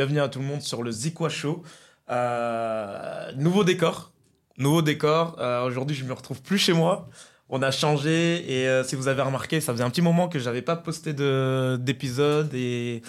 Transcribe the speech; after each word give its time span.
Bienvenue 0.00 0.20
à 0.22 0.30
tout 0.30 0.38
le 0.38 0.46
monde 0.46 0.62
sur 0.62 0.82
le 0.82 0.90
Zikwa 0.90 1.28
Show. 1.28 1.62
Euh, 2.10 3.32
nouveau 3.36 3.64
décor. 3.64 4.12
Nouveau 4.56 4.80
décor. 4.80 5.36
Euh, 5.38 5.66
Aujourd'hui, 5.66 5.94
je 5.94 6.06
me 6.06 6.14
retrouve 6.14 6.40
plus 6.40 6.56
chez 6.56 6.72
moi. 6.72 7.06
On 7.50 7.60
a 7.60 7.70
changé 7.70 8.50
et 8.50 8.66
euh, 8.66 8.82
si 8.82 8.96
vous 8.96 9.08
avez 9.08 9.20
remarqué, 9.20 9.60
ça 9.60 9.74
faisait 9.74 9.84
un 9.84 9.90
petit 9.90 10.00
moment 10.00 10.28
que 10.30 10.38
j'avais 10.38 10.62
pas 10.62 10.74
posté 10.74 11.12
de- 11.12 11.76
d'épisode 11.78 12.48
et 12.54 13.02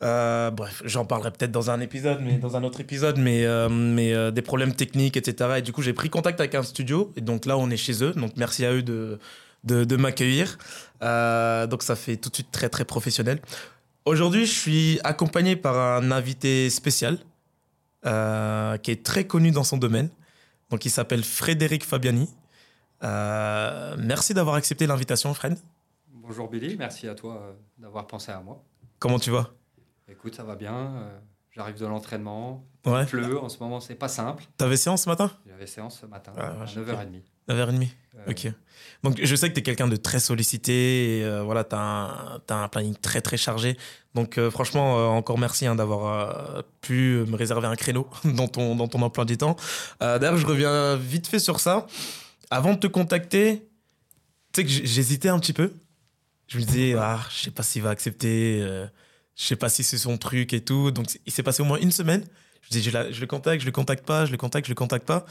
bref, 0.00 0.82
j'en 0.84 1.04
parlerai 1.04 1.32
peut-être 1.32 1.50
dans 1.50 1.72
un 1.72 1.80
épisode, 1.80 2.20
mais 2.20 2.38
dans 2.38 2.56
un 2.56 2.62
autre 2.62 2.78
épisode, 2.80 3.18
mais 3.18 3.44
mais 3.68 4.30
des 4.30 4.42
problèmes 4.42 4.72
techniques, 4.72 5.16
etc. 5.16 5.54
Et 5.56 5.62
du 5.62 5.72
coup, 5.72 5.82
j'ai 5.82 5.94
pris 5.94 6.10
contact 6.10 6.38
avec 6.38 6.54
un 6.54 6.62
studio 6.62 7.12
et 7.16 7.22
donc 7.22 7.44
là, 7.44 7.58
on 7.58 7.70
est 7.70 7.76
chez 7.76 8.04
eux. 8.04 8.12
Donc 8.12 8.34
merci 8.36 8.64
à 8.64 8.72
eux 8.72 8.84
de 8.84 9.18
de, 9.64 9.96
m'accueillir. 9.96 10.58
Donc 11.00 11.82
ça 11.82 11.96
fait 11.96 12.18
tout 12.18 12.28
de 12.30 12.36
suite 12.36 12.52
très 12.52 12.68
très 12.68 12.84
professionnel. 12.84 13.40
Aujourd'hui, 14.06 14.44
je 14.44 14.52
suis 14.52 15.00
accompagné 15.02 15.56
par 15.56 15.78
un 15.78 16.10
invité 16.10 16.68
spécial 16.68 17.18
euh, 18.04 18.76
qui 18.76 18.90
est 18.90 19.02
très 19.02 19.26
connu 19.26 19.50
dans 19.50 19.64
son 19.64 19.78
domaine. 19.78 20.10
Donc, 20.68 20.84
il 20.84 20.90
s'appelle 20.90 21.24
Frédéric 21.24 21.84
Fabiani. 21.84 22.28
Euh, 23.02 23.96
merci 23.98 24.34
d'avoir 24.34 24.56
accepté 24.56 24.86
l'invitation, 24.86 25.32
Fred. 25.32 25.56
Bonjour 26.08 26.48
Billy, 26.50 26.76
merci 26.76 27.08
à 27.08 27.14
toi 27.14 27.36
euh, 27.36 27.52
d'avoir 27.78 28.06
pensé 28.06 28.30
à 28.30 28.40
moi. 28.40 28.62
Comment 28.98 29.18
tu 29.18 29.30
vas? 29.30 29.54
Écoute, 30.06 30.34
ça 30.34 30.44
va 30.44 30.54
bien. 30.54 31.10
J'arrive 31.52 31.78
de 31.78 31.86
l'entraînement. 31.86 32.62
Ouais. 32.86 33.02
Il 33.02 33.06
pleut 33.06 33.38
en 33.38 33.48
ce 33.48 33.58
moment, 33.58 33.80
c'est 33.80 33.94
pas 33.94 34.08
simple. 34.08 34.44
T'avais 34.58 34.76
séance 34.76 35.04
ce 35.04 35.08
matin? 35.08 35.30
J'avais 35.48 35.66
séance 35.66 36.00
ce 36.00 36.06
matin 36.06 36.32
Ah, 36.36 36.48
à 36.48 36.52
vache, 36.52 36.76
9h30. 36.76 37.22
9h30. 37.48 37.88
Euh, 38.16 38.30
Ok. 38.30 38.52
Donc, 39.02 39.20
je 39.22 39.36
sais 39.36 39.48
que 39.48 39.54
tu 39.54 39.60
es 39.60 39.62
quelqu'un 39.62 39.88
de 39.88 39.96
très 39.96 40.20
sollicité 40.20 41.18
et 41.18 41.24
euh, 41.24 41.42
voilà, 41.42 41.64
tu 41.64 41.74
as, 41.74 42.40
un 42.50 42.68
planning 42.68 42.94
très 42.94 43.20
très 43.20 43.36
chargé. 43.36 43.76
Donc, 44.14 44.38
euh, 44.38 44.50
franchement, 44.50 45.16
encore 45.16 45.38
merci 45.38 45.66
hein, 45.66 45.74
d'avoir 45.74 46.62
pu 46.80 47.24
me 47.26 47.36
réserver 47.36 47.66
un 47.66 47.76
créneau 47.76 48.08
dans 48.24 48.48
ton, 48.48 48.76
dans 48.76 48.88
ton 48.88 49.00
emploi 49.02 49.24
du 49.24 49.36
temps. 49.36 49.56
D'ailleurs, 50.00 50.36
je 50.36 50.46
reviens 50.46 50.96
vite 50.96 51.26
fait 51.26 51.38
sur 51.38 51.60
ça. 51.60 51.86
Avant 52.50 52.74
de 52.74 52.78
te 52.78 52.86
contacter, 52.86 53.66
tu 54.52 54.60
sais 54.60 54.64
que 54.64 54.70
j'hésitais 54.70 55.28
un 55.28 55.38
petit 55.38 55.54
peu. 55.54 55.72
Je 56.46 56.58
me 56.58 56.64
disais, 56.64 56.94
ah, 56.98 57.20
je 57.30 57.44
sais 57.44 57.50
pas 57.50 57.62
s'il 57.62 57.82
va 57.82 57.90
accepter, 57.90 58.60
je 59.34 59.42
sais 59.42 59.56
pas 59.56 59.70
si 59.70 59.82
c'est 59.82 59.98
son 59.98 60.18
truc 60.18 60.52
et 60.52 60.62
tout. 60.62 60.90
Donc, 60.90 61.06
il 61.24 61.32
s'est 61.32 61.42
passé 61.42 61.62
au 61.62 61.66
moins 61.66 61.78
une 61.78 61.92
semaine. 61.92 62.24
Je 62.64 62.78
disais, 62.78 63.12
je, 63.12 63.20
le 63.20 63.26
contacte, 63.26 63.60
je 63.60 63.66
le 63.66 63.72
contacte 63.72 64.06
pas, 64.06 64.26
je 64.26 64.32
le 64.32 64.36
contacte, 64.36 64.66
je 64.66 64.70
le 64.70 64.76
contacte 64.76 65.06
pas. 65.06 65.26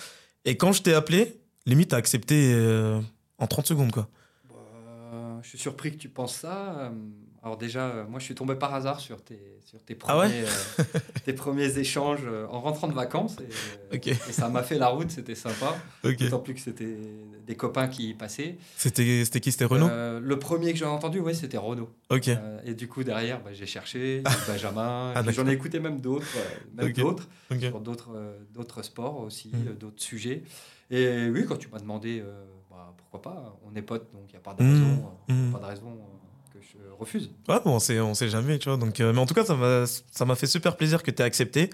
Et 0.45 0.57
quand 0.57 0.71
je 0.71 0.81
t'ai 0.81 0.93
appelé, 0.93 1.39
limite, 1.65 1.89
t'as 1.89 1.97
accepté 1.97 2.53
euh, 2.53 2.99
en 3.37 3.47
30 3.47 3.67
secondes, 3.67 3.91
quoi. 3.91 4.09
euh, 4.55 5.39
je 5.41 5.49
suis 5.49 5.57
surpris 5.57 5.91
que 5.91 5.97
tu 5.97 6.09
penses 6.09 6.35
ça. 6.35 6.91
Alors 7.45 7.57
déjà, 7.57 7.87
euh, 7.87 8.05
moi 8.07 8.19
je 8.21 8.23
suis 8.25 8.35
tombé 8.35 8.55
par 8.55 8.73
hasard 8.73 9.01
sur 9.01 9.21
tes, 9.21 9.37
sur 9.65 9.77
tes, 9.83 9.97
Ah 10.07 10.17
ouais 10.17 10.27
premiers, 10.29 10.43
euh, 10.45 10.99
tes 11.25 11.33
premiers 11.33 11.77
échanges 11.77 12.21
euh, 12.25 12.47
en 12.49 12.61
rentrant 12.61 12.87
de 12.87 12.93
vacances. 12.93 13.35
Et, 13.91 14.13
ça 14.31 14.47
m'a 14.47 14.63
fait 14.63 14.77
la 14.77 14.87
route, 14.87 15.11
c'était 15.11 15.35
sympa. 15.35 15.75
Ok. 16.05 16.19
D'autant 16.19 16.39
plus 16.39 16.53
que 16.53 16.61
c'était 16.61 16.95
des 17.45 17.55
copains 17.57 17.89
qui 17.89 18.11
y 18.11 18.13
passaient. 18.13 18.55
C'était 18.77 19.25
qui? 19.41 19.51
C'était 19.51 19.65
Renaud? 19.65 19.89
Le 20.21 20.39
premier 20.39 20.71
que 20.71 20.79
j'ai 20.79 20.85
entendu, 20.85 21.19
ouais, 21.19 21.33
c'était 21.33 21.57
Renaud. 21.57 21.89
Ok. 22.09 22.29
Euh, 22.29 22.59
et 22.63 22.73
du 22.75 22.87
coup, 22.87 23.03
derrière, 23.03 23.43
bah, 23.43 23.51
j'ai 23.51 23.65
cherché, 23.65 24.23
Benjamin, 24.47 25.11
Ah, 25.15 25.21
j'en 25.29 25.45
ai 25.45 25.51
écouté 25.51 25.81
même 25.81 25.99
d'autres, 25.99 26.25
même 26.75 26.93
d'autres, 26.93 27.27
sur 27.59 27.79
d'autres, 27.81 28.83
sports 28.83 29.19
aussi, 29.19 29.49
Mm. 29.49 29.67
euh, 29.67 29.73
d'autres 29.73 30.01
sujets. 30.01 30.43
Et 30.89 31.27
oui, 31.29 31.45
quand 31.45 31.57
tu 31.57 31.67
m'as 31.67 31.79
demandé, 31.79 32.23
bah, 32.71 32.93
pourquoi 32.97 33.21
pas, 33.21 33.59
on 33.69 33.75
est 33.75 33.81
potes, 33.81 34.09
donc 34.13 34.23
il 34.29 34.31
n'y 34.31 34.37
a 34.37 34.39
pas 34.39 34.53
de 34.53 34.63
Mm. 34.63 34.71
raison, 34.71 35.11
euh, 35.29 35.33
Mm. 35.33 35.51
pas 35.51 35.59
de 35.59 35.65
raison 35.65 35.97
refuse. 36.99 37.29
Ouais, 37.47 37.57
bon, 37.63 37.75
on 37.75 37.79
sait, 37.79 37.99
on 37.99 38.13
sait 38.13 38.29
jamais, 38.29 38.59
tu 38.59 38.69
vois. 38.69 38.77
Donc, 38.77 38.99
euh, 38.99 39.13
mais 39.13 39.19
en 39.19 39.25
tout 39.25 39.33
cas, 39.33 39.45
ça 39.45 39.55
m'a 39.55 39.85
ça 39.85 40.25
m'a 40.25 40.35
fait 40.35 40.47
super 40.47 40.75
plaisir 40.77 41.03
que 41.03 41.11
tu 41.11 41.21
aies 41.21 41.25
accepté. 41.25 41.69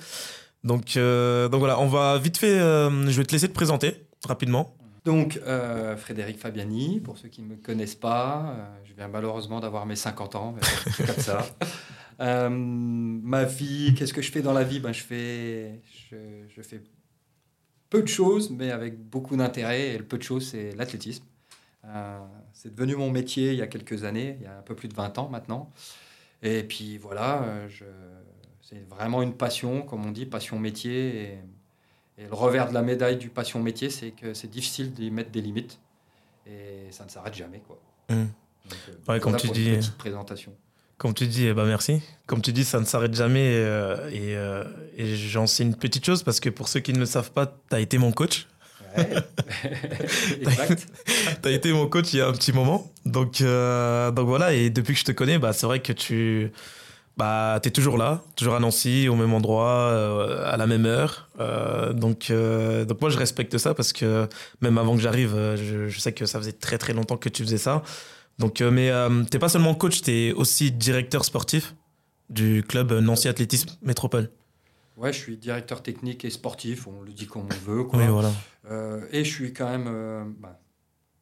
Donc, 0.64 0.98
euh, 0.98 1.48
donc 1.50 1.60
voilà, 1.60 1.80
on 1.80 1.88
va 1.88 2.18
vite 2.18 2.38
fait. 2.38 2.60
euh, 2.60 2.90
je 3.10 3.18
vais 3.18 3.26
te 3.26 3.32
laisser 3.32 3.48
te 3.48 3.54
présenter 3.54 4.06
rapidement. 4.28 4.76
Donc, 5.06 5.40
euh, 5.48 5.96
Frédéric 5.96 6.38
Fabiani, 6.38 7.00
pour 7.00 7.18
ceux 7.18 7.30
qui 7.30 7.42
ne 7.42 7.48
me 7.48 7.56
connaissent 7.56 7.96
pas, 7.96 8.54
euh, 8.58 8.66
je 8.84 8.94
viens 8.94 9.08
malheureusement 9.08 9.60
d'avoir 9.62 9.86
mes 9.86 9.96
50 9.96 10.36
ans, 10.36 10.56
mais 10.56 11.06
comme 11.06 11.16
ça. 11.24 11.46
Euh, 12.22 12.50
ma 12.50 13.46
vie, 13.46 13.94
qu'est-ce 13.98 14.12
que 14.12 14.22
je 14.22 14.30
fais 14.30 14.42
dans 14.42 14.52
la 14.52 14.66
vie? 14.66 14.82
Ben, 14.82 14.92
je, 14.92 15.02
fais, 15.02 15.82
je, 16.12 16.18
je 16.54 16.62
fais 16.62 16.84
peu 17.90 18.02
de 18.02 18.10
choses, 18.10 18.50
mais 18.50 18.72
avec 18.72 19.00
beaucoup 19.02 19.38
d'intérêt. 19.38 19.92
Et 19.92 19.98
le 19.98 20.04
peu 20.04 20.18
de 20.18 20.24
choses, 20.24 20.50
c'est 20.50 20.76
l'athlétisme. 20.76 21.24
Euh, 21.86 22.20
c'est 22.54 22.74
devenu 22.76 22.96
mon 22.96 23.10
métier 23.10 23.52
il 23.52 23.58
y 23.58 23.62
a 23.62 23.68
quelques 23.68 24.04
années, 24.04 24.38
il 24.40 24.44
y 24.44 24.48
a 24.48 24.58
un 24.58 24.62
peu 24.62 24.76
plus 24.76 24.88
de 24.88 24.94
20 24.94 25.18
ans 25.18 25.30
maintenant. 25.30 25.72
Et 26.42 26.64
puis 26.64 26.98
voilà, 26.98 27.44
euh, 27.44 27.68
je, 27.70 27.86
c'est 28.62 28.88
vraiment 28.90 29.22
une 29.22 29.34
passion, 29.34 29.82
comme 29.82 30.06
on 30.06 30.12
dit, 30.12 30.26
passion 30.26 30.60
métier. 30.60 31.22
Et, 31.22 31.40
et 32.18 32.28
le 32.28 32.34
revers 32.34 32.70
de 32.70 32.74
la 32.74 32.82
médaille 32.82 33.18
du 33.18 33.30
passion 33.30 33.62
métier, 33.62 33.90
c'est 33.90 34.12
que 34.12 34.34
c'est 34.34 34.50
difficile 34.50 34.94
d'y 34.94 35.10
mettre 35.10 35.32
des 35.32 35.42
limites. 35.42 35.80
Et 36.46 36.88
ça 36.92 37.06
ne 37.06 37.10
s'arrête 37.10 37.36
jamais. 37.36 37.62
Quoi. 37.66 37.80
Mm. 38.10 38.16
Donc, 38.24 38.80
euh, 38.90 39.14
Ouais, 39.14 39.20
comme 39.20 39.38
tu 39.38 39.50
dis, 39.50 39.74
Une 39.74 39.82
présentation. 39.98 40.54
Comme 40.98 41.14
tu 41.14 41.28
dis, 41.28 41.46
eh 41.46 41.54
ben 41.54 41.66
merci. 41.66 42.02
Comme 42.26 42.42
tu 42.42 42.52
dis, 42.52 42.66
ça 42.66 42.78
ne 42.82 42.86
s'arrête 42.86 43.14
jamais. 43.14 43.54
et 44.12 44.34
et 44.98 45.16
j'en 45.16 45.48
sais 45.48 45.64
une 45.64 45.76
petite 45.76 46.06
chose 46.06 46.24
parce 46.24 46.42
que 46.42 46.50
pour 46.50 46.68
ceux 46.68 46.82
qui 46.82 46.92
ne 46.92 47.00
le 47.00 47.06
savent 47.06 47.32
pas, 47.32 47.46
tu 47.48 47.74
as 47.74 47.80
été 47.80 47.98
mon 47.98 48.12
coach. 48.12 48.50
Ouais. 48.98 49.10
exact. 50.42 50.88
tu 51.42 51.48
as 51.48 51.52
été 51.52 51.72
mon 51.74 51.88
coach 51.88 52.14
il 52.14 52.20
y 52.20 52.22
a 52.22 52.28
un 52.28 52.32
petit 52.32 52.54
moment. 52.54 52.92
Donc, 53.06 53.42
euh, 53.42 54.12
donc 54.12 54.28
voilà, 54.28 54.54
et 54.54 54.70
depuis 54.70 54.94
que 54.94 55.00
je 55.00 55.06
te 55.06 55.12
connais, 55.12 55.38
bah, 55.38 55.54
c'est 55.54 55.66
vrai 55.66 55.82
que 55.82 55.94
tu 55.94 56.52
bah, 57.18 57.60
es 57.64 57.72
toujours 57.72 57.98
là, 57.98 58.22
toujours 58.36 58.56
à 58.56 58.60
Nancy, 58.60 59.10
au 59.10 59.16
même 59.16 59.34
endroit, 59.34 59.90
euh, 59.92 60.52
à 60.52 60.58
la 60.58 60.68
même 60.68 60.86
heure. 60.86 61.30
Euh, 61.40 61.94
donc, 61.94 62.32
donc 62.32 63.02
moi, 63.02 63.10
je 63.10 63.18
respecte 63.18 63.58
ça 63.58 63.74
parce 63.74 63.94
que 63.94 64.28
même 64.62 64.78
avant 64.78 64.96
que 64.96 65.02
j'arrive, 65.02 65.36
je, 65.56 65.88
je 65.88 66.00
sais 66.00 66.14
que 66.14 66.26
ça 66.26 66.40
faisait 66.40 66.54
très 66.54 66.78
très 66.78 66.94
longtemps 66.94 67.18
que 67.18 67.30
tu 67.30 67.44
faisais 67.44 67.58
ça. 67.58 67.84
Donc, 68.38 68.62
mais 68.62 68.92
t'es 69.30 69.40
pas 69.40 69.50
seulement 69.50 69.76
coach, 69.76 70.02
tu 70.02 70.12
es 70.12 70.32
aussi 70.32 70.72
directeur 70.72 71.26
sportif 71.26 71.76
du 72.30 72.64
club 72.68 72.94
Nancy 72.94 73.28
Athlétisme 73.28 73.72
Métropole. 73.82 74.30
Ouais, 75.00 75.14
je 75.14 75.18
suis 75.18 75.38
directeur 75.38 75.82
technique 75.82 76.26
et 76.26 76.30
sportif, 76.30 76.88
on 76.88 77.02
le 77.02 77.12
dit 77.14 77.26
comme 77.26 77.44
on 77.46 77.72
veut. 77.72 77.84
Quoi. 77.86 78.00
Oui, 78.00 78.08
voilà. 78.08 78.32
Euh, 78.70 79.06
et 79.12 79.24
je 79.24 79.34
suis 79.34 79.54
quand 79.54 79.70
même. 79.70 79.86
euh, 79.88 80.24
bah, 80.40 80.60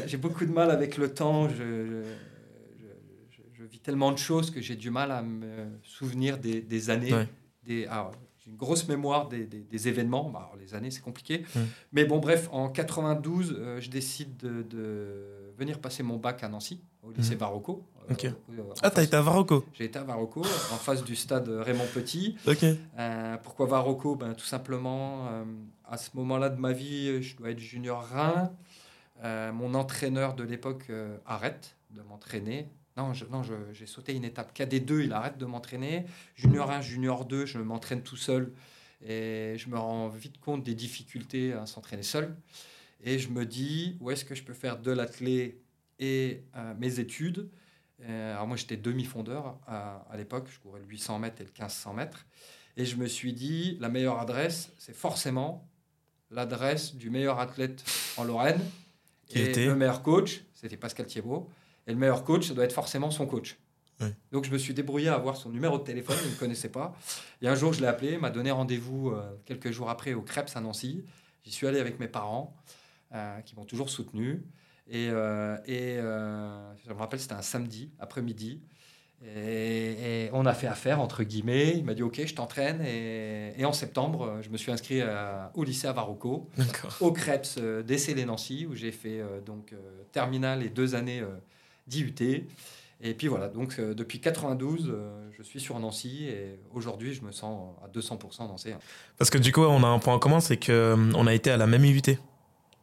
j'ai 0.06 0.16
beaucoup 0.16 0.44
de 0.44 0.52
mal 0.52 0.70
avec 0.70 0.96
le 0.96 1.12
temps. 1.12 1.48
Je, 1.48 1.54
je, 1.54 2.02
je- 2.78 2.86
je- 3.30 3.42
je 3.54 3.64
vis 3.64 3.80
tellement 3.80 4.12
de 4.12 4.18
choses 4.18 4.50
que 4.50 4.60
j'ai 4.60 4.76
du 4.76 4.90
mal 4.90 5.10
à 5.12 5.22
me 5.22 5.68
souvenir 5.82 6.38
des, 6.38 6.60
des 6.60 6.90
années. 6.90 7.12
Ouais. 7.14 7.28
Des, 7.64 7.86
alors, 7.86 8.12
j'ai 8.38 8.50
une 8.50 8.56
grosse 8.56 8.86
mémoire 8.88 9.28
des, 9.28 9.44
des- 9.46 9.60
des 9.60 9.88
événements. 9.88 10.30
Bah, 10.30 10.40
alors, 10.50 10.56
les 10.60 10.74
années, 10.74 10.90
c'est 10.90 11.02
compliqué. 11.02 11.44
Mais 11.92 12.04
bon, 12.04 12.18
bref, 12.18 12.48
en 12.52 12.68
92, 12.68 13.56
euh, 13.58 13.80
je 13.80 13.90
décide 13.90 14.36
de, 14.36 14.62
de 14.62 15.52
venir 15.58 15.80
passer 15.80 16.02
mon 16.02 16.16
bac 16.16 16.42
à 16.44 16.48
Nancy, 16.48 16.80
au 17.02 17.10
lycée 17.10 17.34
Mm. 17.34 17.38
Varocco. 17.38 17.84
Ok. 18.10 18.24
euh, 18.24 18.30
en 18.62 18.72
Ah, 18.82 18.90
t'as 18.90 19.02
été 19.02 19.16
à 19.16 19.20
Varocco 19.20 19.66
J'ai 19.74 19.84
été 19.84 19.98
à 19.98 20.02
Varocco, 20.04 20.40
en 20.40 20.76
face 20.76 21.04
du 21.04 21.14
stade 21.14 21.46
Raymond 21.48 21.84
Petit. 21.92 22.36
Ok. 22.46 22.64
Euh, 22.98 23.36
pourquoi 23.42 23.66
Varocco 23.66 24.14
ben, 24.16 24.32
Tout 24.32 24.46
simplement, 24.46 25.26
euh, 25.28 25.44
à 25.84 25.98
ce 25.98 26.08
moment-là 26.14 26.48
de 26.48 26.58
ma 26.58 26.72
vie, 26.72 27.22
je 27.22 27.36
dois 27.36 27.50
être 27.50 27.58
junior 27.58 28.02
Rhin. 28.02 28.50
Euh, 29.24 29.52
mon 29.52 29.74
entraîneur 29.74 30.34
de 30.34 30.44
l'époque 30.44 30.86
euh, 30.90 31.18
arrête 31.26 31.76
de 31.90 32.02
m'entraîner. 32.02 32.68
Non, 32.96 33.12
j'ai 33.72 33.86
sauté 33.86 34.12
une 34.12 34.24
étape. 34.24 34.56
KD2, 34.56 35.04
il 35.04 35.12
arrête 35.12 35.38
de 35.38 35.46
m'entraîner. 35.46 36.04
Junior 36.34 36.68
1, 36.68 36.80
junior 36.80 37.24
2, 37.26 37.46
je 37.46 37.58
m'entraîne 37.58 38.02
tout 38.02 38.16
seul. 38.16 38.52
Et 39.00 39.54
je 39.56 39.68
me 39.68 39.78
rends 39.78 40.08
vite 40.08 40.40
compte 40.40 40.64
des 40.64 40.74
difficultés 40.74 41.52
à 41.52 41.66
s'entraîner 41.66 42.02
seul. 42.02 42.36
Et 43.04 43.20
je 43.20 43.28
me 43.28 43.46
dis, 43.46 43.96
où 44.00 44.10
est-ce 44.10 44.24
que 44.24 44.34
je 44.34 44.42
peux 44.42 44.52
faire 44.52 44.80
de 44.80 44.90
l'athlé 44.90 45.62
et 46.00 46.42
euh, 46.56 46.74
mes 46.76 46.98
études? 46.98 47.48
Alors 48.04 48.46
moi, 48.46 48.56
j'étais 48.56 48.76
demi-fondeur 48.76 49.58
à, 49.66 50.06
à 50.10 50.16
l'époque. 50.16 50.48
Je 50.50 50.58
courais 50.60 50.80
le 50.80 50.86
800 50.86 51.20
mètres 51.20 51.40
et 51.40 51.44
le 51.44 51.50
1500 51.50 51.94
mètres. 51.94 52.26
Et 52.76 52.84
je 52.84 52.96
me 52.96 53.06
suis 53.06 53.32
dit, 53.32 53.76
la 53.80 53.88
meilleure 53.88 54.20
adresse, 54.20 54.72
c'est 54.78 54.94
forcément 54.94 55.68
l'adresse 56.30 56.94
du 56.94 57.10
meilleur 57.10 57.38
athlète 57.40 57.84
en 58.16 58.24
Lorraine. 58.24 58.60
Qui 59.28 59.40
et 59.40 59.50
était 59.50 59.66
le 59.66 59.74
meilleur 59.74 60.02
coach, 60.02 60.44
c'était 60.54 60.76
Pascal 60.76 61.06
Thiebaud. 61.06 61.48
Et 61.86 61.92
le 61.92 61.98
meilleur 61.98 62.24
coach, 62.24 62.48
ça 62.48 62.54
doit 62.54 62.64
être 62.64 62.72
forcément 62.72 63.10
son 63.10 63.26
coach. 63.26 63.58
Donc 64.30 64.44
je 64.44 64.50
me 64.50 64.58
suis 64.58 64.74
débrouillé 64.74 65.08
à 65.08 65.14
avoir 65.14 65.36
son 65.36 65.50
numéro 65.50 65.78
de 65.78 65.82
téléphone, 65.82 66.16
il 66.22 66.28
ne 66.28 66.34
me 66.34 66.38
connaissait 66.38 66.68
pas. 66.68 66.94
Et 67.42 67.48
un 67.48 67.54
jour, 67.54 67.72
je 67.72 67.80
l'ai 67.80 67.86
appelé, 67.86 68.12
il 68.12 68.20
m'a 68.20 68.30
donné 68.30 68.50
rendez-vous 68.50 69.10
euh, 69.10 69.36
quelques 69.44 69.70
jours 69.72 69.90
après 69.90 70.14
au 70.14 70.22
Crêpes 70.22 70.50
à 70.54 70.60
Nancy. 70.60 71.04
J'y 71.44 71.50
suis 71.50 71.66
allé 71.66 71.80
avec 71.80 71.98
mes 71.98 72.08
parents, 72.08 72.56
euh, 73.12 73.40
qui 73.40 73.56
m'ont 73.56 73.64
toujours 73.64 73.90
soutenu. 73.90 74.44
Et, 74.86 75.08
euh, 75.10 75.56
et 75.66 75.96
je 75.96 76.92
me 76.92 76.98
rappelle, 76.98 77.20
c'était 77.20 77.34
un 77.34 77.42
samedi 77.42 77.90
après-midi. 77.98 78.62
Et, 79.26 80.26
et 80.26 80.30
on 80.32 80.46
a 80.46 80.54
fait 80.54 80.68
affaire, 80.68 81.00
entre 81.00 81.24
guillemets. 81.24 81.74
Il 81.76 81.84
m'a 81.84 81.94
dit 81.94 82.02
Ok, 82.02 82.20
je 82.24 82.34
t'entraîne. 82.34 82.80
Et, 82.86 83.52
et 83.58 83.64
en 83.64 83.72
septembre, 83.72 84.38
je 84.42 84.48
me 84.50 84.56
suis 84.56 84.70
inscrit 84.70 85.02
à- 85.02 85.50
au 85.54 85.64
lycée 85.64 85.88
à 85.88 85.92
Varocco, 85.92 86.48
au 87.00 87.12
Crêpes 87.12 87.46
euh, 87.58 87.82
d'Essé 87.82 88.14
Nancy, 88.24 88.66
où 88.70 88.74
j'ai 88.74 88.92
fait 88.92 89.20
euh, 89.20 89.40
donc 89.40 89.72
euh, 89.72 89.76
terminale 90.12 90.62
et 90.62 90.68
deux 90.68 90.94
années 90.94 91.20
euh, 91.20 91.26
d'IUT. 91.88 92.14
Et 93.00 93.14
puis 93.14 93.28
voilà, 93.28 93.46
donc 93.48 93.80
depuis 93.80 94.20
92, 94.20 94.88
euh, 94.90 95.28
je 95.36 95.42
suis 95.44 95.60
sur 95.60 95.78
Nancy 95.78 96.26
et 96.26 96.58
aujourd'hui, 96.72 97.14
je 97.14 97.22
me 97.22 97.30
sens 97.30 97.76
à 97.84 97.88
200% 97.96 98.48
nancéen. 98.48 98.78
Parce 99.18 99.30
que 99.30 99.38
du 99.38 99.52
coup, 99.52 99.62
on 99.62 99.84
a 99.84 99.86
un 99.86 100.00
point 100.00 100.14
en 100.14 100.18
commun, 100.18 100.40
c'est 100.40 100.56
que 100.56 100.72
euh, 100.72 100.96
on 101.14 101.28
a 101.28 101.32
été 101.34 101.50
à 101.52 101.56
la 101.56 101.68
même 101.68 101.84
IUT, 101.84 102.02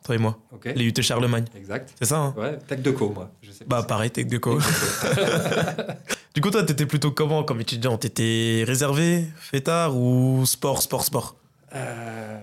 toi 0.05 0.15
et 0.15 0.17
moi. 0.17 0.37
Ok 0.53 0.71
Les 0.73 0.85
UT 0.85 1.01
Charlemagne. 1.01 1.43
Exact. 1.57 1.93
C'est 1.99 2.05
ça, 2.05 2.17
hein? 2.19 2.33
Ouais, 2.37 2.57
Tech 2.59 2.79
de 2.81 2.91
co, 2.91 3.09
moi. 3.09 3.29
Je 3.41 3.51
sais 3.51 3.65
pas 3.65 3.81
Bah, 3.81 3.87
pareil, 3.87 4.09
Tech 4.09 4.27
de 4.27 4.37
Co. 4.37 4.57
Du 6.35 6.41
coup, 6.41 6.51
toi, 6.51 6.63
t'étais 6.63 6.85
plutôt 6.85 7.11
comment 7.11 7.43
comme 7.43 7.61
étudiant? 7.61 7.97
T'étais 7.97 8.63
réservé, 8.67 9.25
fêtard 9.37 9.95
ou 9.97 10.45
sport, 10.45 10.81
sport, 10.81 11.03
sport? 11.05 11.35
Euh, 11.73 12.39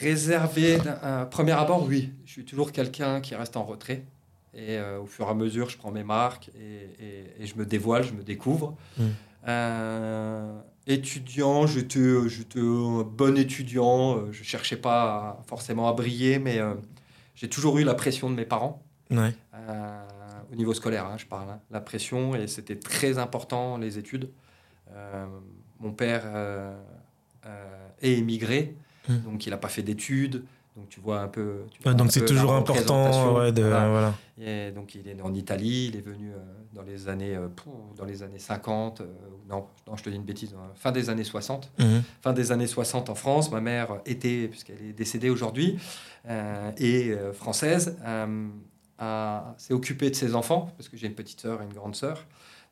réservé, 0.00 0.78
un 1.02 1.24
premier 1.24 1.52
abord, 1.52 1.86
oui. 1.88 2.12
Je 2.26 2.32
suis 2.32 2.44
toujours 2.44 2.72
quelqu'un 2.72 3.20
qui 3.22 3.34
reste 3.34 3.56
en 3.56 3.64
retrait. 3.64 4.04
Et 4.52 4.76
euh, 4.76 5.00
au 5.00 5.06
fur 5.06 5.26
et 5.26 5.30
à 5.30 5.34
mesure, 5.34 5.70
je 5.70 5.78
prends 5.78 5.90
mes 5.90 6.04
marques 6.04 6.50
et, 6.60 7.04
et- 7.04 7.42
et 7.42 7.46
je 7.46 7.56
me 7.56 7.64
dévoile, 7.64 8.04
je 8.04 8.12
me 8.12 8.22
découvre. 8.22 8.76
Mm. 8.98 9.02
Euh, 9.48 10.52
étudiant, 10.86 11.66
j'étais, 11.66 12.28
j'étais 12.28 12.60
un 12.60 13.02
bon 13.02 13.36
étudiant. 13.38 14.18
euh, 14.18 14.28
Je 14.30 14.44
cherchais 14.44 14.76
pas 14.76 15.02
à- 15.02 15.42
forcément 15.46 15.88
à 15.88 15.92
briller, 15.94 16.38
mais 16.38 16.58
euh, 16.58 16.74
j'ai 17.34 17.48
toujours 17.48 17.78
eu 17.78 17.84
la 17.84 17.94
pression 17.94 18.28
de 18.30 18.34
mes 18.36 18.44
parents. 18.44 18.82
Ouais. 19.10 19.34
Euh, 19.54 20.00
au 20.54 20.56
niveau 20.56 20.72
scolaire, 20.72 21.04
hein, 21.06 21.16
je 21.18 21.26
parle, 21.26 21.50
hein, 21.50 21.60
la 21.70 21.80
pression, 21.80 22.34
et 22.36 22.46
c'était 22.46 22.76
très 22.78 23.18
important, 23.18 23.76
les 23.76 23.98
études. 23.98 24.30
Euh, 24.92 25.26
mon 25.80 25.92
père 25.92 26.22
euh, 26.26 26.74
euh, 27.46 27.88
est 28.00 28.12
émigré, 28.12 28.76
Mm. 29.06 29.18
donc 29.18 29.44
il 29.46 29.50
n'a 29.50 29.58
pas 29.58 29.68
fait 29.68 29.82
d'études. 29.82 30.44
Donc 30.76 30.88
tu 30.88 30.98
vois 30.98 31.20
un 31.20 31.28
peu. 31.28 31.64
vois 31.82 31.92
donc 31.92 32.10
c'est 32.10 32.24
toujours 32.24 32.54
important 32.54 33.34
ouais, 33.36 33.52
de, 33.52 33.60
Voilà. 33.62 33.88
voilà. 33.90 34.14
Et 34.40 34.70
donc 34.72 34.94
il 34.94 35.06
est 35.06 35.14
né 35.14 35.20
en 35.22 35.34
Italie, 35.34 35.88
il 35.92 35.96
est 35.96 36.00
venu 36.00 36.30
dans 36.72 36.80
les 36.82 37.06
années 37.06 37.38
dans 37.98 38.04
les 38.06 38.22
années 38.22 38.38
50, 38.38 39.02
euh, 39.02 39.04
non, 39.48 39.66
non, 39.86 39.94
je 39.96 40.02
te 40.02 40.08
dis 40.08 40.16
une 40.16 40.24
bêtise, 40.24 40.54
hein, 40.58 40.70
fin 40.74 40.90
des 40.90 41.10
années 41.10 41.22
60 41.22 41.70
Mhm. 41.78 42.02
fin 42.22 42.32
des 42.32 42.50
années 42.50 42.66
60 42.66 43.10
en 43.10 43.14
France. 43.14 43.52
Ma 43.52 43.60
mère 43.60 44.00
était, 44.06 44.48
puisqu'elle 44.48 44.80
est 44.82 44.94
décédée 44.94 45.28
aujourd'hui, 45.28 45.76
euh, 46.28 46.72
et 46.78 47.14
française, 47.34 47.96
euh, 48.04 48.48
s'est 49.58 49.74
occupée 49.74 50.10
de 50.10 50.14
ses 50.16 50.34
enfants, 50.34 50.72
parce 50.76 50.88
que 50.88 50.96
j'ai 50.96 51.06
une 51.06 51.14
petite 51.14 51.40
sœur 51.40 51.60
et 51.62 51.64
une 51.64 51.72
grande 51.72 51.96
sœur. 51.96 52.24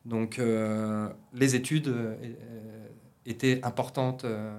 Donc 0.05 0.37
euh, 0.39 1.07
les 1.33 1.55
études 1.55 1.87
euh, 1.87 2.15
étaient 3.25 3.59
importantes 3.63 4.25
euh, 4.25 4.57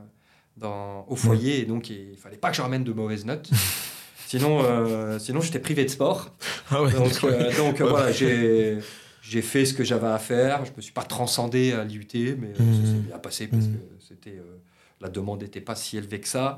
dans, 0.57 1.05
au 1.09 1.17
foyer, 1.17 1.61
et 1.61 1.65
donc 1.65 1.91
il 1.91 2.17
fallait 2.17 2.37
pas 2.39 2.51
que 2.51 2.57
je 2.57 2.63
ramène 2.63 2.85
de 2.85 2.93
mauvaises 2.93 3.25
notes. 3.27 3.51
Sinon, 4.27 5.19
sinon 5.21 5.41
j'étais 5.43 5.61
privé 5.61 5.85
de 5.85 5.91
sport. 5.91 6.35
Ah 6.71 6.83
ouais, 6.83 6.91
Donc, 6.93 7.23
Ouais. 7.23 7.73
voilà, 7.81 8.11
j'ai 8.11 8.79
j'ai 9.23 9.43
fait 9.43 9.65
ce 9.65 9.73
que 9.75 9.85
j'avais 9.85 10.09
à 10.09 10.19
faire. 10.19 10.65
Je 10.65 10.73
me 10.77 10.81
suis 10.83 10.93
pas 10.93 11.05
transcendé 11.05 11.73
à 11.73 11.85
l'IUT, 11.85 12.37
mais 12.41 12.53
ça 12.55 12.63
Mhm. 12.63 12.85
s'est 12.87 13.07
bien 13.07 13.19
passé 13.19 13.47
parce 13.47 13.67
que 13.67 13.79
c'était 14.01 14.37
euh, 14.39 14.57
la 15.01 15.09
demande 15.09 15.43
n'était 15.43 15.61
pas 15.61 15.75
si 15.75 15.97
élevée 15.97 16.21
que 16.21 16.29
ça. 16.29 16.57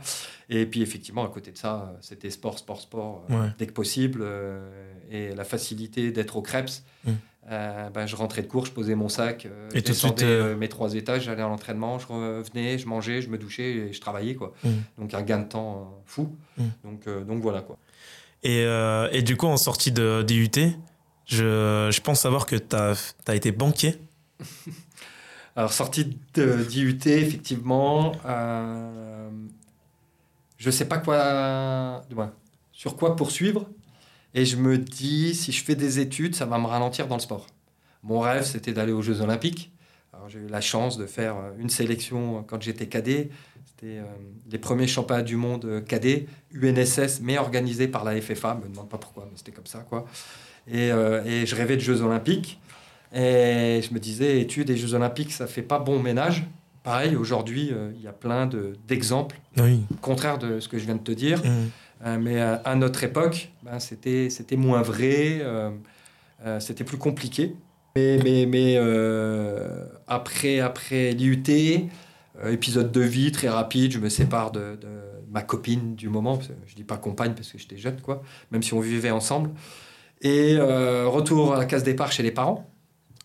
Et 0.49 0.67
puis 0.67 0.83
effectivement, 0.83 1.25
à 1.25 1.29
côté 1.29 1.51
de 1.53 1.59
ça, 1.59 1.95
c'était 2.01 2.31
sport, 2.31 2.59
sport, 2.59 2.81
sport, 2.81 3.25
euh, 3.31 3.43
Ouais. 3.43 3.49
dès 3.59 3.67
que 3.67 3.73
possible. 3.73 4.21
euh, 4.23 4.93
et 5.11 5.35
la 5.35 5.45
facilité 5.45 6.11
d'être 6.11 6.37
au 6.37 6.43
Crêpes. 6.43 6.71
Mhm. 7.05 7.17
euh, 7.53 7.91
ben, 7.91 8.07
je 8.07 8.17
rentrais 8.17 8.43
de 8.43 8.49
cours, 8.49 8.67
je 8.67 8.73
posais 8.73 8.97
mon 8.97 9.09
sac, 9.09 9.47
euh, 9.47 9.69
Et 9.73 9.79
je 9.79 9.85
tout 9.85 9.95
suite, 9.95 10.15
descendais, 10.17 10.25
euh, 10.25 10.57
mes 10.57 10.69
trois 10.69 10.95
étages, 10.95 11.23
j'allais 11.23 11.43
à 11.43 11.47
l'entraînement, 11.49 12.01
je 12.01 12.09
revenais, 12.09 12.77
je 12.77 12.89
mangeais, 12.89 13.23
je 13.23 13.29
me 13.29 13.39
douchais 13.39 13.71
et 13.73 13.93
je 13.93 14.01
travaillais 14.01 14.35
quoi. 14.35 14.53
Mhm. 14.65 14.83
Donc 14.99 15.15
un 15.15 15.23
gain 15.23 15.39
de 15.39 15.49
temps 15.49 16.03
fou. 16.07 16.35
Mhm. 16.59 16.71
Donc 16.85 17.27
donc 17.27 17.41
voilà 17.43 17.61
quoi. 17.61 17.79
Et, 18.43 18.63
et 19.13 19.23
du 19.23 19.37
coup, 19.37 19.47
en 19.47 19.57
sortie 19.57 19.93
de 19.93 20.23
d'IUT, 20.23 20.51
je, 21.27 21.89
je 21.93 22.01
pense 22.01 22.21
savoir 22.21 22.47
que 22.47 22.57
tu 22.57 22.75
as, 22.77 23.35
été 23.35 23.53
banquier. 23.53 23.95
Alors, 25.57 25.73
sortie 25.73 26.19
d'IUT, 26.35 27.01
effectivement, 27.07 28.13
euh, 28.27 29.31
je 30.59 30.71
sais 30.71 30.87
pas 30.87 30.99
quoi, 30.99 32.05
sur 32.73 32.97
quoi 32.97 33.17
poursuivre. 33.17 33.69
Et 34.35 34.45
je 34.45 34.57
me 34.57 34.77
dis, 34.77 35.35
si 35.35 35.53
je 35.53 35.65
fais 35.65 35.75
des 35.75 35.99
études, 35.99 36.35
ça 36.35 36.45
va 36.45 36.59
me 36.59 36.67
ralentir 36.67 37.09
dans 37.09 37.17
le 37.17 37.23
sport. 37.23 37.47
Mon 38.03 38.21
rêve, 38.21 38.45
c'était 38.45 38.73
d'aller 38.73 38.93
aux 38.93 39.03
Jeux 39.03 39.23
Olympiques. 39.23 39.73
J'ai 40.29 40.41
eu 40.41 40.49
la 40.49 40.61
chance 40.61 40.97
de 40.97 41.07
faire 41.07 41.37
euh, 41.37 41.53
une 41.59 41.69
sélection 41.69 42.43
quand 42.43 42.61
j'étais 42.61 42.87
cadet. 42.89 43.31
C'était 43.77 43.99
euh, 43.99 44.05
les 44.51 44.59
premiers 44.59 44.87
championnats 44.87 45.23
du 45.23 45.37
monde 45.37 45.67
euh, 45.67 45.81
cadet, 45.83 46.27
UNSS, 46.55 47.21
mais 47.21 47.37
organisés 47.37 47.89
par 47.89 48.05
la 48.05 48.19
FFA. 48.21 48.59
Je 48.59 48.67
me 48.67 48.73
demande 48.73 48.89
pas 48.89 48.97
pourquoi, 48.97 49.29
mais 49.31 49.37
c'était 49.37 49.53
comme 49.53 49.67
ça, 49.67 49.81
quoi. 49.81 50.07
Et, 50.67 50.91
euh, 50.91 51.23
et 51.25 51.45
je 51.45 51.55
rêvais 51.55 51.77
de 51.77 51.83
Jeux 51.83 52.01
Olympiques. 52.01 52.59
Et 53.15 53.81
je 53.87 53.95
me 53.95 53.99
disais, 53.99 54.41
études 54.41 54.71
et 54.71 54.77
Jeux 54.77 54.95
Olympiques, 54.95 55.33
ça 55.33 55.47
fait 55.47 55.63
pas 55.63 55.79
bon 55.79 56.01
ménage. 56.03 56.45
Pareil, 56.83 57.17
aujourd'hui, 57.17 57.71
euh, 57.73 57.91
il 57.97 58.03
y 58.03 58.07
a 58.07 58.13
plein 58.13 58.47
de- 58.47 58.75
d'exemples, 58.87 59.37
Oui. 59.59 59.81
contraire 60.01 60.39
de 60.39 60.61
ce 60.61 60.69
que 60.69 60.79
je 60.79 60.85
viens 60.85 60.95
de 60.97 61.01
te 61.01 61.13
dire. 61.13 61.43
Mhm. 61.45 61.71
Euh, 62.07 62.19
mais 62.21 62.41
à, 62.41 62.55
à 62.65 62.75
notre 62.75 63.03
époque, 63.05 63.51
ben, 63.63 63.79
c'était 63.81 64.29
moins 64.57 64.83
vrai, 64.83 65.39
euh, 65.41 65.71
c'était 66.61 66.85
plus 66.85 66.99
compliqué. 66.99 67.55
Mais, 67.97 68.19
mais, 68.23 68.45
mais 68.47 68.77
après, 70.07 70.61
après 70.61 71.13
l'IUT, 71.13 71.43
épisode 72.47 72.93
de 72.93 73.01
vie 73.01 73.33
très 73.33 73.49
rapide, 73.49 73.93
je 73.93 73.99
me 73.99 74.09
sépare 74.11 74.51
de, 74.53 74.77
de 74.77 74.89
ma 75.31 75.43
copine 75.43 75.97
du 75.97 76.09
moment. 76.09 76.39
Je 76.67 76.75
dis 76.75 76.85
pas 76.85 76.99
compagne 76.99 77.33
parce 77.35 77.51
que 77.51 77.59
j'étais 77.59 77.79
jeune, 77.79 78.01
quoi, 78.03 78.23
même 78.51 78.63
si 78.63 78.75
on 78.75 78.81
vivait 78.81 79.11
ensemble. 79.11 79.51
Et 80.21 80.57
retour 80.59 81.55
à 81.55 81.59
la 81.59 81.65
case 81.65 81.83
départ 81.83 82.13
chez 82.13 82.23
les 82.23 82.31
parents. 82.33 82.71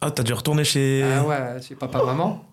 Ah, 0.02 0.12
t'as 0.12 0.24
dû 0.24 0.34
retourner 0.34 0.64
chez. 0.64 1.04
Ah 1.04 1.26
ouais, 1.26 1.62
chez 1.62 1.76
papa-maman. 1.76 2.44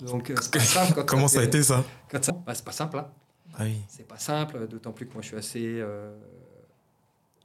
Donc, 0.00 0.30
euh, 0.30 0.34
c'est 0.40 0.52
pas 0.52 0.58
simple 0.60 0.94
quand 0.94 1.04
Comment 1.04 1.28
ça 1.28 1.40
a 1.40 1.44
été 1.44 1.62
ça 1.62 1.84
ça- 2.20 2.32
bah, 2.46 2.54
C'est 2.54 2.64
pas 2.64 2.72
simple, 2.72 2.98
hein. 2.98 3.08
Ah 3.54 3.64
oui. 3.64 3.78
C'est 3.88 4.06
pas 4.08 4.18
simple, 4.18 4.66
d'autant 4.66 4.92
plus 4.92 5.06
que 5.06 5.12
moi 5.12 5.20
je 5.22 5.28
suis 5.28 5.36
assez 5.36 5.62
euh, 5.80 6.16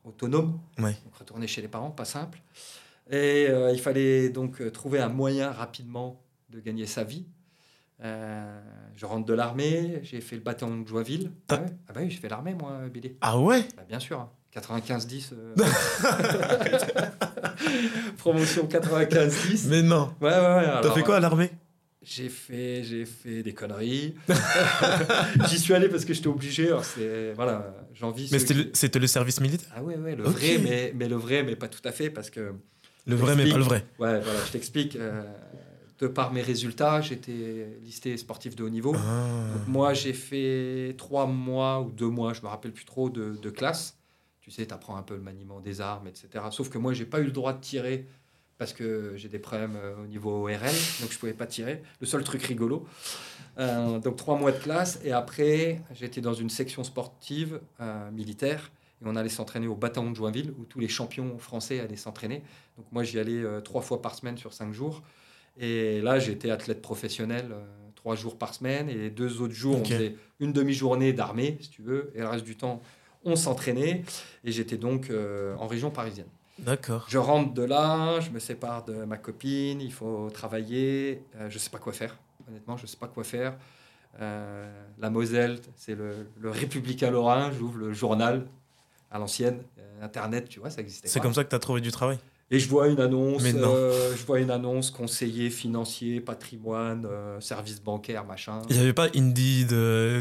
autonome. 0.05 0.59
Ouais. 0.79 0.93
Donc 1.03 1.15
retourner 1.15 1.47
chez 1.47 1.61
les 1.61 1.67
parents, 1.67 1.91
pas 1.91 2.05
simple. 2.05 2.39
Et 3.09 3.47
euh, 3.49 3.71
il 3.73 3.79
fallait 3.79 4.29
donc 4.29 4.71
trouver 4.71 4.99
un 4.99 5.09
moyen 5.09 5.51
rapidement 5.51 6.21
de 6.49 6.59
gagner 6.59 6.85
sa 6.85 7.03
vie. 7.03 7.25
Euh, 8.03 8.61
je 8.95 9.05
rentre 9.05 9.25
de 9.25 9.33
l'armée, 9.33 9.99
j'ai 10.03 10.21
fait 10.21 10.35
le 10.35 10.41
bataillon 10.43 10.79
de 10.81 10.87
Joinville. 10.87 11.31
Ouais. 11.51 11.65
Ah 11.87 11.93
bah 11.93 12.01
oui, 12.03 12.09
j'ai 12.09 12.17
fait 12.19 12.29
l'armée 12.29 12.53
moi, 12.53 12.87
Billy. 12.89 13.17
Ah 13.21 13.37
ouais? 13.39 13.67
Bah, 13.75 13.83
bien 13.87 13.99
sûr, 13.99 14.19
hein. 14.19 14.29
95-10. 14.59 15.33
euh, 15.33 15.53
Promotion 18.17 18.65
95-10. 18.65 19.67
Mais 19.67 19.81
non. 19.81 20.13
Ouais, 20.21 20.29
ouais, 20.29 20.35
ouais. 20.35 20.63
T'as 20.63 20.77
alors, 20.79 20.95
fait 20.95 21.03
quoi 21.03 21.17
à 21.17 21.19
l'armée? 21.19 21.51
J'ai 22.01 22.29
fait, 22.29 22.83
j'ai 22.83 23.05
fait 23.05 23.43
des 23.43 23.53
conneries. 23.53 24.15
J'y 25.49 25.59
suis 25.59 25.73
allé 25.73 25.89
parce 25.89 26.05
que 26.05 26.13
j'étais 26.13 26.27
obligé. 26.27 26.73
C'est 26.81 27.33
voilà, 27.33 27.75
j'envie. 27.93 28.29
Mais 28.31 28.39
c'était 28.39 28.99
le, 28.99 29.07
service 29.07 29.41
militaire? 29.41 29.67
Ah 29.75 29.83
ouais, 29.83 29.97
ouais, 29.97 30.15
le 30.15 30.23
vrai, 30.23 30.57
mais, 30.57 30.93
mais 30.95 31.09
le 31.09 31.17
vrai, 31.17 31.43
mais 31.43 31.57
pas 31.57 31.67
tout 31.67 31.81
à 31.83 31.91
fait 31.91 32.09
parce 32.09 32.29
que. 32.29 32.53
Le 33.05 33.15
vrai, 33.15 33.35
mais 33.35 33.49
pas 33.49 33.57
le 33.57 33.63
vrai. 33.63 33.83
Ouais, 33.99 34.21
voilà, 34.21 34.39
je 34.45 34.51
t'explique. 34.51 34.95
Euh, 34.95 35.23
de 35.99 36.07
par 36.07 36.31
mes 36.31 36.41
résultats, 36.41 37.01
j'étais 37.01 37.79
listé 37.83 38.15
sportif 38.17 38.55
de 38.55 38.63
haut 38.63 38.69
niveau. 38.69 38.95
Ah. 38.95 39.25
moi, 39.67 39.93
j'ai 39.93 40.13
fait 40.13 40.95
trois 40.97 41.25
mois 41.25 41.81
ou 41.81 41.91
deux 41.91 42.09
mois, 42.09 42.33
je 42.33 42.41
me 42.41 42.47
rappelle 42.47 42.71
plus 42.71 42.85
trop, 42.85 43.09
de, 43.09 43.35
de 43.35 43.49
classe. 43.49 43.96
Tu 44.47 44.53
sais, 44.53 44.65
tu 44.65 44.73
apprends 44.73 44.95
un 44.95 45.03
peu 45.03 45.15
le 45.15 45.21
maniement 45.21 45.59
des 45.59 45.81
armes, 45.81 46.07
etc. 46.07 46.45
Sauf 46.51 46.69
que 46.69 46.77
moi, 46.77 46.93
j'ai 46.93 47.05
pas 47.05 47.19
eu 47.19 47.25
le 47.25 47.31
droit 47.31 47.51
de 47.51 47.59
tirer 47.59 48.05
parce 48.57 48.71
que 48.71 49.13
j'ai 49.17 49.27
des 49.27 49.39
problèmes 49.39 49.75
euh, 49.75 50.03
au 50.03 50.07
niveau 50.07 50.31
ORL, 50.45 50.61
donc 51.01 51.11
je 51.11 51.17
pouvais 51.17 51.33
pas 51.33 51.45
tirer. 51.45 51.83
Le 51.99 52.07
seul 52.07 52.23
truc 52.23 52.41
rigolo. 52.43 52.85
Euh, 53.59 53.99
donc 53.99 54.15
trois 54.15 54.37
mois 54.37 54.51
de 54.51 54.57
classe 54.57 54.99
et 55.03 55.11
après 55.11 55.81
j'étais 55.93 56.21
dans 56.21 56.33
une 56.33 56.49
section 56.49 56.83
sportive 56.83 57.59
euh, 57.81 58.09
militaire 58.11 58.71
et 59.01 59.05
on 59.05 59.15
allait 59.15 59.29
s'entraîner 59.29 59.67
au 59.67 59.75
bataillon 59.75 60.11
de 60.11 60.15
Joinville 60.15 60.53
où 60.59 60.65
tous 60.65 60.79
les 60.79 60.87
champions 60.87 61.37
français 61.37 61.81
allaient 61.81 61.97
s'entraîner. 61.97 62.43
Donc 62.77 62.85
moi 62.91 63.03
j'y 63.03 63.19
allais 63.19 63.43
trois 63.63 63.81
fois 63.81 64.01
par 64.01 64.15
semaine 64.15 64.37
sur 64.37 64.53
cinq 64.53 64.73
jours 64.73 65.03
et 65.59 66.01
là 66.01 66.19
j'étais 66.19 66.51
athlète 66.51 66.81
professionnel 66.81 67.55
trois 67.95 68.15
jours 68.15 68.37
par 68.37 68.53
semaine 68.53 68.89
et 68.89 69.09
deux 69.09 69.41
autres 69.41 69.55
jours 69.55 69.81
on 69.81 69.85
faisait 69.85 70.15
une 70.39 70.53
demi-journée 70.53 71.13
d'armée 71.13 71.57
si 71.59 71.69
tu 71.71 71.81
veux 71.81 72.11
et 72.13 72.19
le 72.19 72.27
reste 72.27 72.45
du 72.45 72.57
temps 72.57 72.81
on 73.27 73.35
s'entraînait 73.35 74.03
et 74.43 74.51
j'étais 74.51 74.77
donc 74.77 75.11
en 75.59 75.67
région 75.67 75.91
parisienne. 75.91 76.27
D'accord. 76.59 77.05
Je 77.07 77.17
rentre 77.17 77.53
de 77.53 77.63
là, 77.63 78.19
je 78.19 78.29
me 78.31 78.39
sépare 78.39 78.83
de 78.85 79.05
ma 79.05 79.17
copine, 79.17 79.79
il 79.79 79.93
faut 79.93 80.29
travailler, 80.31 81.23
euh, 81.35 81.49
je 81.49 81.55
ne 81.55 81.59
sais 81.59 81.69
pas 81.69 81.77
quoi 81.77 81.93
faire. 81.93 82.17
Honnêtement, 82.47 82.77
je 82.77 82.83
ne 82.83 82.87
sais 82.87 82.97
pas 82.97 83.07
quoi 83.07 83.23
faire. 83.23 83.55
Euh, 84.19 84.67
la 84.97 85.09
Moselle, 85.09 85.59
c'est 85.75 85.93
le, 85.93 86.27
le, 86.39 86.49
Républicain 86.49 87.11
Lorrain, 87.11 87.51
j'ouvre 87.51 87.77
le 87.77 87.93
journal 87.93 88.47
à 89.11 89.19
l'ancienne, 89.19 89.61
euh, 89.77 90.03
Internet, 90.05 90.49
tu 90.49 90.59
vois, 90.59 90.71
ça 90.71 90.81
existait. 90.81 91.07
C'est 91.07 91.19
comme 91.19 91.33
ça 91.33 91.43
que 91.43 91.49
tu 91.49 91.55
as 91.55 91.59
trouvé 91.59 91.81
du 91.81 91.91
travail? 91.91 92.17
Et 92.49 92.59
je 92.59 92.69
vois 92.69 92.87
une 92.87 93.01
annonce, 93.01 93.43
je 93.43 94.25
vois 94.25 94.39
une 94.39 94.51
annonce 94.51 94.89
conseiller 94.89 95.49
financier, 95.49 96.21
patrimoine, 96.21 97.05
service 97.41 97.81
bancaire, 97.81 98.23
machin. 98.23 98.61
Il 98.69 98.77
n'y 98.77 98.81
avait 98.81 98.93
pas 98.93 99.09
Indeed, 99.13 99.67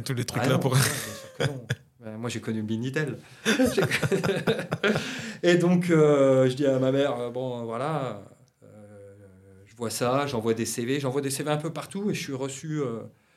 tous 0.05 0.15
les 0.15 0.25
trucs 0.25 0.43
ah 0.45 0.49
là 0.49 0.59
pour. 0.59 0.77
Euh, 1.39 1.47
moi, 2.05 2.29
j'ai 2.29 2.41
connu 2.41 2.63
Minitel. 2.63 3.19
et 5.43 5.57
donc, 5.57 5.91
euh, 5.91 6.49
je 6.49 6.55
dis 6.55 6.67
à 6.67 6.79
ma 6.79 6.93
mère, 6.93 7.19
euh, 7.19 7.31
bon, 7.31 7.65
voilà, 7.65 8.23
je 9.65 9.75
vois 9.77 9.91
ça, 9.91 10.27
j'envoie 10.27 10.55
des 10.55 10.67
CV, 10.67 11.01
j'envoie 11.01 11.21
des 11.21 11.31
CV 11.31 11.51
un 11.51 11.57
peu 11.57 11.73
partout 11.73 12.11
et 12.11 12.15
je 12.15 12.23
suis 12.23 12.35
reçu, 12.35 12.81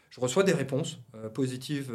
je 0.10 0.20
reçois 0.22 0.44
des 0.44 0.54
réponses 0.54 1.00
positives, 1.34 1.94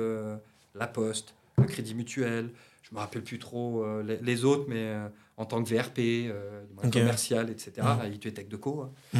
La 0.74 0.86
Poste, 0.86 1.34
le 1.56 1.64
Crédit 1.64 1.94
Mutuel, 1.94 2.50
je 2.82 2.94
me 2.94 3.00
rappelle 3.00 3.22
plus 3.22 3.38
trop 3.38 3.86
les, 4.02 4.44
autres, 4.44 4.66
mais 4.68 4.94
en 5.38 5.46
tant 5.46 5.62
que 5.62 5.74
VRP, 5.74 6.30
commercial, 6.92 7.48
etc., 7.50 7.72
mmh. 7.80 8.18
Tech 8.18 8.48
de 8.48 8.56
Co. 8.56 8.90
Mmh. 9.14 9.18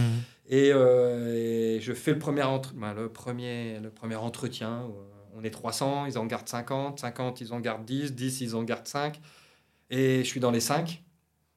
Et, 0.51 0.71
je 1.81 1.93
fais 1.95 2.13
le 2.13 2.19
premier, 2.19 2.45
ben, 2.75 2.93
le 2.93 3.09
premier, 3.09 3.81
le 3.81 3.89
premier 3.89 4.17
entretien 4.17 4.91
est 5.47 5.51
300, 5.51 6.07
ils 6.07 6.19
en 6.19 6.27
gardent 6.27 6.49
50, 6.49 7.01
50, 7.01 7.41
ils 7.41 7.53
en 7.53 7.61
gardent 7.61 7.85
10, 7.85 8.15
10, 8.15 8.41
ils 8.41 8.57
en 8.57 8.63
gardent 8.63 8.87
5. 8.87 9.21
Et 9.91 10.19
je 10.19 10.29
suis 10.29 10.41
dans 10.41 10.51
les 10.51 10.61
5. 10.61 11.03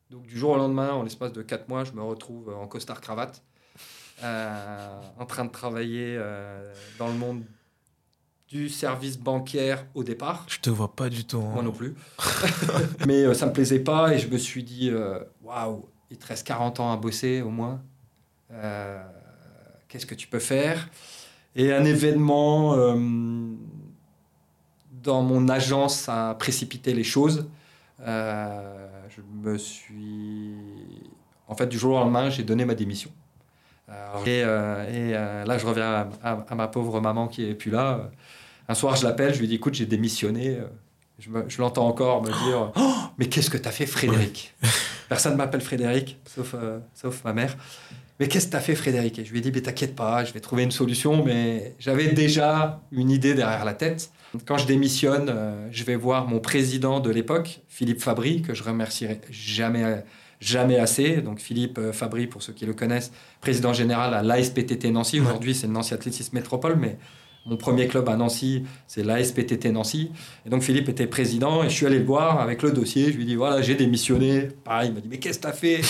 Donc 0.09 0.25
du 0.25 0.37
jour 0.37 0.51
au 0.51 0.57
lendemain, 0.57 0.91
en 0.93 1.03
l'espace 1.03 1.33
de 1.33 1.41
4 1.41 1.67
mois, 1.67 1.83
je 1.83 1.91
me 1.91 2.01
retrouve 2.01 2.53
en 2.53 2.67
costard-cravate, 2.67 3.43
euh, 4.23 5.01
en 5.17 5.25
train 5.25 5.45
de 5.45 5.51
travailler 5.51 6.15
euh, 6.17 6.73
dans 6.97 7.07
le 7.07 7.13
monde 7.13 7.43
du 8.47 8.69
service 8.69 9.17
bancaire 9.17 9.85
au 9.93 10.03
départ. 10.03 10.45
Je 10.47 10.59
te 10.59 10.69
vois 10.69 10.95
pas 10.95 11.09
du 11.09 11.25
tout. 11.25 11.39
Hein. 11.39 11.51
Moi 11.53 11.63
non 11.63 11.73
plus. 11.73 11.95
Mais 13.05 13.23
euh, 13.23 13.33
ça 13.33 13.45
me 13.45 13.51
plaisait 13.51 13.79
pas 13.79 14.13
et 14.13 14.19
je 14.19 14.29
me 14.29 14.37
suis 14.37 14.63
dit, 14.63 14.91
waouh, 15.43 15.89
il 16.09 16.17
te 16.17 16.27
reste 16.27 16.47
40 16.47 16.79
ans 16.79 16.93
à 16.93 16.97
bosser 16.97 17.41
au 17.41 17.49
moins. 17.49 17.81
Qu'est-ce 19.89 20.05
que 20.05 20.15
tu 20.15 20.27
peux 20.27 20.39
faire? 20.39 20.89
Et 21.57 21.73
un 21.73 21.83
événement 21.85 22.75
euh, 22.75 22.95
dans 25.07 25.23
mon 25.23 25.47
agence 25.47 26.09
a 26.09 26.35
précipité 26.35 26.93
les 26.93 27.05
choses. 27.05 27.47
Euh, 28.05 28.87
je 29.09 29.21
me 29.41 29.57
suis. 29.57 30.53
En 31.47 31.55
fait, 31.55 31.67
du 31.67 31.79
jour 31.79 31.95
au 31.95 31.99
lendemain, 31.99 32.29
j'ai 32.29 32.43
donné 32.43 32.65
ma 32.65 32.75
démission. 32.75 33.09
et, 33.87 34.43
euh, 34.43 35.45
là, 35.45 35.57
je 35.57 35.65
reviens 35.65 36.09
à, 36.21 36.55
ma 36.55 36.67
pauvre 36.67 36.99
maman 36.99 37.27
qui 37.27 37.45
est 37.49 37.55
plus 37.55 37.71
là. 37.71 38.11
Un 38.67 38.75
soir, 38.75 38.97
je 38.97 39.05
l'appelle, 39.05 39.33
je 39.33 39.39
lui 39.39 39.47
dis 39.47 39.55
Écoute, 39.55 39.75
j'ai 39.75 39.85
démissionné. 39.85 40.57
Je, 41.19 41.29
je 41.47 41.61
l'entends 41.61 41.87
encore 41.87 42.21
me 42.21 42.27
dire 42.27 42.71
oh, 42.75 42.93
Mais 43.17 43.27
qu'est-ce 43.27 43.49
que 43.49 43.57
tu 43.57 43.67
as 43.67 43.71
fait, 43.71 43.87
Frédéric 43.87 44.53
Personne 45.09 45.31
ne 45.31 45.37
m'appelle 45.37 45.61
Frédéric, 45.61 46.19
sauf, 46.25 46.53
sauf 46.93 47.23
ma 47.23 47.31
mère. 47.31 47.55
Mais 48.19 48.27
qu'est-ce 48.27 48.47
que 48.47 48.51
tu 48.51 48.57
as 48.57 48.61
fait, 48.61 48.75
Frédéric 48.75 49.19
Et 49.19 49.25
je 49.25 49.31
lui 49.31 49.39
ai 49.39 49.41
dit, 49.41 49.53
mais 49.53 49.61
t'inquiète 49.61 49.95
pas, 49.95 50.25
je 50.25 50.33
vais 50.33 50.41
trouver 50.41 50.63
une 50.63 50.71
solution. 50.71 51.23
Mais 51.23 51.75
j'avais 51.79 52.07
déjà 52.11 52.81
une 52.91 53.09
idée 53.09 53.35
derrière 53.35 53.63
la 53.63 53.73
tête. 53.73 54.11
Quand 54.45 54.57
je 54.57 54.67
démissionne, 54.67 55.29
euh, 55.29 55.67
je 55.71 55.83
vais 55.83 55.95
voir 55.95 56.27
mon 56.27 56.39
président 56.39 56.99
de 56.99 57.09
l'époque, 57.09 57.61
Philippe 57.67 58.01
Fabry, 58.01 58.41
que 58.41 58.53
je 58.53 58.63
remercierai 58.63 59.21
jamais, 59.31 60.03
jamais 60.41 60.77
assez. 60.77 61.21
Donc 61.21 61.39
Philippe 61.39 61.77
euh, 61.77 61.93
Fabry, 61.93 62.27
pour 62.27 62.43
ceux 62.43 62.53
qui 62.53 62.65
le 62.65 62.73
connaissent, 62.73 63.11
président 63.41 63.73
général 63.73 64.13
à 64.13 64.23
l'ASPTT 64.23 64.91
Nancy. 64.91 65.19
Aujourd'hui, 65.19 65.55
c'est 65.55 65.67
le 65.67 65.73
Nancy 65.73 65.93
Athlétisme 65.93 66.35
Métropole, 66.35 66.75
mais 66.75 66.97
mon 67.45 67.55
premier 67.55 67.87
club 67.87 68.09
à 68.09 68.17
Nancy, 68.17 68.63
c'est 68.87 69.03
l'ASPTT 69.03 69.71
Nancy. 69.71 70.11
Et 70.45 70.49
donc 70.49 70.61
Philippe 70.61 70.89
était 70.89 71.07
président 71.07 71.63
et 71.63 71.69
je 71.69 71.75
suis 71.75 71.85
allé 71.85 71.99
le 71.99 72.05
voir 72.05 72.41
avec 72.41 72.61
le 72.61 72.71
dossier. 72.71 73.11
Je 73.11 73.17
lui 73.17 73.23
ai 73.23 73.25
dit, 73.25 73.35
voilà, 73.35 73.61
j'ai 73.61 73.75
démissionné. 73.75 74.49
Pareil, 74.65 74.89
il 74.89 74.93
m'a 74.93 74.99
dit, 74.99 75.07
mais 75.09 75.17
qu'est-ce 75.17 75.39
que 75.39 75.43
tu 75.43 75.47
as 75.47 75.53
fait 75.53 75.81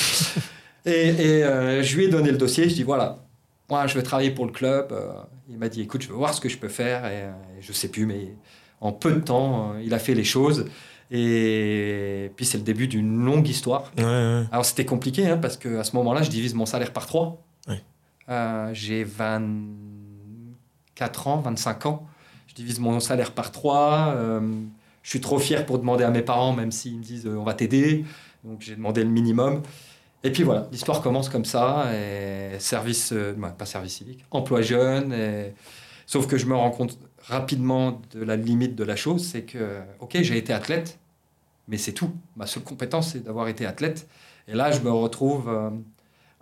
et, 0.86 1.44
euh, 1.44 1.82
je 1.82 1.98
lui 1.98 2.06
ai 2.06 2.08
donné 2.10 2.32
le 2.32 2.38
dossier. 2.38 2.70
Je 2.70 2.76
dis 2.76 2.84
voilà, 2.84 3.27
moi 3.70 3.88
je 3.88 3.96
vais 3.96 4.04
travailler 4.04 4.32
pour 4.32 4.46
le 4.46 4.52
club. 4.52 4.92
Euh, 4.92 5.12
il 5.50 5.58
m'a 5.58 5.70
dit 5.70 5.82
écoute, 5.82 6.02
je 6.02 6.10
veux 6.10 6.16
voir 6.16 6.34
ce 6.34 6.42
que 6.42 6.50
je 6.50 6.58
peux 6.58 6.70
faire. 6.70 7.06
Et, 7.06 7.24
euh, 7.24 7.32
je 7.60 7.74
sais 7.74 7.90
plus, 7.90 8.06
mais 8.06 8.36
en 8.82 8.92
peu 8.92 9.14
de 9.14 9.20
temps, 9.20 9.76
il 9.82 9.94
a 9.94 10.00
fait 10.00 10.14
les 10.14 10.24
choses. 10.24 10.66
Et 11.10 12.32
puis 12.36 12.46
c'est 12.46 12.58
le 12.58 12.64
début 12.64 12.88
d'une 12.88 13.24
longue 13.24 13.48
histoire. 13.48 13.92
Alors 14.52 14.66
c'était 14.66 14.86
compliqué 14.86 15.28
hein, 15.28 15.38
parce 15.38 15.58
qu'à 15.58 15.84
ce 15.84 15.96
moment-là, 15.96 16.22
je 16.22 16.30
divise 16.30 16.54
mon 16.54 16.66
salaire 16.66 16.94
par 16.94 17.06
trois. 17.06 17.44
J'ai 18.74 19.06
24 19.06 21.28
ans, 21.28 21.38
25 21.38 21.86
ans. 21.86 22.06
Je 22.48 22.56
divise 22.56 22.80
mon 22.80 23.00
salaire 23.00 23.32
par 23.32 23.54
trois. 23.54 24.14
je 25.02 25.10
suis 25.10 25.22
trop 25.22 25.40
fier 25.40 25.66
pour 25.66 25.80
demander 25.80 26.04
à 26.04 26.12
mes 26.12 26.22
parents, 26.22 26.52
même 26.54 26.74
s'ils 26.74 26.98
me 26.98 27.04
disent 27.04 27.26
on 27.26 27.46
va 27.46 27.54
t'aider. 27.54 28.04
Donc 28.44 28.62
j'ai 28.62 28.76
demandé 28.76 29.02
le 29.04 29.10
minimum. 29.10 29.64
Et 30.24 30.32
puis 30.32 30.44
voilà, 30.44 30.68
l'histoire 30.72 31.02
commence 31.02 31.30
comme 31.30 31.46
ça, 31.46 31.92
et 31.94 32.60
service, 32.60 33.14
euh, 33.14 33.34
pas 33.58 33.66
service 33.66 33.96
civique, 33.96 34.26
emploi 34.32 34.62
jeune. 34.62 35.14
Et... 35.14 35.54
Sauf 36.06 36.28
que 36.28 36.38
je 36.38 36.46
me 36.46 36.56
rends 36.56 36.72
compte 36.72 36.98
rapidement 37.28 38.02
de 38.14 38.24
la 38.24 38.38
limite 38.38 38.76
de 38.76 38.84
la 38.84 38.96
chose, 38.96 39.28
c'est 39.28 39.44
que, 39.44 39.80
ok, 40.00 40.18
j'ai 40.22 40.38
été 40.38 40.54
athlète, 40.54 41.00
mais 41.68 41.78
c'est 41.78 41.92
tout. 41.92 42.16
Ma 42.38 42.48
seule 42.48 42.64
compétence, 42.64 43.12
c'est 43.12 43.24
d'avoir 43.24 43.50
été 43.50 43.66
athlète. 43.66 44.08
Et 44.48 44.54
là, 44.54 44.72
je 44.72 44.80
me 44.80 44.90
retrouve 44.90 45.50
euh, 45.50 45.70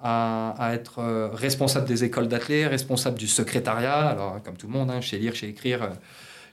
à, 0.01 0.71
être 0.73 0.99
euh, 0.99 1.29
responsable 1.33 1.87
des 1.87 2.03
écoles 2.03 2.27
d'athlètes, 2.27 2.69
responsable 2.69 3.17
du 3.17 3.27
secrétariat, 3.27 4.07
alors 4.07 4.41
comme 4.43 4.55
tout 4.55 4.67
le 4.67 4.73
monde, 4.73 4.91
hein, 4.91 5.01
chez 5.01 5.17
lire, 5.17 5.33
chez 5.33 5.49
écrire, 5.49 5.89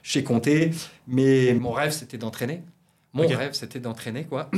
chez 0.01 0.23
compter. 0.23 0.71
Mais 1.07 1.53
mon 1.53 1.71
rêve, 1.71 1.91
c'était 1.91 2.17
d'entraîner. 2.17 2.63
Mon 3.13 3.27
rêve, 3.27 3.53
c'était 3.53 3.79
d'entraîner, 3.79 4.23
quoi. 4.23 4.49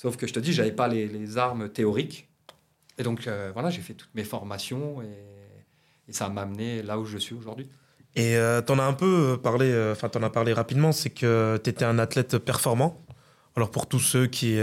Sauf 0.00 0.16
que 0.16 0.26
je 0.26 0.32
te 0.32 0.40
dis, 0.40 0.54
j'avais 0.54 0.72
pas 0.72 0.88
les, 0.88 1.36
armes 1.36 1.68
théoriques. 1.68 2.26
Et 2.96 3.02
donc, 3.02 3.26
euh, 3.26 3.50
voilà, 3.52 3.68
j'ai 3.68 3.82
fait 3.82 3.92
toutes 3.92 4.14
mes 4.14 4.24
formations 4.24 5.02
et, 5.02 5.08
ça 6.10 6.30
m'a 6.30 6.40
amené 6.40 6.82
là 6.82 6.98
où 6.98 7.04
je 7.04 7.18
suis 7.18 7.34
aujourd'hui. 7.34 7.68
Et 8.16 8.34
euh, 8.34 8.62
tu 8.62 8.72
en 8.72 8.78
as 8.78 8.84
un 8.84 8.94
peu 8.94 9.38
parlé, 9.40 9.70
euh, 9.70 9.92
enfin, 9.92 10.08
tu 10.08 10.16
en 10.16 10.22
as 10.22 10.30
parlé 10.30 10.54
rapidement, 10.54 10.92
c'est 10.92 11.10
que 11.10 11.60
tu 11.62 11.68
étais 11.68 11.84
un 11.84 11.98
athlète 11.98 12.38
performant. 12.38 12.98
Alors, 13.56 13.70
pour 13.70 13.86
tous 13.86 13.98
ceux 13.98 14.26
qui, 14.26 14.58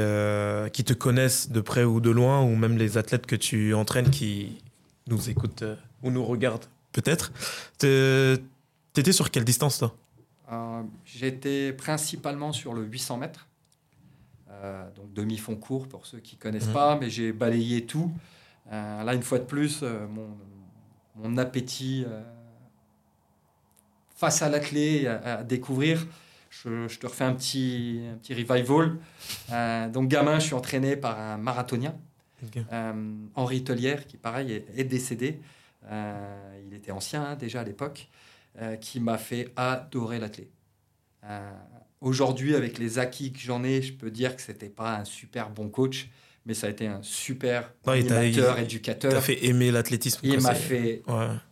qui 0.73 0.83
te 0.83 0.93
connaissent 0.93 1.51
de 1.51 1.61
près 1.61 1.83
ou 1.83 2.01
de 2.01 2.09
loin, 2.09 2.41
ou 2.41 2.55
même 2.55 2.75
les 2.75 2.97
athlètes 2.97 3.27
que 3.27 3.35
tu 3.35 3.75
entraînes 3.75 4.09
qui 4.09 4.57
nous 5.05 5.29
écoutent 5.29 5.65
ou 6.01 6.09
nous 6.09 6.25
regardent 6.25 6.65
peut-être, 6.93 7.31
tu 7.77 8.39
étais 8.99 9.11
sur 9.11 9.29
quelle 9.29 9.45
distance, 9.45 9.77
toi? 9.77 9.95
J'étais 11.05 11.73
principalement 11.73 12.53
sur 12.53 12.73
le 12.73 12.81
800 12.81 13.17
mètres. 13.17 13.46
Euh, 14.63 14.89
donc 14.95 15.13
demi-fond 15.13 15.55
court 15.55 15.87
pour 15.87 16.05
ceux 16.05 16.19
qui 16.19 16.35
connaissent 16.35 16.69
mmh. 16.69 16.73
pas, 16.73 16.97
mais 16.99 17.09
j'ai 17.09 17.31
balayé 17.31 17.85
tout. 17.85 18.11
Euh, 18.71 19.03
là, 19.03 19.13
une 19.13 19.21
fois 19.21 19.39
de 19.39 19.43
plus, 19.43 19.81
euh, 19.83 20.07
mon, 20.07 20.35
mon, 21.15 21.37
appétit 21.37 22.05
face 24.15 24.41
à 24.41 24.49
la 24.49 24.59
clé 24.59 25.07
à, 25.07 25.43
découvrir. 25.43 26.05
Je, 26.49 26.87
te 26.97 27.05
refais 27.05 27.23
un 27.23 27.33
petit, 27.33 28.01
un 28.11 28.17
petit 28.17 28.33
revival. 28.33 28.97
donc, 29.91 30.07
gamin, 30.07 30.39
je 30.39 30.45
suis 30.45 30.53
entraîné 30.55 30.95
par 30.95 31.19
un 31.19 31.37
marathonien, 31.37 31.95
Henri 33.35 33.63
Tellière, 33.63 34.07
qui, 34.07 34.17
pareil, 34.17 34.63
est, 34.75 34.83
décédé. 34.85 35.39
il 35.91 36.73
était 36.73 36.91
ancien 36.91 37.23
hein, 37.23 37.35
déjà 37.35 37.61
à 37.61 37.63
l'époque, 37.63 38.09
qui 38.81 38.99
m'a 38.99 39.19
fait 39.19 39.51
adorer 39.55 40.19
l'athlète. 40.19 40.49
Aujourd'hui, 41.99 42.55
avec 42.55 42.77
les 42.77 42.99
acquis 42.99 43.31
que 43.31 43.39
j'en 43.39 43.63
ai, 43.63 43.81
je 43.81 43.93
peux 43.93 44.11
dire 44.11 44.35
que 44.35 44.41
c'était 44.41 44.69
pas 44.69 44.97
un 44.97 45.05
super 45.05 45.49
bon 45.49 45.67
coach, 45.69 46.09
mais 46.47 46.53
ça 46.53 46.67
a 46.67 46.69
été 46.69 46.87
un 46.87 46.99
super 47.01 47.73
ouais, 47.85 47.99
animateur, 47.99 48.57
éducateur. 48.57 49.11
Il 49.13 49.21
fait 49.21 49.45
aimer 49.45 49.69
l'athlétisme. 49.69 50.19
Il 50.23 50.39
m'a 50.39 50.53
fait, 50.53 51.01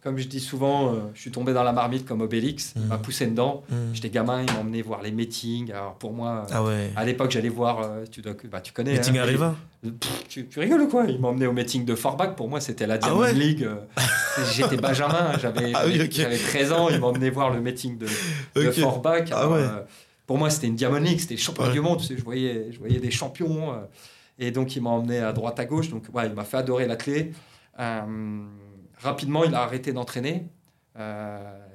comme 0.01 0.17
je 0.17 0.27
dis 0.27 0.39
souvent, 0.39 0.93
euh, 0.93 0.99
je 1.13 1.21
suis 1.21 1.31
tombé 1.31 1.51
dans 1.51 1.63
la 1.63 1.73
marmite 1.73 2.05
comme 2.05 2.21
Obélix, 2.21 2.73
il 2.77 2.83
m'a 2.83 2.97
mmh. 2.97 3.01
poussé 3.01 3.27
dedans. 3.27 3.63
Mmh. 3.69 3.75
J'étais 3.93 4.09
gamin, 4.09 4.43
il 4.43 4.53
m'a 4.53 4.59
emmené 4.59 4.81
voir 4.81 5.01
les 5.01 5.11
meetings. 5.11 5.71
Alors 5.71 5.95
pour 5.95 6.13
moi, 6.13 6.47
ah 6.49 6.63
ouais. 6.63 6.91
à 6.95 7.03
l'époque, 7.03 7.31
j'allais 7.31 7.49
voir, 7.49 7.81
euh, 7.81 8.05
tu, 8.09 8.21
dois, 8.21 8.33
bah, 8.49 8.61
tu 8.61 8.71
connais. 8.71 8.93
Meeting 8.93 9.17
hein, 9.17 9.23
Arriva 9.23 9.55
tu, 10.29 10.47
tu, 10.47 10.59
rigoles 10.59 10.87
quoi? 10.87 11.05
Il 11.07 11.19
m'a 11.19 11.27
emmené 11.27 11.45
au 11.45 11.53
meeting 11.53 11.85
de 11.85 11.93
Forbach. 11.93 12.35
Pour 12.35 12.49
moi, 12.49 12.59
c'était 12.61 12.87
la 12.87 12.95
ah 12.95 12.97
Diamond 12.97 13.33
League. 13.33 13.63
Euh, 13.63 13.75
j'étais 14.53 14.77
Benjamin, 14.77 15.37
j'avais 15.39 15.73
ah 15.75 15.83
13 15.83 16.71
ans. 16.71 16.89
Il 16.89 16.99
m'a 16.99 17.07
emmené 17.07 17.29
voir 17.29 17.51
le 17.51 17.59
meeting 17.59 17.97
de, 17.97 18.07
de 18.55 18.71
Forbach. 18.71 19.29
Ah 19.31 19.83
pour 20.25 20.37
moi, 20.37 20.49
c'était 20.49 20.67
une 20.67 20.75
Diamond 20.75 20.99
League, 20.99 21.19
c'était 21.19 21.35
le 21.35 21.39
champion 21.39 21.71
du 21.71 21.81
monde. 21.81 22.01
je, 22.01 22.23
voyais, 22.23 22.71
je 22.71 22.79
voyais 22.79 22.99
des 22.99 23.11
champions. 23.11 23.73
Et 24.37 24.51
donc, 24.51 24.75
il 24.75 24.81
m'a 24.81 24.89
emmené 24.89 25.19
à 25.19 25.33
droite, 25.33 25.59
à 25.59 25.65
gauche. 25.65 25.89
Donc, 25.89 26.07
ouais, 26.13 26.27
il 26.27 26.33
m'a 26.33 26.43
fait 26.43 26.57
adorer 26.57 26.87
la 26.87 26.95
clé. 26.95 27.31
Euh, 27.79 28.45
rapidement, 28.97 29.43
il 29.43 29.53
a 29.55 29.61
arrêté 29.61 29.93
d'entraîner. 29.93 30.47
Euh, 30.97 31.67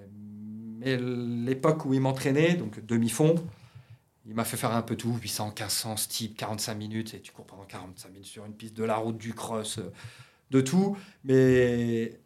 mais 0.78 0.96
l'époque 0.96 1.84
où 1.84 1.94
il 1.94 2.00
m'entraînait, 2.00 2.54
donc 2.54 2.84
demi-fond, 2.84 3.34
il 4.26 4.34
m'a 4.34 4.44
fait 4.44 4.56
faire 4.56 4.72
un 4.72 4.82
peu 4.82 4.96
tout 4.96 5.14
800, 5.14 5.48
1500, 5.48 5.94
type 6.08 6.36
45 6.36 6.74
minutes. 6.74 7.14
Et 7.14 7.20
tu 7.20 7.32
cours 7.32 7.46
pendant 7.46 7.64
45 7.64 8.10
minutes 8.10 8.26
sur 8.26 8.44
une 8.44 8.54
piste 8.54 8.76
de 8.76 8.84
la 8.84 8.96
route, 8.96 9.16
du 9.16 9.32
cross, 9.32 9.78
euh, 9.78 9.92
de 10.50 10.60
tout. 10.60 10.96
Mais 11.24 12.20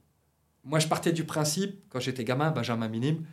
moi, 0.65 0.81
je 0.81 0.89
partais 0.89 1.13
du 1.13 1.25
principe, 1.25 1.81
quand 1.91 2.01
j'étais 2.01 2.25
gamin, 2.25 2.51
Benjamin 2.51 2.89
Minime, 2.89 3.25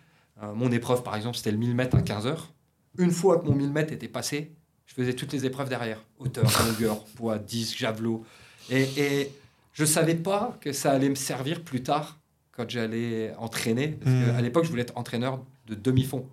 mon 0.55 0.71
épreuve, 0.71 1.03
par 1.03 1.15
exemple, 1.15 1.37
c'était 1.37 1.51
le 1.51 1.59
1000 1.59 1.75
mètres 1.75 1.95
à 1.95 2.01
15 2.01 2.25
heures. 2.25 2.51
Une 2.97 3.11
fois 3.11 3.39
que 3.39 3.45
mon 3.45 3.55
1000 3.55 3.71
mètres 3.71 3.93
était 3.93 4.07
passé, 4.07 4.51
je 4.85 4.93
faisais 4.93 5.13
toutes 5.13 5.33
les 5.33 5.45
épreuves 5.45 5.69
derrière. 5.69 6.03
Hauteur, 6.19 6.45
longueur, 6.67 7.03
poids, 7.15 7.37
disque, 7.37 7.77
javelot. 7.77 8.25
Et, 8.69 8.87
et 8.97 9.31
je 9.73 9.83
ne 9.83 9.87
savais 9.87 10.15
pas 10.15 10.57
que 10.61 10.73
ça 10.73 10.91
allait 10.91 11.09
me 11.09 11.15
servir 11.15 11.61
plus 11.63 11.83
tard 11.83 12.19
quand 12.51 12.69
j'allais 12.69 13.33
entraîner. 13.37 13.89
Parce 13.89 14.11
hmm. 14.11 14.35
à 14.35 14.41
l'époque, 14.41 14.65
je 14.65 14.69
voulais 14.69 14.83
être 14.83 14.97
entraîneur 14.97 15.43
de 15.67 15.75
demi-fond. 15.75 16.27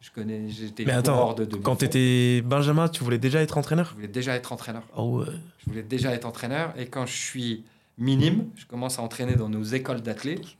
Je 0.00 0.10
connais, 0.10 0.48
j'étais 0.48 0.84
Mais 0.84 0.92
attends, 0.92 1.32
de 1.32 1.44
quand 1.44 1.76
tu 1.76 1.84
étais 1.84 2.42
Benjamin, 2.42 2.88
tu 2.88 3.04
voulais 3.04 3.18
déjà 3.18 3.40
être 3.40 3.56
entraîneur? 3.56 3.90
Je 3.90 3.94
voulais 3.94 4.08
déjà 4.08 4.34
être 4.34 4.52
entraîneur. 4.52 4.82
Oh 4.96 5.20
ouais. 5.20 5.26
Je 5.58 5.70
voulais 5.70 5.84
déjà 5.84 6.12
être 6.12 6.24
entraîneur. 6.24 6.74
Et 6.76 6.86
quand 6.86 7.06
je 7.06 7.16
suis 7.16 7.64
minime, 7.98 8.50
je 8.56 8.66
commence 8.66 8.98
à 8.98 9.02
entraîner 9.02 9.36
dans 9.36 9.48
nos 9.48 9.62
écoles 9.62 10.00
d'athlètes. 10.00 10.56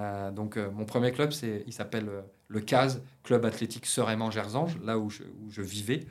Euh, 0.00 0.30
donc, 0.30 0.56
euh, 0.56 0.70
mon 0.70 0.84
premier 0.84 1.12
club, 1.12 1.32
c'est, 1.32 1.64
il 1.66 1.72
s'appelle 1.72 2.08
euh, 2.08 2.22
le 2.48 2.60
CAS, 2.60 2.98
Club 3.22 3.44
Athlétique 3.44 3.86
Sereinement 3.86 4.30
Gerzange, 4.30 4.78
là 4.82 4.98
où 4.98 5.10
je, 5.10 5.22
où 5.22 5.50
je, 5.50 5.62
vivais. 5.62 6.06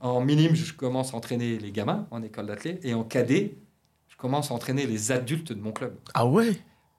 En 0.00 0.20
minime, 0.20 0.54
je 0.54 0.72
commence 0.72 1.14
à 1.14 1.16
entraîner 1.16 1.58
les 1.58 1.72
gamins 1.72 2.06
en 2.10 2.22
école 2.22 2.46
d'athlète. 2.46 2.84
Et 2.84 2.94
en 2.94 3.04
cadet, 3.04 3.56
je 4.08 4.16
commence 4.16 4.50
à 4.50 4.54
entraîner 4.54 4.86
les 4.86 5.12
adultes 5.12 5.52
de 5.52 5.60
mon 5.60 5.72
club. 5.72 5.96
Ah 6.14 6.26
ouais? 6.26 6.56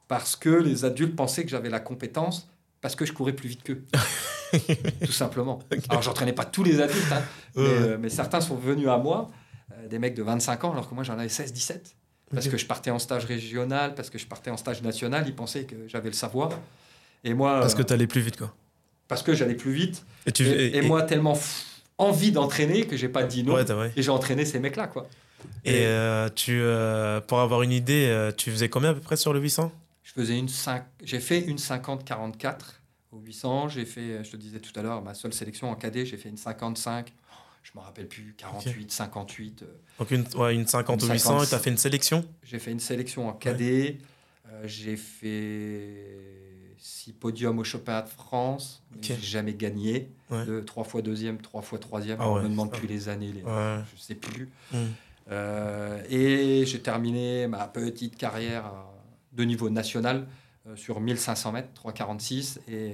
Parce 0.08 0.36
que 0.36 0.50
les 0.50 0.86
adultes 0.86 1.16
pensaient 1.16 1.44
que 1.44 1.50
j'avais 1.50 1.70
la 1.70 1.80
compétence 1.80 2.50
parce 2.82 2.96
que 2.96 3.06
je 3.06 3.14
courais 3.14 3.34
plus 3.34 3.50
vite 3.50 3.64
qu'eux. 3.64 3.84
Tout 5.06 5.12
simplement. 5.12 5.60
Alors, 5.90 6.02
j'entraînais 6.04 6.34
pas 6.34 6.46
tous 6.46 6.64
les 6.64 6.80
adultes, 6.80 7.12
hein, 7.12 7.24
mais, 8.00 8.10
certains 8.10 8.42
sont 8.42 8.56
venus 8.56 8.88
à 8.88 8.98
moi, 8.98 9.32
des 9.90 9.98
mecs 9.98 10.14
de 10.14 10.22
25 10.22 10.64
ans, 10.64 10.72
alors 10.72 10.88
que 10.88 10.94
moi 10.94 11.04
j'en 11.04 11.18
avais 11.18 11.28
16-17 11.28 11.96
parce 12.34 12.48
que 12.48 12.58
je 12.58 12.65
partais 12.65 12.91
en 12.91 13.00
stage 13.00 13.25
régional, 13.25 13.96
parce 13.96 14.10
que 14.10 14.17
je 14.17 14.25
partais 14.25 14.51
en 14.51 14.58
stage 14.58 14.82
national, 14.82 15.25
ils 15.27 15.36
pensaient 15.36 15.65
que 15.65 15.75
j'avais 15.88 16.10
le 16.10 16.15
savoir. 16.15 16.51
Et 17.24 17.34
moi, 17.34 17.60
parce 17.60 17.75
que 17.75 17.82
tu 17.82 17.94
allais 17.94 18.08
plus 18.08 18.22
vite, 18.22 18.38
quoi. 18.38 18.53
Parce 19.08 19.22
que 19.22 19.34
j'allais 19.34 19.55
plus 19.55 19.72
vite. 19.72 20.03
Et, 20.25 20.32
tu, 20.32 20.44
et, 20.46 20.82
moi, 20.82 21.03
tellement 21.03 21.38
envie 21.98 22.32
d'entraîner 22.32 22.86
que 22.86 22.98
j'ai 22.98 23.10
pas 23.10 23.24
dit 23.24 23.44
non. 23.44 23.58
et 23.58 24.01
j'ai 24.01 24.10
entraîné 24.10 24.46
ces 24.46 24.60
mecs-là, 24.60 24.88
quoi. 24.88 25.08
Et, 25.63 25.86
euh, 25.86 26.29
tu, 26.34 26.60
euh, 26.60 27.22
pour 27.22 27.39
avoir 27.39 27.62
une 27.62 27.72
idée, 27.72 28.08
euh, 28.10 28.32
tu 28.32 28.51
faisais 28.51 28.70
combien 28.70 28.92
à 28.92 28.94
peu 28.94 29.01
près 29.01 29.16
sur 29.16 29.33
le 29.33 29.40
800 29.40 29.72
Je 30.03 30.11
faisais 30.14 30.38
une 30.38 30.50
5... 30.50 30.83
J'ai 31.03 31.20
fait 31.20 31.40
une 31.42 31.57
50-44 31.57 32.53
au 33.11 33.20
800. 33.20 33.70
J'ai 33.70 33.85
fait, 33.85 34.24
je 34.24 34.31
te 34.31 34.38
disais 34.38 34.59
tout 34.59 34.77
à 34.79 34.81
l'heure, 34.81 35.01
ma 35.01 35.14
seule 35.14 35.33
sélection 35.33 35.70
en 35.70 35.75
cadet, 35.75 36.05
j'ai 36.05 36.18
fait 36.18 36.29
une 36.29 36.38
55 36.38 37.14
je 37.66 37.72
me 37.80 37.84
rappelle 37.84 38.08
plus, 38.08 38.36
48, 38.38 38.92
58. 38.92 39.64
Euh, 39.64 39.66
Donc 39.98 40.12
une, 40.12 40.25
ouais, 40.36 40.54
une 40.54 40.68
50 40.68 41.01
ou 41.01 41.08
800 41.08 41.44
et 41.44 41.48
tu 41.48 41.56
as 41.56 41.60
fait 41.60 41.72
une 41.72 41.78
sélection? 41.78 42.24
J'ai 42.44 42.60
fait 42.60 42.72
une 42.72 42.80
sélection 42.80 43.28
en 43.28 43.34
cadet. 43.34 43.98
Euh, 44.48 44.62
j'ai 44.66 44.96
fait 44.96 46.16
six 46.78 47.12
podiums 47.12 47.58
au 47.58 47.64
championnat 47.64 48.04
de 48.04 48.10
France. 48.10 48.84
Okay. 48.98 49.16
J'ai 49.20 49.28
jamais 49.28 49.56
gagné. 49.56 50.12
De, 50.30 50.62
trois 50.62 50.84
fois 50.84 51.01
deuxième, 51.01 51.40
trois 51.42 51.64
fois 51.64 51.80
troisième. 51.80 52.18
Ah 52.20 52.30
on 52.30 52.42
me 52.42 52.50
demande 52.50 52.72
plus 52.72 52.88
les 52.88 53.10
années, 53.10 53.32
les, 53.32 53.42
je 53.42 54.00
sais 54.00 54.16
plus. 54.16 54.50
Hmm. 54.72 54.86
Euh, 55.32 56.04
et 56.08 56.66
j'ai 56.68 56.80
terminé 56.82 57.48
ma 57.48 57.68
petite 57.68 58.16
carrière 58.16 58.72
de 59.34 59.44
niveau 59.44 59.72
national 59.72 60.28
sur 60.75 61.00
1500 61.00 61.51
mètres, 61.51 61.70
3,46. 61.84 62.60
Et 62.68 62.94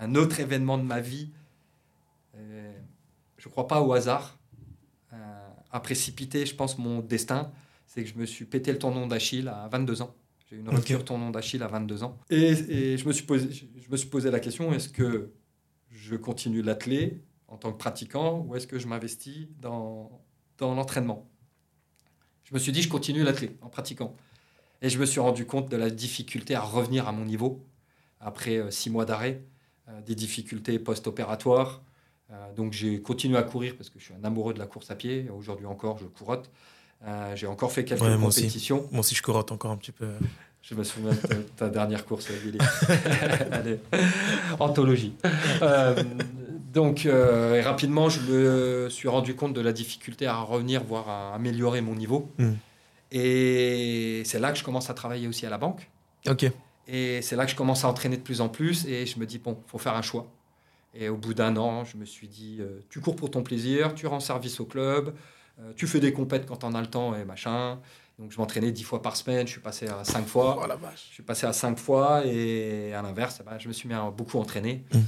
un 0.00 0.16
autre 0.16 0.40
événement 0.40 0.78
de 0.78 0.82
ma 0.82 1.00
vie, 1.00 1.30
je 3.38 3.48
ne 3.48 3.52
crois 3.52 3.66
pas 3.66 3.80
au 3.80 3.92
hasard, 3.92 4.38
euh, 5.12 5.48
a 5.70 5.80
précipité, 5.80 6.44
je 6.44 6.54
pense, 6.54 6.76
mon 6.78 7.00
destin. 7.00 7.50
C'est 7.86 8.02
que 8.04 8.10
je 8.10 8.16
me 8.16 8.26
suis 8.26 8.44
pété 8.44 8.70
le 8.72 8.78
tendon 8.78 9.06
d'Achille 9.06 9.48
à 9.48 9.68
22 9.68 10.02
ans. 10.02 10.14
J'ai 10.50 10.56
eu 10.56 10.60
une 10.60 10.68
rupture 10.68 11.04
tendon 11.04 11.30
d'Achille 11.30 11.62
à 11.62 11.68
22 11.68 12.02
ans. 12.02 12.18
Et, 12.30 12.96
je, 12.96 13.06
me 13.06 13.12
suis 13.12 13.24
posé, 13.24 13.48
je 13.50 13.90
me 13.90 13.96
suis 13.96 14.08
posé 14.08 14.30
la 14.30 14.40
question, 14.40 14.72
est-ce 14.72 14.88
que 14.88 15.32
je 15.90 16.16
continue 16.16 16.62
l'athlé 16.62 17.22
en 17.48 17.56
tant 17.56 17.72
que 17.72 17.78
pratiquant 17.78 18.40
ou 18.46 18.56
est-ce 18.56 18.66
que 18.66 18.78
je 18.78 18.86
m'investis 18.86 19.46
dans, 19.60 20.22
dans 20.58 20.74
l'entraînement? 20.74 21.30
Je 22.44 22.54
me 22.54 22.58
suis 22.58 22.72
dit, 22.72 22.82
je 22.82 22.88
continue 22.88 23.22
l'athlé 23.22 23.56
en 23.62 23.68
pratiquant. 23.68 24.14
Et 24.80 24.88
je 24.88 24.98
me 24.98 25.06
suis 25.06 25.20
rendu 25.20 25.44
compte 25.44 25.70
de 25.70 25.76
la 25.76 25.90
difficulté 25.90 26.54
à 26.54 26.60
revenir 26.60 27.08
à 27.08 27.12
mon 27.12 27.24
niveau 27.24 27.66
après 28.20 28.56
euh, 28.56 28.70
six 28.70 28.90
mois 28.90 29.04
d'arrêt, 29.04 29.42
euh, 29.88 30.00
des 30.02 30.14
difficultés 30.14 30.78
post-opératoires, 30.78 31.82
euh, 31.82 31.87
donc 32.56 32.72
j'ai 32.72 33.00
continué 33.00 33.38
à 33.38 33.42
courir 33.42 33.74
parce 33.76 33.88
que 33.90 33.98
je 33.98 34.04
suis 34.04 34.14
un 34.14 34.24
amoureux 34.24 34.52
de 34.54 34.58
la 34.58 34.66
course 34.66 34.90
à 34.90 34.94
pied. 34.94 35.28
Aujourd'hui 35.36 35.66
encore, 35.66 35.98
je 35.98 36.04
courotte. 36.04 36.50
Euh, 37.06 37.36
j'ai 37.36 37.46
encore 37.46 37.72
fait 37.72 37.84
quelques 37.84 38.00
compétitions. 38.00 38.88
Moi 38.90 39.00
aussi, 39.00 39.14
je 39.14 39.22
courotte 39.22 39.52
encore 39.52 39.70
un 39.70 39.76
petit 39.76 39.92
peu. 39.92 40.08
Je 40.62 40.74
me 40.74 40.82
souviens 40.82 41.12
de 41.12 41.42
ta, 41.56 41.68
dernière 41.68 42.04
course, 42.04 42.30
Billy. 42.44 42.58
Allez, 43.52 43.78
anthologie. 44.58 45.14
Euh, 45.62 46.02
donc, 46.72 47.08
rapidement, 47.64 48.08
je 48.08 48.20
me 48.20 48.88
suis 48.90 49.08
rendu 49.08 49.34
compte 49.34 49.54
de 49.54 49.60
la 49.60 49.72
difficulté 49.72 50.26
à 50.26 50.38
revenir, 50.40 50.84
voire 50.84 51.08
à 51.08 51.34
améliorer 51.34 51.80
mon 51.80 51.94
niveau. 51.94 52.30
Hmm. 52.38 52.54
Et 53.10 54.22
c'est 54.26 54.38
là 54.38 54.52
que 54.52 54.58
je 54.58 54.64
commence 54.64 54.90
à 54.90 54.94
travailler 54.94 55.28
aussi 55.28 55.46
à 55.46 55.50
la 55.50 55.58
banque. 55.58 55.88
Ok. 56.28 56.50
Et 56.88 57.22
c'est 57.22 57.36
là 57.36 57.44
que 57.44 57.50
je 57.50 57.56
commence 57.56 57.84
à 57.84 57.88
entraîner 57.88 58.16
de 58.16 58.22
plus 58.22 58.40
en 58.40 58.48
plus. 58.48 58.86
Et 58.86 59.06
je 59.06 59.18
me 59.18 59.26
dis, 59.26 59.38
bon, 59.38 59.56
il 59.66 59.70
faut 59.70 59.78
faire 59.78 59.94
un 59.94 60.02
choix. 60.02 60.26
Et 61.00 61.08
au 61.08 61.16
bout 61.16 61.32
d'un 61.32 61.56
an, 61.56 61.84
je 61.84 61.96
me 61.96 62.04
suis 62.04 62.26
dit, 62.26 62.58
euh, 62.58 62.80
tu 62.90 63.00
cours 63.00 63.14
pour 63.14 63.30
ton 63.30 63.44
plaisir, 63.44 63.94
tu 63.94 64.08
rends 64.08 64.18
service 64.18 64.58
au 64.58 64.64
club, 64.64 65.14
euh, 65.60 65.72
tu 65.76 65.86
fais 65.86 66.00
des 66.00 66.12
compètes 66.12 66.44
quand 66.44 66.64
on 66.64 66.74
a 66.74 66.80
le 66.80 66.88
temps 66.88 67.14
et 67.14 67.24
machin. 67.24 67.78
Donc 68.18 68.32
je 68.32 68.38
m'entraînais 68.38 68.72
dix 68.72 68.82
fois 68.82 69.00
par 69.00 69.14
semaine, 69.14 69.46
je 69.46 69.52
suis 69.52 69.60
passé 69.60 69.86
à 69.86 70.02
cinq 70.02 70.26
fois. 70.26 70.58
Oh 70.60 70.66
la 70.66 70.74
vache. 70.74 71.06
Je 71.10 71.14
suis 71.14 71.22
passé 71.22 71.46
à 71.46 71.52
cinq 71.52 71.78
fois 71.78 72.26
et 72.26 72.92
à 72.94 73.00
l'inverse, 73.00 73.40
bah, 73.46 73.58
je 73.60 73.68
me 73.68 73.72
suis 73.72 73.88
mis 73.88 73.94
à 73.94 74.10
beaucoup 74.10 74.38
entraîner. 74.38 74.84
Mmh. 74.92 74.98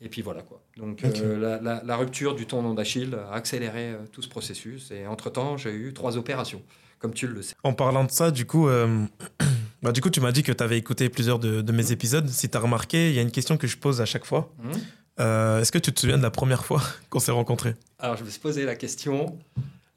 Et 0.00 0.08
puis 0.08 0.22
voilà 0.22 0.40
quoi. 0.40 0.62
Donc 0.78 1.04
euh, 1.04 1.58
la, 1.60 1.82
la, 1.84 1.96
rupture 1.96 2.34
du 2.34 2.46
tendon 2.46 2.72
d'Achille 2.72 3.14
a 3.14 3.34
accéléré 3.34 3.94
tout 4.12 4.22
ce 4.22 4.28
processus. 4.28 4.90
Et 4.90 5.06
entre-temps, 5.06 5.58
j'ai 5.58 5.72
eu 5.74 5.92
trois 5.92 6.16
opérations, 6.16 6.62
comme 6.98 7.12
tu 7.12 7.26
le 7.26 7.42
sais. 7.42 7.54
En 7.62 7.74
parlant 7.74 8.04
de 8.04 8.10
ça, 8.10 8.30
du 8.30 8.46
coup, 8.46 8.66
bah, 9.82 9.92
du 9.92 10.00
coup 10.00 10.08
tu 10.08 10.22
m'as 10.22 10.32
dit 10.32 10.42
que 10.42 10.52
tu 10.52 10.64
avais 10.64 10.78
écouté 10.78 11.10
plusieurs 11.10 11.38
de, 11.38 11.60
de 11.60 11.72
mes 11.72 11.92
épisodes. 11.92 12.28
Si 12.30 12.48
tu 12.48 12.56
as 12.56 12.60
remarqué, 12.60 13.10
il 13.10 13.14
y 13.14 13.18
a 13.18 13.22
une 13.22 13.30
question 13.30 13.58
que 13.58 13.66
je 13.66 13.76
pose 13.76 14.00
à 14.00 14.06
chaque 14.06 14.24
fois. 14.24 14.50
Mmh. 14.58 14.72
Euh, 15.20 15.60
est-ce 15.60 15.70
que 15.70 15.78
tu 15.78 15.92
te 15.92 16.00
souviens 16.00 16.18
de 16.18 16.22
la 16.22 16.30
première 16.30 16.64
fois 16.64 16.82
qu'on 17.10 17.20
s'est 17.20 17.32
rencontrés 17.32 17.74
Alors, 17.98 18.16
je 18.16 18.24
me 18.24 18.30
suis 18.30 18.40
posé 18.40 18.64
la 18.64 18.74
question. 18.74 19.38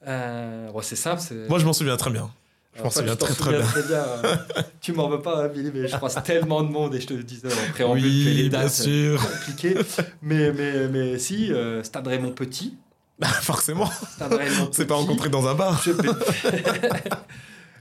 Euh, 0.08 0.70
bon, 0.72 0.82
c'est 0.82 0.96
simple. 0.96 1.22
Moi, 1.50 1.60
je 1.60 1.66
m'en 1.66 1.74
souviens 1.74 1.98
très 1.98 2.12
bien. 2.12 2.30
Je 2.76 2.84
m'en 2.84 2.92
souviens 2.92 3.16
très, 3.16 3.34
très 3.34 3.52
bien. 3.52 3.64
tu 4.82 4.94
m'en 4.94 5.10
veux 5.10 5.22
pas, 5.22 5.48
Billy, 5.48 5.72
mais 5.74 5.88
je 5.88 5.96
croise 5.96 6.22
tellement 6.24 6.62
de 6.62 6.70
monde 6.70 6.94
et 6.94 7.02
je 7.02 7.08
te 7.08 7.14
disais 7.14 7.48
en 7.48 7.72
préambule 7.72 8.04
oui, 8.04 8.26
que 8.26 8.30
les 8.30 8.50
dates 8.50 8.70
sont 8.70 9.18
compliquées. 9.20 9.76
Mais, 10.22 10.52
mais, 10.52 10.88
mais 10.88 11.18
si, 11.18 11.52
euh, 11.52 11.82
Stade 11.82 12.08
Raymond 12.08 12.34
Petit. 12.34 12.78
Bah, 13.18 13.28
forcément. 13.28 13.90
On 14.22 14.72
s'est 14.72 14.86
pas 14.88 14.94
rencontré 14.94 15.30
dans 15.30 15.48
un 15.48 15.56
bar. 15.56 15.84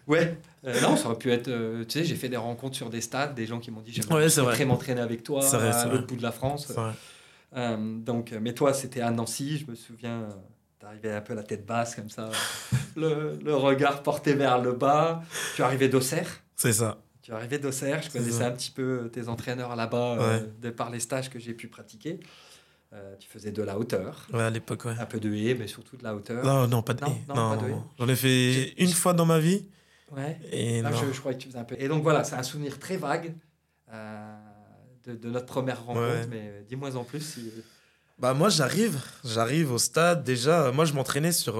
ouais. 0.06 0.38
Euh, 0.64 0.80
non, 0.80 0.96
ça 0.96 1.08
aurait 1.08 1.18
pu 1.18 1.30
être. 1.30 1.50
tu 1.86 1.98
sais, 1.98 2.04
j'ai 2.06 2.16
fait 2.16 2.30
des 2.30 2.38
rencontres 2.38 2.74
sur 2.74 2.88
des 2.88 3.02
stades, 3.02 3.34
des 3.34 3.44
gens 3.44 3.58
qui 3.58 3.70
m'ont 3.70 3.82
dit 3.82 3.92
j'aimerais 3.92 4.40
ouais, 4.40 4.64
m'entraîner 4.64 5.02
avec 5.02 5.22
toi 5.22 5.44
à 5.44 5.84
l'autre 5.88 6.06
bout 6.06 6.16
de 6.16 6.22
la 6.22 6.32
France. 6.32 6.72
Euh, 7.56 7.98
donc, 7.98 8.34
mais 8.40 8.54
toi, 8.54 8.74
c'était 8.74 9.00
à 9.00 9.10
Nancy, 9.10 9.58
je 9.58 9.70
me 9.70 9.74
souviens, 9.74 10.28
tu 10.78 11.08
un 11.08 11.20
peu 11.20 11.34
la 11.34 11.42
tête 11.42 11.64
basse 11.66 11.94
comme 11.94 12.10
ça, 12.10 12.30
le, 12.96 13.38
le, 13.42 13.54
regard 13.54 14.02
porté 14.02 14.34
vers 14.34 14.60
le 14.60 14.72
bas. 14.72 15.22
Tu 15.54 15.62
arrivais 15.62 15.88
d'Auxerre? 15.88 16.42
C'est 16.54 16.74
ça. 16.74 16.98
Tu 17.26 17.32
arrivé 17.32 17.58
d'Auxerre, 17.58 18.02
je 18.02 18.10
connaissais 18.10 18.44
un 18.44 18.52
petit 18.52 18.70
peu 18.70 19.10
tes 19.12 19.26
entraîneurs 19.26 19.74
là-bas 19.74 20.16
euh, 20.20 20.46
de 20.62 20.70
par 20.70 20.90
les 20.90 21.00
stages 21.00 21.28
que 21.28 21.40
j'ai 21.40 21.54
pu 21.54 21.66
pratiquer. 21.66 22.20
Euh, 22.92 23.16
tu 23.18 23.28
faisais 23.28 23.50
de 23.50 23.64
la 23.64 23.80
hauteur. 23.80 24.28
Ouais, 24.32 24.44
à 24.44 24.50
l'époque, 24.50 24.84
ouais. 24.84 24.94
Un 24.96 25.06
peu 25.06 25.18
de 25.18 25.34
haie, 25.34 25.56
mais 25.56 25.66
surtout 25.66 25.96
de 25.96 26.04
la 26.04 26.14
hauteur. 26.14 26.44
Non, 26.44 26.68
non, 26.68 26.82
pas 26.82 26.94
de 26.94 27.04
haie. 27.04 27.34
Non, 27.34 27.58
J'en 27.98 28.06
ai 28.06 28.14
fait 28.14 28.74
une 28.80 28.92
fois 28.92 29.12
dans 29.12 29.26
ma 29.26 29.40
vie. 29.40 29.66
Ouais. 30.12 30.38
Et 30.52 30.82
ah, 30.84 30.92
Je, 30.92 31.18
croyais 31.18 31.36
que 31.36 31.42
tu 31.42 31.48
faisais 31.48 31.58
un 31.58 31.64
peu. 31.64 31.74
Et 31.80 31.88
donc 31.88 32.04
voilà, 32.04 32.22
c'est 32.22 32.36
un 32.36 32.44
souvenir 32.44 32.78
très 32.78 32.96
vague 32.96 33.34
euh, 33.92 34.36
de, 35.06 35.28
notre 35.28 35.46
première 35.46 35.84
rencontre, 35.84 36.28
mais 36.28 36.64
dis-moi 36.68 36.96
en 36.96 37.04
plus 37.04 37.20
si. 37.20 37.52
Bah 38.18 38.32
moi 38.32 38.48
j'arrive, 38.48 38.98
j'arrive 39.24 39.72
au 39.72 39.78
stade 39.78 40.24
déjà. 40.24 40.72
Moi 40.72 40.84
je 40.84 40.94
m'entraînais 40.94 41.32
sur 41.32 41.54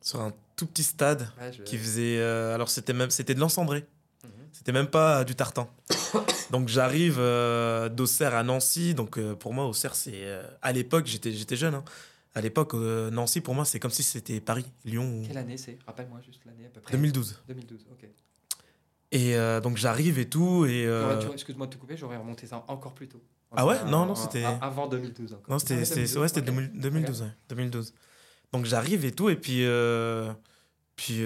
sur 0.00 0.20
un 0.20 0.32
tout 0.56 0.66
petit 0.66 0.82
stade 0.82 1.28
qui 1.64 1.78
faisait. 1.78 2.20
alors 2.22 2.68
c'était 2.68 2.92
même 2.92 3.10
c'était 3.10 3.34
de 3.34 3.40
l'encendré. 3.40 3.86
C'était 4.56 4.72
même 4.72 4.88
pas 4.88 5.22
du 5.22 5.34
tartan. 5.34 5.70
donc 6.50 6.68
j'arrive 6.68 7.18
euh, 7.18 7.90
d'Auxerre 7.90 8.34
à 8.34 8.42
Nancy. 8.42 8.94
Donc 8.94 9.18
euh, 9.18 9.34
pour 9.34 9.52
moi, 9.52 9.66
Auxerre, 9.66 9.94
c'est. 9.94 10.24
Euh, 10.24 10.42
à 10.62 10.72
l'époque, 10.72 11.06
j'étais, 11.06 11.30
j'étais 11.30 11.56
jeune. 11.56 11.74
Hein. 11.74 11.84
À 12.34 12.40
l'époque, 12.40 12.74
Nancy, 12.74 13.40
pour 13.40 13.54
moi, 13.54 13.64
c'est 13.64 13.78
comme 13.78 13.90
si 13.90 14.02
c'était 14.02 14.40
Paris, 14.40 14.66
Lyon. 14.84 15.22
Quelle 15.26 15.38
année 15.38 15.56
c'est? 15.56 15.78
Rappelle-moi 15.86 16.20
juste 16.20 16.42
l'année 16.46 16.66
à 16.66 16.68
peu 16.70 16.80
près. 16.80 16.92
2012. 16.92 17.42
2012, 17.48 17.86
ok. 17.92 18.08
Et 19.12 19.36
donc 19.62 19.76
j'arrive 19.76 20.18
et 20.18 20.28
tout. 20.28 20.66
Et, 20.66 20.88
Excuse-moi 21.32 21.66
de 21.66 21.72
te 21.72 21.78
couper, 21.78 21.96
j'aurais 21.96 22.16
remonté 22.16 22.46
ça 22.46 22.64
encore 22.68 22.94
plus 22.94 23.08
tôt. 23.08 23.22
ah 23.54 23.66
ouais? 23.66 23.76
Non, 23.86 24.06
non, 24.06 24.14
c'était. 24.14 24.44
Avant 24.60 24.88
2012 24.88 25.32
encore. 25.34 25.44
Non, 25.48 25.58
c'était, 25.58 26.18
ouais, 26.18 26.28
c'était 26.28 26.42
2012, 26.42 27.24
2012. 27.48 27.94
Donc 28.52 28.64
j'arrive 28.64 29.04
et 29.04 29.12
tout. 29.12 29.28
Et 29.28 29.36
puis. 29.36 29.64
Puis, 30.96 31.22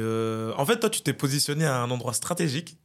en 0.57 0.67
fait, 0.67 0.79
toi, 0.81 0.91
tu 0.91 1.01
t'es 1.01 1.13
positionné 1.13 1.65
à 1.65 1.81
un 1.81 1.91
endroit 1.91 2.13
stratégique. 2.13 2.77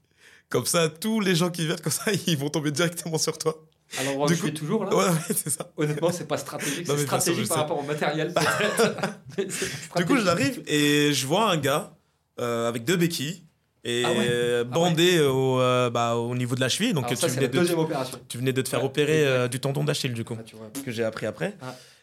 Comme 0.50 0.66
ça, 0.66 0.90
tous 0.90 1.20
les 1.20 1.36
gens 1.36 1.50
qui 1.50 1.66
viennent 1.66 1.80
comme 1.80 1.92
ça, 1.92 2.12
ils 2.28 2.38
vont 2.38 2.50
tomber 2.50 2.72
directement 2.72 3.18
sur 3.18 3.38
toi. 3.38 3.56
Alors, 4.00 4.20
où 4.20 4.28
je 4.28 4.34
suis 4.34 4.54
toujours 4.54 4.86
là. 4.86 4.96
Ouais, 4.96 5.10
ouais 5.10 5.36
c'est 5.36 5.50
ça. 5.50 5.72
Honnêtement, 5.78 6.12
c'est 6.12 6.28
pas 6.28 6.38
stratégique, 6.38 6.88
c'est 6.88 6.98
stratégique 7.00 7.48
par 7.48 7.58
rapport 7.58 7.80
au 7.80 7.84
matériel. 7.84 8.34
du 9.38 10.06
coup, 10.06 10.18
j'arrive 10.18 10.64
et 10.66 11.14
je 11.14 11.28
vois 11.28 11.52
un 11.52 11.58
gars 11.58 11.96
euh, 12.40 12.68
avec 12.68 12.84
deux 12.84 12.96
béquilles 12.98 13.45
et 13.86 14.04
ah 14.04 14.10
ah 14.10 14.64
bandé 14.64 15.22
au, 15.22 15.62
euh, 15.62 15.90
bah, 15.90 16.16
au 16.16 16.36
niveau 16.36 16.56
de 16.56 16.60
la 16.60 16.70
cheville. 16.70 16.94
Donc, 16.94 17.08
tu, 17.08 17.16
venais 17.16 17.48
de, 17.48 17.74
opération. 17.76 18.20
tu 18.28 18.38
venais 18.38 18.52
de 18.52 18.62
te 18.62 18.68
faire 18.68 18.84
opérer 18.84 19.26
euh, 19.26 19.48
du 19.48 19.60
tendon 19.60 19.84
d'Achille, 19.84 20.14
du 20.14 20.26
coup, 20.26 20.38
que 20.84 20.92
j'ai 20.92 21.04
appris 21.04 21.26
après. 21.26 21.56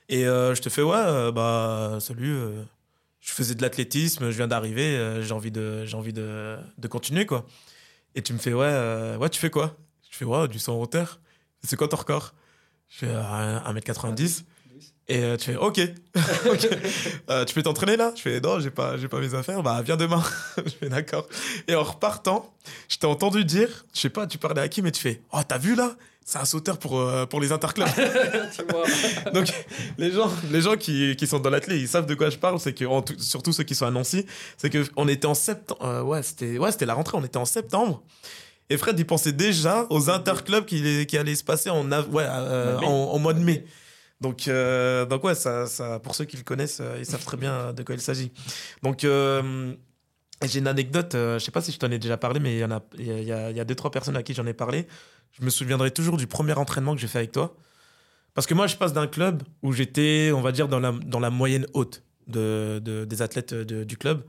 Et 0.09 0.23
je 0.23 0.61
te 0.61 0.69
fais, 0.69 0.83
ouais, 0.83 1.33
bah, 1.33 1.99
salut, 2.01 2.39
je 3.21 3.33
faisais 3.33 3.55
de 3.55 3.63
l'athlétisme, 3.63 4.31
je 4.31 4.37
viens 4.37 4.49
d'arriver, 4.49 5.21
j'ai 5.23 5.33
envie, 5.33 5.51
de, 5.51 5.85
envie 5.93 6.13
de, 6.13 6.57
de 6.79 6.89
continuer, 6.89 7.27
quoi. 7.27 7.45
Et 8.15 8.23
tu 8.23 8.33
me 8.33 8.39
fais, 8.39 8.53
ouais, 8.53 8.67
euh, 8.67 9.17
ouais, 9.17 9.29
tu 9.29 9.41
fais 9.41 9.51
quoi? 9.51 9.77
Je 10.11 10.17
fais, 10.17 10.25
ouais, 10.25 10.49
du 10.49 10.59
100 10.59 10.75
en 10.75 10.81
hauteur. 10.81 11.21
C'est 11.63 11.77
quoi 11.77 11.89
ton 11.89 11.97
record? 11.97 12.35
Je 12.89 13.07
fais 13.07 13.13
1m90. 13.13 14.45
Et 15.13 15.23
euh, 15.23 15.37
tu 15.37 15.53
fais, 15.53 15.57
ok, 15.57 15.79
euh, 17.29 17.45
tu 17.45 17.55
peux 17.55 17.63
t'entraîner 17.63 17.99
là? 17.99 18.15
Je 18.17 18.23
fais, 18.23 18.41
non, 18.41 18.61
j'ai 18.61 18.71
pas, 18.71 18.97
j'ai 18.97 19.09
pas 19.09 19.21
mes 19.21 19.35
affaires. 19.35 19.63
Bah, 19.63 19.83
viens 19.85 19.99
demain. 19.99 20.23
je 20.57 20.71
fais, 20.71 20.89
d'accord. 20.89 21.29
Et 21.69 21.75
en 21.75 21.83
repartant, 21.83 22.51
je 22.89 22.97
t'ai 22.97 23.07
entendu 23.07 23.45
dire, 23.45 23.69
je 23.93 24.01
sais 24.01 24.09
pas, 24.09 24.27
tu 24.27 24.39
parlais 24.39 24.63
à 24.63 24.69
qui, 24.69 24.81
mais 24.81 24.91
tu 24.91 25.03
fais, 25.03 25.21
oh, 25.35 25.41
t'as 25.47 25.59
vu 25.59 25.75
là? 25.75 25.97
C'est 26.25 26.39
un 26.39 26.47
sauteur 26.47 26.79
pour, 26.79 27.05
pour 27.29 27.41
les 27.43 27.53
interclubs. 27.53 27.87
Donc, 29.35 29.53
les 29.99 30.13
gens, 30.13 30.31
les 30.51 30.63
gens 30.63 30.77
qui, 30.77 31.15
qui 31.17 31.27
sont 31.27 31.41
dans 31.41 31.51
l'athlète, 31.51 31.79
ils 31.79 31.89
savent 31.89 32.07
de 32.07 32.15
quoi 32.15 32.31
je 32.31 32.39
parle. 32.39 32.59
C'est 32.59 32.73
que, 32.73 32.85
surtout 33.19 33.53
ceux 33.53 33.65
qui 33.65 33.75
sont 33.75 33.87
à 33.87 33.91
Nancy, 33.91 34.25
c'est 34.57 34.71
qu'on 34.71 35.09
était 35.09 35.27
en 35.27 35.35
septembre. 35.35 36.05
ouais, 36.05 36.23
c'était 36.23 36.57
ouais, 36.57 36.71
la 36.81 36.95
rentrée, 36.95 37.19
on 37.19 37.25
était 37.25 37.39
en 37.39 37.45
septembre. 37.45 38.03
Et 38.71 38.79
Fred, 38.79 38.99
il 38.99 39.05
pensait 39.05 39.33
déjà 39.33 39.85
aux 39.91 40.09
interclubs 40.09 40.65
qui, 40.65 41.05
qui 41.07 41.19
allaient 41.19 41.35
se 41.35 41.45
passer 41.45 41.69
en, 41.69 41.91
ouais, 41.91 42.27
en, 42.27 43.19
mois 43.19 43.35
de 43.35 43.41
mai. 43.41 43.67
Donc, 44.23 44.47
euh, 44.47 45.05
donc 45.05 45.25
ouais, 45.25 45.35
ça, 45.35 45.67
ça, 45.67 45.99
pour 45.99 46.15
ceux 46.15 46.25
qui 46.25 46.37
le 46.37 46.45
connaissent, 46.45 46.79
euh, 46.81 46.97
ils 46.99 47.05
savent 47.05 47.25
très 47.25 47.37
bien 47.37 47.73
de 47.73 47.83
quoi 47.83 47.97
il 47.97 48.01
s'agit. 48.01 48.31
Donc, 48.83 49.03
euh, 49.03 49.75
j'ai 50.45 50.61
une 50.61 50.69
anecdote, 50.69 51.11
je 51.15 51.39
sais 51.41 51.51
pas 51.51 51.61
si 51.61 51.73
je 51.73 51.79
t'en 51.79 51.91
ai 51.91 51.99
déjà 51.99 52.17
parlé, 52.17 52.39
mais 52.39 52.55
il 52.55 52.61
y, 52.61 52.65
en 52.65 52.71
a, 52.71 52.83
il 52.99 53.25
y, 53.25 53.33
a, 53.33 53.51
il 53.51 53.57
y 53.57 53.61
a 53.61 53.65
deux, 53.65 53.75
trois 53.75 53.91
personnes 53.91 54.17
à 54.17 54.23
qui 54.23 54.33
j'en 54.33 54.47
ai 54.47 54.55
parlé. 54.55 54.87
Je 55.33 55.45
me 55.45 55.51
souviendrai 55.51 55.91
toujours 55.91 56.17
du 56.17 56.29
premier 56.29 56.53
entraînement 56.53 56.95
que 56.95 57.01
j'ai 57.01 57.09
fait 57.09 57.19
avec 57.19 57.33
toi. 57.33 57.57
Parce 58.35 58.47
que 58.47 58.55
moi, 58.55 58.69
je 58.69 58.77
passe 58.77 58.93
d'un 58.93 59.09
club 59.09 59.43
où 59.63 59.73
j'étais, 59.73 60.31
on 60.33 60.41
va 60.41 60.53
dire, 60.53 60.69
dans 60.69 60.81
la, 60.81 60.93
dans 60.93 61.21
la 61.21 61.31
moyenne 61.31 61.67
haute 61.75 62.03
de, 62.29 62.81
de 62.83 63.05
des 63.05 63.23
athlètes 63.23 63.55
du 63.55 63.97
club. 63.97 64.23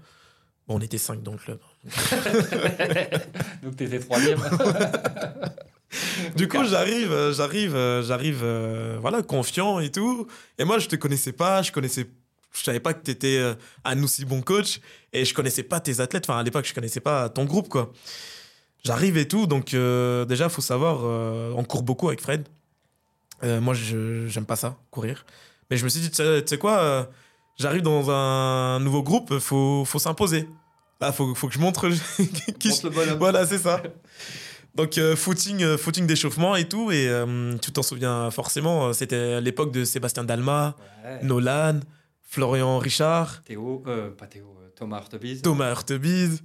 Bon, 0.68 0.78
on 0.78 0.82
était 0.82 0.98
cinq 0.98 1.22
dans 1.22 1.34
le 1.34 1.38
club. 1.38 1.60
Donc, 3.64 3.76
t'étais 3.76 4.00
troisième. 4.00 4.40
du 6.36 6.48
coup, 6.48 6.64
j'arrive, 6.66 7.12
euh, 7.12 7.34
j'arrive, 7.34 7.76
euh, 7.76 8.04
j'arrive, 8.04 8.42
euh, 8.44 8.98
voilà, 9.02 9.22
confiant 9.22 9.80
et 9.80 9.92
tout. 9.92 10.28
Et 10.58 10.66
moi, 10.66 10.80
je 10.80 10.88
te 10.88 10.96
connaissais 10.96 11.32
pas, 11.32 11.62
je 11.62 11.72
connaissais, 11.72 12.08
je 12.52 12.64
savais 12.64 12.80
pas 12.80 12.94
que 12.94 13.04
tu 13.04 13.12
étais 13.12 13.42
un 13.84 14.04
aussi 14.04 14.26
bon 14.26 14.42
coach 14.42 14.80
et 15.12 15.26
je 15.26 15.34
connaissais 15.34 15.64
pas 15.64 15.80
tes 15.80 16.00
athlètes. 16.00 16.30
Enfin, 16.30 16.40
à 16.40 16.44
l'époque, 16.44 16.66
je 16.66 16.74
connaissais 16.74 17.00
pas 17.00 17.30
ton 17.30 17.46
groupe, 17.46 17.70
quoi. 17.70 17.92
J'arrive 18.84 19.18
et 19.18 19.28
tout, 19.28 19.48
donc 19.48 19.76
déjà, 20.28 20.50
faut 20.50 20.62
savoir, 20.62 21.04
on 21.58 21.64
court 21.64 21.84
beaucoup 21.84 22.10
avec 22.10 22.22
Fred. 22.22 22.48
moi, 23.42 23.74
je 23.74 24.28
j'aime 24.28 24.46
pas 24.46 24.56
ça, 24.56 24.78
courir. 24.92 25.26
Mais 25.72 25.78
je 25.78 25.84
me 25.84 25.90
suis 25.90 26.02
dit, 26.02 26.12
tu 26.12 26.24
sais 26.46 26.58
quoi, 26.60 27.10
j'arrive 27.58 27.82
dans 27.82 28.12
un 28.12 28.80
nouveau 28.82 29.02
groupe, 29.02 29.40
faut, 29.40 29.84
faut 29.86 30.00
s'imposer. 30.00 30.48
Là, 31.02 31.12
faut, 31.12 31.34
faut 31.34 31.48
que 31.48 31.54
je 31.56 31.60
montre 31.60 31.90
qui. 32.60 32.72
Voilà, 33.18 33.48
c'est 33.48 33.58
ça. 33.58 33.82
Donc 34.76 34.98
euh, 34.98 35.16
footing, 35.16 35.62
euh, 35.62 35.78
footing 35.78 36.08
d'échauffement 36.08 36.56
et 36.56 36.68
tout. 36.68 36.92
Et 36.92 37.08
euh, 37.08 37.56
tu 37.62 37.72
t'en 37.72 37.84
souviens 37.84 38.32
forcément, 38.32 38.92
c'était 38.94 39.40
l'époque 39.42 39.72
de 39.72 39.84
Sébastien 39.86 40.24
Dalma, 40.24 40.76
Nolan, 41.22 41.80
Florian 42.22 42.80
Richard. 42.80 43.44
Théo, 43.44 43.84
pas 44.18 44.28
Théo, 44.28 44.58
Thomas 44.76 45.00
Hurtebise. 45.00 45.42
Thomas 45.42 45.72
Hurtebise. 45.72 46.44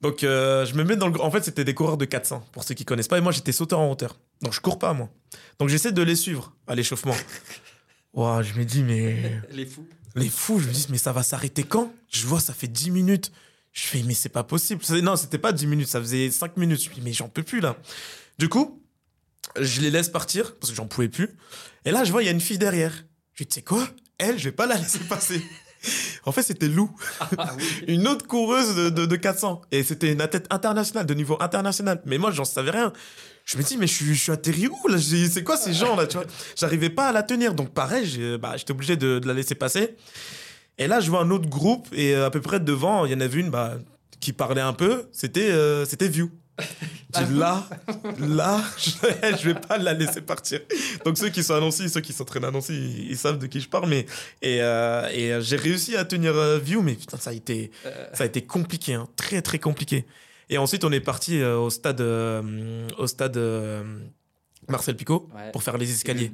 Donc 0.00 0.18
je 0.22 0.74
me 0.74 0.82
mets 0.82 0.96
dans 0.96 1.08
le... 1.08 1.20
En 1.20 1.30
fait, 1.30 1.44
c'était 1.44 1.64
des 1.64 1.74
coureurs 1.74 1.96
de 1.96 2.04
400, 2.04 2.44
pour 2.50 2.64
ceux 2.64 2.74
qui 2.74 2.84
connaissent 2.84 3.08
pas. 3.08 3.18
Et 3.18 3.20
moi, 3.20 3.30
j'étais 3.30 3.52
sauteur 3.52 3.78
en 3.78 3.90
hauteur. 3.90 4.18
Donc 4.40 4.52
je 4.52 4.60
cours 4.60 4.78
pas, 4.78 4.92
moi. 4.92 5.08
Donc 5.60 5.68
j'essaie 5.68 5.92
de 5.92 6.02
les 6.02 6.16
suivre 6.16 6.52
à 6.66 6.74
l'échauffement. 6.74 7.14
wow, 8.12 8.42
je 8.42 8.54
me 8.54 8.64
dis, 8.64 8.82
mais... 8.82 9.40
les 9.52 9.66
fous. 9.66 9.86
Les 10.16 10.28
fous, 10.28 10.58
je 10.58 10.66
me 10.66 10.72
dis, 10.72 10.86
mais 10.90 10.98
ça 10.98 11.12
va 11.12 11.22
s'arrêter 11.22 11.62
quand? 11.62 11.92
Je 12.10 12.26
vois, 12.26 12.40
ça 12.40 12.52
fait 12.52 12.66
10 12.66 12.90
minutes. 12.90 13.30
Je 13.72 13.86
fais, 13.86 14.02
mais 14.02 14.14
c'est 14.14 14.28
pas 14.28 14.44
possible. 14.44 14.82
Non, 15.02 15.16
c'était 15.16 15.38
pas 15.38 15.52
10 15.52 15.66
minutes, 15.66 15.88
ça 15.88 16.00
faisait 16.00 16.30
5 16.30 16.56
minutes. 16.58 16.82
Je 16.82 16.90
me 16.90 16.94
dis, 16.94 17.00
mais 17.00 17.12
j'en 17.12 17.28
peux 17.28 17.42
plus 17.42 17.60
là. 17.60 17.76
Du 18.38 18.48
coup, 18.48 18.82
je 19.58 19.80
les 19.80 19.90
laisse 19.90 20.10
partir 20.10 20.54
parce 20.56 20.70
que 20.70 20.76
j'en 20.76 20.86
pouvais 20.86 21.08
plus. 21.08 21.30
Et 21.84 21.90
là, 21.90 22.04
je 22.04 22.12
vois, 22.12 22.22
il 22.22 22.26
y 22.26 22.28
a 22.28 22.32
une 22.32 22.40
fille 22.40 22.58
derrière. 22.58 22.92
Je 23.34 23.44
dis, 23.44 23.48
tu 23.48 23.54
sais 23.54 23.62
quoi? 23.62 23.88
Elle, 24.18 24.38
je 24.38 24.44
vais 24.44 24.52
pas 24.52 24.66
la 24.66 24.76
laisser 24.76 24.98
passer. 25.00 25.42
en 26.26 26.32
fait, 26.32 26.42
c'était 26.42 26.68
Lou, 26.68 26.94
ah 27.18 27.30
une 27.88 28.06
autre 28.06 28.26
coureuse 28.26 28.76
de, 28.76 29.06
de, 29.06 29.16
400. 29.16 29.62
Et 29.70 29.82
c'était 29.82 30.12
une 30.12 30.20
athlète 30.20 30.46
internationale, 30.50 31.06
de 31.06 31.14
niveau 31.14 31.38
international. 31.40 32.02
Mais 32.04 32.18
moi, 32.18 32.30
j'en 32.30 32.44
savais 32.44 32.70
rien. 32.70 32.92
Je 33.46 33.56
me 33.56 33.62
dis, 33.62 33.78
mais 33.78 33.86
je 33.86 33.94
suis, 33.94 34.14
je 34.14 34.22
suis 34.22 34.32
atterri 34.32 34.68
où 34.68 34.88
là? 34.88 34.98
C'est 35.00 35.42
quoi 35.42 35.56
ces 35.56 35.72
gens 35.72 35.96
là? 35.96 36.06
Tu 36.06 36.18
vois? 36.18 36.26
J'arrivais 36.56 36.90
pas 36.90 37.08
à 37.08 37.12
la 37.12 37.22
tenir. 37.22 37.54
Donc, 37.54 37.72
pareil, 37.72 38.36
bah, 38.38 38.56
j'étais 38.56 38.72
obligé 38.72 38.96
de, 38.96 39.18
de 39.18 39.26
la 39.26 39.34
laisser 39.34 39.54
passer. 39.54 39.96
Et 40.78 40.86
là, 40.86 41.00
je 41.00 41.10
vois 41.10 41.20
un 41.20 41.30
autre 41.30 41.48
groupe 41.48 41.88
et 41.92 42.14
euh, 42.14 42.26
à 42.26 42.30
peu 42.30 42.40
près 42.40 42.60
devant, 42.60 43.04
il 43.04 43.12
y 43.12 43.14
en 43.14 43.20
avait 43.20 43.40
une 43.40 43.50
bah, 43.50 43.78
qui 44.20 44.32
parlait 44.32 44.60
un 44.60 44.72
peu. 44.72 45.08
C'était 45.12 45.50
euh, 45.50 45.84
c'était 45.84 46.08
View. 46.08 46.30
là, 47.32 47.66
là, 48.18 48.62
je, 48.78 49.48
vais 49.48 49.54
pas 49.54 49.78
la 49.78 49.94
laisser 49.94 50.20
partir. 50.20 50.60
Donc 51.04 51.18
ceux 51.18 51.30
qui 51.30 51.42
sont 51.42 51.54
annoncés, 51.54 51.88
ceux 51.88 52.00
qui 52.00 52.12
s'entraînent 52.12 52.44
à 52.44 52.50
Nancy, 52.50 53.06
ils, 53.08 53.16
savent 53.16 53.38
de 53.38 53.46
qui 53.46 53.60
je 53.60 53.68
parle. 53.68 53.88
Mais 53.88 54.06
et, 54.42 54.58
euh, 54.60 55.08
et 55.10 55.40
j'ai 55.42 55.56
réussi 55.56 55.96
à 55.96 56.04
tenir 56.04 56.34
View, 56.58 56.82
mais 56.82 56.94
putain, 56.94 57.16
ça 57.16 57.30
a 57.30 57.32
été 57.32 57.70
ça 58.12 58.24
a 58.24 58.26
été 58.26 58.42
compliqué, 58.42 58.94
hein, 58.94 59.08
très 59.16 59.42
très 59.42 59.58
compliqué. 59.58 60.06
Et 60.50 60.58
ensuite, 60.58 60.84
on 60.84 60.92
est 60.92 61.00
parti 61.00 61.42
au 61.42 61.70
stade 61.70 62.00
au 62.00 63.06
stade 63.06 63.38
Marcel 64.68 64.96
Picot 64.96 65.28
pour 65.52 65.62
faire 65.62 65.78
les 65.78 65.90
escaliers 65.90 66.32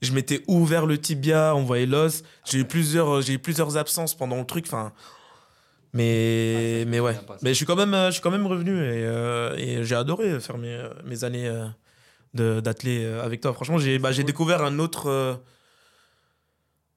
je 0.00 0.12
m'étais 0.12 0.42
ouvert 0.46 0.86
le 0.86 0.98
tibia, 0.98 1.54
on 1.54 1.64
voyait 1.64 1.86
l'os. 1.86 2.22
J'ai 2.44 2.58
eu 2.58 2.64
plusieurs, 2.64 3.20
j'ai 3.20 3.34
eu 3.34 3.38
plusieurs 3.38 3.76
absences 3.76 4.14
pendant 4.14 4.36
le 4.36 4.46
truc. 4.46 4.64
Enfin, 4.66 4.92
mais, 5.92 6.84
mais 6.86 7.00
ouais. 7.00 7.18
Mais 7.42 7.50
je 7.50 7.54
suis 7.54 7.66
quand 7.66 7.76
même, 7.76 7.94
je 8.06 8.12
suis 8.12 8.20
quand 8.20 8.30
même 8.30 8.46
revenu 8.46 8.76
et, 8.76 9.04
euh, 9.04 9.56
et 9.56 9.84
j'ai 9.84 9.96
adoré 9.96 10.38
faire 10.40 10.56
mes, 10.56 10.80
mes 11.04 11.24
années 11.24 11.48
euh, 11.48 12.60
d'athlète 12.60 13.02
euh, 13.02 13.24
avec 13.24 13.40
toi. 13.40 13.52
Franchement, 13.52 13.78
j'ai, 13.78 13.98
bah, 13.98 14.12
j'ai 14.12 14.24
découvert 14.24 14.62
un 14.62 14.78
autre 14.78 15.40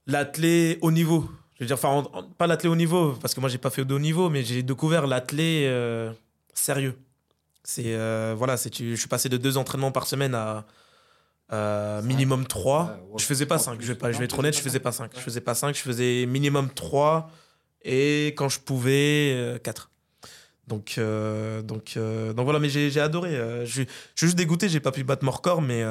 l'athlète 0.06 0.78
haut 0.82 0.92
niveau. 0.92 1.30
Je 1.56 1.64
veux 1.64 1.68
dire, 1.68 1.78
enfin, 1.82 2.04
pas 2.38 2.48
l'athlète 2.48 2.72
haut 2.72 2.76
niveau 2.76 3.14
parce 3.22 3.34
que 3.34 3.40
moi 3.40 3.50
j'ai 3.50 3.58
pas 3.58 3.70
fait 3.70 3.84
de 3.84 3.94
haut 3.94 4.00
niveau, 4.00 4.30
mais 4.30 4.44
j'ai 4.44 4.64
découvert 4.64 5.08
l'athlète 5.08 6.16
sérieux. 6.54 6.96
C'est 7.64 7.96
voilà, 8.36 8.58
c'est 8.58 8.76
je 8.78 8.96
suis 8.96 9.08
passé 9.08 9.28
de 9.28 9.38
deux 9.38 9.58
entraînements 9.58 9.92
par 9.92 10.06
semaine 10.08 10.36
à 10.36 10.66
euh, 11.54 12.02
minimum 12.02 12.46
3. 12.48 12.98
je 13.18 13.24
faisais 13.24 13.46
pas 13.46 13.60
5, 13.60 13.80
je 13.82 13.88
vais, 13.88 13.96
pas, 13.96 14.12
je 14.12 14.18
vais 14.18 14.26
être 14.26 14.38
honnête, 14.40 14.56
je 14.56 14.62
faisais 14.62 14.80
pas 14.80 14.92
5. 14.92 15.12
Je 15.16 15.20
faisais 15.22 15.42
pas 15.42 15.54
5, 15.56 15.76
je 15.76 15.82
faisais 15.82 16.26
minimum 16.26 16.70
3 16.74 17.30
et 17.84 18.28
quand 18.36 18.50
je 18.50 18.60
pouvais, 18.60 19.60
4. 19.64 19.90
Euh, 20.26 20.28
Donc, 20.68 20.96
euh, 20.98 21.62
donc, 21.62 21.94
euh, 21.98 22.34
donc 22.34 22.46
voilà, 22.46 22.60
mais 22.60 22.70
j'ai 22.70 23.00
adoré. 23.00 23.36
je, 23.66 23.72
suis- 23.72 23.88
juste 24.16 24.36
dégoûté, 24.36 24.68
j'ai 24.70 24.80
pas 24.80 24.92
pu 24.92 25.04
battre 25.04 25.24
mon 25.26 25.32
record, 25.32 25.62
mais 25.62 25.84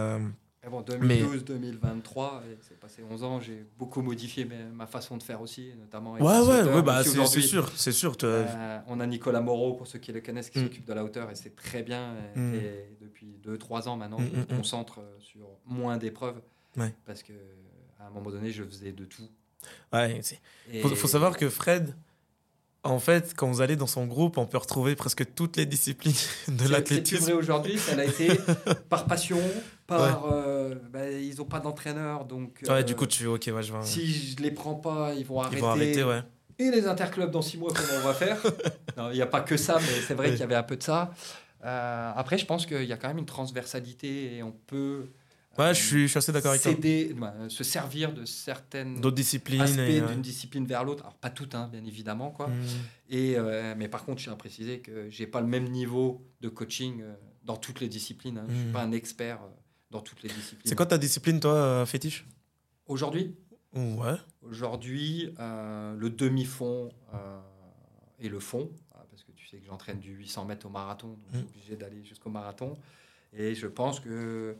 Mais 0.64 0.70
bon, 0.70 0.80
2012-2023, 0.82 2.42
et 2.44 2.58
c'est 2.60 2.78
passé 2.78 3.02
11 3.10 3.24
ans, 3.24 3.40
j'ai 3.40 3.64
beaucoup 3.78 4.00
modifié 4.00 4.46
ma 4.72 4.86
façon 4.86 5.16
de 5.16 5.22
faire 5.22 5.40
aussi, 5.40 5.72
notamment. 5.78 6.12
ouais, 6.12 6.20
ouais, 6.20 6.62
ouais, 6.74 6.82
bah, 6.82 7.02
c'est 7.02 7.10
sûr, 7.40 7.68
c'est 7.74 7.90
sûr. 7.92 8.16
euh, 8.22 8.78
on 8.86 9.00
a 9.00 9.06
Nicolas 9.06 9.40
Moreau, 9.40 9.74
pour 9.74 9.88
ceux 9.88 9.98
qui 9.98 10.12
le 10.12 10.20
connaissent, 10.20 10.50
qui 10.50 10.60
Mm. 10.60 10.62
s'occupe 10.64 10.84
de 10.84 10.92
la 10.92 11.02
hauteur, 11.04 11.30
et 11.30 11.34
c'est 11.34 11.56
très 11.56 11.82
bien. 11.82 12.14
Mm. 12.36 12.54
et 12.54 12.96
depuis 13.00 13.38
2-3 13.42 13.88
ans 13.88 13.96
maintenant, 13.96 14.20
Mm, 14.20 14.28
je 14.32 14.36
me 14.36 14.42
mm, 14.42 14.46
concentre 14.58 15.00
sur 15.18 15.46
moins 15.66 15.96
d'épreuves, 15.96 16.40
Ouais. 16.76 16.94
parce 17.06 17.22
que 17.24 17.32
à 17.98 18.06
un 18.06 18.10
moment 18.10 18.30
donné, 18.30 18.52
je 18.52 18.62
faisais 18.62 18.92
de 18.92 19.04
tout. 19.04 19.28
Ouais, 19.92 20.20
Et- 20.72 20.80
faut, 20.80 20.88
faut 20.94 21.08
savoir 21.08 21.36
que 21.36 21.48
Fred, 21.48 21.94
en 22.84 22.98
fait, 22.98 23.32
quand 23.36 23.48
vous 23.48 23.60
allez 23.60 23.76
dans 23.76 23.86
son 23.86 24.06
groupe, 24.06 24.38
on 24.38 24.46
peut 24.46 24.58
retrouver 24.58 24.96
presque 24.96 25.34
toutes 25.34 25.56
les 25.56 25.66
disciplines 25.66 26.12
de 26.14 26.18
C'est- 26.18 26.46
C'est 26.48 26.56
plus 26.64 26.68
l'athlétisme. 26.70 27.24
vrai 27.24 27.32
aujourd'hui, 27.32 27.78
ça 27.78 27.94
l'a 27.96 28.04
été 28.04 28.28
par 28.88 29.06
passion, 29.06 29.38
par. 29.98 30.24
euh, 30.32 30.74
bah, 30.90 31.10
ils 31.10 31.36
n'ont 31.36 31.44
pas 31.44 31.60
d'entraîneur, 31.60 32.24
donc. 32.24 32.60
Ouais, 32.64 32.70
euh, 32.70 32.82
du 32.82 32.94
coup, 32.94 33.06
tu 33.06 33.26
ok, 33.26 33.50
ouais, 33.54 33.62
je 33.62 33.72
vois. 33.72 33.82
Si 33.82 34.12
je 34.36 34.42
les 34.42 34.50
prends 34.50 34.74
pas, 34.74 35.14
ils 35.14 35.24
vont 35.24 35.40
arrêter. 35.40 35.56
Ils 35.56 35.60
vont 35.60 35.68
arrêter, 35.68 36.04
ouais. 36.04 36.22
Et 36.58 36.70
les 36.70 36.86
interclubs 36.86 37.30
dans 37.30 37.42
six 37.42 37.56
mois, 37.58 37.72
comment 37.74 37.98
on 38.02 38.06
va 38.06 38.14
faire 38.14 38.38
Il 39.10 39.14
n'y 39.14 39.22
a 39.22 39.26
pas 39.26 39.40
que 39.40 39.56
ça, 39.56 39.78
mais 39.80 40.00
c'est 40.06 40.14
vrai 40.14 40.26
Oui. 40.26 40.32
qu'il 40.32 40.40
y 40.40 40.44
avait 40.44 40.54
un 40.54 40.62
peu 40.62 40.76
de 40.76 40.82
ça. 40.82 41.12
Euh, 41.64 42.12
après, 42.14 42.38
je 42.38 42.44
pense 42.46 42.66
qu'il 42.66 42.84
y 42.84 42.92
a 42.92 42.96
quand 42.96 43.08
même 43.08 43.18
une 43.18 43.26
transversalité 43.26 44.36
et 44.36 44.42
on 44.42 44.52
peut 44.52 45.06
euh, 45.58 45.62
Ouais, 45.62 45.74
je 45.74 45.82
suis, 45.82 46.02
je 46.02 46.06
suis 46.08 46.18
assez 46.18 46.32
d'accord 46.32 46.50
avec 46.52 46.62
toi. 46.62 46.72
bah, 47.16 47.34
se 47.48 47.62
servir 47.64 48.12
de 48.12 48.24
certaines 48.24 49.00
D'autres 49.00 49.16
disciplines. 49.16 49.60
aspects 49.60 49.78
euh, 49.80 50.08
d'une 50.08 50.22
discipline 50.22 50.66
vers 50.66 50.84
l'autre. 50.84 51.02
Alors 51.04 51.14
pas 51.16 51.30
toutes, 51.30 51.54
hein, 51.54 51.68
bien 51.70 51.84
évidemment, 51.84 52.30
quoi. 52.30 52.48
hmm. 52.48 52.52
Et 53.10 53.34
euh, 53.36 53.74
mais 53.76 53.88
par 53.88 54.04
contre, 54.04 54.18
je 54.18 54.24
tiens 54.24 54.32
à 54.32 54.36
préciser 54.36 54.80
que 54.80 55.08
j'ai 55.10 55.26
pas 55.26 55.40
le 55.40 55.46
même 55.46 55.68
niveau 55.68 56.24
de 56.40 56.48
coaching 56.48 57.02
euh, 57.02 57.12
dans 57.44 57.56
toutes 57.56 57.80
les 57.80 57.88
disciplines. 57.88 58.38
hein. 58.38 58.46
Je 58.48 58.54
suis 58.54 58.66
Mm. 58.68 58.72
pas 58.72 58.82
un 58.82 58.92
expert 58.92 59.40
euh, 59.42 59.48
dans 59.92 60.00
toutes 60.00 60.22
les 60.22 60.28
disciplines. 60.30 60.62
C'est 60.64 60.74
quoi 60.74 60.86
ta 60.86 60.98
discipline, 60.98 61.38
toi, 61.38 61.54
euh, 61.54 61.86
fétiche? 61.86 62.26
Aujourd'hui, 62.86 63.36
Ouais. 63.74 64.16
Aujourd'hui, 64.42 65.32
euh, 65.38 65.94
le 65.96 66.10
demi-fond 66.10 66.90
euh, 67.14 67.40
et 68.18 68.28
le 68.28 68.38
fond, 68.38 68.70
ah, 68.94 69.02
parce 69.10 69.22
que 69.24 69.32
tu 69.32 69.46
sais 69.46 69.56
que 69.58 69.64
j'entraîne 69.64 69.98
du 69.98 70.12
800 70.12 70.44
mètres 70.44 70.66
au 70.66 70.68
marathon, 70.68 71.08
donc 71.08 71.18
je 71.30 71.36
suis 71.38 71.46
Mm. 71.46 71.48
obligé 71.48 71.76
d'aller 71.76 72.04
jusqu'au 72.04 72.28
marathon. 72.28 72.74
Et 73.32 73.54
je 73.54 73.66
pense 73.66 73.98
que 74.00 74.56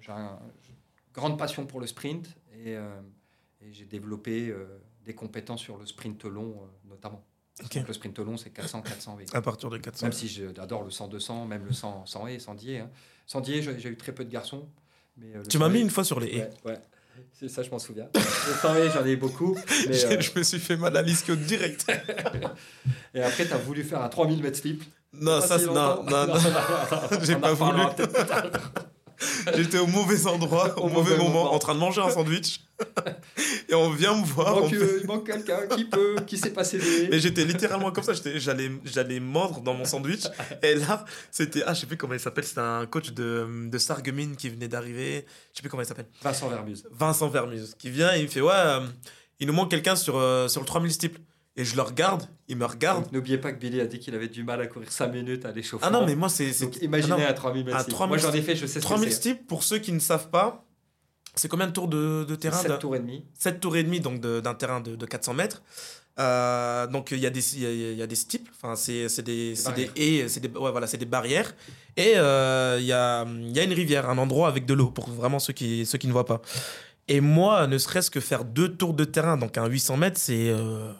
j'ai 0.00 0.10
un- 0.10 0.40
j'ai 0.64 0.70
une 0.70 1.12
grande 1.12 1.38
passion 1.38 1.66
pour 1.66 1.78
le 1.80 1.86
sprint 1.86 2.34
et, 2.52 2.72
et 2.72 3.72
j'ai 3.72 3.84
développé 3.84 4.52
des 5.04 5.14
compétences 5.14 5.60
sur 5.60 5.76
le 5.78 5.86
sprint 5.86 6.24
long 6.24 6.68
notamment. 6.86 7.22
Donc, 7.60 7.86
le 7.86 7.94
sprint 7.94 8.18
long, 8.18 8.36
c'est 8.36 8.50
400-400 8.52 9.16
V. 9.18 9.26
À 9.32 9.40
partir 9.40 9.70
de 9.70 9.78
400. 9.78 10.06
Même 10.06 10.12
si 10.12 10.28
j'adore 10.28 10.82
le 10.82 10.90
100-200, 10.90 11.46
même 11.46 11.64
le 11.64 11.72
100, 11.72 12.04
100 12.06 12.26
et 12.26 12.38
100 12.40 12.54
dié. 12.54 12.80
Hein. 12.80 12.90
100 13.26 13.40
dié, 13.42 13.62
j'ai 13.62 13.78
j'ai 13.78 13.88
eu 13.90 13.96
très 13.96 14.12
peu 14.12 14.24
de 14.24 14.30
garçons. 14.30 14.66
Mais, 15.16 15.36
euh, 15.36 15.42
Tu 15.48 15.58
m'as 15.58 15.66
100 15.66 15.70
mis 15.72 15.80
une 15.80 15.90
fois 15.90 16.02
sur 16.04 16.18
les 16.18 16.28
haies. 16.36 16.50
Ouais, 16.64 16.72
ouais. 16.72 16.78
C'est 17.32 17.48
ça, 17.48 17.62
je 17.62 17.70
m'en 17.70 17.78
souviens. 17.78 18.08
Le 18.14 18.20
100 18.60 18.74
et, 18.74 18.90
j'en 18.90 19.06
ai 19.06 19.12
eu 19.12 19.16
beaucoup. 19.16 19.56
Mais, 19.88 20.04
euh, 20.04 20.20
Je 20.20 20.36
me 20.36 20.42
suis 20.42 20.58
fait 20.58 20.76
mal 20.76 20.96
à 20.96 21.02
l'ischio 21.02 21.36
direct. 21.36 21.86
et 23.14 23.22
après, 23.22 23.46
tu 23.46 23.52
as 23.52 23.58
voulu 23.58 23.84
faire 23.84 24.02
un 24.02 24.08
3000 24.08 24.42
mètres 24.42 24.58
slip. 24.58 24.82
non, 25.12 25.40
ça, 25.40 25.56
si 25.58 25.64
c'est- 25.66 25.70
non, 25.70 25.96
longtemps. 25.96 26.26
non, 26.26 26.26
non. 26.34 27.20
J'ai 27.22 27.36
pas 27.36 27.52
voulu. 27.52 27.78
J'étais 29.54 29.78
au 29.78 29.86
mauvais 29.86 30.26
endroit, 30.26 30.76
au, 30.80 30.88
mauvais, 30.88 31.16
moment, 31.16 31.54
en 31.54 31.58
train 31.60 31.74
de 31.74 31.78
manger 31.78 32.00
un 32.00 32.10
sandwich. 32.10 32.63
et 33.68 33.74
on 33.74 33.90
vient 33.90 34.14
me 34.14 34.20
Il 34.20 34.26
voir. 34.26 34.56
on 34.56 34.60
manque, 34.62 34.72
euh, 34.74 34.98
il 35.00 35.06
manque 35.06 35.26
quelqu'un 35.26 35.66
qui 35.68 35.84
peut, 35.84 36.16
qui 36.26 36.36
sait 36.38 36.50
passer 36.50 36.78
des. 36.78 37.08
Mais 37.08 37.18
j'étais 37.20 37.44
littéralement 37.44 37.90
comme 37.92 38.04
ça, 38.04 38.12
j'étais- 38.12 38.38
j'allais 38.40 38.70
j'allais 38.84 39.20
mordre 39.20 39.60
dans 39.60 39.74
mon 39.74 39.84
sandwich. 39.84 40.24
Et 40.62 40.74
là, 40.74 41.04
c'était. 41.30 41.62
Ah, 41.66 41.74
je 41.74 41.80
sais 41.80 41.86
plus 41.86 41.96
comment 41.96 42.14
il 42.14 42.20
s'appelle, 42.20 42.44
c'était 42.44 42.60
un 42.60 42.86
coach 42.86 43.10
de, 43.12 43.46
de 43.68 43.78
Sarreguemines 43.78 44.36
qui 44.36 44.48
venait 44.50 44.68
d'arriver. 44.68 45.24
Je 45.52 45.58
sais 45.58 45.62
plus 45.62 45.68
comment 45.70 45.82
il 45.82 45.86
s'appelle. 45.86 46.06
Vincent 46.22 46.48
Vermuse. 46.48 46.84
Vincent 46.90 47.28
Vermuse, 47.28 47.74
qui 47.78 47.90
vient 47.90 48.14
et 48.14 48.18
il 48.18 48.24
me 48.24 48.28
fait 48.28 48.40
Ouais, 48.40 48.50
euh, 48.54 48.80
il 49.40 49.46
nous 49.46 49.52
manque 49.52 49.70
quelqu'un 49.70 49.96
sur, 49.96 50.16
euh, 50.16 50.48
sur 50.48 50.60
le 50.60 50.66
3000 50.66 50.92
steeple. 50.92 51.20
Et 51.56 51.64
je 51.64 51.76
le 51.76 51.82
regarde, 51.82 52.24
il 52.48 52.56
me 52.56 52.64
regarde. 52.64 53.06
N'oubliez 53.12 53.38
pas 53.38 53.52
que 53.52 53.60
Billy 53.60 53.80
a 53.80 53.86
dit 53.86 54.00
qu'il 54.00 54.12
avait 54.16 54.26
du 54.26 54.42
mal 54.42 54.60
à 54.60 54.66
courir 54.66 54.90
5 54.90 55.06
minutes 55.12 55.44
à 55.44 55.52
l'échauffement. 55.52 55.86
Ah 55.86 55.92
non, 55.92 56.04
mais 56.04 56.16
moi, 56.16 56.28
c'est. 56.28 56.50
imaginez 56.82 57.14
ah 57.14 57.18
non, 57.20 57.26
un 57.28 57.32
3000 57.32 57.64
mètres 57.64 57.76
à 57.76 57.82
slip. 57.84 57.94
3000 57.94 58.08
Moi 58.08 58.18
j'en 58.18 58.36
ai 58.36 58.42
fait, 58.42 58.56
je 58.56 58.66
sais 58.66 58.80
ce 58.80 58.84
3000 58.84 59.04
que 59.08 59.14
c'est. 59.14 59.20
steeple, 59.20 59.44
pour 59.44 59.62
ceux 59.62 59.78
qui 59.78 59.92
ne 59.92 60.00
savent 60.00 60.30
pas, 60.30 60.63
c'est 61.34 61.48
combien 61.48 61.66
de 61.66 61.72
tours 61.72 61.88
de, 61.88 62.24
de 62.28 62.34
terrain 62.36 62.58
7 62.58 62.68
d'un- 62.68 62.76
tours 62.78 62.96
et 62.96 63.00
demi. 63.00 63.24
7 63.38 63.60
tours 63.60 63.76
et 63.76 63.82
demi 63.82 64.00
donc 64.00 64.20
d'un 64.20 64.54
terrain 64.54 64.80
de, 64.80 64.96
de 64.96 65.06
400 65.06 65.34
mètres. 65.34 65.62
Euh, 66.20 66.86
donc 66.86 67.10
il 67.10 67.18
y 67.18 67.26
a 67.26 67.30
des 67.30 67.56
il 67.56 67.62
y 67.62 67.66
a, 67.66 67.92
y 67.94 68.02
a 68.02 68.06
des 68.06 68.14
steeples, 68.14 68.52
enfin 68.54 68.76
c'est 68.76 69.08
c'est 69.08 69.22
des 69.22 69.54
des 69.74 69.90
haies, 69.96 70.28
c'est 70.28 70.38
des 70.38 70.48
ouais, 70.48 70.70
voilà 70.70 70.86
c'est 70.86 70.96
des 70.96 71.06
barrières 71.06 71.52
et 71.96 72.12
euh, 72.16 72.76
il 72.78 72.86
y 72.86 72.92
a 72.92 73.24
il 73.26 73.50
y 73.56 73.58
a 73.58 73.64
une 73.64 73.72
rivière, 73.72 74.08
un 74.08 74.16
endroit 74.18 74.46
avec 74.46 74.64
de 74.64 74.74
l'eau 74.74 74.90
pour 74.90 75.10
vraiment 75.10 75.40
ceux 75.40 75.52
qui 75.52 75.84
ceux 75.84 75.98
qui 75.98 76.06
ne 76.06 76.12
voient 76.12 76.24
pas. 76.26 76.40
Et 77.08 77.20
moi, 77.20 77.66
ne 77.66 77.76
serait-ce 77.78 78.10
que 78.12 78.20
faire 78.20 78.44
deux 78.44 78.76
tours 78.76 78.94
de 78.94 79.04
terrain, 79.04 79.36
donc 79.36 79.58
un 79.58 79.66
800 79.66 79.96
mètres, 79.98 80.18
c'est 80.18 80.48
euh, 80.50 80.92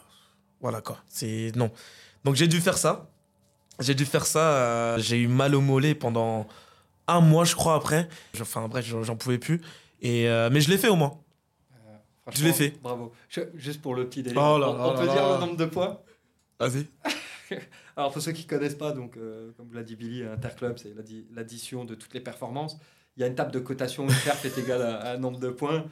voilà 0.59 0.81
quoi, 0.81 0.97
c'est 1.07 1.51
non. 1.55 1.71
Donc 2.25 2.35
j'ai 2.35 2.47
dû 2.47 2.59
faire 2.59 2.77
ça. 2.77 3.09
J'ai 3.79 3.95
dû 3.95 4.05
faire 4.05 4.25
ça. 4.25 4.97
j'ai 4.99 5.17
eu 5.17 5.27
mal 5.27 5.55
au 5.55 5.61
mollet 5.61 5.95
pendant 5.95 6.45
un 7.07 7.21
mois, 7.21 7.45
je 7.45 7.55
crois 7.55 7.75
après. 7.75 8.07
Enfin 8.41 8.67
bref, 8.67 8.85
j'en 8.85 9.15
pouvais 9.15 9.37
plus. 9.37 9.61
Et 10.05 10.29
euh, 10.29 10.49
mais 10.51 10.61
je 10.61 10.69
l'ai 10.69 10.77
fait 10.77 10.87
au 10.89 10.95
moins. 10.95 11.19
Euh, 11.73 11.97
Je 12.31 12.43
l'ai 12.43 12.53
fait. 12.53 12.73
Bravo. 12.81 13.11
Je- 13.29 13.41
juste 13.55 13.81
pour 13.81 13.95
le 13.95 14.07
petit 14.07 14.23
délire. 14.23 14.41
Oh 14.41 14.57
là 14.57 14.69
on, 14.69 14.73
là 14.77 14.87
on 14.87 14.93
là 14.93 14.99
peut 14.99 15.05
là. 15.07 15.13
dire 15.13 15.29
le 15.33 15.39
nombre 15.39 15.57
de 15.57 15.65
points 15.65 15.99
Vas-y. 16.59 16.85
Alors 17.97 18.11
pour 18.11 18.21
ceux 18.21 18.31
qui 18.31 18.45
connaissent 18.45 18.75
pas, 18.75 18.91
donc 18.91 19.17
euh, 19.17 19.51
comme 19.57 19.73
l'a 19.73 19.83
dit 19.83 19.95
Billy, 19.95 20.23
Interclub, 20.23 20.77
c'est 20.77 20.93
l'addi- 20.95 21.25
l'addition 21.33 21.85
de 21.85 21.95
toutes 21.95 22.13
les 22.13 22.19
performances. 22.19 22.77
Il 23.17 23.21
y 23.21 23.23
a 23.23 23.27
une 23.27 23.35
table 23.35 23.51
de 23.51 23.59
cotation, 23.59 24.03
une 24.03 24.09
perf 24.25 24.43
est 24.45 24.57
égale 24.57 24.81
à, 24.81 24.95
à 25.01 25.13
un 25.13 25.17
nombre 25.17 25.39
de 25.39 25.49
points. 25.49 25.85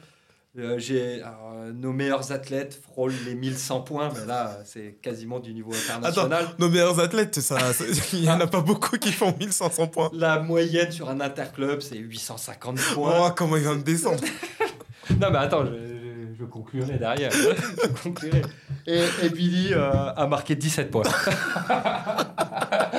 Euh, 0.56 0.78
j'ai 0.78 1.20
euh, 1.20 1.72
nos 1.72 1.92
meilleurs 1.92 2.30
athlètes 2.30 2.80
frôlent 2.80 3.12
les 3.26 3.34
1100 3.34 3.80
points, 3.80 4.08
mais 4.14 4.24
là 4.24 4.56
c'est 4.64 4.98
quasiment 5.02 5.40
du 5.40 5.52
niveau 5.52 5.72
international. 5.74 6.46
Nos 6.60 6.68
meilleurs 6.68 7.00
athlètes, 7.00 7.40
ça, 7.40 7.58
il 8.12 8.22
y 8.24 8.30
en 8.30 8.38
a 8.40 8.46
pas 8.46 8.60
beaucoup 8.60 8.96
qui 8.96 9.10
font 9.10 9.34
1500 9.36 9.88
points. 9.88 10.10
La 10.12 10.38
moyenne 10.38 10.92
sur 10.92 11.10
un 11.10 11.20
interclub, 11.20 11.80
c'est 11.80 11.96
850 11.98 12.78
Oh, 12.78 12.94
points. 12.94 13.30
comment 13.32 13.56
il 13.56 13.62
vient 13.62 13.76
de 13.76 13.82
descendre. 13.82 14.22
Non, 15.20 15.28
mais 15.30 15.36
attends, 15.38 15.66
je, 15.66 15.72
je- 15.72 16.38
je 16.38 16.44
conclurai 16.46 16.96
derrière. 16.96 17.30
je 17.32 18.02
conclurai. 18.02 18.40
Et, 18.86 19.02
et 19.22 19.28
Billy 19.28 19.74
euh, 19.74 19.90
a 20.16 20.26
marqué 20.26 20.56
17 20.56 20.90
points. 20.90 21.02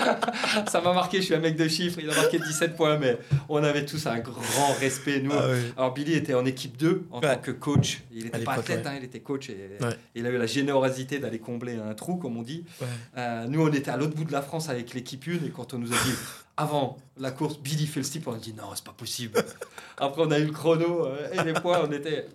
Ça 0.72 0.82
m'a 0.82 0.94
marqué, 0.94 1.18
je 1.18 1.26
suis 1.26 1.34
un 1.36 1.40
mec 1.40 1.56
de 1.56 1.68
chiffres, 1.68 2.00
il 2.02 2.10
a 2.10 2.16
marqué 2.16 2.40
17 2.40 2.76
points, 2.76 2.98
mais 2.98 3.18
on 3.50 3.64
avait 3.64 3.86
tous 3.86 4.06
un 4.08 4.20
grand 4.20 4.74
respect, 4.80 5.22
nous. 5.22 5.32
Ah. 5.34 5.48
Alors 5.78 5.94
Billy 5.94 6.14
était 6.14 6.34
en 6.34 6.46
équipe 6.46 6.78
2 6.78 7.06
en 7.12 7.22
Ouais. 7.22 7.36
tant 7.36 7.42
que 7.42 7.52
coach. 7.52 8.04
Il 8.12 8.26
n'était 8.26 8.40
pas 8.40 8.54
athlète, 8.54 8.84
ouais. 8.86 8.88
hein, 8.92 8.96
il 8.98 9.04
était 9.04 9.20
coach 9.20 9.50
et 9.50 9.78
Ouais. 9.82 9.90
il 10.16 10.26
a 10.26 10.30
eu 10.30 10.38
la 10.38 10.46
générosité 10.48 11.20
d'aller 11.20 11.40
combler 11.40 11.76
un 11.76 11.94
trou, 11.94 12.16
comme 12.18 12.38
on 12.38 12.44
dit. 12.44 12.64
Euh, 13.18 13.46
nous, 13.48 13.62
on 13.62 13.72
était 13.74 13.92
à 13.92 13.98
l'autre 13.98 14.16
bout 14.16 14.24
de 14.26 14.32
la 14.32 14.42
France 14.42 14.70
avec 14.70 14.94
l'équipe 14.94 15.24
1 15.28 15.46
et 15.46 15.50
quand 15.50 15.74
on 15.74 15.78
nous 15.80 15.92
a 15.92 15.96
dit 15.96 16.14
avant 16.58 16.98
la 17.18 17.32
course, 17.32 17.60
Billy 17.60 17.86
fait 17.86 18.00
le 18.00 18.06
slip, 18.06 18.28
on 18.28 18.34
a 18.34 18.38
dit 18.38 18.54
non, 18.54 18.64
c'est 18.76 18.84
pas 18.86 18.94
possible. 18.96 19.40
Après, 19.98 20.22
on 20.26 20.32
a 20.32 20.40
eu 20.40 20.46
le 20.46 20.52
chrono 20.52 21.06
euh, 21.06 21.28
et 21.34 21.44
les 21.44 21.54
points, 21.54 21.82
on 21.88 21.92
était 21.92 22.28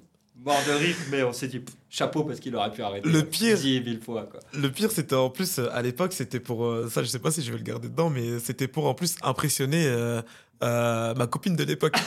mort 0.45 0.61
de 0.67 0.73
rire, 0.73 0.97
mais 1.11 1.23
on 1.23 1.33
s'est 1.33 1.49
dit 1.49 1.61
pff, 1.61 1.75
chapeau 1.89 2.25
parce 2.25 2.41
qu'il 2.41 2.55
aurait 2.57 2.71
pu 2.71 2.83
arrêter. 2.83 3.09
Le 3.09 3.23
pire- 3.25 3.57
Dix 3.59 3.81
mille 3.81 4.01
fois, 4.01 4.25
quoi. 4.31 4.41
Le 4.55 4.71
pire, 4.71 4.91
c'était 4.91 5.15
en 5.15 5.31
plus, 5.31 5.59
euh, 5.59 5.69
à 5.73 5.83
l'époque, 5.83 6.13
c'était 6.13 6.41
pour. 6.41 6.65
euh, 6.67 6.89
ça, 6.91 7.03
je 7.03 7.09
sais 7.09 7.19
pas 7.19 7.31
si 7.31 7.43
je 7.43 7.51
vais 7.53 7.59
le 7.59 7.65
garder 7.65 7.89
dedans, 7.89 8.11
mais 8.11 8.39
c'était 8.39 8.69
pour 8.69 8.87
en 8.87 8.95
plus 8.95 9.17
impressionner 9.23 9.87
euh, 9.87 10.21
euh, 10.63 11.15
ma 11.15 11.27
copine 11.27 11.57
de 11.57 11.65
l'époque. 11.65 11.97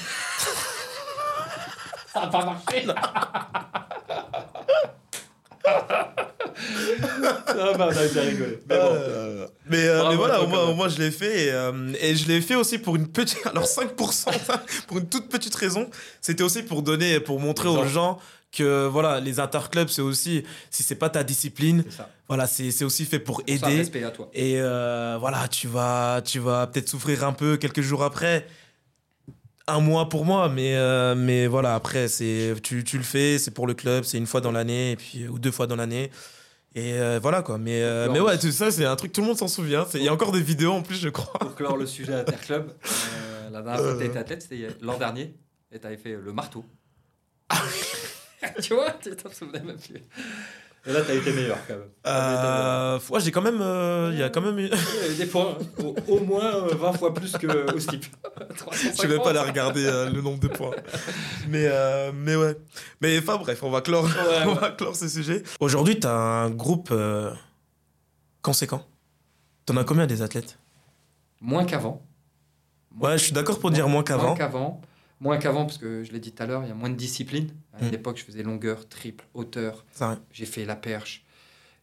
Ça 2.13 2.21
n'a 2.21 2.27
pas 2.27 2.45
marché. 2.45 2.85
ah 7.59 7.77
bah, 7.77 7.89
on 7.91 7.97
a 7.97 8.07
bien 8.07 8.21
rigolé. 8.21 8.59
Mais 8.69 8.77
bon. 8.77 8.83
Euh, 8.91 9.47
mais, 9.69 9.87
euh, 9.87 9.97
Bravo 9.99 10.09
mais 10.11 10.15
voilà, 10.17 10.33
à 10.35 10.37
toi, 10.37 10.45
au 10.45 10.49
moins, 10.49 10.57
quand 10.57 10.63
au 10.63 10.67
même. 10.67 10.75
moins, 10.77 10.89
je 10.89 10.99
l'ai 10.99 11.11
fait. 11.11 11.45
Et, 11.45 11.51
euh, 11.51 11.93
et 12.01 12.15
je 12.15 12.27
l'ai 12.27 12.41
fait 12.41 12.55
aussi 12.55 12.77
pour 12.77 12.95
une 12.95 13.07
petite. 13.07 13.39
Alors 13.45 13.65
5%, 13.65 14.11
ça, 14.11 14.63
pour 14.87 14.97
une 14.97 15.07
toute 15.09 15.29
petite 15.29 15.55
raison. 15.55 15.89
C'était 16.21 16.43
aussi 16.43 16.63
pour 16.63 16.81
donner, 16.83 17.19
pour 17.19 17.39
montrer 17.39 17.69
aux 17.69 17.85
gens 17.87 18.19
que 18.51 18.85
voilà, 18.85 19.19
les 19.19 19.39
interclubs, 19.39 19.87
c'est 19.89 20.01
aussi. 20.03 20.43
Si 20.69 20.83
c'est 20.83 20.95
pas 20.95 21.09
ta 21.09 21.23
discipline, 21.23 21.83
C'est 21.89 21.97
ça. 21.97 22.09
voilà, 22.27 22.45
c'est 22.45 22.69
c'est 22.71 22.85
aussi 22.85 23.05
fait 23.05 23.17
pour 23.19 23.37
Pour 23.43 23.47
ça, 23.47 23.53
aider. 23.67 23.77
respect 23.79 24.03
à 24.03 24.11
toi. 24.11 24.29
Et 24.33 24.55
euh, 24.61 25.17
voilà, 25.19 25.47
tu 25.47 25.67
vas, 25.67 26.21
tu 26.23 26.37
vas 26.39 26.67
peut-être 26.67 26.87
souffrir 26.89 27.23
un 27.25 27.33
peu 27.33 27.57
quelques 27.57 27.81
jours 27.81 28.03
après. 28.03 28.45
Un 29.65 29.79
mois 29.79 30.09
pour 30.09 30.25
moi, 30.25 30.49
mais, 30.49 30.75
euh, 30.75 31.15
mais 31.15 31.47
voilà, 31.47 31.73
après, 31.73 32.09
c'est, 32.09 32.53
tu, 32.61 32.83
tu 32.83 32.97
le 32.97 33.03
fais, 33.03 33.39
c'est 33.39 33.51
pour 33.51 33.65
le 33.65 33.73
club, 33.73 34.03
c'est 34.03 34.17
une 34.17 34.27
fois 34.27 34.41
dans 34.41 34.51
l'année, 34.51 34.91
et 34.91 34.95
puis, 34.97 35.25
ou 35.29 35.39
deux 35.39 35.51
fois 35.51 35.67
dans 35.67 35.77
l'année. 35.77 36.11
Et 36.75 36.93
euh, 36.93 37.19
voilà 37.21 37.43
quoi. 37.43 37.57
Mais, 37.57 37.83
euh, 37.83 38.09
mais 38.11 38.19
ouais, 38.19 38.37
tout 38.37 38.51
ça, 38.51 38.71
c'est 38.71 38.85
un 38.85 38.95
truc, 38.95 39.11
tout 39.11 39.21
le 39.21 39.27
monde 39.27 39.37
s'en 39.37 39.47
souvient. 39.47 39.85
Il 39.93 40.03
y 40.03 40.07
a 40.07 40.13
encore 40.13 40.31
des 40.31 40.41
vidéos 40.41 40.71
en 40.71 40.81
plus, 40.81 40.95
je 40.95 41.09
crois. 41.09 41.39
Pour 41.39 41.55
clore 41.55 41.77
le 41.77 41.85
sujet 41.85 42.13
Interclub, 42.13 42.71
euh, 42.71 43.49
la 43.51 43.61
dernière 43.61 43.81
fois 43.81 44.07
que 44.07 44.17
athlète, 44.17 44.41
c'était 44.41 44.67
l'an 44.81 44.97
dernier, 44.97 45.35
et 45.71 45.79
tu 45.79 45.85
avais 45.85 45.97
fait 45.97 46.15
le 46.15 46.33
marteau. 46.33 46.65
tu 48.61 48.73
vois, 48.73 48.91
tu 48.91 49.15
t'en 49.15 49.29
souvenais 49.29 49.59
même 49.59 49.77
plus. 49.77 50.01
Et 50.85 50.91
là, 50.91 50.99
t'as 51.01 51.13
été 51.13 51.31
meilleur 51.31 51.57
quand 51.65 51.75
même. 51.75 51.87
Euh, 52.07 52.99
ouais, 53.09 53.19
j'ai 53.21 53.31
quand 53.31 53.41
même. 53.41 53.61
euh, 53.61 54.09
Il 54.13 54.19
y 54.19 54.23
a 54.23 54.29
quand 54.29 54.41
même. 54.41 54.59
une- 54.59 54.69
Des 55.17 55.25
points, 55.25 55.57
au, 55.81 55.95
au 56.09 56.19
moins 56.19 56.43
euh, 56.55 56.75
20 56.75 56.93
fois 56.93 57.13
plus 57.13 57.31
que 57.37 57.73
au 57.73 57.79
skip. 57.79 58.05
Je 58.95 59.01
vais 59.07 59.13
même 59.15 59.23
pas 59.23 59.31
la 59.31 59.43
regarder 59.43 59.85
euh, 59.85 60.09
le 60.09 60.21
nombre 60.21 60.39
de 60.39 60.49
points. 60.49 60.71
Mais, 61.47 61.67
euh, 61.71 62.11
mais 62.13 62.35
ouais. 62.35 62.57
Mais 63.01 63.17
enfin 63.19 63.37
bref, 63.37 63.63
on 63.63 63.69
va 63.69 63.79
clore, 63.79 64.03
Ouais, 64.03 64.11
on 64.45 64.49
ouais. 64.49 64.59
va 64.59 64.71
clore 64.71 64.95
ce 64.95 65.07
sujet. 65.07 65.43
Aujourd'hui, 65.61 65.99
tu 65.99 66.07
as 66.07 66.11
un 66.13 66.49
groupe 66.49 66.89
euh, 66.91 67.31
conséquent. 68.41 68.83
T'en 69.65 69.77
as 69.77 69.85
combien 69.85 70.05
des 70.05 70.21
athlètes? 70.21 70.59
Moins 71.39 71.63
qu'avant. 71.63 72.01
Ouais, 72.99 73.17
je 73.17 73.23
suis 73.23 73.31
d'accord 73.33 73.59
pour 73.59 73.71
dire 73.71 73.87
moins 73.87 74.03
qu'avant. 74.03 74.27
Moins 74.27 74.35
qu'avant. 74.35 74.81
Moins 75.23 75.37
qu'avant, 75.37 75.65
parce 75.65 75.77
que 75.77 76.03
je 76.03 76.11
l'ai 76.11 76.19
dit 76.19 76.33
tout 76.33 76.43
à 76.43 76.45
l'heure, 76.45 76.63
il 76.63 76.67
y 76.67 76.71
a 76.71 76.75
moins 76.75 76.89
de 76.89 76.95
discipline. 76.95 77.47
À 77.79 77.85
Mm. 77.85 77.89
l'époque, 77.91 78.17
je 78.17 78.23
faisais 78.25 78.43
longueur, 78.43 78.87
triple, 78.89 79.25
hauteur. 79.33 79.85
J'ai 80.33 80.45
fait 80.45 80.65
la 80.65 80.75
perche. 80.75 81.23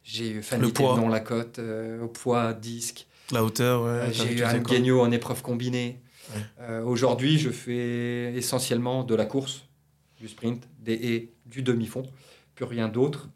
J'ai 0.04 0.30
eu 0.30 0.42
Fanny 0.42 0.62
Le 0.62 0.72
poids. 0.72 0.94
dans 0.96 1.08
la 1.08 1.20
côte, 1.20 1.58
euh, 1.58 2.02
au 2.02 2.08
poids, 2.08 2.52
disque. 2.52 3.06
La 3.32 3.42
hauteur, 3.42 3.82
ouais. 3.82 3.88
Euh, 3.88 4.12
J'ai 4.12 4.34
eu 4.34 4.40
quoi 4.40 4.58
Guignot 4.58 5.00
en 5.00 5.10
épreuve 5.10 5.40
combinée. 5.42 6.00
Ouais. 6.34 6.42
Euh, 6.60 6.82
Aujourd'hui, 6.84 7.38
je 7.38 7.48
fais 7.50 8.32
essentiellement 8.34 9.04
de 9.04 9.14
la 9.14 9.24
course, 9.24 9.64
du 10.18 10.28
sprint, 10.28 10.68
des 10.78 10.94
haies, 10.94 11.28
du 11.46 11.62
demi-fond, 11.62 12.02
plus 12.54 12.66
rien 12.66 12.88
d'autre. 12.88 13.28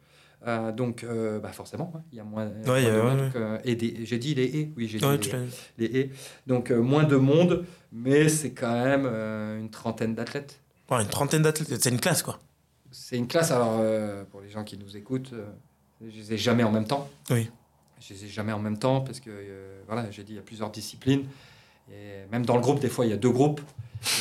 Euh, 0.47 0.73
donc, 0.73 1.05
euh, 1.05 1.39
bah 1.41 1.53
forcément, 1.53 1.91
hein, 1.97 2.03
il 2.13 2.19
y 2.19 2.21
a 2.21 2.25
moins, 2.25 2.47
Ouais, 2.47 2.53
moins 2.67 2.79
il 2.79 2.85
y 2.85 2.87
a- 2.89 2.91
de 2.93 2.97
ouais, 3.01 3.03
monde 3.03 3.21
ouais. 3.21 3.31
que- 3.33 3.59
et 3.69 3.77
des- 3.77 4.05
j'ai 4.05 4.19
dit 4.19 4.35
les 4.35 4.45
haies, 4.45 4.73
oui, 4.77 4.89
j'ai 4.89 4.99
dit 4.99 5.31
les, 5.79 5.89
les. 5.89 6.11
Donc, 6.47 6.71
euh, 6.71 6.81
moins 6.83 7.05
de 7.05 7.17
monde, 7.17 7.65
mais 7.93 8.29
c'est 8.29 8.53
quand 8.53 8.73
même 8.85 9.07
une 9.07 9.71
trentaine 9.71 10.15
d'athlètes. 10.15 10.61
Une 10.91 11.07
trentaine 11.09 11.43
d'athlètes. 11.43 11.83
C'est 11.83 11.91
une 11.91 11.99
classe, 12.01 12.23
quoi. 12.23 12.39
C'est 12.91 13.17
une 13.17 13.27
classe, 13.27 13.51
alors 13.51 13.81
pour 14.31 14.41
les 14.43 14.51
gens 14.51 14.65
qui 14.65 14.77
nous 14.77 14.97
écoutent, 14.97 15.33
je 16.01 16.07
les 16.15 16.35
ai 16.35 16.37
jamais 16.37 16.63
en 16.63 16.71
même 16.71 16.87
temps. 16.87 17.09
Oui. 17.31 17.51
Je 18.01 18.13
les 18.13 18.27
ai 18.27 18.29
jamais 18.29 18.53
en 18.53 18.59
même 18.59 18.79
temps 18.79 19.01
parce 19.01 19.19
que, 19.21 19.31
voilà, 19.87 20.11
j'ai 20.11 20.23
dit, 20.25 20.33
il 20.33 20.37
y 20.37 20.39
a 20.39 20.43
plusieurs 20.43 20.71
disciplines. 20.71 21.25
Et 21.91 22.31
même 22.31 22.45
dans 22.47 22.55
le 22.57 22.61
groupe, 22.63 22.81
des 22.81 22.89
fois, 22.91 23.07
il 23.07 23.11
y 23.11 23.15
a 23.15 23.17
deux 23.17 23.31
groupes. 23.31 23.61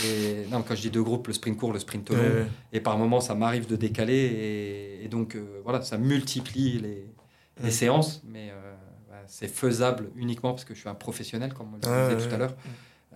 Et 0.05 0.45
non, 0.49 0.61
quand 0.61 0.75
je 0.75 0.81
dis 0.81 0.89
deux 0.91 1.03
groupes, 1.03 1.27
le 1.27 1.33
sprint 1.33 1.57
court, 1.57 1.73
le 1.73 1.79
sprint 1.79 2.09
long. 2.09 2.17
Ouais. 2.17 2.45
Et 2.71 2.79
par 2.79 2.97
moment, 2.97 3.19
ça 3.21 3.35
m'arrive 3.35 3.67
de 3.67 3.75
décaler. 3.75 4.15
Et, 4.15 5.05
et 5.05 5.07
donc, 5.07 5.35
euh, 5.35 5.61
voilà, 5.63 5.81
ça 5.81 5.97
multiplie 5.97 6.79
les, 6.79 7.71
séances. 7.71 8.21
Mais 8.25 8.49
euh, 8.51 8.73
bah, 9.09 9.15
c'est 9.27 9.47
faisable 9.47 10.09
uniquement 10.15 10.51
parce 10.51 10.65
que 10.65 10.73
je 10.73 10.79
suis 10.79 10.89
un 10.89 10.95
professionnel, 10.95 11.53
comme 11.53 11.67
on 11.73 11.75
le 11.75 11.79
disait 12.15 12.27
tout 12.27 12.33
à 12.33 12.37
l'heure. 12.37 12.55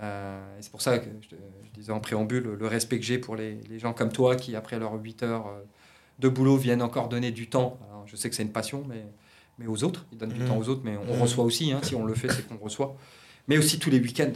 Euh, 0.02 0.40
c'est 0.62 0.70
pour 0.72 0.82
ça 0.82 1.00
que 1.00 1.10
je, 1.22 1.36
disais 1.74 1.92
en 1.92 2.00
préambule 2.00 2.44
le 2.44 2.68
respect 2.68 2.98
que 3.00 3.06
j'ai 3.06 3.18
pour 3.20 3.36
les, 3.36 3.60
les 3.70 3.80
gens 3.80 3.94
comme 3.94 4.12
toi 4.12 4.36
qui, 4.36 4.56
après 4.56 4.78
leurs 4.80 4.94
8 5.02 5.24
heures 5.24 5.48
euh, 5.48 5.62
de 6.20 6.28
boulot, 6.30 6.58
viennent 6.58 6.82
encore 6.82 7.08
donner 7.10 7.32
du 7.32 7.48
temps. 7.50 7.80
Alors, 7.90 8.06
je 8.08 8.16
sais 8.16 8.30
que 8.30 8.36
c'est 8.36 8.44
une 8.44 8.52
passion, 8.52 8.84
mais, 8.88 9.06
mais 9.60 9.68
aux 9.68 9.84
autres. 9.84 10.06
Ils 10.12 10.18
donnent 10.18 10.30
du 10.34 10.42
Mhm. 10.42 10.48
temps 10.48 10.58
aux 10.58 10.70
autres, 10.70 10.82
mais 10.84 10.98
on 10.98 11.16
Mhm. 11.16 11.22
reçoit 11.22 11.44
aussi. 11.44 11.72
hein, 11.72 11.80
si 11.84 11.96
on 11.96 12.06
le 12.06 12.14
fait, 12.14 12.32
c'est 12.32 12.48
qu'on 12.48 12.58
reçoit. 12.58 12.96
Mais 13.48 13.58
aussi 13.58 13.80
tous 13.80 13.90
les 13.90 14.00
week-ends. 14.00 14.34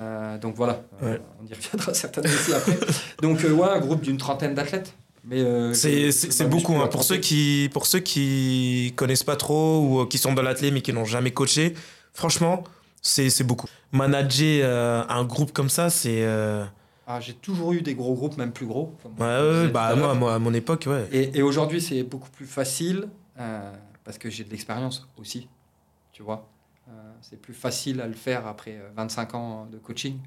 Euh, 0.00 0.38
donc 0.38 0.54
voilà, 0.56 0.82
Euh, 1.02 1.18
on 1.42 1.46
y 1.46 1.54
reviendra 1.54 1.94
certainement 2.04 2.30
aussi 2.30 2.52
après. 2.52 2.78
Donc 3.22 3.44
euh, 3.44 3.52
ouais, 3.52 3.68
un 3.68 3.80
groupe 3.80 4.02
d'une 4.02 4.16
trentaine 4.16 4.54
d'athlètes. 4.54 4.94
Mais 5.24 5.40
euh, 5.40 5.74
C'est 5.74 6.48
beaucoup. 6.48 6.74
hein. 6.76 6.86
Pour, 6.86 7.02
ceux 7.04 7.18
qui, 7.18 7.68
pour 7.72 7.86
ceux 7.86 8.00
qui 8.00 8.92
connaissent 8.96 9.24
pas 9.24 9.36
trop 9.36 9.80
ou 10.02 10.06
qui 10.06 10.16
sont 10.18 10.32
dans 10.32 10.42
l'athlète 10.42 10.72
mais 10.72 10.80
qui 10.80 10.92
n'ont 10.92 11.04
jamais 11.04 11.30
coaché, 11.32 11.74
franchement, 12.14 12.64
c'est 13.02 13.28
c'est 13.30 13.44
beaucoup. 13.44 13.66
Manager 13.92 15.06
un 15.10 15.24
groupe 15.24 15.52
comme 15.52 15.68
ça, 15.68 15.90
c'est. 15.90 16.26
Ah, 17.10 17.20
j'ai 17.20 17.32
toujours 17.34 17.72
eu 17.72 17.80
des 17.80 17.94
gros 17.94 18.14
groupes, 18.14 18.36
même 18.36 18.52
plus 18.52 18.66
gros. 18.66 18.94
Ouais, 19.18 19.68
bah, 19.68 19.94
moi, 19.96 20.14
moi, 20.14 20.34
à 20.34 20.38
mon 20.38 20.52
époque, 20.52 20.84
ouais. 20.86 21.06
Et, 21.10 21.38
et 21.38 21.42
aujourd'hui, 21.42 21.80
c'est 21.80 22.02
beaucoup 22.02 22.28
plus 22.30 22.44
facile 22.46 23.08
parce 24.04 24.18
que 24.18 24.28
j'ai 24.30 24.44
de 24.44 24.50
l'expérience 24.50 25.06
aussi. 25.18 25.48
Tu 26.12 26.22
vois, 26.22 26.46
c'est 27.20 27.40
plus 27.40 27.54
facile 27.54 28.00
à 28.00 28.06
le 28.06 28.14
faire 28.14 28.46
après 28.46 28.76
euh, 28.76 28.90
25 28.96 29.34
ans 29.34 29.66
de 29.66 29.78
coaching 29.78 30.18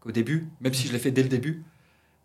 qu'au 0.00 0.10
début, 0.12 0.48
même 0.60 0.74
si 0.74 0.86
je 0.86 0.92
l'ai 0.92 0.98
fait 0.98 1.10
dès 1.10 1.22
le 1.22 1.28
début. 1.28 1.64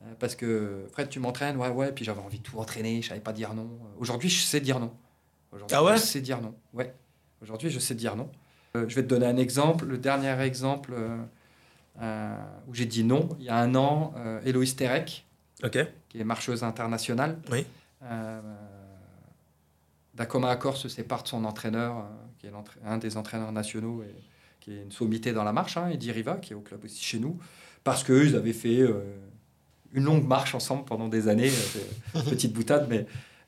Euh, 0.02 0.14
parce 0.20 0.36
que 0.36 0.86
Fred, 0.92 1.10
tu 1.10 1.20
m'entraînes, 1.20 1.58
ouais, 1.58 1.70
ouais, 1.70 1.92
puis 1.92 2.06
j'avais 2.06 2.22
envie 2.22 2.40
de 2.40 2.44
tout 2.44 2.58
entraîner, 2.58 3.02
je 3.02 3.10
savais 3.10 3.20
pas 3.22 3.34
dire 3.34 3.54
non. 3.54 3.64
Euh, 3.64 4.00
Aujourd'hui, 4.00 4.30
je 4.30 4.42
sais 4.42 4.62
dire 4.62 4.80
non. 4.80 4.94
Aujourd'hui, 5.52 5.76
Ah 5.78 5.84
ouais 5.84 5.98
Je 5.98 6.02
sais 6.02 6.22
dire 6.22 6.42
non, 6.42 6.56
ouais. 6.74 6.94
Aujourd'hui, 7.42 7.70
je 7.70 7.80
sais 7.80 7.96
dire 7.96 8.16
non. 8.16 8.30
Euh, 8.76 8.86
je 8.88 8.96
vais 8.96 9.04
te 9.04 9.08
donner 9.08 9.26
un 9.26 9.38
exemple. 9.38 9.86
Le 9.86 9.98
dernier 9.98 10.40
exemple 10.42 10.94
euh, 10.94 11.18
euh, 12.02 12.36
où 12.68 12.74
j'ai 12.76 12.86
dit 12.86 13.04
non, 13.04 13.30
il 13.40 13.46
y 13.46 13.50
a 13.50 13.58
un 13.58 13.76
an, 13.76 14.14
euh, 14.18 14.42
Héloïse 14.46 14.76
Terek, 14.76 15.26
qui 16.10 16.20
est 16.20 16.24
marcheuse 16.24 16.64
internationale. 16.64 17.40
Oui. 17.52 17.66
D'un 20.20 20.26
commun 20.26 20.50
accord 20.50 20.78
se 20.78 20.90
sépare 20.90 21.24
de 21.24 21.30
son 21.30 21.46
entraîneur, 21.46 21.98
euh, 21.98 22.02
qui 22.38 22.46
est 22.46 22.52
un 22.86 22.98
des 22.98 23.18
entraîneurs 23.18 23.54
nationaux 23.54 24.04
et 24.04 24.14
qui 24.60 24.74
est 24.74 24.84
une 24.84 24.92
sommité 24.92 25.32
dans 25.32 25.46
la 25.46 25.54
marche, 25.54 25.78
hein, 25.78 25.88
Eddie 25.90 26.12
Riva, 26.12 26.36
qui 26.36 26.52
est 26.54 26.56
au 26.56 26.62
club 26.62 26.84
aussi 26.84 27.02
chez 27.04 27.20
nous, 27.20 27.40
parce 27.86 28.04
qu'eux, 28.04 28.26
ils 28.26 28.36
avaient 28.36 28.54
fait 28.54 28.82
euh, 28.82 29.16
une 29.94 30.04
longue 30.04 30.28
marche 30.28 30.56
ensemble 30.56 30.84
pendant 30.86 31.08
des 31.08 31.28
années. 31.30 31.50
euh, 32.16 32.22
petite 32.30 32.54
boutade, 32.54 32.88
mais 32.90 33.06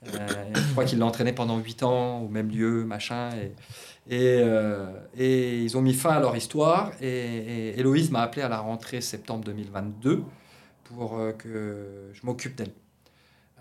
euh, 0.07 0.27
je 0.55 0.71
crois 0.71 0.86
qu'il 0.86 0.99
l'a 0.99 1.05
entraîné 1.05 1.34
pendant 1.34 1.60
8 1.60 1.84
ans 1.84 2.19
au 2.21 2.29
même 2.29 2.49
lieu, 2.49 2.86
machin. 2.86 3.29
Et, 3.36 3.51
et, 4.10 4.39
euh, 4.41 4.91
et 5.15 5.62
ils 5.62 5.77
ont 5.77 5.81
mis 5.81 5.93
fin 5.93 6.12
à 6.12 6.19
leur 6.19 6.36
histoire. 6.36 6.91
Et, 7.01 7.07
et 7.07 7.79
Héloïse 7.79 8.12
m'a 8.12 8.21
appelé 8.21 8.41
à 8.41 8.49
la 8.49 8.60
rentrée 8.60 9.01
septembre 9.01 9.43
2022 9.43 10.23
pour 10.86 11.19
que 11.38 12.10
je 12.13 12.25
m'occupe 12.25 12.55
d'elle. 12.55 12.73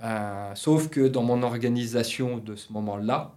Euh, 0.02 0.54
sauf 0.54 0.88
que 0.88 1.06
dans 1.08 1.22
mon 1.22 1.42
organisation 1.42 2.38
de 2.38 2.56
ce 2.56 2.72
moment-là, 2.72 3.34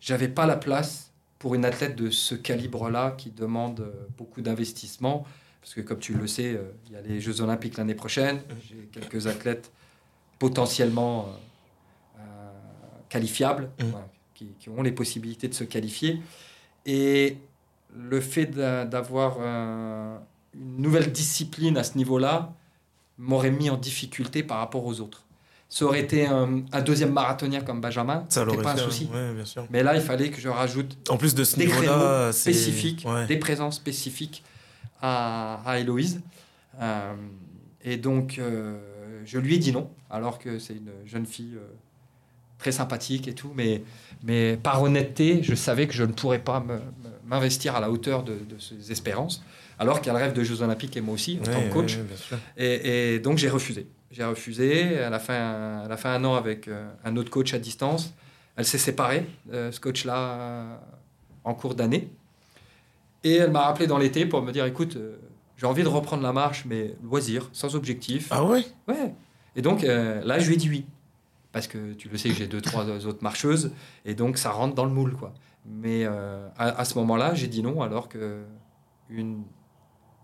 j'avais 0.00 0.28
pas 0.28 0.46
la 0.46 0.56
place 0.56 1.12
pour 1.38 1.54
une 1.54 1.64
athlète 1.64 1.94
de 1.96 2.10
ce 2.10 2.34
calibre-là 2.34 3.12
qui 3.16 3.30
demande 3.30 3.80
euh, 3.80 3.92
beaucoup 4.18 4.40
d'investissement. 4.42 5.24
Parce 5.60 5.74
que 5.74 5.80
comme 5.80 5.98
tu 5.98 6.14
le 6.14 6.26
sais, 6.26 6.54
euh, 6.54 6.72
il 6.86 6.92
y 6.92 6.96
a 6.96 7.00
les 7.00 7.20
Jeux 7.20 7.40
Olympiques 7.40 7.76
l'année 7.76 7.94
prochaine. 7.94 8.40
J'ai 8.68 8.88
quelques 8.92 9.26
athlètes 9.26 9.70
potentiellement 10.38 11.28
euh, 12.18 12.20
qualifiables, 13.08 13.70
Mm. 13.80 13.84
voilà, 13.84 14.08
qui, 14.34 14.46
qui 14.58 14.68
ont 14.68 14.82
les 14.82 14.92
possibilités 14.92 15.48
de 15.48 15.54
se 15.54 15.64
qualifier. 15.64 16.20
Et 16.86 17.38
le 17.96 18.20
fait 18.20 18.46
d'a- 18.46 18.84
d'avoir 18.84 19.36
euh, 19.40 20.18
une 20.54 20.78
nouvelle 20.82 21.12
discipline 21.12 21.76
à 21.78 21.84
ce 21.84 21.96
niveau-là 21.96 22.52
m'aurait 23.16 23.50
mis 23.52 23.70
en 23.70 23.76
difficulté 23.76 24.42
par 24.42 24.58
rapport 24.58 24.84
aux 24.84 25.00
autres. 25.00 25.23
Ça 25.74 25.86
aurait 25.86 25.98
été 26.02 26.24
un, 26.24 26.62
un 26.70 26.82
deuxième 26.82 27.10
marathonien 27.12 27.60
comme 27.60 27.80
Benjamin, 27.80 28.24
Ça 28.28 28.46
pas 28.46 28.74
un 28.74 28.76
souci. 28.76 29.08
Ouais, 29.12 29.32
bien 29.34 29.44
sûr. 29.44 29.66
Mais 29.70 29.82
là, 29.82 29.96
il 29.96 30.00
fallait 30.00 30.30
que 30.30 30.40
je 30.40 30.48
rajoute 30.48 30.96
En 31.10 31.16
plus 31.16 31.34
de 31.34 31.42
ce 31.42 31.56
des 31.56 31.66
créneaux 31.66 32.30
spécifiques, 32.30 33.04
Ouais. 33.04 33.26
des 33.26 33.38
présences 33.38 33.74
spécifiques 33.74 34.44
à, 35.02 35.60
à 35.66 35.80
Héloïse. 35.80 36.20
Euh, 36.80 37.14
et 37.82 37.96
donc, 37.96 38.38
euh, 38.38 38.78
je 39.26 39.36
lui 39.40 39.56
ai 39.56 39.58
dit 39.58 39.72
non, 39.72 39.90
alors 40.10 40.38
que 40.38 40.60
c'est 40.60 40.74
une 40.74 40.92
jeune 41.06 41.26
fille 41.26 41.56
euh, 41.56 41.66
très 42.58 42.70
sympathique 42.70 43.26
et 43.26 43.34
tout. 43.34 43.50
Mais, 43.56 43.82
mais 44.22 44.56
par 44.56 44.80
honnêteté, 44.80 45.40
je 45.42 45.56
savais 45.56 45.88
que 45.88 45.94
je 45.94 46.04
ne 46.04 46.12
pourrais 46.12 46.38
pas 46.38 46.64
m'investir 47.26 47.74
à 47.74 47.80
la 47.80 47.90
hauteur 47.90 48.22
de, 48.22 48.34
de 48.34 48.60
ses 48.60 48.92
espérances, 48.92 49.42
alors 49.80 50.00
qu'elle 50.02 50.14
rêve 50.14 50.34
de 50.34 50.44
Jeux 50.44 50.62
Olympiques 50.62 50.96
et 50.96 51.00
moi 51.00 51.14
aussi, 51.14 51.40
en 51.40 51.44
tant 51.52 51.60
que 51.62 51.72
coach. 51.72 51.96
ouais, 51.96 52.36
et 53.16 53.18
donc 53.18 53.38
j'ai 53.38 53.48
refusé. 53.50 53.88
J'ai 54.14 54.24
refusé. 54.24 54.80
Elle 54.94 55.12
a, 55.12 55.18
fait 55.18 55.36
un, 55.36 55.82
elle 55.84 55.92
a 55.92 55.96
fait 55.96 56.08
un 56.08 56.24
an 56.24 56.36
avec 56.36 56.68
euh, 56.68 56.88
un 57.04 57.16
autre 57.16 57.30
coach 57.30 57.52
à 57.52 57.58
distance. 57.58 58.14
Elle 58.54 58.64
s'est 58.64 58.78
séparée, 58.78 59.26
euh, 59.52 59.72
ce 59.72 59.80
coach-là, 59.80 60.16
euh, 60.16 60.76
en 61.42 61.54
cours 61.54 61.74
d'année. 61.74 62.08
Et 63.24 63.34
elle 63.34 63.50
m'a 63.50 63.62
rappelé 63.62 63.88
dans 63.88 63.98
l'été 63.98 64.24
pour 64.24 64.40
me 64.42 64.52
dire, 64.52 64.66
écoute, 64.66 64.96
j'ai 65.56 65.66
envie 65.66 65.82
de 65.82 65.88
reprendre 65.88 66.22
la 66.22 66.32
marche, 66.32 66.64
mais 66.64 66.94
loisir, 67.02 67.48
sans 67.52 67.74
objectif. 67.74 68.28
Ah 68.30 68.44
ouais? 68.44 68.64
Ouais. 68.86 69.14
Et 69.56 69.62
donc 69.62 69.82
euh, 69.82 70.22
là, 70.24 70.38
je 70.38 70.46
lui 70.46 70.54
ai 70.54 70.58
dit 70.58 70.68
oui. 70.68 70.86
Parce 71.50 71.66
que 71.66 71.92
tu 71.94 72.08
le 72.08 72.16
sais 72.16 72.28
que 72.28 72.36
j'ai 72.36 72.46
deux, 72.46 72.60
trois 72.60 72.88
autres 73.06 73.22
marcheuses. 73.22 73.72
Et 74.04 74.14
donc 74.14 74.38
ça 74.38 74.50
rentre 74.50 74.74
dans 74.76 74.84
le 74.84 74.92
moule, 74.92 75.14
quoi. 75.14 75.32
Mais 75.66 76.04
euh, 76.04 76.46
à, 76.56 76.80
à 76.80 76.84
ce 76.84 76.96
moment-là, 76.98 77.34
j'ai 77.34 77.48
dit 77.48 77.62
non, 77.62 77.82
alors 77.82 78.08
que 78.08 78.42
une, 79.08 79.42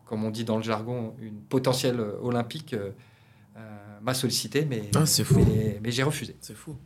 comme 0.04 0.24
on 0.24 0.30
dit 0.30 0.44
dans 0.44 0.58
le 0.58 0.62
jargon, 0.62 1.14
une 1.20 1.40
potentielle 1.40 2.00
olympique 2.22 2.76
m'a 4.02 4.14
sollicité, 4.14 4.64
mais, 4.64 4.90
Ah, 4.94 5.04
fou. 5.06 5.44
mais, 5.46 5.78
mais 5.82 5.90
j'ai 5.90 6.02
refusé. 6.02 6.36
C'est 6.40 6.56
fou. 6.56 6.76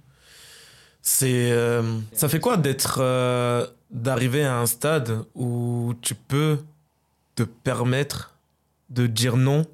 C'est. 1.02 1.50
euh, 1.52 1.98
ça 2.12 2.28
fait 2.28 2.40
quoi 2.40 2.56
d'être. 2.56 2.98
euh, 3.00 3.66
d'arriver 3.90 4.44
à 4.44 4.58
un 4.58 4.66
stade 4.66 5.24
où 5.36 5.94
tu 6.02 6.16
peux 6.16 6.58
te 7.36 7.44
permettre 7.44 8.34
de 8.90 9.06
dire 9.06 9.36
non 9.36 9.66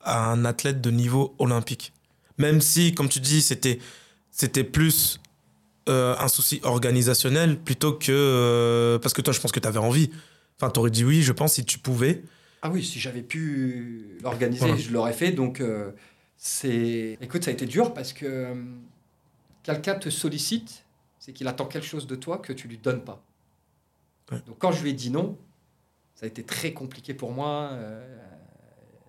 à 0.00 0.30
un 0.30 0.44
athlète 0.46 0.80
de 0.80 0.90
niveau 0.90 1.34
olympique? 1.38 1.92
Même 2.38 2.60
si, 2.62 2.94
comme 2.94 3.08
tu 3.10 3.20
dis, 3.20 3.42
c'était, 3.42 3.78
c'était 4.30 4.64
plus 4.64 5.20
euh, 5.90 6.14
un 6.18 6.28
souci 6.28 6.60
organisationnel 6.62 7.58
plutôt 7.58 7.92
que. 7.92 8.10
euh, 8.12 8.98
parce 8.98 9.12
que 9.12 9.20
toi, 9.20 9.34
je 9.34 9.40
pense 9.40 9.52
que 9.52 9.60
tu 9.60 9.68
avais 9.68 9.78
envie. 9.78 10.10
Enfin, 10.60 10.70
tu 10.70 10.78
aurais 10.80 10.90
dit 10.90 11.04
oui, 11.04 11.20
je 11.22 11.32
pense, 11.32 11.54
si 11.54 11.64
tu 11.64 11.78
pouvais. 11.78 12.22
Ah 12.62 12.70
oui, 12.70 12.82
si 12.84 12.98
j'avais 12.98 13.22
pu 13.22 14.16
l'organiser, 14.22 14.60
Voilà. 14.60 14.76
je 14.80 14.90
l'aurais 14.90 15.12
fait. 15.12 15.32
Donc, 15.32 15.60
euh, 15.60 15.90
c'est. 16.38 17.18
Écoute, 17.20 17.44
ça 17.44 17.50
a 17.50 17.52
été 17.52 17.66
dur 17.66 17.92
parce 17.92 18.12
que 18.14 18.24
euh, 18.26 18.54
quelqu'un 19.62 19.96
te 19.96 20.08
sollicite, 20.08 20.84
c'est 21.18 21.32
qu'il 21.32 21.46
attend 21.48 21.66
quelque 21.66 21.86
chose 21.86 22.06
de 22.06 22.14
toi 22.14 22.38
que 22.38 22.52
tu 22.52 22.68
lui 22.68 22.78
donnes 22.78 23.02
pas. 23.04 23.22
Ouais. 24.32 24.38
Donc 24.46 24.58
quand 24.58 24.72
je 24.72 24.82
lui 24.82 24.90
ai 24.90 24.92
dit 24.94 25.10
non, 25.10 25.36
ça 26.14 26.24
a 26.24 26.28
été 26.28 26.42
très 26.44 26.72
compliqué 26.72 27.12
pour 27.12 27.32
moi. 27.32 27.70
euh, 27.72 28.18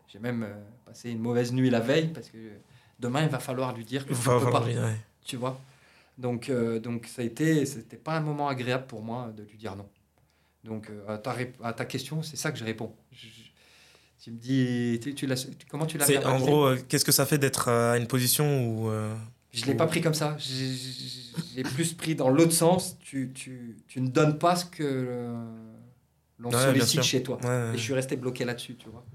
J'ai 0.07 0.19
même 0.19 0.43
euh, 0.43 0.53
passé 0.85 1.11
une 1.11 1.19
mauvaise 1.19 1.53
nuit 1.53 1.69
la 1.69 1.79
veille 1.79 2.07
parce 2.09 2.29
que 2.29 2.37
demain 2.99 3.23
il 3.23 3.29
va 3.29 3.39
falloir 3.39 3.75
lui 3.75 3.85
dire 3.85 4.05
que 4.05 4.13
je 4.13 4.19
Va- 4.19 4.33
ne 4.35 4.39
peux 4.39 4.45
va- 4.45 4.51
pas. 4.51 4.65
ouais. 4.65 4.97
Tu 5.23 5.37
vois 5.37 5.59
Donc, 6.17 6.51
donc 6.81 7.05
ça 7.05 7.21
a 7.21 7.25
été, 7.25 7.65
c'était 7.65 7.97
pas 7.97 8.15
un 8.17 8.21
moment 8.21 8.47
agréable 8.47 8.87
pour 8.87 9.01
moi 9.03 9.31
de 9.37 9.43
lui 9.43 9.57
dire 9.57 9.75
non. 9.75 9.87
Donc, 10.65 10.91
à, 11.07 11.17
ta, 11.17 11.33
rép- 11.33 11.53
à 11.63 11.71
ta 11.71 11.85
question, 11.85 12.21
c'est 12.23 12.35
ça 12.35 12.51
que 12.51 12.57
je 12.57 12.65
réponds. 12.65 12.93
Je- 13.13 13.27
tu 14.21 14.31
me 14.31 14.37
dis, 14.37 14.99
tu, 15.01 15.15
tu 15.15 15.27
comment 15.69 15.85
tu 15.85 15.97
l'as 15.97 16.05
fait 16.05 16.23
en 16.25 16.37
gros, 16.39 16.65
euh, 16.65 16.77
qu'est-ce 16.87 17.05
que 17.05 17.11
ça 17.11 17.25
fait 17.25 17.37
d'être 17.37 17.69
à 17.69 17.97
une 17.97 18.07
position 18.07 18.65
où. 18.67 18.89
euh, 18.89 19.13
Je 19.53 19.65
l'ai 19.65 19.75
pas 19.75 19.87
pris 19.87 20.01
comme 20.01 20.13
ça. 20.13 20.35
J'ai- 20.37 21.63
plus 21.63 21.93
pris 21.93 22.15
dans 22.15 22.29
l'autre 22.29 22.51
sens. 22.51 22.97
Tu, 22.99 23.31
tu, 23.33 23.77
tu 23.87 24.01
ne 24.01 24.09
donnes 24.09 24.37
pas 24.37 24.55
ce 24.57 24.65
que 24.65 24.83
euh, 24.83 25.33
l'on 26.37 26.49
Ouais, 26.49 26.57
sollicite 26.57 27.03
chez 27.03 27.23
toi. 27.23 27.37
ouais, 27.41 27.47
ouais. 27.47 27.71
Et 27.73 27.77
je 27.77 27.83
suis 27.83 27.93
resté 27.93 28.15
bloqué 28.17 28.43
là-dessus, 28.45 28.75
tu 28.75 28.89
vois. 28.89 29.05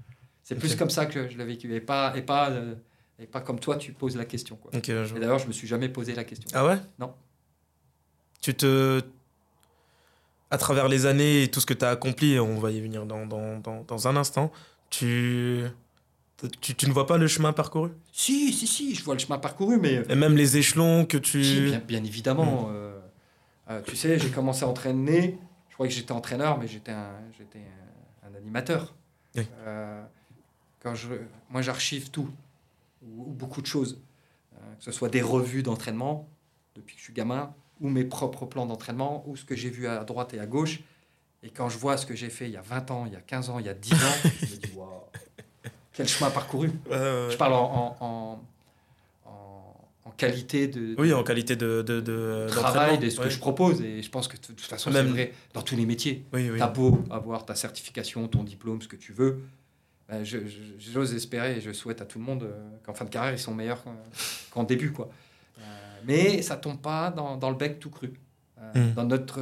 C'est 0.43 0.55
plus 0.55 0.75
comme 0.75 0.89
ça 0.89 1.05
que 1.05 1.27
je 1.29 1.37
l'ai 1.37 1.45
vécu. 1.45 1.73
Et 1.73 1.81
pas, 1.81 2.13
et, 2.15 2.21
pas, 2.21 2.49
euh, 2.49 2.75
et 3.19 3.25
pas 3.27 3.41
comme 3.41 3.59
toi, 3.59 3.77
tu 3.77 3.93
poses 3.93 4.15
la 4.15 4.25
question. 4.25 4.55
Quoi. 4.55 4.71
Et 4.73 4.79
d'ailleurs, 5.19 5.39
je 5.39 5.47
me 5.47 5.51
suis 5.53 5.67
jamais 5.67 5.89
posé 5.89 6.13
la 6.15 6.23
question. 6.23 6.47
Ah 6.53 6.65
ouais? 6.65 6.77
Non. 6.99 7.13
Tu 8.41 8.53
te. 8.55 9.01
À 10.51 10.57
travers 10.57 10.87
les 10.87 11.05
années 11.07 11.43
et 11.43 11.47
tout 11.49 11.59
ce 11.59 11.65
que 11.65 11.73
tu 11.73 11.83
as 11.83 11.89
accompli, 11.89 12.39
on 12.39 12.59
va 12.59 12.69
y 12.71 12.79
venir 12.79 13.05
dans, 13.05 13.25
dans, 13.25 13.57
dans, 13.59 13.83
dans 13.83 14.07
un 14.07 14.15
instant, 14.15 14.51
tu... 14.89 15.63
tu. 16.61 16.75
Tu 16.75 16.87
ne 16.87 16.93
vois 16.93 17.07
pas 17.07 17.17
le 17.17 17.27
chemin 17.27 17.53
parcouru? 17.53 17.91
Si, 18.11 18.53
si, 18.53 18.67
si, 18.67 18.95
je 18.95 19.03
vois 19.03 19.15
le 19.15 19.19
chemin 19.19 19.37
parcouru, 19.37 19.77
mais 19.77 20.03
Et 20.09 20.15
même 20.15 20.35
les 20.35 20.57
échelons 20.57 21.05
que 21.05 21.17
tu. 21.17 21.43
Si, 21.43 21.61
bien, 21.61 21.79
bien 21.79 22.03
évidemment. 22.03 22.69
euh, 22.71 22.99
euh, 23.69 23.81
tu 23.81 23.95
sais, 23.95 24.19
j'ai 24.19 24.29
commencé 24.29 24.63
à 24.63 24.67
entraîner. 24.67 25.37
Je 25.69 25.73
croyais 25.73 25.91
que 25.91 25.97
j'étais 25.97 26.11
entraîneur, 26.13 26.57
mais 26.57 26.67
j'étais 26.67 26.91
un, 26.91 27.11
j'étais 27.37 27.59
un, 28.23 28.29
un 28.29 28.35
animateur. 28.35 28.95
Oui. 29.35 29.43
Euh, 29.65 30.03
quand 30.81 30.95
je, 30.95 31.07
moi, 31.49 31.61
j'archive 31.61 32.11
tout, 32.11 32.29
ou, 33.01 33.29
ou 33.29 33.33
beaucoup 33.33 33.61
de 33.61 33.67
choses, 33.67 33.99
Euh, 34.55 34.75
que 34.77 34.83
ce 34.85 34.93
soit 34.93 35.11
des 35.11 35.21
revues 35.21 35.63
d'entraînement 35.63 36.29
depuis 36.75 36.95
que 36.95 36.99
je 37.01 37.05
suis 37.07 37.13
gamin, 37.13 37.53
ou 37.81 37.89
mes 37.89 38.05
propres 38.05 38.45
plans 38.47 38.65
d'entraînement, 38.65 39.23
ou 39.27 39.35
ce 39.35 39.43
que 39.43 39.53
j'ai 39.53 39.69
vu 39.69 39.85
à 39.85 40.05
droite 40.05 40.33
et 40.33 40.39
à 40.39 40.45
gauche. 40.45 40.79
Et 41.45 41.49
quand 41.51 41.69
je 41.69 41.77
vois 41.77 41.95
ce 41.97 42.05
que 42.05 42.15
j'ai 42.15 42.29
fait 42.29 42.45
il 42.47 42.53
y 42.53 42.57
a 42.57 42.61
20 42.61 42.89
ans, 42.91 43.05
il 43.05 43.13
y 43.13 43.15
a 43.15 43.21
15 43.21 43.49
ans, 43.51 43.59
il 43.59 43.65
y 43.67 43.69
a 43.69 43.73
10 43.75 43.93
ans, 43.93 43.97
je 44.41 44.45
me 44.47 44.57
dis, 44.59 44.71
waouh, 44.75 44.89
quel 45.93 46.07
chemin 46.07 46.31
parcouru. 46.31 46.69
Ouais, 46.89 46.97
ouais, 46.97 46.97
ouais. 46.97 47.27
Je 47.31 47.37
parle 47.37 47.53
en, 47.53 47.95
en, 47.99 48.05
en, 48.05 48.41
en- 49.29 49.87
en 50.05 50.11
qualité 50.11 50.67
de, 50.67 50.95
Oui, 50.99 51.13
en 51.13 51.23
qualité 51.23 51.55
de. 51.55 51.81
de, 51.83 51.99
de 52.01 52.47
travail, 52.49 52.97
de 52.97 53.09
ce 53.09 53.19
que 53.19 53.29
je 53.29 53.37
propose. 53.39 53.81
Et 53.81 54.01
je 54.01 54.09
pense 54.09 54.27
que 54.27 54.35
de 54.37 54.41
toute 54.41 54.59
façon, 54.61 54.89
Même- 54.91 55.05
c'est 55.07 55.11
vrai 55.11 55.33
dans 55.53 55.61
tous 55.61 55.75
les 55.75 55.85
métiers. 55.85 56.25
Oui, 56.33 56.49
oui. 56.49 56.57
T'as 56.59 56.67
beau 56.67 56.99
avoir 57.11 57.45
ta 57.45 57.53
certification, 57.55 58.27
ton 58.27 58.43
diplôme, 58.43 58.81
ce 58.81 58.87
que 58.87 58.95
tu 58.95 59.13
veux. 59.13 59.41
ben, 60.09 60.23
J'ose 60.23 61.13
espérer 61.13 61.57
et 61.57 61.61
je 61.61 61.71
souhaite 61.73 62.01
à 62.01 62.05
tout 62.05 62.17
le 62.19 62.25
monde 62.25 62.43
euh, 62.43 62.69
qu'en 62.83 62.93
fin 62.95 63.05
de 63.05 63.09
carrière, 63.11 63.33
ils 63.33 63.39
sont 63.39 63.53
meilleurs 63.53 63.83
qu'en- 64.51 64.63
début. 64.63 64.91
Quoi. 64.91 65.09
Euh, 65.59 65.61
mais 66.05 66.41
ça 66.41 66.55
tombe 66.57 66.79
pas 66.81 67.11
dans, 67.11 67.37
dans 67.37 67.49
le 67.51 67.55
bec 67.55 67.79
tout 67.79 67.91
cru. 67.91 68.07
Euh, 68.07 68.71
Mm. 68.73 68.93
Dans 68.93 69.03
notre, 69.03 69.39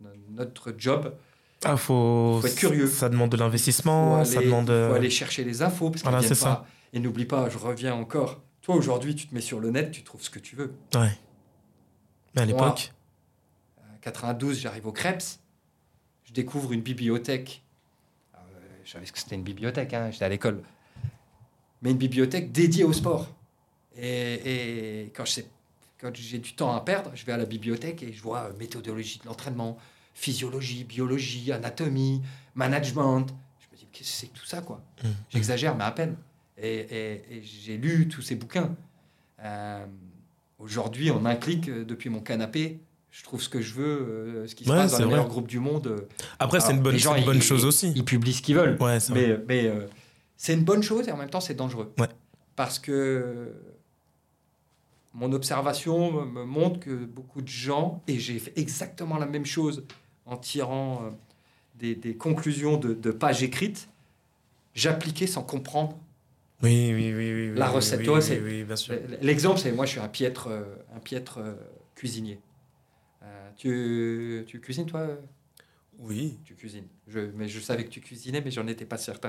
dans 0.00 0.10
notre 0.42 0.74
job, 0.76 1.14
Ah, 1.64 1.76
faut. 1.76 2.38
Faut 2.40 2.46
être 2.46 2.54
curieux. 2.56 2.86
Ça 2.86 3.08
demande 3.08 3.30
de 3.30 3.36
l'investissement, 3.36 4.16
aller, 4.18 4.24
ça 4.24 4.40
demande. 4.40 4.64
il 4.64 4.68
faut 4.68 4.72
euh, 4.72 4.94
aller 4.94 5.10
chercher 5.10 5.44
les 5.44 5.62
infos. 5.62 5.90
Parce 5.90 6.02
Voilà, 6.02 6.22
c'est. 6.22 6.34
Et 6.92 7.00
n'oublie 7.00 7.24
pas, 7.26 7.48
je 7.50 7.58
reviens 7.58 7.94
encore. 7.94 8.40
Toi, 8.62 8.76
aujourd'hui, 8.76 9.14
tu 9.14 9.26
te 9.26 9.34
mets 9.34 9.40
sur 9.40 9.60
le 9.60 9.70
net, 9.70 9.90
tu 9.90 10.02
trouves 10.04 10.22
ce 10.22 10.30
que 10.30 10.38
tu 10.38 10.56
veux. 10.56 10.72
Ouais. 10.94 11.10
Mais 12.34 12.42
à 12.42 12.44
l'époque. 12.44 12.92
En 13.78 13.98
92, 14.00 14.58
j'arrive 14.60 14.86
au 14.86 14.92
Krebs. 14.92 15.38
Je 16.24 16.32
découvre 16.32 16.72
une 16.72 16.82
bibliothèque. 16.82 17.62
Euh, 18.34 18.38
je 18.84 18.90
savais 18.92 19.06
ce 19.06 19.12
que 19.12 19.18
c'était 19.18 19.34
une 19.34 19.42
bibliothèque, 19.42 19.92
hein, 19.94 20.10
j'étais 20.10 20.24
à 20.24 20.28
l'école. 20.28 20.62
Mais 21.82 21.90
une 21.90 21.96
bibliothèque 21.98 22.52
dédiée 22.52 22.84
au 22.84 22.92
sport. 22.92 23.26
Et, 23.96 25.02
et 25.04 25.12
quand 25.14 25.24
je 25.24 25.32
sais- 25.32 25.46
quand 26.00 26.14
j'ai 26.14 26.38
du 26.38 26.54
temps 26.54 26.74
à 26.76 26.80
perdre, 26.80 27.10
je 27.14 27.24
vais 27.24 27.32
à 27.32 27.36
la 27.36 27.44
bibliothèque 27.46 28.02
et 28.02 28.12
je 28.12 28.22
vois 28.22 28.44
euh, 28.44 28.52
méthodologie 28.58 29.18
de 29.18 29.26
l'entraînement, 29.26 29.76
physiologie, 30.18 30.82
biologie, 30.84 31.52
anatomie, 31.52 32.22
management. 32.56 33.26
Je 33.60 33.66
me 33.72 33.76
dis, 33.78 33.86
qu'est-ce 33.92 34.10
que 34.10 34.16
c'est 34.16 34.26
que 34.26 34.38
tout 34.38 34.46
ça, 34.46 34.60
quoi 34.62 34.82
Mhm. 35.04 35.10
J'exagère, 35.30 35.76
mais 35.76 35.84
à 35.84 35.92
peine. 35.92 36.16
Et, 36.60 36.74
et- 36.74 37.36
et 37.36 37.42
j'ai 37.42 37.76
lu 37.76 38.08
tous 38.08 38.22
ces 38.22 38.34
bouquins. 38.34 38.74
Euh, 39.42 39.86
Aujourd'hui, 40.58 41.12
en 41.12 41.24
un 41.24 41.36
clic, 41.36 41.68
euh, 41.68 41.84
depuis 41.84 42.10
mon 42.10 42.18
canapé, 42.18 42.80
je 43.12 43.22
trouve 43.22 43.40
ce 43.40 43.48
que 43.48 43.60
je 43.60 43.74
veux, 43.74 43.84
euh, 43.86 44.46
ce 44.48 44.56
qui 44.56 44.64
se 44.64 44.68
Ouais, 44.70 44.74
passe 44.76 44.90
dans 44.90 44.98
les 44.98 45.04
vrai. 45.04 45.12
meilleurs 45.14 45.28
groupes 45.28 45.46
du 45.46 45.60
monde. 45.60 46.04
Après, 46.40 46.58
c'est 46.58 46.72
une 46.72 46.80
bonne, 46.80 46.96
gens, 46.96 47.14
une 47.14 47.24
bonne 47.24 47.36
ils- 47.36 47.42
chose 47.42 47.62
ils- 47.62 47.66
aussi. 47.68 47.92
Ils 47.94 48.04
publient 48.04 48.32
ce 48.32 48.42
qu'ils 48.42 48.56
veulent. 48.56 48.76
Ouais. 48.80 48.98
Mais, 49.14 49.38
mais 49.46 49.68
euh, 49.68 49.86
c'est 50.36 50.54
une 50.54 50.64
bonne 50.64 50.82
chose 50.82 51.06
et 51.06 51.12
en 51.12 51.16
même 51.16 51.30
temps, 51.30 51.40
c'est 51.40 51.54
dangereux. 51.54 51.92
Ouais. 51.96 52.08
Parce 52.56 52.80
que 52.80 53.54
mon 55.14 55.32
observation 55.32 56.24
me 56.26 56.44
montre 56.44 56.80
que 56.80 57.04
beaucoup 57.04 57.40
de 57.40 57.46
gens, 57.48 58.02
et 58.08 58.18
j'ai 58.18 58.40
fait 58.40 58.52
exactement 58.58 59.16
la 59.18 59.26
même 59.26 59.46
chose 59.46 59.84
en 60.28 60.36
tirant 60.36 61.02
euh, 61.02 61.10
des, 61.74 61.94
des 61.94 62.16
conclusions 62.16 62.76
de, 62.76 62.94
de 62.94 63.10
pages 63.10 63.42
écrites, 63.42 63.88
j'appliquais 64.74 65.26
sans 65.26 65.42
comprendre. 65.42 65.98
Oui, 66.62 66.92
oui, 66.94 67.14
oui. 67.14 67.50
oui 67.50 67.52
La 67.56 67.68
recette, 67.68 68.06
oui, 68.06 68.22
c'est-. 68.22 68.40
L'exemple, 69.22 69.58
c'est 69.58 69.72
moi, 69.72 69.86
je 69.86 69.92
suis 69.92 70.00
un 70.00 70.08
piètre, 70.08 70.48
euh, 70.48 70.64
un 70.94 71.00
piètre 71.00 71.38
euh, 71.38 71.54
cuisinier. 71.94 72.40
Euh, 73.22 73.50
tu, 73.56 74.44
tu 74.46 74.60
cuisines, 74.60 74.86
toi? 74.86 75.06
Oui. 75.98 76.38
Tu 76.44 76.54
cuisines. 76.54 76.86
Je, 77.06 77.20
mais 77.34 77.48
je 77.48 77.60
savais 77.60 77.84
que 77.84 77.90
tu 77.90 78.00
cuisinais, 78.00 78.40
mais 78.44 78.50
j'en 78.50 78.66
étais 78.66 78.84
pas 78.84 78.98
certain. 78.98 79.28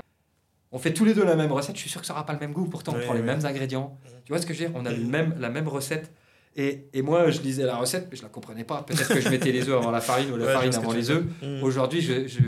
On 0.72 0.78
fait 0.78 0.92
tous 0.92 1.04
les 1.04 1.14
deux 1.14 1.24
la 1.24 1.34
même 1.34 1.50
recette. 1.50 1.74
Je 1.74 1.80
suis 1.80 1.90
sûr 1.90 2.00
que 2.00 2.06
ça 2.06 2.12
n'aura 2.12 2.26
pas 2.26 2.32
le 2.32 2.38
même 2.38 2.52
goût. 2.52 2.66
Pourtant, 2.66 2.94
on 2.96 3.00
prend 3.00 3.14
les 3.14 3.22
mêmes 3.22 3.44
ingrédients. 3.44 3.98
Tu 4.24 4.32
vois 4.32 4.40
ce 4.40 4.46
que 4.46 4.54
je 4.54 4.62
veux 4.62 4.68
dire? 4.68 4.76
On 4.80 4.86
a 4.86 4.92
le 4.92 5.04
même, 5.04 5.34
la 5.40 5.50
même 5.50 5.66
recette. 5.66 6.12
Et, 6.56 6.86
et 6.92 7.02
moi, 7.02 7.30
je 7.30 7.40
lisais 7.40 7.64
la 7.64 7.76
recette, 7.76 8.08
mais 8.10 8.16
je 8.16 8.22
la 8.22 8.28
comprenais 8.28 8.64
pas. 8.64 8.82
Peut-être 8.82 9.08
que 9.14 9.20
je 9.20 9.28
mettais 9.28 9.52
les 9.52 9.68
œufs 9.68 9.76
avant 9.76 9.90
la 9.92 10.00
farine 10.00 10.30
ou 10.32 10.36
la 10.36 10.46
Ouais, 10.46 10.52
farine 10.52 10.74
avant 10.74 10.92
les 10.92 11.10
œufs. 11.10 11.24
Mm. 11.42 11.62
Aujourd'hui, 11.62 12.00
je, 12.00 12.26
je, 12.26 12.40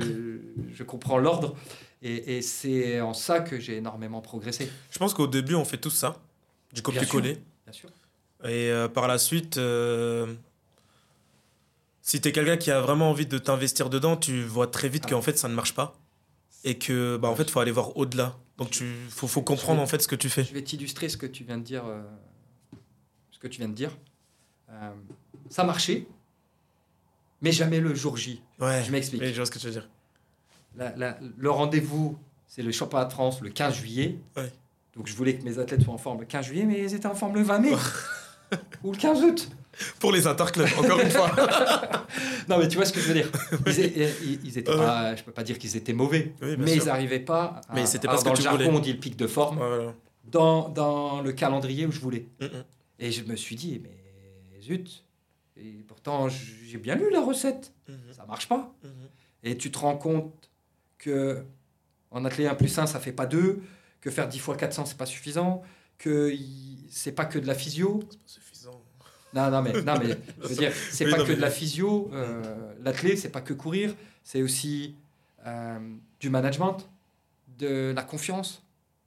je 0.74 0.82
comprends 0.82 1.18
l'ordre. 1.18 1.54
Et, 2.02 2.36
et 2.38 2.42
c'est 2.42 3.00
en 3.00 3.14
ça 3.14 3.40
que 3.40 3.60
j'ai 3.60 3.76
énormément 3.76 4.20
progressé. 4.20 4.68
Je 4.90 4.98
pense 4.98 5.14
qu'au 5.14 5.28
début, 5.28 5.54
on 5.54 5.64
fait 5.64 5.76
tous 5.78 5.90
ça, 5.90 6.20
du 6.72 6.82
Bien 6.82 6.82
copier-coller. 6.82 7.38
Bien 7.64 7.72
sûr. 7.72 7.88
Et 8.44 8.70
euh, 8.72 8.88
par 8.88 9.06
la 9.06 9.18
suite, 9.18 9.56
euh, 9.58 10.34
si 12.02 12.20
tu 12.20 12.28
es 12.28 12.32
quelqu'un 12.32 12.56
qui 12.56 12.70
a 12.72 12.80
vraiment 12.80 13.10
envie 13.10 13.26
de 13.26 13.38
t'investir 13.38 13.88
dedans, 13.88 14.16
tu 14.16 14.42
vois 14.42 14.66
très 14.66 14.88
vite 14.88 15.04
Ah. 15.06 15.10
qu'en 15.10 15.22
fait, 15.22 15.38
ça 15.38 15.48
ne 15.48 15.54
marche 15.54 15.74
pas. 15.74 15.96
Et 16.64 16.76
que, 16.76 17.16
bah, 17.16 17.28
en 17.28 17.36
fait, 17.36 17.44
il 17.44 17.50
faut 17.50 17.60
aller 17.60 17.70
voir 17.72 17.96
au-delà. 17.96 18.36
Donc, 18.58 18.70
tu 18.70 18.84
faut, 19.10 19.28
faut 19.28 19.42
comprendre 19.42 19.80
en 19.80 19.86
fait 19.86 20.02
ce 20.02 20.08
que 20.08 20.16
tu 20.16 20.28
fais. 20.28 20.44
Je 20.44 20.52
vais 20.54 20.62
t'illustrer 20.62 21.08
ce 21.08 21.16
que 21.16 21.26
tu 21.26 21.44
viens 21.44 21.58
de 21.58 21.62
dire. 21.64 21.84
euh, 21.86 22.02
que 23.42 23.48
tu 23.48 23.58
viens 23.58 23.68
de 23.68 23.74
dire. 23.74 23.90
Euh, 24.70 24.90
ça 25.50 25.64
marchait, 25.64 26.06
mais 27.40 27.52
jamais 27.52 27.80
le 27.80 27.94
jour 27.94 28.16
J. 28.16 28.40
Ouais. 28.60 28.82
Je 28.86 28.92
m'explique. 28.92 29.22
Je 29.24 29.34
vois 29.34 29.46
ce 29.46 29.50
que 29.50 29.58
tu 29.58 29.66
veux 29.66 29.72
dire. 29.72 29.88
La- 30.76 30.94
la- 30.96 31.18
le 31.36 31.50
rendez-vous, 31.50 32.16
c'est 32.46 32.62
le 32.62 32.72
championnat 32.72 33.04
de 33.06 33.12
France 33.12 33.40
le 33.42 33.50
15 33.50 33.74
juillet. 33.74 34.18
Ouais. 34.36 34.50
Donc 34.96 35.06
je 35.08 35.14
voulais 35.14 35.34
que 35.36 35.42
mes 35.44 35.58
athlètes 35.58 35.82
soient 35.82 35.94
en 35.94 35.98
forme 35.98 36.20
le 36.20 36.26
15 36.26 36.46
juillet, 36.46 36.64
mais 36.64 36.80
ils 36.82 36.94
étaient 36.94 37.06
en 37.06 37.14
forme 37.14 37.34
le 37.34 37.42
20 37.42 37.58
mai. 37.58 37.72
Ou 38.84 38.92
le 38.92 38.96
15 38.98 39.22
août. 39.24 39.50
Pour 39.98 40.12
les 40.12 40.26
interclubs, 40.26 40.68
encore 40.78 41.00
une 41.00 41.10
fois. 41.10 41.30
Non, 42.48 42.58
mais 42.58 42.68
tu 42.68 42.76
vois 42.76 42.84
ce 42.84 42.92
que 42.92 43.00
je 43.00 43.06
veux 43.08 43.14
dire. 43.14 43.30
Ils, 43.66 43.80
é- 43.80 44.14
ils- 44.24 44.40
ils 44.44 44.58
étaient 44.58 44.70
Ouais. 44.70 44.76
pas, 44.76 45.14
je 45.16 45.22
peux 45.22 45.30
pas 45.32 45.44
dire 45.44 45.58
qu'ils 45.58 45.76
étaient 45.76 45.92
mauvais, 45.94 46.34
Oui, 46.42 46.56
mais 46.58 46.72
sûr. 46.74 46.82
ils 46.82 46.86
n'arrivaient 46.86 47.20
pas. 47.20 47.60
À, 47.68 47.74
Mais 47.74 47.86
c'était 47.86 48.06
pas 48.06 48.14
alors, 48.14 48.20
ce 48.20 48.24
que 48.24 48.28
dans 48.30 48.34
tu 48.34 48.40
le 48.42 48.44
jargon, 48.44 48.64
voulais. 48.64 48.76
on 48.76 48.80
dit 48.80 48.92
le 48.92 48.98
pic 48.98 49.16
de 49.16 49.26
forme, 49.26 49.56
voilà. 49.58 49.94
dans, 50.24 50.68
dans 50.68 51.22
le 51.22 51.32
calendrier 51.32 51.86
où 51.86 51.92
je 51.92 52.00
voulais. 52.00 52.26
Mm, 52.40 52.44
mm. 52.46 52.64
Et 53.02 53.10
je 53.10 53.24
me 53.24 53.34
suis 53.34 53.56
dit, 53.56 53.80
mais 53.82 54.60
zut. 54.60 55.04
Et 55.56 55.84
pourtant, 55.88 56.28
j'ai 56.28 56.78
bien 56.78 56.94
lu 56.94 57.10
la 57.10 57.20
recette. 57.20 57.72
Mhm, 57.88 57.98
Ça 58.12 58.24
marche 58.26 58.48
pas. 58.48 58.72
mhm. 58.84 58.90
Et 59.42 59.56
tu 59.56 59.70
te 59.72 59.78
rends 59.80 59.96
compte 59.98 60.50
que 60.98 61.44
en 62.12 62.24
athlète 62.24 62.46
1 62.48 62.54
plus 62.54 62.78
1, 62.78 62.86
ça 62.86 63.00
fait 63.00 63.12
pas 63.12 63.26
2, 63.26 63.60
que 64.00 64.10
faire 64.10 64.28
10 64.28 64.38
fois 64.38 64.56
400, 64.56 64.84
c'est 64.86 64.96
pas 64.96 65.06
suffisant, 65.06 65.62
que 65.98 66.32
c'est 66.90 67.10
pas 67.12 67.24
que 67.24 67.38
de 67.40 67.46
la 67.46 67.54
physio. 67.54 68.00
C'est 68.08 68.18
pas 68.18 68.28
suffisant. 68.28 68.80
Non, 69.34 69.50
non, 69.50 69.62
mais, 69.62 69.72
non, 69.82 69.94
mais 69.98 70.16
je 70.42 70.48
veux 70.48 70.54
dire, 70.54 70.72
c'est 70.90 71.06
Oui, 71.06 71.10
pas 71.10 71.18
non, 71.18 71.24
que 71.24 71.30
mais- 71.30 71.36
de 71.36 71.40
la 71.40 71.50
physio. 71.50 72.08
Euh, 72.12 72.74
L'athlète, 72.82 73.18
c'est 73.18 73.30
pas 73.30 73.40
que 73.40 73.52
courir, 73.54 73.94
c'est 74.22 74.42
aussi 74.42 74.94
euh, 75.46 75.78
du 76.20 76.30
management, 76.30 76.88
de 77.58 77.92
la 77.96 78.02
confiance. 78.04 78.62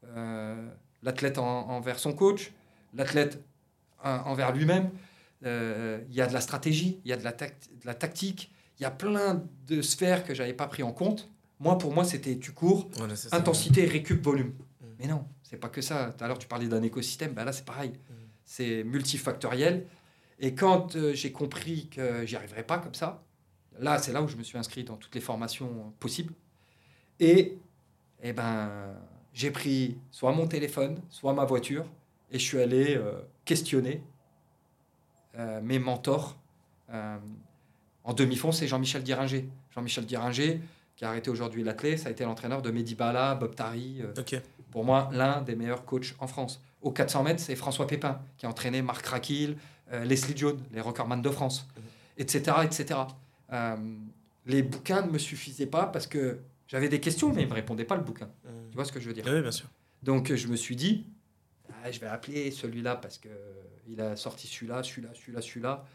Euh, 0.05 0.67
l'athlète 1.01 1.37
en- 1.37 1.69
envers 1.69 1.97
son 1.99 2.11
coach, 2.13 2.51
l'athlète 2.93 3.41
envers 4.05 4.53
lui-même. 4.53 4.89
Euh, 5.45 5.99
Il 6.09 6.15
y 6.15 6.21
a 6.21 6.27
de 6.27 6.33
la 6.33 6.41
stratégie, 6.41 6.99
il 7.03 7.09
y 7.09 7.13
a 7.13 7.17
de 7.17 7.23
la, 7.23 7.31
tact- 7.31 7.69
de 7.81 7.85
la 7.85 7.93
tactique, 7.93 8.51
il 8.79 8.83
y 8.83 8.85
a 8.85 8.91
plein 8.91 9.43
de 9.67 9.81
sphères 9.81 10.23
que 10.25 10.33
j'avais 10.33 10.53
pas 10.53 10.67
pris 10.67 10.83
en 10.83 10.91
compte. 10.91 11.29
Moi, 11.59 11.77
pour 11.77 11.93
moi, 11.93 12.03
c'était 12.03 12.37
tu 12.37 12.51
cours, 12.51 12.89
Voilà, 12.97 13.13
intensité, 13.31 13.85
récup, 13.85 14.21
volume. 14.23 14.49
Mm. 14.49 14.85
Mais 14.99 15.07
non, 15.07 15.25
c'est 15.43 15.57
pas 15.57 15.69
que 15.69 15.81
ça. 15.81 16.13
Tout 16.17 16.23
à 16.23 16.27
l'heure, 16.27 16.37
tu 16.39 16.47
parlais 16.47 16.67
d'un 16.67 16.83
écosystème, 16.83 17.33
ben 17.33 17.45
là, 17.45 17.51
c'est 17.51 17.65
pareil. 17.65 17.91
Mm. 17.91 18.13
C'est 18.43 18.83
multifactoriel. 18.83 19.85
Et 20.39 20.53
quand 20.53 20.95
euh, 20.95 21.13
j'ai 21.13 21.31
compris 21.31 21.87
que 21.87 22.25
j'y 22.25 22.35
arriverais 22.35 22.63
pas 22.63 22.77
comme 22.79 22.93
ça, 22.93 23.23
là, 23.79 23.99
c'est 23.99 24.11
là 24.11 24.21
où 24.21 24.27
je 24.27 24.35
me 24.35 24.43
suis 24.43 24.57
inscrit 24.57 24.83
dans 24.83 24.97
toutes 24.97 25.15
les 25.15 25.21
formations 25.21 25.93
possibles. 25.99 26.33
Et, 27.19 27.57
eh 28.21 28.33
ben, 28.33 28.93
j'ai 29.33 29.51
pris 29.51 29.97
soit 30.11 30.33
mon 30.33 30.47
téléphone, 30.47 31.01
soit 31.09 31.33
ma 31.33 31.45
voiture, 31.45 31.85
et 32.31 32.39
je 32.39 32.43
suis 32.43 32.59
allé 32.59 32.95
euh, 32.95 33.13
questionner 33.45 34.03
euh, 35.37 35.61
mes 35.61 35.79
mentors. 35.79 36.37
Euh, 36.91 37.17
en 38.03 38.13
demi-fond, 38.13 38.51
c'est 38.51 38.67
Jean-Michel 38.67 39.03
Diringer. 39.03 39.47
Jean-Michel 39.73 40.05
Diringer, 40.05 40.61
qui 40.95 41.05
a 41.05 41.09
arrêté 41.09 41.29
aujourd'hui 41.29 41.63
l'athlète, 41.63 41.99
ça 41.99 42.09
a 42.09 42.11
été 42.11 42.23
l'entraîneur 42.23 42.61
de 42.61 42.71
Mehdi 42.71 42.95
Bala, 42.95 43.35
Bob 43.35 43.55
Tari. 43.55 44.01
pour 44.71 44.85
moi, 44.85 45.09
l'un 45.11 45.41
des 45.41 45.55
meilleurs 45.55 45.85
coachs 45.85 46.15
en 46.19 46.27
France. 46.27 46.61
Au 46.81 46.91
400 46.91 47.23
mètres, 47.23 47.39
c'est 47.39 47.55
François 47.55 47.87
Pépin, 47.87 48.21
qui 48.37 48.45
a 48.45 48.49
entraîné 48.49 48.81
Marc 48.81 49.05
Raquil, 49.07 49.57
Leslie 49.91 50.37
Jones, 50.37 50.59
les 50.71 50.81
recordman 50.81 51.21
de 51.21 51.29
France, 51.29 51.67
etc. 52.17 52.57
etc. 52.63 52.99
Euh, 53.51 53.75
les 54.45 54.63
bouquins 54.63 55.01
ne 55.01 55.11
me 55.11 55.17
suffisaient 55.17 55.65
pas 55.65 55.87
parce 55.87 56.07
que 56.07 56.39
j'avais 56.67 56.89
des 56.89 56.99
questions, 56.99 57.33
mais 57.33 57.41
ils 57.41 57.45
ne 57.45 57.49
me 57.49 57.55
répondaient 57.55 57.85
pas 57.85 57.95
le 57.95 58.03
bouquin. 58.03 58.29
Tu 58.69 58.75
vois 58.75 58.85
ce 58.85 58.91
que 58.91 58.99
je 58.99 59.07
veux 59.07 59.13
dire? 59.13 59.25
Oui, 59.27 59.41
bien 59.41 59.51
sûr. 59.51 59.67
Donc 60.03 60.33
je 60.33 60.47
me 60.47 60.55
suis 60.55 60.75
dit, 60.75 61.07
Ah, 61.83 61.91
je 61.91 61.99
vais 61.99 62.07
appeler 62.07 62.51
celui-là 62.51 62.95
parce 62.95 63.17
que 63.17 63.29
euh, 63.29 63.63
il 63.87 64.01
a 64.01 64.15
sorti 64.15 64.47
celui-là, 64.47 64.83
celui-là, 64.83 65.09
celui-là, 65.13 65.41
celui-là. 65.41 65.85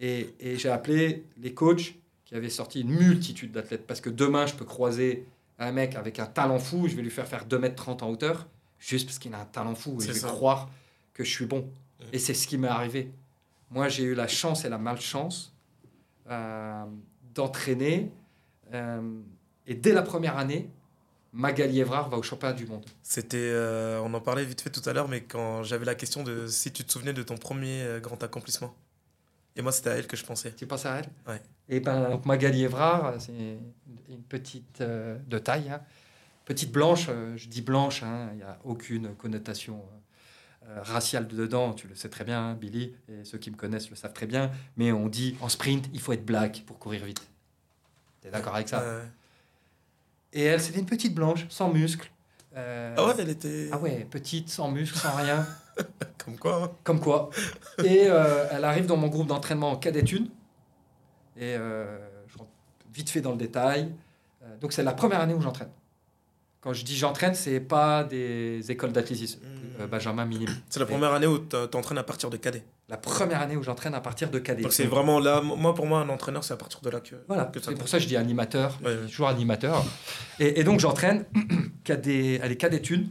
Et, 0.00 0.34
et 0.40 0.56
j'ai 0.56 0.70
appelé 0.70 1.24
les 1.38 1.54
coachs 1.54 1.94
qui 2.24 2.34
avaient 2.34 2.48
sorti 2.50 2.80
une 2.80 2.90
multitude 2.90 3.52
d'athlètes. 3.52 3.86
Parce 3.86 4.00
que 4.00 4.10
demain, 4.10 4.46
je 4.46 4.54
peux 4.54 4.64
croiser 4.64 5.26
un 5.58 5.72
mec 5.72 5.94
avec 5.94 6.18
un 6.18 6.26
talent 6.26 6.58
fou, 6.58 6.88
je 6.88 6.96
vais 6.96 7.02
lui 7.02 7.10
faire 7.10 7.28
faire 7.28 7.46
2m30 7.46 8.02
en 8.02 8.10
hauteur, 8.10 8.48
juste 8.78 9.06
parce 9.06 9.18
qu'il 9.18 9.32
a 9.34 9.40
un 9.40 9.44
talent 9.44 9.74
fou. 9.74 9.98
Et 10.00 10.06
je 10.06 10.12
vais 10.12 10.18
ça. 10.18 10.28
croire 10.28 10.70
que 11.12 11.22
je 11.24 11.30
suis 11.30 11.46
bon. 11.46 11.68
Et 12.12 12.18
c'est 12.18 12.34
ce 12.34 12.46
qui 12.46 12.58
m'est 12.58 12.68
arrivé. 12.68 13.10
Moi, 13.70 13.88
j'ai 13.88 14.04
eu 14.04 14.14
la 14.14 14.26
chance 14.28 14.64
et 14.64 14.68
la 14.68 14.78
malchance 14.78 15.54
euh, 16.30 16.84
d'entraîner. 17.34 18.10
euh, 18.72 19.20
et 19.66 19.74
dès 19.74 19.92
la 19.92 20.02
première 20.02 20.36
année, 20.36 20.68
Magali 21.34 21.80
Evrard 21.80 22.08
va 22.08 22.16
au 22.16 22.22
championnat 22.22 22.54
du 22.54 22.64
monde. 22.64 22.86
C'était, 23.02 23.38
euh, 23.38 24.00
on 24.04 24.14
en 24.14 24.20
parlait 24.20 24.44
vite 24.44 24.60
fait 24.60 24.70
tout 24.70 24.88
à 24.88 24.92
l'heure, 24.92 25.08
mais 25.08 25.22
quand 25.22 25.64
j'avais 25.64 25.84
la 25.84 25.96
question 25.96 26.22
de 26.22 26.46
si 26.46 26.70
tu 26.70 26.84
te 26.84 26.92
souvenais 26.92 27.12
de 27.12 27.24
ton 27.24 27.36
premier 27.36 27.82
euh, 27.82 27.98
grand 27.98 28.22
accomplissement. 28.22 28.72
Et 29.56 29.62
moi, 29.62 29.72
c'était 29.72 29.90
à 29.90 29.94
elle 29.94 30.06
que 30.06 30.16
je 30.16 30.24
pensais. 30.24 30.52
Tu 30.52 30.64
penses 30.66 30.86
à 30.86 30.98
elle? 31.00 31.08
Ouais. 31.26 31.42
Et 31.68 31.80
ben, 31.80 32.10
donc 32.10 32.24
Magali 32.24 32.62
Evrard, 32.62 33.14
c'est 33.20 33.32
une 33.32 34.22
petite 34.28 34.80
euh, 34.80 35.18
de 35.26 35.38
taille, 35.38 35.70
hein. 35.70 35.80
petite 36.44 36.70
blanche. 36.70 37.06
euh, 37.08 37.36
je 37.36 37.48
dis 37.48 37.62
blanche, 37.62 38.04
hein, 38.04 38.28
il 38.32 38.36
n'y 38.36 38.42
a 38.44 38.58
aucune 38.64 39.14
connotation 39.16 39.82
raciale 40.82 41.26
dedans. 41.26 41.74
Tu 41.74 41.88
le 41.88 41.94
sais 41.94 42.08
très 42.08 42.24
bien, 42.24 42.40
hein, 42.40 42.54
Billy, 42.54 42.94
et 43.08 43.24
ceux 43.24 43.36
qui 43.36 43.50
me 43.50 43.56
connaissent 43.56 43.90
le 43.90 43.96
savent 43.96 44.14
très 44.14 44.26
bien. 44.26 44.50
Mais 44.76 44.92
on 44.92 45.08
dit 45.08 45.36
en 45.40 45.50
sprint, 45.50 45.90
il 45.92 46.00
faut 46.00 46.12
être 46.12 46.24
black 46.24 46.62
pour 46.64 46.78
courir 46.78 47.04
vite. 47.04 47.20
Tu 48.22 48.28
es 48.28 48.30
d'accord 48.30 48.54
avec 48.54 48.68
ça? 48.68 48.82
Et 50.34 50.42
elle, 50.44 50.60
c'était 50.60 50.80
une 50.80 50.86
petite 50.86 51.14
blanche, 51.14 51.46
sans 51.48 51.72
muscles. 51.72 52.10
Euh, 52.56 52.94
Ah 52.98 53.06
ouais, 53.06 53.14
elle 53.18 53.30
était. 53.30 53.68
ah 53.72 53.78
ouais, 53.78 54.06
petite, 54.10 54.48
sans 54.50 54.70
muscles, 54.70 54.98
sans 54.98 55.14
rien. 55.16 55.46
Comme 56.24 56.36
quoi. 56.38 56.64
hein. 56.64 56.70
Comme 56.84 57.00
quoi. 57.00 57.30
Et 57.84 58.04
euh, 58.08 58.46
elle 58.50 58.64
arrive 58.64 58.86
dans 58.86 58.96
mon 58.96 59.08
groupe 59.08 59.26
d'entraînement 59.28 59.70
en 59.72 59.76
cadet 59.76 60.02
1. 60.04 60.16
Et 60.16 61.56
euh, 61.56 61.98
je 62.28 62.38
rentre 62.38 62.50
vite 62.92 63.10
fait 63.10 63.20
dans 63.20 63.30
le 63.32 63.36
détail. 63.38 63.92
Donc 64.60 64.72
c'est 64.72 64.82
la 64.82 64.92
première 64.92 65.20
année 65.20 65.34
où 65.34 65.40
j'entraîne. 65.40 65.70
Quand 66.64 66.72
je 66.72 66.82
dis 66.84 66.96
j'entraîne, 66.96 67.34
c'est 67.34 67.60
pas 67.60 68.04
des 68.04 68.70
écoles 68.70 68.90
d'athlétisme. 68.92 69.40
Mm. 69.44 69.82
Euh, 69.82 69.86
Benjamin 69.86 70.24
minime. 70.24 70.48
C'est 70.70 70.80
la 70.80 70.86
première 70.86 71.12
année 71.12 71.26
où 71.26 71.38
tu 71.38 71.56
t'entraînes 71.70 71.98
à 71.98 72.02
partir 72.04 72.30
de 72.30 72.36
cadet. 72.38 72.64
La 72.88 72.96
première 72.96 73.40
année 73.42 73.56
où 73.56 73.62
j'entraîne 73.62 73.94
à 73.94 74.00
partir 74.00 74.30
de 74.30 74.38
cadet. 74.38 74.62
Donc 74.62 74.72
c'est 74.72 74.86
vraiment 74.86 75.20
là, 75.20 75.40
moi 75.42 75.74
pour 75.74 75.84
moi, 75.86 76.00
un 76.00 76.08
entraîneur, 76.08 76.42
c'est 76.42 76.54
à 76.54 76.56
partir 76.56 76.80
de 76.80 76.88
là 76.90 77.00
que. 77.00 77.16
Voilà, 77.28 77.44
que 77.44 77.60
c'est 77.60 77.74
pour 77.74 77.86
ça 77.88 77.98
que 77.98 78.02
je 78.04 78.08
dis 78.08 78.16
animateur, 78.16 78.78
Ouais, 78.82 78.94
ouais. 78.96 79.06
toujours 79.06 79.28
animateur. 79.28 79.84
Et, 80.40 80.58
et 80.60 80.64
donc 80.64 80.80
j'entraîne 80.80 81.24
cadet, 81.84 82.34
est 82.42 82.56
cadet 82.56 82.78
une. 82.78 83.08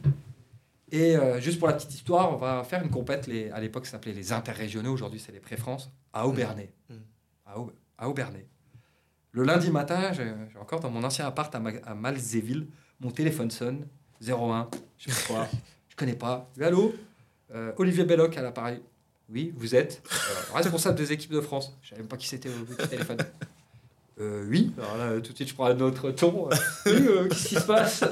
Et 0.92 1.16
euh, 1.18 1.40
juste 1.42 1.60
pour 1.60 1.68
la 1.68 1.74
petite 1.76 1.94
histoire, 1.94 2.32
on 2.34 2.38
va 2.38 2.64
faire 2.64 2.84
une 2.84 2.90
compète, 2.92 3.28
les, 3.28 3.50
à 3.52 3.60
l'époque 3.60 3.86
ça 3.86 3.94
s'appelait 3.94 4.14
les 4.14 4.32
interrégionaux, 4.32 4.94
aujourd'hui 4.94 5.20
c'est 5.20 5.32
les 5.32 5.40
pré-France, 5.40 5.92
à 6.14 6.28
Aubernay. 6.28 6.72
Mm. 6.90 6.94
À, 7.48 7.60
Au- 7.60 7.72
à 7.98 8.10
Aubernay. 8.10 8.48
Le 9.32 9.44
lundi 9.44 9.70
matin, 9.72 10.12
j'ai 10.14 10.32
j'ai 10.52 10.60
encore 10.60 10.80
dans 10.80 10.92
mon 10.92 11.04
ancien 11.04 11.26
appart 11.28 11.54
à, 11.56 11.60
Ma- 11.60 11.72
à 11.86 11.96
Malzéville, 11.96 12.68
mon 13.00 13.12
téléphone 13.12 13.52
sonne, 13.52 13.86
01, 14.26 14.70
je 14.98 15.12
sais 15.12 15.22
pas 15.22 15.34
quoi, 15.34 15.48
je 15.90 15.96
connais 15.96 16.16
pas. 16.16 16.50
Allô? 16.62 16.94
Euh, 17.54 17.72
Olivier 17.78 18.06
Belloc 18.06 18.38
à 18.38 18.42
l'appareil. 18.42 18.82
Oui, 19.30 19.54
vous 19.56 19.76
êtes 19.76 20.02
euh, 20.12 20.56
responsable 20.56 20.98
des 20.98 21.12
équipes 21.12 21.32
de 21.32 21.42
France. 21.42 21.78
Je 21.82 21.90
savais 21.90 22.02
même 22.02 22.10
pas 22.10 22.18
qui 22.18 22.28
c'était 22.28 22.50
au 22.50 22.64
du 22.66 22.76
téléphone. 22.88 23.18
Euh, 24.20 24.46
oui, 24.48 24.72
alors 24.78 24.98
là, 24.98 25.22
tout 25.22 25.32
de 25.32 25.36
suite, 25.36 25.50
je 25.50 25.54
prends 25.54 25.66
un 25.66 25.80
autre 25.80 26.12
ton. 26.12 26.50
Euh, 26.52 26.56
oui, 26.86 27.08
euh, 27.08 27.28
qu'est-ce 27.30 27.48
qui 27.48 27.56
se 27.56 27.62
passe? 27.66 28.04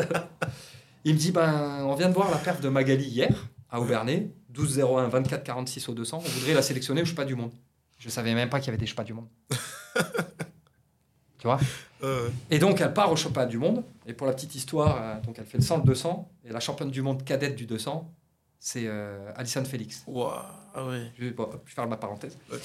Il 1.04 1.14
me 1.14 1.20
dit 1.20 1.32
ben, 1.32 1.84
on 1.86 1.96
vient 1.96 2.10
de 2.10 2.14
voir 2.14 2.30
la 2.32 2.38
perte 2.38 2.62
de 2.62 2.70
Magali 2.70 3.06
hier, 3.06 3.50
à 3.70 3.80
Aubernay, 3.80 4.32
12-01, 4.54 5.10
24-46 5.10 5.90
au 5.90 5.94
200. 5.94 6.18
On 6.24 6.28
voudrait 6.28 6.54
la 6.54 6.62
sélectionner 6.62 7.02
au 7.02 7.06
Chepas 7.06 7.26
du 7.26 7.36
Monde. 7.36 7.54
Je 7.98 8.10
savais 8.10 8.34
même 8.34 8.50
pas 8.50 8.60
qu'il 8.60 8.68
y 8.68 8.70
avait 8.70 8.78
des 8.78 8.88
Chepas 8.88 9.04
du 9.04 9.14
Monde. 9.14 9.28
tu 11.38 11.44
vois? 11.48 11.60
Euh, 12.04 12.30
Et 12.50 12.60
donc, 12.60 12.82
elle 12.82 12.94
part 12.94 13.12
au 13.12 13.16
Chepas 13.16 13.46
du 13.46 13.58
Monde. 13.58 13.84
Et 14.06 14.14
pour 14.14 14.28
la 14.28 14.34
petite 14.34 14.56
histoire, 14.56 14.98
euh, 15.02 15.22
donc 15.22 15.38
elle 15.40 15.46
fait 15.46 15.58
le 15.58 15.64
100 15.64 15.78
le 15.78 15.84
200. 15.84 16.32
Et 16.46 16.52
la 16.52 16.60
championne 16.60 16.90
du 16.92 17.02
monde 17.02 17.24
cadette 17.24 17.56
du 17.56 17.66
200, 17.66 18.12
c'est 18.60 18.84
euh, 18.88 19.32
Alison 19.36 19.64
Félix. 19.66 20.04
ouah, 20.08 20.46
ah 20.74 20.86
ouais. 20.88 21.12
Je 21.18 21.26
vais, 21.26 21.32
bon, 21.32 21.50
faire 21.66 21.88
ma 21.88 21.98
parenthèse. 21.98 22.38
Ouais. 22.52 22.58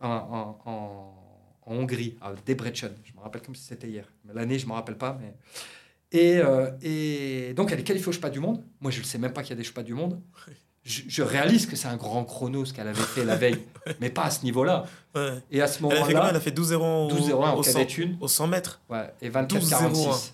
En, 0.00 0.08
en- 0.08 0.70
en- 0.70 1.18
en 1.64 1.74
Hongrie, 1.76 2.16
à 2.20 2.32
Debrecen. 2.44 2.90
Je 3.04 3.12
me 3.14 3.20
rappelle 3.20 3.40
comme 3.42 3.54
si 3.54 3.62
c'était 3.64 3.88
hier. 3.88 4.04
L'année, 4.34 4.58
je 4.58 4.64
ne 4.66 4.70
me 4.70 4.74
rappelle 4.74 4.98
pas. 4.98 5.16
Mais... 5.20 5.34
Et, 6.10 6.38
euh, 6.38 6.70
et 6.82 7.54
donc, 7.54 7.70
elle 7.72 7.80
est 7.80 7.84
qualifiée 7.84 8.08
au 8.08 8.12
Chepas 8.12 8.30
du 8.30 8.40
Monde. 8.40 8.62
Moi, 8.80 8.90
je 8.90 8.98
ne 8.98 9.04
sais 9.04 9.16
même 9.18 9.32
pas 9.32 9.42
qu'il 9.42 9.50
y 9.50 9.52
a 9.52 9.56
des 9.56 9.64
Chepas 9.64 9.84
du 9.84 9.94
Monde. 9.94 10.20
Je, 10.84 11.02
je 11.06 11.22
réalise 11.22 11.66
que 11.66 11.76
c'est 11.76 11.86
un 11.88 11.96
grand 11.96 12.24
chrono 12.24 12.64
ce 12.64 12.72
qu'elle 12.72 12.88
avait 12.88 13.00
fait 13.00 13.24
la 13.24 13.36
veille, 13.36 13.64
mais 14.00 14.10
pas 14.10 14.24
à 14.24 14.30
ce 14.30 14.42
niveau-là. 14.42 14.84
ouais. 15.14 15.38
Et 15.52 15.62
à 15.62 15.68
ce 15.68 15.80
moment-là, 15.82 16.26
Elle 16.30 16.36
a 16.36 16.40
fait 16.40 16.50
12-0 16.50 16.74
au, 16.74 17.08
12-01 17.08 17.32
en 17.34 17.54
au, 17.56 17.62
100, 17.62 17.72
cadet 17.72 17.92
une, 17.94 18.16
au 18.20 18.26
100 18.28 18.46
mètres. 18.48 18.80
ouais, 18.90 19.12
et 19.22 19.30
24-46. 19.30 19.70
12-01. 19.92 20.30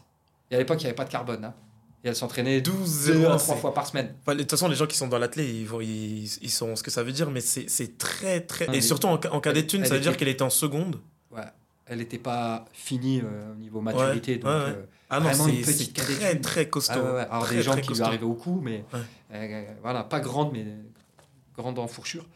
Et 0.51 0.55
à 0.55 0.59
l'époque, 0.59 0.79
il 0.81 0.85
n'y 0.85 0.87
avait 0.87 0.95
pas 0.97 1.05
de 1.05 1.11
carbone. 1.11 1.45
hein. 1.45 1.55
Et 2.03 2.09
elle 2.09 2.17
s'entraînait 2.17 2.61
deux 2.63 2.71
12-0. 2.73 3.25
à 3.27 3.37
trois 3.37 3.39
c'est- 3.39 3.57
fois 3.61 3.75
par 3.75 3.87
semaine. 3.87 4.15
Enfin, 4.23 4.35
de 4.37 4.41
toute 4.41 4.51
façon, 4.53 4.69
les 4.69 4.77
gens 4.77 4.87
qui 4.87 4.97
sont 4.97 5.09
dans 5.09 5.19
l'athlète, 5.19 5.47
ils, 5.49 5.69
ils, 5.83 6.25
ils 6.43 6.51
sauront 6.51 6.77
ce 6.77 6.83
que 6.83 6.91
ça 6.91 7.03
veut 7.03 7.13
dire, 7.13 7.31
mais 7.31 7.41
c'est 7.41 7.99
très, 7.99 8.41
très. 8.41 8.67
Ah, 8.71 8.75
Et 8.75 8.81
surtout 8.81 9.09
en, 9.09 9.15
en 9.33 9.41
cadet 9.41 9.67
ça 9.69 9.77
veut 9.77 10.01
dire 10.01 10.13
était- 10.13 10.19
qu'elle 10.21 10.29
était 10.29 10.43
en 10.43 10.51
seconde. 10.51 11.01
Ouais. 11.31 11.43
Elle 11.87 11.99
n'était 11.99 12.19
pas 12.19 12.65
finie 12.73 13.21
euh, 13.21 13.53
au 13.53 13.57
niveau 13.57 13.81
maturité. 13.81 14.33
Ouais, 14.33 14.39
donc, 14.39 14.47
ouais, 14.51 14.57
ouais. 14.65 14.71
euh, 14.79 14.85
Ah 15.11 15.21
non, 15.21 15.29
c'est 15.65 15.93
très, 15.93 16.37
très 16.39 16.69
costaud. 16.69 16.95
Ah 16.97 17.03
ouais, 17.03 17.11
ouais. 17.17 17.27
Alors 17.31 17.45
Très, 17.45 17.57
des 17.57 17.63
gens 17.63 17.77
qui 17.77 17.93
lui 17.93 18.03
arrivaient 18.03 18.25
au 18.25 18.35
cou, 18.35 18.61
mais 18.63 18.85
Ouais. 18.93 19.01
Voilà, 19.83 20.05
pas 20.05 20.21
grande, 20.21 20.53
mais 20.53 20.65
grande 21.57 21.79
en 21.79 21.87
fourrure. 21.89 22.27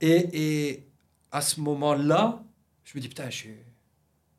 Et, 0.00 0.28
et 0.68 0.86
à 1.32 1.40
ce 1.40 1.60
moment-là, 1.60 2.42
je 2.84 2.96
me 2.96 3.00
dis 3.00 3.08
putain, 3.08 3.30
je 3.30 3.36
suis, 3.36 3.54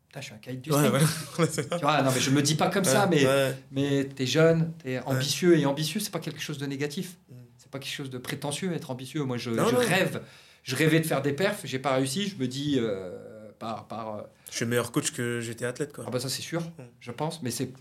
putain, 0.08 0.22
je 0.22 0.26
suis 0.26 0.34
un 0.34 0.38
caïd 0.38 0.62
du 0.62 0.72
Ouais, 0.72 0.90
ouais. 0.90 1.00
Tu 1.48 1.78
vois, 1.82 2.02
non, 2.02 2.12
mais 2.14 2.20
je 2.20 2.30
me 2.32 2.42
dis 2.42 2.56
pas 2.56 2.70
comme 2.70 2.84
ça, 2.84 3.08
mais 3.08 3.26
mais 3.72 4.06
t'es 4.06 4.26
jeune, 4.26 4.74
t'es 4.84 5.00
ambitieux 5.02 5.58
et 5.58 5.66
ambitieux, 5.66 6.00
c'est 6.00 6.12
pas 6.12 6.20
quelque 6.20 6.42
chose 6.42 6.58
de 6.58 6.66
négatif. 6.66 7.18
Mm. 7.30 7.36
C'est 7.58 7.72
pas 7.72 7.80
quelque 7.80 7.94
chose 7.94 8.10
de 8.10 8.18
prétentieux 8.18 8.72
être 8.74 8.92
ambitieux. 8.92 9.24
Moi, 9.24 9.38
je, 9.38 9.50
Non, 9.50 9.68
je 9.68 9.74
non. 9.76 9.80
rêve, 9.80 10.22
je 10.64 10.76
rêvais 10.76 11.00
de 11.00 11.06
faire 11.08 11.22
des 11.22 11.34
perfs, 11.34 11.62
j'ai 11.66 11.80
pas 11.80 11.96
réussi. 11.96 12.28
Je 12.28 12.36
me 12.36 12.48
dis 12.48 12.76
euh, 12.78 13.12
par 13.58 13.88
par 13.88 14.16
euh, 14.16 14.22
Je 14.52 14.58
suis 14.58 14.66
meilleur 14.66 14.92
coach 14.92 15.12
que 15.12 15.40
j'étais 15.40 15.66
athlète, 15.66 15.92
quoi. 15.94 16.04
ah 16.08 16.12
bah 16.12 16.20
ça 16.20 16.30
c'est 16.30 16.42
sûr, 16.42 16.62
Mm. 16.62 16.84
je 17.00 17.12
pense, 17.12 17.42
mais 17.42 17.52
c'est 17.52 17.72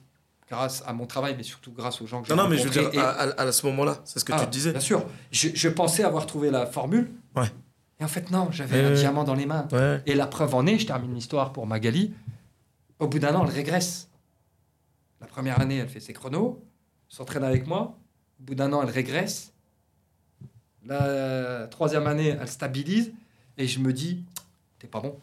grâce 0.49 0.83
à 0.87 0.93
mon 0.93 1.07
travail, 1.07 1.35
mais 1.37 1.43
surtout 1.43 1.73
grâce 1.73 2.01
aux 2.03 2.07
gens 2.07 2.23
que 2.23 2.29
j'ai 2.29 2.35
Non, 2.35 2.45
non, 2.45 2.49
mais 2.49 2.57
je 2.59 2.65
veux 2.65 2.71
dire, 2.71 2.91
et- 2.93 2.99
à, 2.99 3.09
à- 3.11 3.43
à 3.43 3.53
ce 3.53 3.65
moment-là, 3.67 4.01
c'est 4.05 4.19
ce 4.19 4.25
que 4.25 4.33
Ah, 4.33 4.41
tu 4.41 4.47
disais. 4.47 4.73
Bien 4.73 4.81
sûr. 4.81 5.05
Je, 5.33 5.49
je 5.55 5.69
pensais 5.69 6.05
avoir 6.05 6.27
trouvé 6.27 6.51
la 6.51 6.67
formule. 6.67 7.11
Ouais. 7.35 7.47
Et 8.01 8.05
en 8.05 8.09
fait, 8.09 8.31
non, 8.31 8.49
j'avais 8.51 8.81
Ouais, 8.81 8.93
un 8.93 8.95
diamant 8.95 9.25
dans 9.25 9.35
les 9.35 9.47
mains. 9.47 9.67
Ouais. 9.73 10.03
Et 10.07 10.15
la 10.15 10.27
preuve 10.27 10.55
en 10.55 10.67
est, 10.67 10.79
je 10.79 10.87
termine 10.87 11.15
l'histoire 11.15 11.53
pour 11.53 11.67
Magali. 11.67 12.13
Au 12.99 13.07
bout 13.09 13.19
d'un 13.19 13.35
an, 13.35 13.45
elle 13.47 13.53
régresse. 13.55 14.09
La 15.21 15.27
première 15.27 15.61
année, 15.61 15.79
elle 15.79 15.89
fait 15.89 16.01
ses 16.01 16.13
chronos, 16.13 16.63
s'entraîne 17.09 17.45
avec 17.45 17.67
moi. 17.67 17.97
Au 18.41 18.43
bout 18.45 18.55
d'un 18.55 18.73
an, 18.73 18.83
elle 18.83 18.91
régresse. 18.91 19.53
La 20.87 21.67
troisième 21.71 22.07
année, 22.07 22.37
elle 22.41 22.49
stabilise. 22.49 23.13
Et 23.57 23.67
je 23.67 23.79
me 23.79 23.93
dis, 23.93 24.25
t'es 24.79 24.87
pas 24.89 25.01
bon. 25.01 25.19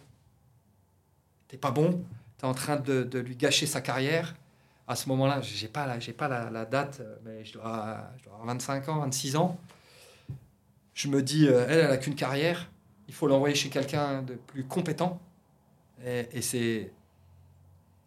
T'es 1.47 1.57
pas 1.57 1.71
bon. 1.71 2.03
T'es 2.37 2.45
en 2.45 2.53
train 2.53 2.77
de, 2.77 3.03
de 3.03 3.19
lui 3.19 3.35
gâcher 3.35 3.65
sa 3.67 3.81
carrière. 3.81 4.35
À 4.91 4.95
ce 4.97 5.07
moment-là, 5.07 5.39
j'ai 5.41 5.69
pas, 5.69 5.87
la, 5.87 5.99
j'ai 5.99 6.11
pas 6.11 6.27
la, 6.27 6.49
la 6.49 6.65
date, 6.65 7.01
mais 7.23 7.45
je 7.45 7.53
dois, 7.53 8.11
je 8.17 8.25
dois 8.25 8.33
avoir 8.33 8.47
25 8.47 8.89
ans, 8.89 8.99
26 8.99 9.37
ans. 9.37 9.57
Je 10.93 11.07
me 11.07 11.21
dis, 11.21 11.47
euh, 11.47 11.65
elle, 11.69 11.79
elle 11.79 11.91
a 11.91 11.97
qu'une 11.97 12.15
carrière. 12.15 12.69
Il 13.07 13.13
faut 13.13 13.25
l'envoyer 13.27 13.55
chez 13.55 13.69
quelqu'un 13.69 14.21
de 14.21 14.33
plus 14.33 14.65
compétent. 14.65 15.17
Et, 16.05 16.27
et 16.33 16.41
c'est, 16.41 16.91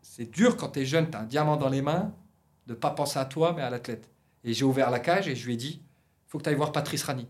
c'est 0.03 0.31
dur 0.31 0.59
quand 0.59 0.69
tu 0.69 0.81
es 0.81 0.85
jeune, 0.85 1.09
tu 1.11 1.17
as 1.17 1.21
un 1.21 1.25
diamant 1.25 1.57
dans 1.57 1.71
les 1.71 1.81
mains, 1.81 2.13
de 2.67 2.75
pas 2.75 2.91
penser 2.91 3.19
à 3.19 3.25
toi, 3.25 3.55
mais 3.57 3.63
à 3.63 3.71
l'athlète. 3.71 4.11
Et 4.45 4.53
j'ai 4.53 4.67
ouvert 4.67 4.91
la 4.91 5.01
cage 5.01 5.27
et 5.27 5.35
je 5.35 5.47
lui 5.47 5.55
ai 5.55 5.57
dit, 5.57 5.81
il 5.81 6.31
faut 6.31 6.37
que 6.37 6.43
tu 6.43 6.51
ailles 6.51 6.55
voir 6.57 6.71
Patrice 6.71 7.05
Rani. 7.05 7.27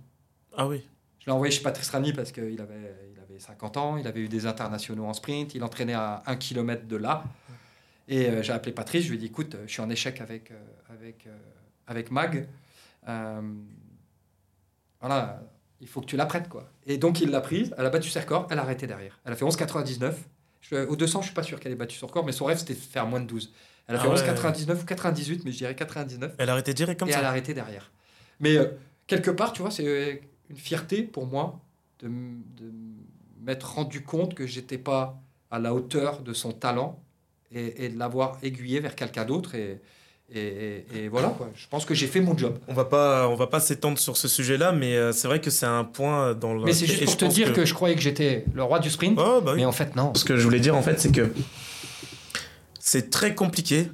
Ah 0.56 0.66
oui. 0.66 0.84
Je 1.20 1.26
l'ai 1.26 1.32
envoyé 1.32 1.52
chez 1.52 1.62
Patrice 1.62 1.90
Rani 1.90 2.12
parce 2.12 2.32
qu'il 2.32 2.60
avait, 2.60 2.96
il 3.14 3.20
avait 3.20 3.38
50 3.38 3.76
ans, 3.76 3.96
il 3.98 4.08
avait 4.08 4.20
eu 4.20 4.28
des 4.28 4.46
internationaux 4.46 5.06
en 5.06 5.14
sprint, 5.14 5.54
il 5.54 5.62
entraînait 5.62 5.94
à 5.94 6.24
un 6.26 6.34
kilomètre 6.34 6.88
de 6.88 6.96
là. 6.96 7.22
Et 8.08 8.28
euh, 8.28 8.42
j'ai 8.42 8.52
appelé 8.52 8.72
Patrice, 8.72 9.04
je 9.04 9.08
lui 9.10 9.16
ai 9.16 9.18
dit 9.18 9.26
écoute, 9.26 9.56
je 9.66 9.72
suis 9.72 9.80
en 9.80 9.88
échec 9.90 10.20
avec, 10.20 10.50
euh, 10.50 10.54
avec, 10.90 11.26
euh, 11.26 11.36
avec 11.86 12.10
Mag. 12.10 12.48
Euh, 13.08 13.40
voilà, 15.00 15.42
il 15.80 15.86
faut 15.88 16.00
que 16.00 16.06
tu 16.06 16.16
la 16.16 16.26
prêtes. 16.26 16.48
Quoi. 16.48 16.70
Et 16.86 16.98
donc 16.98 17.20
il 17.20 17.30
l'a 17.30 17.40
prise, 17.40 17.74
elle 17.76 17.86
a 17.86 17.90
battu 17.90 18.10
ses 18.10 18.20
records, 18.20 18.46
elle 18.50 18.58
a 18.58 18.62
arrêté 18.62 18.86
derrière. 18.86 19.18
Elle 19.24 19.32
a 19.32 19.36
fait 19.36 19.44
11,99. 19.44 20.14
Je- 20.60 20.86
Au 20.86 20.96
200, 20.96 21.20
je 21.20 21.26
suis 21.26 21.34
pas 21.34 21.42
sûr 21.42 21.60
qu'elle 21.60 21.72
ait 21.72 21.76
battu 21.76 21.96
son 21.96 22.06
record, 22.06 22.24
mais 22.24 22.32
son 22.32 22.46
rêve 22.46 22.58
c'était 22.58 22.74
de 22.74 22.78
faire 22.78 23.06
moins 23.06 23.20
de 23.20 23.26
12. 23.26 23.52
Elle 23.86 23.96
a 23.96 23.98
Ah 23.98 24.02
fait 24.02 24.08
ouais. 24.08 24.14
11,99 24.14 24.82
ou 24.82 24.84
98, 24.86 25.44
mais 25.44 25.52
je 25.52 25.58
dirais 25.58 25.74
99 25.76 26.34
Elle 26.38 26.48
a 26.48 26.52
arrêté 26.52 26.72
direct 26.72 26.98
comme 26.98 27.08
et 27.08 27.12
elle 27.12 27.18
a 27.18 27.22
ça. 27.22 27.28
arrêté 27.28 27.52
derrière. 27.52 27.90
Mais 28.40 28.56
euh, 28.56 28.68
quelque 29.06 29.30
part, 29.30 29.52
tu 29.52 29.60
vois, 29.60 29.70
c'est 29.70 29.86
euh, 29.86 30.14
une 30.48 30.56
fierté 30.56 31.02
pour 31.02 31.26
moi 31.26 31.60
de, 32.00 32.08
de 32.08 32.72
m'être 33.42 33.74
rendu 33.74 34.02
compte 34.02 34.34
que 34.34 34.46
j'étais 34.46 34.78
pas 34.78 35.20
à 35.50 35.58
la 35.58 35.74
hauteur 35.74 36.22
de 36.22 36.32
son 36.32 36.52
talent 36.52 37.03
et, 37.54 37.84
et 37.84 37.88
de 37.88 37.98
l'avoir 37.98 38.38
aiguillé 38.42 38.80
vers 38.80 38.94
quelqu'un 38.96 39.24
d'autre. 39.24 39.54
Et, 39.54 39.80
et, 40.34 40.40
et- 40.40 40.84
et 41.04 41.08
voilà, 41.08 41.28
quoi. 41.28 41.50
je 41.54 41.66
pense 41.68 41.84
que 41.84 41.94
j'ai 41.94 42.06
fait 42.06 42.20
mon 42.20 42.36
job. 42.36 42.58
On 42.66 42.72
va 42.74 42.84
pas, 42.86 43.28
on 43.28 43.34
va 43.34 43.46
pas 43.46 43.60
s'étendre 43.60 43.98
sur 43.98 44.16
ce 44.16 44.26
sujet-là, 44.26 44.72
mais 44.72 44.96
euh, 44.96 45.12
c'est 45.12 45.28
vrai 45.28 45.40
que 45.40 45.50
c'est 45.50 45.66
un 45.66 45.84
point 45.84 46.34
dans 46.34 46.54
le. 46.54 46.64
Mais 46.64 46.72
c'est 46.72 46.86
juste 46.86 47.04
pour 47.04 47.12
je 47.12 47.18
te 47.18 47.24
dire 47.26 47.52
que... 47.52 47.64
je 47.64 47.74
croyais 47.74 47.94
que 47.94 48.00
j'étais 48.00 48.44
le 48.54 48.62
roi 48.62 48.78
du 48.78 48.90
sprint, 48.90 49.18
Oh, 49.20 49.40
bah 49.42 49.52
oui. 49.52 49.58
mais 49.60 49.64
en 49.66 49.72
fait, 49.72 49.94
non. 49.96 50.12
Ce 50.14 50.24
que 50.24 50.36
je 50.36 50.42
voulais 50.44 50.60
dire 50.60 50.74
en 50.74 50.82
fait, 50.82 50.98
c'est 50.98 51.12
que 51.12 51.30
c'est 52.78 53.10
très 53.10 53.34
compliqué 53.34 53.90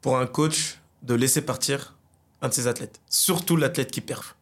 pour 0.00 0.18
un 0.18 0.26
coach 0.26 0.78
de 1.02 1.14
laisser 1.14 1.42
partir 1.42 1.94
un 2.42 2.48
de 2.48 2.54
ses 2.54 2.66
athlètes, 2.66 3.00
surtout 3.08 3.56
l'athlète 3.56 3.90
qui 3.90 4.00
perf. 4.00 4.36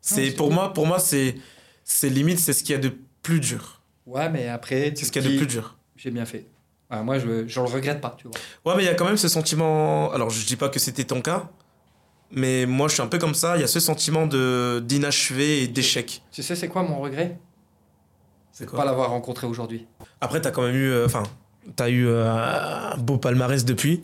C'est 0.00 0.30
pour 0.32 0.46
cool. 0.48 0.54
moi, 0.56 0.72
pour 0.72 0.86
moi, 0.86 0.98
c'est 0.98 1.36
c'est 1.84 2.08
limite, 2.10 2.38
c'est 2.38 2.52
ce 2.52 2.62
qu'il 2.62 2.72
y 2.72 2.76
a 2.76 2.80
de 2.80 2.92
plus 3.22 3.40
dur. 3.40 3.80
Ouais, 4.06 4.28
mais 4.28 4.48
après, 4.48 4.92
C'est 4.96 5.04
ce 5.06 5.12
qu'il 5.12 5.22
y 5.22 5.26
a 5.26 5.30
de 5.30 5.36
plus 5.36 5.46
dur. 5.46 5.76
J'ai 5.96 6.10
bien 6.10 6.24
fait. 6.26 6.46
Ouais, 6.92 7.02
moi, 7.02 7.18
je 7.18 7.26
ne 7.26 7.42
le 7.42 7.60
regrette 7.72 8.00
pas, 8.00 8.14
tu 8.18 8.28
vois. 8.28 8.36
Ouais, 8.64 8.76
mais 8.76 8.82
il 8.84 8.86
y 8.86 8.90
a 8.90 8.94
quand 8.94 9.06
même 9.06 9.16
ce 9.16 9.28
sentiment. 9.28 10.12
Alors, 10.12 10.30
je 10.30 10.44
dis 10.46 10.56
pas 10.56 10.68
que 10.68 10.78
c'était 10.78 11.04
ton 11.04 11.22
cas, 11.22 11.48
mais 12.30 12.66
moi, 12.66 12.88
je 12.88 12.94
suis 12.94 13.02
un 13.02 13.06
peu 13.06 13.18
comme 13.18 13.34
ça. 13.34 13.56
Il 13.56 13.60
y 13.60 13.64
a 13.64 13.68
ce 13.68 13.80
sentiment 13.80 14.26
de 14.26 14.82
d'inachevé 14.84 15.62
et 15.62 15.68
d'échec. 15.68 16.22
Tu 16.30 16.42
sais, 16.42 16.54
c'est 16.54 16.68
quoi 16.68 16.82
mon 16.82 17.00
regret? 17.00 17.38
C'est 18.52 18.70
Pas 18.70 18.84
l'avoir 18.84 19.10
rencontré 19.10 19.46
aujourd'hui. 19.46 19.86
Après, 20.20 20.40
t'as 20.40 20.50
quand 20.50 20.62
même 20.62 20.74
eu, 20.76 20.90
euh, 20.90 21.06
enfin, 21.06 21.22
t'as 21.74 21.88
eu 21.88 22.06
euh, 22.06 22.30
un 22.30 22.96
beau 22.98 23.16
palmarès 23.16 23.64
depuis. 23.64 24.02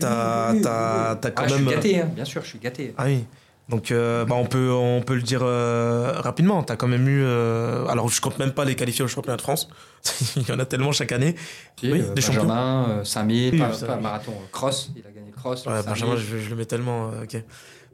T'as, 0.00 0.54
oui. 0.54 0.62
t'as 0.62 1.14
quand 1.30 1.42
Ah, 1.44 1.48
je 1.48 1.54
même. 1.56 1.66
suis 1.66 1.74
gâté, 1.74 2.00
hein, 2.00 2.10
bien 2.14 2.24
sûr, 2.24 2.42
je 2.42 2.48
suis 2.48 2.58
gâté. 2.58 2.94
Ah 2.96 3.04
oui. 3.04 3.24
Donc, 3.68 3.90
euh, 3.90 4.24
bah, 4.24 4.34
on 4.34 4.44
peut, 4.44 4.70
on 4.70 5.00
peut 5.02 5.14
le 5.14 5.22
dire 5.22 5.40
euh, 5.42 6.12
rapidement. 6.16 6.62
T'as 6.62 6.76
quand 6.76 6.88
même 6.88 7.08
eu. 7.08 7.22
euh, 7.24 7.86
alors, 7.86 8.08
je 8.08 8.20
compte 8.20 8.38
même 8.38 8.52
pas 8.52 8.64
les 8.64 8.74
qualifiés 8.74 9.04
au 9.04 9.08
championnat 9.08 9.36
de 9.36 9.42
France. 9.42 9.68
Il 10.36 10.46
y 10.48 10.52
en 10.52 10.58
a 10.58 10.64
tellement 10.66 10.92
chaque 10.92 11.12
année. 11.12 11.36
Si, 11.78 11.90
Oui, 11.90 12.00
des 12.00 12.08
Benjamin, 12.20 12.86
euh, 12.90 13.04
5000, 13.04 13.54
Oui, 13.54 13.60
pas, 13.86 13.96
marathon, 13.96 14.32
cross, 14.50 14.90
il 14.96 15.06
a 15.06 15.10
gagné 15.10 15.30
le 15.30 15.36
cross. 15.36 15.64
Ouais, 15.64 15.74
5000. 15.82 15.90
Benjamin, 15.90 16.16
je, 16.16 16.38
je 16.38 16.50
le 16.50 16.56
mets 16.56 16.64
tellement. 16.66 17.10
ok. 17.22 17.36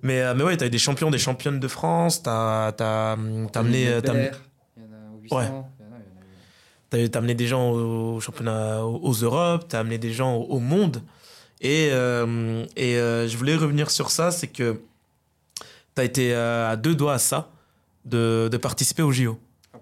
Mais, 0.03 0.35
mais 0.35 0.43
ouais, 0.43 0.57
t'as 0.57 0.67
eu 0.67 0.71
des 0.71 0.79
champions, 0.79 1.11
des 1.11 1.19
championnes 1.19 1.61
de 1.61 1.69
France. 1.69 2.23
T'as, 2.23 2.73
t'as 2.73 3.13
amené. 3.13 3.83
Il 3.83 4.07
y 4.07 4.11
en 4.11 4.15
a 4.15 5.15
au 5.15 5.21
800, 5.23 5.37
Ouais. 5.37 5.49
T'as 7.11 7.19
amené 7.19 7.35
des 7.35 7.47
gens 7.47 7.71
au 7.73 8.19
championnat, 8.21 8.83
aux 8.85 9.13
Europes, 9.13 9.67
t'as 9.69 9.81
amené 9.81 9.99
des 9.99 10.13
gens 10.13 10.35
au, 10.37 10.45
au 10.45 10.59
monde. 10.61 11.03
Et, 11.61 11.89
et 11.89 12.95
je 12.95 13.37
voulais 13.37 13.55
revenir 13.57 13.91
sur 13.91 14.11
ça, 14.11 14.31
c'est 14.31 14.47
que 14.47 14.81
t'as 15.99 16.05
été 16.05 16.33
euh, 16.33 16.71
à 16.71 16.77
deux 16.77 16.95
doigts 16.95 17.15
à 17.15 17.19
ça 17.19 17.51
de, 18.05 18.49
de 18.53 18.57
participer 18.57 19.03
au 19.03 19.11
JO. 19.11 19.37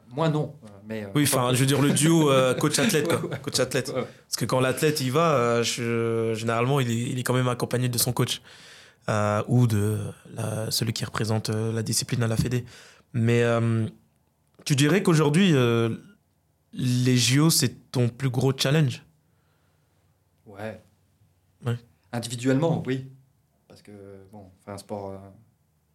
Moi, 0.09 0.31
non. 0.31 0.55
euh, 0.65 0.69
Mais, 0.89 1.05
euh, 1.05 1.09
Oui, 1.15 1.25
enfin, 1.25 1.53
je 1.53 1.61
veux 1.61 1.67
dire 1.67 1.83
le 1.83 1.91
duo 1.91 2.31
euh, 2.31 2.55
coach-athlète, 2.55 3.07
quoi. 3.07 3.21
Ouais, 3.23 3.29
ouais. 3.33 3.39
Coach-athlète. 3.43 3.89
Ouais, 3.91 3.97
ouais. 4.01 4.07
Parce 4.27 4.37
que 4.37 4.47
quand 4.47 4.61
l'athlète 4.61 5.03
y 5.03 5.11
va, 5.11 5.33
euh, 5.35 5.63
je- 5.63 6.33
généralement, 6.35 6.81
il 6.81 6.91
est, 6.91 6.95
il 7.11 7.19
est 7.19 7.23
quand 7.23 7.35
même 7.35 7.49
accompagné 7.49 7.91
de 7.91 7.99
son 7.99 8.13
coach 8.15 8.41
euh, 9.11 9.43
ou 9.47 9.67
de 9.67 9.99
la- 10.35 10.71
celui 10.71 10.95
qui 10.95 11.05
représente 11.05 11.51
euh, 11.51 11.71
la 11.71 11.83
discipline 11.83 12.23
à 12.23 12.29
la 12.29 12.37
Fédé. 12.39 12.65
Mais 13.13 13.43
euh, 13.43 13.87
tu 14.65 14.75
dirais 14.75 15.03
qu'aujourd'hui, 15.03 15.51
euh, 15.55 15.91
les 16.73 17.17
JO, 17.19 17.51
c'est 17.51 17.91
ton 17.93 18.09
plus 18.09 18.31
gros 18.31 18.53
challenge? 18.57 19.03
Ouais. 20.47 20.81
Ouais. 21.67 21.77
Individuellement, 22.13 22.83
oui. 22.87 23.07
Parce 23.69 23.83
que, 23.83 23.93
bon, 24.33 24.47
c'est 24.65 24.71
un 24.71 24.79
sport. 24.79 25.21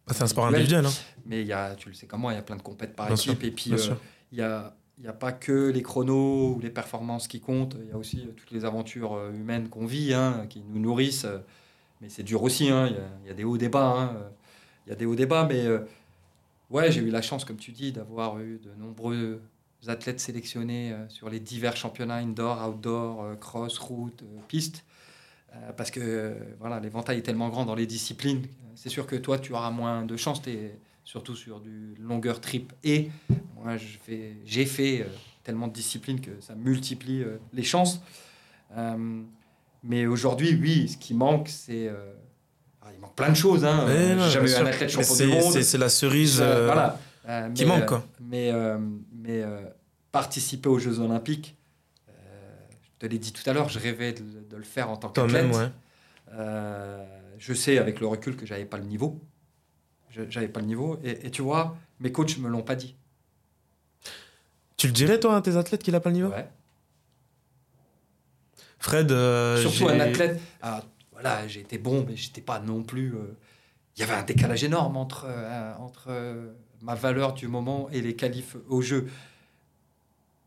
Euh, 0.02 0.10
Ah, 0.10 0.14
C'est 0.14 0.22
un 0.22 0.26
sport 0.26 0.46
individuel. 0.46 0.86
Hein. 0.86 0.90
mais 1.26 1.44
y 1.44 1.52
a, 1.52 1.74
tu 1.74 1.88
le 1.88 1.94
sais 1.94 2.06
comment, 2.06 2.30
il 2.30 2.34
y 2.34 2.38
a 2.38 2.42
plein 2.42 2.56
de 2.56 2.62
compètes 2.62 2.94
par 2.94 3.06
Bien 3.06 3.16
équipe. 3.16 3.32
sûr, 3.38 3.44
et 3.44 3.50
puis, 3.50 3.72
euh, 3.72 3.94
il 4.32 4.38
y 4.38 4.42
a, 4.42 4.74
il 4.98 5.04
y 5.04 5.08
a 5.08 5.12
pas 5.12 5.32
que 5.32 5.70
les 5.70 5.82
chronos 5.82 6.54
ou 6.56 6.60
les 6.60 6.70
performances 6.70 7.28
qui 7.28 7.40
comptent. 7.40 7.76
Il 7.82 7.88
y 7.88 7.92
a 7.92 7.96
aussi 7.98 8.20
euh, 8.26 8.32
toutes 8.36 8.50
les 8.50 8.64
aventures 8.64 9.14
euh, 9.14 9.32
humaines 9.32 9.68
qu'on 9.68 9.86
vit, 9.86 10.12
hein, 10.14 10.46
qui 10.48 10.62
nous 10.62 10.78
nourrissent. 10.80 11.26
Mais 12.00 12.08
c'est 12.08 12.22
dur 12.24 12.42
aussi. 12.42 12.68
hein, 12.70 12.86
Il 12.88 12.94
y, 12.96 12.98
a, 12.98 13.08
il 13.24 13.28
y 13.28 13.30
a 13.30 13.34
des 13.34 13.44
hauts 13.44 13.56
débats. 13.58 13.86
hein, 13.90 14.16
Il 14.86 14.90
y 14.90 14.92
a 14.92 14.96
des 14.96 15.06
hauts 15.06 15.14
débats. 15.14 15.46
Mais 15.48 15.64
euh, 15.66 15.80
ouais, 16.70 16.90
j'ai 16.92 17.00
eu 17.00 17.10
la 17.10 17.22
chance, 17.22 17.44
comme 17.44 17.56
tu 17.56 17.70
dis, 17.72 17.92
d'avoir 17.92 18.38
eu 18.40 18.58
de 18.62 18.70
nombreux 18.80 19.40
athlètes 19.88 20.20
sélectionnés 20.20 20.94
sur 21.08 21.28
les 21.28 21.40
divers 21.40 21.76
championnats 21.76 22.16
indoor, 22.16 22.68
outdoor, 22.68 23.38
cross, 23.40 23.78
route, 23.78 24.22
piste. 24.46 24.84
Euh, 25.54 25.72
parce 25.76 25.90
que 25.90 26.00
euh, 26.02 26.34
voilà, 26.60 26.80
l'éventail 26.80 27.18
est 27.18 27.22
tellement 27.22 27.48
grand 27.48 27.64
dans 27.64 27.74
les 27.74 27.86
disciplines. 27.86 28.42
C'est 28.74 28.88
sûr 28.88 29.06
que 29.06 29.16
toi, 29.16 29.38
tu 29.38 29.52
auras 29.52 29.70
moins 29.70 30.04
de 30.04 30.16
chance, 30.16 30.40
t'es 30.40 30.78
surtout 31.04 31.36
sur 31.36 31.60
du 31.60 31.94
longueur 32.00 32.40
trip. 32.40 32.72
Et 32.84 33.10
moi, 33.56 33.76
j'ai 34.46 34.64
fait 34.64 35.00
euh, 35.02 35.04
tellement 35.44 35.68
de 35.68 35.72
disciplines 35.72 36.20
que 36.20 36.40
ça 36.40 36.54
multiplie 36.54 37.22
euh, 37.22 37.36
les 37.52 37.62
chances. 37.64 38.00
Euh, 38.76 39.22
mais 39.84 40.06
aujourd'hui, 40.06 40.58
oui, 40.60 40.88
ce 40.88 40.96
qui 40.96 41.12
manque, 41.12 41.48
c'est. 41.48 41.88
euh, 41.88 42.12
ah, 42.80 42.86
il 42.94 43.00
manque 43.00 43.14
plein 43.14 43.30
de 43.30 43.34
choses. 43.36 43.64
Hein. 43.64 43.84
Euh, 43.88 44.18
j'ai 44.24 44.30
jamais 44.30 44.50
eu 44.50 44.54
un 44.54 44.66
athlète 44.66 44.90
champion 44.90 45.14
c'est- 45.14 45.26
du 45.26 45.32
monde. 45.32 45.52
c'est- 45.62 45.78
la 45.78 45.88
cerise. 45.88 46.40
Euh, 46.40 46.44
euh, 46.44 46.66
voilà. 46.66 46.98
Euh, 47.28 47.50
qui 47.50 47.64
manque, 47.66 47.82
euh, 47.82 47.86
quoi. 47.86 48.06
Mais, 48.20 48.50
euh, 48.52 48.78
mais 49.12 49.42
euh, 49.42 49.60
participer 50.10 50.68
aux 50.68 50.78
Jeux 50.78 50.98
Olympiques, 50.98 51.56
euh, 51.56 51.61
te 53.06 53.10
l'ai 53.10 53.18
dit 53.18 53.32
tout 53.32 53.48
à 53.48 53.52
l'heure, 53.52 53.68
je 53.68 53.78
rêvais 53.78 54.12
de, 54.12 54.22
de 54.48 54.56
le 54.56 54.62
faire 54.62 54.88
en 54.90 54.96
tant 54.96 55.08
qu'athlète. 55.08 55.52
Ouais. 55.54 55.68
Euh, 56.34 57.04
je 57.38 57.52
sais 57.52 57.78
avec 57.78 58.00
le 58.00 58.06
recul 58.06 58.36
que 58.36 58.46
j'avais 58.46 58.64
pas 58.64 58.78
le 58.78 58.84
niveau. 58.84 59.20
J'avais 60.28 60.48
pas 60.48 60.60
le 60.60 60.66
niveau. 60.66 60.98
Et, 61.02 61.26
et 61.26 61.30
tu 61.30 61.42
vois, 61.42 61.76
mes 62.00 62.12
coachs 62.12 62.38
me 62.38 62.48
l'ont 62.48 62.62
pas 62.62 62.76
dit. 62.76 62.94
Tu 64.76 64.86
le 64.86 64.92
dirais, 64.92 65.18
toi, 65.18 65.36
à 65.36 65.42
tes 65.42 65.56
athlètes 65.56 65.82
qu'il 65.82 65.94
a 65.94 66.00
pas 66.00 66.10
le 66.10 66.16
niveau? 66.16 66.28
Ouais. 66.30 66.48
Fred. 68.78 69.10
euh, 69.12 69.56
Surtout 69.60 69.88
un 69.88 70.00
athlète. 70.00 70.40
ah, 70.60 70.82
voilà, 71.12 71.46
j'ai 71.48 71.60
été 71.60 71.78
bon, 71.78 72.04
mais 72.06 72.16
j'étais 72.16 72.40
pas 72.40 72.60
non 72.60 72.82
plus. 72.82 73.14
euh, 73.14 73.36
Il 73.96 74.00
y 74.00 74.02
avait 74.02 74.14
un 74.14 74.22
décalage 74.24 74.64
énorme 74.64 74.96
entre, 74.96 75.26
euh, 75.28 75.74
entre 75.78 76.10
ma 76.80 76.94
valeur 76.94 77.32
du 77.32 77.48
moment 77.48 77.88
et 77.90 78.00
les 78.00 78.16
qualifs 78.16 78.56
au 78.68 78.82
jeu. 78.82 79.08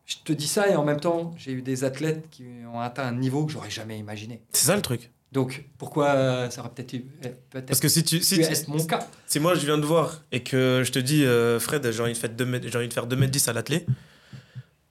Je 0.06 0.18
te 0.24 0.34
dis 0.34 0.48
ça 0.48 0.68
et 0.70 0.76
en 0.76 0.84
même 0.84 1.00
temps, 1.00 1.34
j'ai 1.38 1.52
eu 1.52 1.62
des 1.64 1.84
athlètes 1.84 2.30
qui 2.30 2.46
ont 2.72 2.80
atteint 2.80 3.08
un 3.08 3.12
niveau 3.16 3.46
que 3.46 3.52
j'aurais 3.52 3.72
jamais 3.72 3.98
imaginé. 3.98 4.42
C'est 4.52 4.68
ça 4.68 4.76
le 4.76 4.82
truc. 4.84 5.12
Donc, 5.32 5.66
pourquoi 5.78 6.10
euh, 6.10 6.50
ça 6.50 6.62
aurait 6.62 6.70
peut-être 6.70 6.94
eu- 6.94 7.06
euh, 7.26 7.30
peut-être 7.50 7.66
Parce 7.66 7.80
que 7.80 7.88
si 7.90 8.04
tu. 8.04 8.22
Si 8.22 8.36
pu 8.38 8.44
tu- 8.46 8.52
être 8.52 8.68
mon 8.68 8.84
cas 8.86 9.00
Si 9.26 9.40
moi 9.40 9.56
je 9.56 9.66
viens 9.66 9.78
de 9.80 9.84
voir 9.86 10.22
et 10.32 10.44
que 10.44 10.84
je 10.86 10.92
te 10.92 11.00
dis, 11.00 11.26
euh, 11.26 11.60
Fred, 11.60 11.90
j'ai 11.92 12.02
envie, 12.02 12.14
de 12.14 12.18
faire 12.18 12.30
2 12.30 12.46
mètres- 12.46 12.68
j'ai 12.70 12.78
envie 12.78 12.88
de 12.88 12.94
faire 12.94 13.08
2m10 13.08 13.48
à 13.50 13.54
l'athlé, 13.54 13.86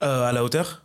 euh, 0.03 0.23
à 0.27 0.31
la 0.33 0.43
hauteur, 0.43 0.83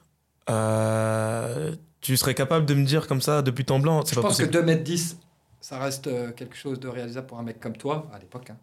tu 2.01 2.17
serais 2.17 2.35
capable 2.35 2.67
de 2.67 2.75
me 2.75 2.85
dire 2.87 3.07
comme 3.07 3.21
ça 3.21 3.43
depuis 3.43 3.65
temps 3.65 3.79
blanc 3.79 4.03
Je 4.07 4.15
pas 4.15 4.23
pense 4.23 4.37
possible. 4.39 4.51
que 4.51 4.59
2m10, 4.59 5.17
ça 5.61 5.79
reste 5.79 6.09
quelque 6.37 6.57
chose 6.57 6.81
de 6.81 6.89
réalisable 6.89 7.27
pour 7.27 7.39
un 7.39 7.43
mec 7.43 7.61
comme 7.61 7.77
toi, 7.77 8.09
à 8.15 8.19
l'époque. 8.19 8.51
hein. 8.51 8.57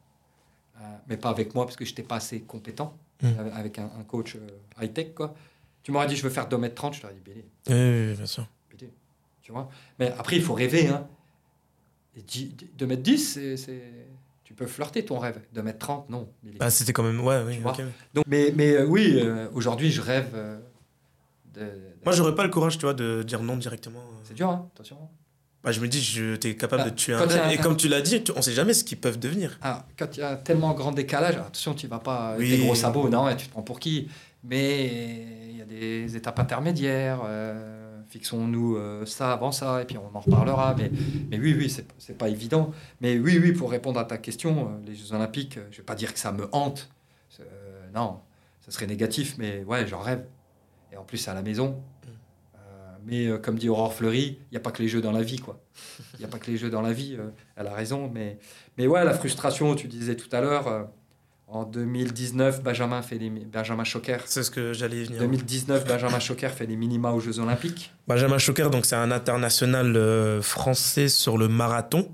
Mais 1.08 1.18
pas 1.18 1.30
avec 1.30 1.54
moi, 1.56 1.66
parce 1.66 1.76
que 1.76 1.86
je 1.86 1.90
n'étais 1.92 2.04
pas 2.04 2.16
assez 2.18 2.42
compétent, 2.42 2.96
Mm. 3.22 3.28
avec- 3.56 3.80
un, 3.80 3.90
un 4.00 4.04
coach 4.08 4.36
euh, 4.36 4.40
high-tech. 4.84 5.14
quoi. 5.16 5.34
Tu 5.88 5.94
m'aurais 5.94 6.08
dit, 6.08 6.18
je 6.18 6.24
veux 6.24 6.30
faire 6.30 6.50
2m30, 6.50 6.96
je 6.96 7.00
t'aurais 7.02 7.14
dit, 7.14 7.22
Béli, 7.24 7.46
Oui, 7.70 7.74
oui, 7.74 8.08
oui, 8.10 8.14
bien 8.18 8.26
sûr. 8.26 8.46
Béli. 8.70 8.92
Tu 9.42 9.54
vois? 9.54 9.70
Mais 10.00 10.14
après, 10.20 10.36
il 10.36 10.42
faut 10.42 10.54
rêver. 10.54 10.90
Hein. 10.90 11.08
Et 12.18 12.22
dix- 12.24 12.54
2m10, 12.78 13.56
c'est, 13.56 13.82
tu 14.44 14.54
peux 14.54 14.66
flirter 14.68 15.06
ton 15.06 15.18
rêve. 15.18 15.40
2m30, 15.56 16.10
non. 16.10 16.28
Béli. 16.44 16.58
Bah, 16.58 16.70
c'était 16.70 16.92
quand 16.92 17.04
même. 17.04 17.22
Ouais, 17.22 17.42
oui, 17.48 17.56
Tu 17.56 17.62
vois? 17.62 17.72
ok. 17.72 17.82
Donc, 18.14 18.26
mais 18.28 18.52
mais 18.54 18.74
euh, 18.74 18.86
oui, 18.86 19.14
euh, 19.22 19.48
aujourd'hui, 19.54 19.90
je 19.90 20.02
rêve 20.02 20.32
euh, 20.34 20.60
de... 21.54 21.62
de- 21.62 21.70
Moi, 22.04 22.14
j'aurais 22.14 22.36
pas 22.36 22.44
le 22.44 22.50
courage, 22.50 22.78
tu 22.78 22.82
vois, 22.84 22.94
de 22.94 23.24
dire 23.24 23.42
non 23.42 23.56
directement. 23.56 24.04
C'est 24.26 24.34
dur, 24.34 24.50
hein, 24.50 24.68
attention. 24.76 24.98
Bah, 25.64 25.72
je 25.72 25.80
me 25.80 25.88
dis, 25.88 26.02
je, 26.02 26.36
t'es 26.36 26.58
capable 26.58 26.84
Bah, 26.84 26.90
de 26.90 26.96
tuer 26.96 27.14
un 27.14 27.26
tel. 27.26 27.52
Et 27.54 27.58
un- 27.58 27.62
comme 27.62 27.78
tu 27.78 27.88
l'as 27.88 28.02
dit, 28.02 28.24
tu- 28.26 28.34
on 28.36 28.42
sait 28.42 28.52
jamais 28.54 28.74
ce 28.74 28.84
qu'ils 28.84 29.00
peuvent 29.00 29.20
devenir. 29.20 29.58
Ah, 29.62 29.86
quand 29.98 30.18
il 30.18 30.20
y 30.20 30.24
a 30.24 30.36
tellement 30.36 30.74
grand 30.74 30.92
décalage, 30.92 31.36
attention, 31.38 31.74
tu 31.74 31.88
vas 31.88 32.00
pas 32.00 32.36
Oui. 32.38 32.50
des 32.50 32.58
gros 32.58 32.76
sabots, 32.76 33.08
non, 33.08 33.34
tu 33.38 33.48
te 33.48 33.52
prends 33.52 33.64
pour 33.64 33.80
qui? 33.80 34.10
Mais 34.44 35.50
il 35.50 35.58
y 35.58 35.62
a 35.62 35.66
des 35.66 36.16
étapes 36.16 36.40
intermédiaires. 36.40 37.22
euh, 37.26 37.84
Fixons-nous 38.10 38.78
euh, 38.78 39.06
ça 39.06 39.34
avant 39.34 39.52
ça, 39.52 39.82
et 39.82 39.86
puis 39.86 39.98
on 39.98 40.16
en 40.16 40.20
reparlera. 40.22 40.76
Mais, 40.78 40.90
mais 41.30 41.38
oui, 41.40 41.54
oui, 41.58 41.70
c'est 41.70 42.18
pas 42.18 42.30
évident. 42.30 42.72
Mais 43.02 43.20
oui, 43.20 43.38
oui, 43.42 43.52
pour 43.52 43.70
répondre 43.70 44.00
à 44.00 44.06
ta 44.06 44.18
question, 44.18 44.70
euh, 44.70 44.86
les 44.88 44.96
Jeux 44.96 45.14
Olympiques, 45.14 45.58
euh, 45.58 45.68
je 45.72 45.78
vais 45.78 45.84
pas 45.84 45.96
dire 45.96 46.14
que 46.14 46.20
ça 46.20 46.32
me 46.32 46.48
hante. 46.54 46.90
Euh, 47.42 47.44
non, 47.94 48.22
ça 48.62 48.72
serait 48.72 48.88
négatif, 48.88 49.36
mais 49.38 49.64
ouais, 49.66 49.86
j'en 49.88 50.00
rêve. 50.00 50.26
Et 50.94 50.96
en 50.98 51.04
plus, 51.04 51.18
c'est 51.18 51.30
à 51.32 51.34
la 51.34 51.42
maison. 51.42 51.84
Euh, 52.56 52.60
mais 53.06 53.28
euh, 53.28 53.38
comme 53.38 53.58
dit 53.60 53.68
Aurore 53.68 53.94
Fleury, 53.94 54.40
il 54.40 54.48
n'y 54.52 54.58
a 54.58 54.62
pas 54.62 54.72
que 54.72 54.82
les 54.82 54.88
jeux 54.88 55.02
dans 55.02 55.12
la 55.12 55.22
vie, 55.22 55.40
quoi. 55.40 55.60
Il 56.14 56.20
n'y 56.20 56.26
a 56.26 56.30
pas 56.30 56.40
que 56.40 56.50
les 56.50 56.56
jeux 56.58 56.70
dans 56.70 56.82
la 56.82 56.94
vie. 56.94 57.18
euh, 57.20 57.30
elle 57.58 57.68
a 57.68 57.74
raison, 57.74 58.10
mais 58.14 58.40
mais 58.78 58.88
ouais, 58.88 59.04
la 59.04 59.14
frustration. 59.14 59.76
Tu 59.76 59.88
disais 59.90 60.16
tout 60.16 60.34
à 60.34 60.40
l'heure. 60.40 60.88
En 61.48 61.64
2019, 61.64 62.62
Benjamin 62.62 63.02
fait 63.02 63.18
les 63.18 63.30
mi- 63.30 63.46
Benjamin 63.46 63.84
Choquer. 63.86 64.18
C'est 64.26 64.44
ce 64.44 64.52
que 64.52 64.74
j'allais 64.74 65.04
venir. 65.04 65.20
2019, 65.22 65.86
Benjamin 65.88 66.20
Choquer 66.20 66.50
fait 66.50 66.66
les 66.66 66.76
minima 66.76 67.12
aux 67.12 67.22
Jeux 67.22 67.40
Olympiques. 67.40 67.94
Benjamin 68.08 68.38
Choquer, 68.38 68.70
donc 68.70 68.86
c'est 68.86 68.96
un 68.98 69.12
international 69.12 69.96
euh, 69.96 70.42
français 70.42 71.08
sur 71.08 71.38
le 71.38 71.48
marathon, 71.48 72.10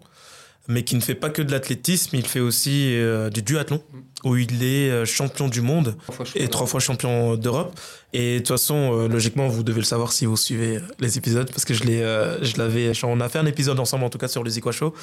mais 0.67 0.83
qui 0.83 0.95
ne 0.95 1.01
fait 1.01 1.15
pas 1.15 1.29
que 1.29 1.41
de 1.41 1.51
l'athlétisme, 1.51 2.15
il 2.15 2.25
fait 2.25 2.39
aussi 2.39 2.95
euh, 2.95 3.29
du 3.29 3.41
duathlon, 3.41 3.81
où 4.23 4.37
il 4.37 4.63
est 4.63 4.89
euh, 4.89 5.03
champion 5.05 5.49
du 5.49 5.59
monde 5.61 5.97
et 6.35 6.47
trois 6.47 6.67
fois 6.67 6.79
champion 6.79 7.35
d'Europe. 7.35 7.77
Et 8.13 8.35
de 8.35 8.39
toute 8.39 8.47
façon, 8.49 8.97
euh, 8.97 9.07
logiquement, 9.09 9.49
vous 9.49 9.63
devez 9.63 9.79
le 9.81 9.85
savoir 9.85 10.13
si 10.13 10.25
vous 10.25 10.37
suivez 10.37 10.79
les 10.99 11.17
épisodes, 11.17 11.49
parce 11.51 11.65
que 11.65 11.73
je 11.73 11.83
l'ai, 11.83 12.01
euh, 12.01 12.41
je 12.43 12.57
l'avais, 12.57 12.93
on 13.03 13.19
a 13.19 13.27
fait 13.27 13.39
un 13.39 13.45
épisode 13.45 13.77
ensemble 13.79 14.05
en 14.05 14.09
tout 14.09 14.17
cas 14.17 14.29
sur 14.29 14.41
le 14.43 14.49
Zikwa 14.49 14.71
Show. 14.71 14.93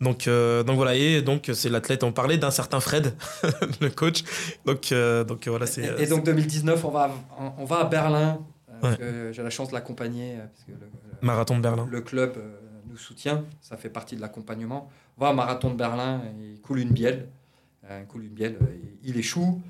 Donc, 0.00 0.28
donc 0.28 0.76
voilà, 0.76 0.94
et 0.94 1.20
donc 1.22 1.50
c'est 1.52 1.68
l'athlète. 1.68 2.04
On 2.04 2.12
parlait 2.12 2.38
d'un 2.38 2.52
certain 2.52 2.78
Fred, 2.78 3.14
le 3.80 3.90
coach. 3.90 4.22
Donc, 4.66 4.92
donc 5.26 5.48
voilà, 5.48 5.66
c'est. 5.66 5.82
Et, 5.98 6.02
et 6.02 6.06
donc 6.06 6.24
2019, 6.24 6.84
on 6.84 6.90
va, 6.90 7.10
on 7.58 7.64
va 7.64 7.80
à 7.80 7.84
Berlin. 7.84 8.38
parce 8.80 8.92
Ouais. 8.92 8.98
que 8.98 9.32
J'ai 9.32 9.42
la 9.42 9.50
chance 9.50 9.70
de 9.70 9.74
l'accompagner 9.74 10.36
parce 10.36 10.64
que 10.64 10.70
le, 10.70 10.86
le- 10.86 11.26
marathon 11.26 11.56
de 11.56 11.62
Berlin. 11.62 11.88
le 11.90 12.00
club 12.00 12.34
nous 12.88 12.96
soutient. 12.96 13.44
Ça 13.60 13.76
fait 13.76 13.88
partie 13.90 14.14
de 14.14 14.20
l'accompagnement. 14.20 14.88
Va 15.18 15.32
marathon 15.32 15.70
de 15.70 15.76
Berlin, 15.76 16.22
il 16.38 16.60
coule 16.60 16.78
une 16.80 16.90
bielle. 16.92 17.28
Euh, 17.84 18.00
il 18.02 18.06
coule 18.06 18.24
une 18.24 18.34
bielle, 18.34 18.56
euh, 18.62 18.76
il 19.02 19.16
échoue. 19.16 19.60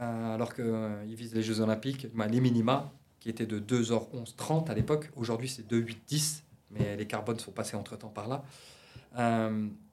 euh, 0.00 0.34
alors 0.34 0.54
qu'il 0.54 1.14
vise 1.14 1.34
les 1.34 1.42
Jeux 1.42 1.60
Olympiques, 1.60 2.06
bah, 2.14 2.26
les 2.26 2.40
minima, 2.40 2.92
qui 3.20 3.28
étaient 3.28 3.46
de 3.46 3.58
2h11-30 3.58 4.70
à 4.70 4.74
l'époque. 4.74 5.10
Aujourd'hui, 5.16 5.48
c'est 5.48 5.62
2h8-10, 5.66 6.42
mais 6.70 6.96
les 6.96 7.06
carbones 7.06 7.38
sont 7.38 7.52
passés 7.52 7.76
entre-temps 7.76 8.08
par 8.08 8.28
là. 8.28 8.42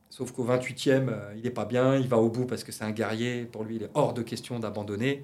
Sauf 0.10 0.32
qu'au 0.32 0.44
28e, 0.44 1.10
euh, 1.10 1.34
il 1.36 1.44
n'est 1.44 1.52
pas 1.52 1.66
bien, 1.66 1.96
il 1.96 2.08
va 2.08 2.18
au 2.18 2.30
bout 2.30 2.46
parce 2.46 2.64
que 2.64 2.72
c'est 2.72 2.84
un 2.84 2.92
guerrier. 2.92 3.46
Pour 3.46 3.64
lui, 3.64 3.76
il 3.76 3.84
est 3.84 3.92
hors 3.94 4.14
de 4.14 4.24
question 4.24 4.60
d'abandonner. 4.60 5.24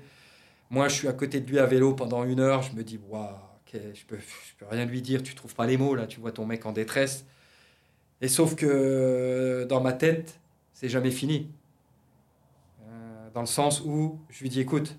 Moi, 0.69 0.87
je 0.89 0.95
suis 0.95 1.07
à 1.07 1.13
côté 1.13 1.41
de 1.41 1.49
lui 1.49 1.59
à 1.59 1.65
vélo 1.65 1.93
pendant 1.93 2.23
une 2.23 2.39
heure. 2.39 2.61
Je 2.61 2.75
me 2.75 2.83
dis, 2.83 2.99
waouh, 3.09 3.29
je 3.73 4.05
peux, 4.05 4.17
je 4.17 4.53
peux 4.59 4.65
rien 4.69 4.85
lui 4.85 5.01
dire. 5.01 5.23
Tu 5.23 5.33
trouves 5.33 5.55
pas 5.55 5.65
les 5.65 5.77
mots 5.77 5.95
là. 5.95 6.05
Tu 6.05 6.19
vois 6.19 6.31
ton 6.31 6.45
mec 6.45 6.65
en 6.65 6.71
détresse. 6.71 7.25
Et 8.21 8.27
sauf 8.27 8.55
que 8.55 8.65
euh, 8.65 9.65
dans 9.65 9.81
ma 9.81 9.93
tête, 9.93 10.39
c'est 10.73 10.89
jamais 10.89 11.11
fini. 11.11 11.49
Euh, 12.83 13.29
dans 13.33 13.41
le 13.41 13.45
sens 13.47 13.81
où 13.81 14.19
je 14.29 14.41
lui 14.41 14.49
dis, 14.49 14.61
écoute, 14.61 14.97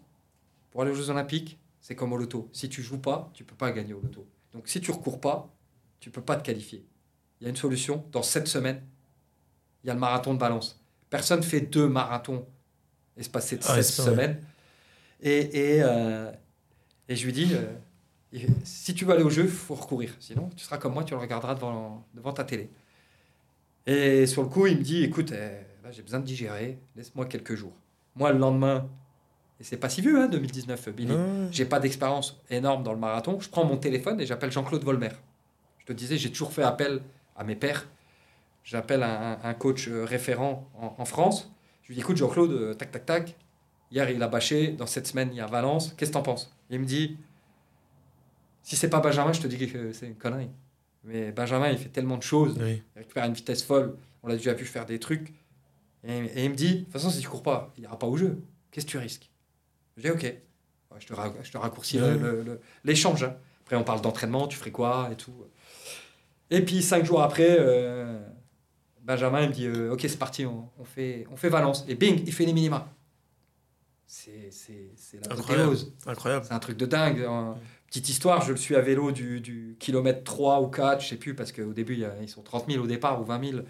pour 0.71 0.83
aller 0.83 0.91
aux 0.91 0.95
Jeux 0.95 1.11
Olympiques, 1.11 1.59
c'est 1.81 1.95
comme 1.95 2.13
au 2.13 2.17
loto. 2.17 2.49
Si 2.53 2.69
tu 2.69 2.83
joues 2.83 2.99
pas, 2.99 3.31
tu 3.33 3.45
peux 3.45 3.55
pas 3.55 3.71
gagner 3.73 3.95
au 3.95 4.01
loto. 4.01 4.27
Donc 4.53 4.69
si 4.69 4.81
tu 4.81 4.91
recours 4.91 5.21
pas, 5.21 5.49
tu 6.01 6.11
peux 6.11 6.23
pas 6.23 6.37
te 6.37 6.45
qualifier. 6.45 6.85
Il 7.41 7.45
y 7.45 7.47
a 7.47 7.51
une 7.51 7.57
solution. 7.57 8.05
Dans 8.13 8.23
sept 8.23 8.49
semaines, 8.49 8.83
il 9.83 9.89
y 9.89 9.91
a 9.91 9.95
le 9.95 10.01
marathon 10.01 10.35
de 10.35 10.39
Valence. 10.39 10.83
Personne 11.11 11.43
fait 11.43 11.61
deux 11.61 11.89
marathons 11.89 12.47
espacés 13.17 13.57
de 13.57 13.63
Ah, 13.67 13.83
semaines. 13.83 14.41
Et, 15.21 15.77
et, 15.77 15.83
euh, 15.83 16.31
et 17.09 17.17
je 17.17 17.25
lui 17.25 17.33
dis, 17.33 17.55
euh, 17.55 18.47
si 18.65 18.95
tu 18.95 19.05
veux 19.05 19.15
aller 19.15 19.23
au 19.23 19.31
jeu, 19.31 19.45
il 19.45 19.51
faut 19.51 19.75
recourir. 19.75 20.15
Sinon, 20.19 20.51
tu 20.57 20.65
seras 20.65 20.79
comme 20.79 20.95
moi, 20.95 21.05
tu 21.05 21.15
le 21.15 21.21
regarderas 21.21 21.55
devant, 21.55 22.07
devant 22.15 22.33
ta 22.33 22.45
télé. 22.45 22.69
Et 23.87 24.27
sur 24.27 24.43
le 24.43 24.49
coup, 24.49 24.67
il 24.67 24.79
me 24.79 24.83
dit, 24.83 25.05
écoute, 25.05 25.33
eh, 25.33 25.85
là, 25.85 25.91
j'ai 25.93 26.03
besoin 26.03 26.21
de 26.21 26.25
digérer, 26.25 26.79
laisse-moi 26.97 27.27
quelques 27.27 27.55
jours. 27.55 27.73
Moi, 28.17 28.33
le 28.33 28.39
lendemain, 28.39 28.89
et 29.61 29.65
c'est 29.65 29.77
pas 29.77 29.89
si 29.89 30.01
vieux, 30.01 30.21
hein, 30.21 30.29
2019, 30.29 30.89
Billy, 30.91 31.13
Ouais. 31.13 31.49
j'ai 31.53 31.65
pas 31.67 31.79
d'expérience 31.81 32.41
énorme 32.51 32.83
dans 32.83 32.93
le 32.93 32.99
marathon. 32.99 33.39
Je 33.41 33.49
prends 33.49 33.65
mon 33.65 33.77
téléphone 33.77 34.21
et 34.21 34.27
j'appelle 34.27 34.51
Jean-Claude 34.51 34.83
Volmer. 34.83 35.11
Je 35.79 35.87
te 35.87 35.93
disais, 35.93 36.17
j'ai 36.19 36.31
toujours 36.31 36.53
fait 36.53 36.63
appel 36.65 37.01
à 37.37 37.45
mes 37.45 37.55
pairs. 37.55 37.89
J'appelle 38.65 39.03
un, 39.05 39.39
un 39.43 39.55
coach 39.55 39.87
euh, 39.89 40.05
référent 40.05 40.69
en, 40.81 40.97
en 40.99 41.05
France. 41.05 41.53
Je 41.85 41.89
lui 41.89 41.95
dis, 41.95 42.01
écoute, 42.01 42.17
Jean-Claude, 42.17 42.51
euh, 42.51 42.75
tac, 42.75 42.91
tac, 42.91 43.07
tac. 43.07 43.37
Hier, 43.93 44.11
il 44.11 44.21
a 44.21 44.27
bâché. 44.27 44.73
Dans 44.73 44.87
cette 44.87 45.07
semaine, 45.07 45.29
il 45.31 45.37
y 45.37 45.41
a 45.41 45.47
Valence. 45.47 45.93
Qu'est-ce 45.97 46.11
que 46.11 46.15
t'en 46.15 46.23
penses? 46.23 46.53
Il 46.71 46.81
me 46.81 46.85
dit, 46.85 47.17
si 48.65 48.75
c'est 48.75 48.91
pas 48.91 48.99
Benjamin, 48.99 49.33
je 49.33 49.41
te 49.41 49.47
dis 49.47 49.57
que 49.71 49.93
c'est 49.93 50.07
une 50.09 50.17
connerie. 50.17 50.51
Mais 51.07 51.33
Benjamin, 51.33 51.71
il 51.71 51.79
fait 51.79 51.89
tellement 51.89 52.17
de 52.19 52.23
choses. 52.23 52.57
Oui. 52.61 52.83
Il 52.95 52.99
récupère 52.99 53.25
une 53.25 53.33
vitesse 53.33 53.63
folle. 53.63 53.97
On 54.23 54.29
l'a 54.29 54.37
déjà 54.37 54.53
vu 54.55 54.65
faire 54.65 54.85
des 54.87 54.99
trucs. 54.99 55.33
Et, 56.05 56.17
et 56.19 56.45
il 56.45 56.51
me 56.51 56.55
dit, 56.57 56.75
de 56.75 56.81
toute 56.85 56.93
façon, 56.93 57.11
si 57.11 57.21
tu 57.21 57.29
cours 57.29 57.43
pas, 57.43 57.73
il 57.77 57.81
n'y 57.83 57.87
aura 57.87 57.99
pas 57.99 58.07
au 58.07 58.17
jeu. 58.17 58.43
Qu'est-ce 58.71 58.87
que 58.87 58.91
tu 58.91 58.99
risques? 58.99 59.31
Je 59.97 60.03
dis, 60.03 60.11
ok. 60.11 60.35
Je, 60.99 61.07
te 61.07 61.13
ra- 61.15 61.33
je 61.43 61.51
te 61.53 61.59
raccourcis 61.59 61.99
l'échange. 62.85 63.23
hein. 63.25 63.37
Après, 63.63 63.77
on 63.77 63.85
parle 63.85 64.01
d'entraînement, 64.01 64.47
tu 64.49 64.57
ferais 64.57 64.71
quoi 64.71 65.09
et 65.13 65.17
tout. 65.17 65.35
Et 66.51 66.65
puis, 66.65 66.83
cinq 66.83 67.05
jours 67.05 67.21
après, 67.23 67.57
euh, 67.59 68.19
Benjamin, 69.03 69.43
il 69.43 69.49
me 69.49 69.55
dit, 69.55 69.67
euh, 69.67 69.93
ok, 69.93 70.01
c'est 70.03 70.19
parti, 70.19 70.47
on, 70.47 70.71
on 70.79 70.85
fait, 70.85 71.27
on 71.31 71.37
fait 71.37 71.49
Valence. 71.49 71.85
Et 71.89 71.95
bing, 71.97 72.23
il 72.27 72.33
fait 72.33 72.45
les 72.47 72.53
minima. 72.53 72.89
C'est 74.07 74.51
la 75.27 75.33
Incroyable. 76.07 76.45
C'est 76.47 76.53
un 76.55 76.59
truc 76.59 76.77
de 76.77 76.87
dingue. 76.87 77.25
En- 77.25 77.59
Petite 77.87 78.09
histoire, 78.09 78.43
je 78.43 78.51
le 78.51 78.57
suis 78.57 78.75
à 78.77 78.81
vélo 78.81 79.13
du, 79.13 79.41
du 79.41 79.77
kilomètre 79.79 80.25
3 80.25 80.61
ou 80.61 80.67
4, 80.69 81.03
je 81.03 81.09
sais 81.09 81.17
plus, 81.17 81.35
parce 81.35 81.53
qu'au 81.53 81.73
début, 81.73 82.05
ils 82.21 82.29
sont 82.29 82.43
30 82.43 82.71
000 82.71 82.83
au 82.83 82.87
départ 82.87 83.21
ou 83.21 83.25
20 83.25 83.51
000. 83.51 83.63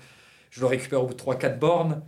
Je 0.51 0.61
le 0.61 0.67
récupère 0.67 1.03
au 1.03 1.07
bout 1.07 1.15
de 1.15 1.21
3-4 1.21 1.59
bornes. 1.59 2.03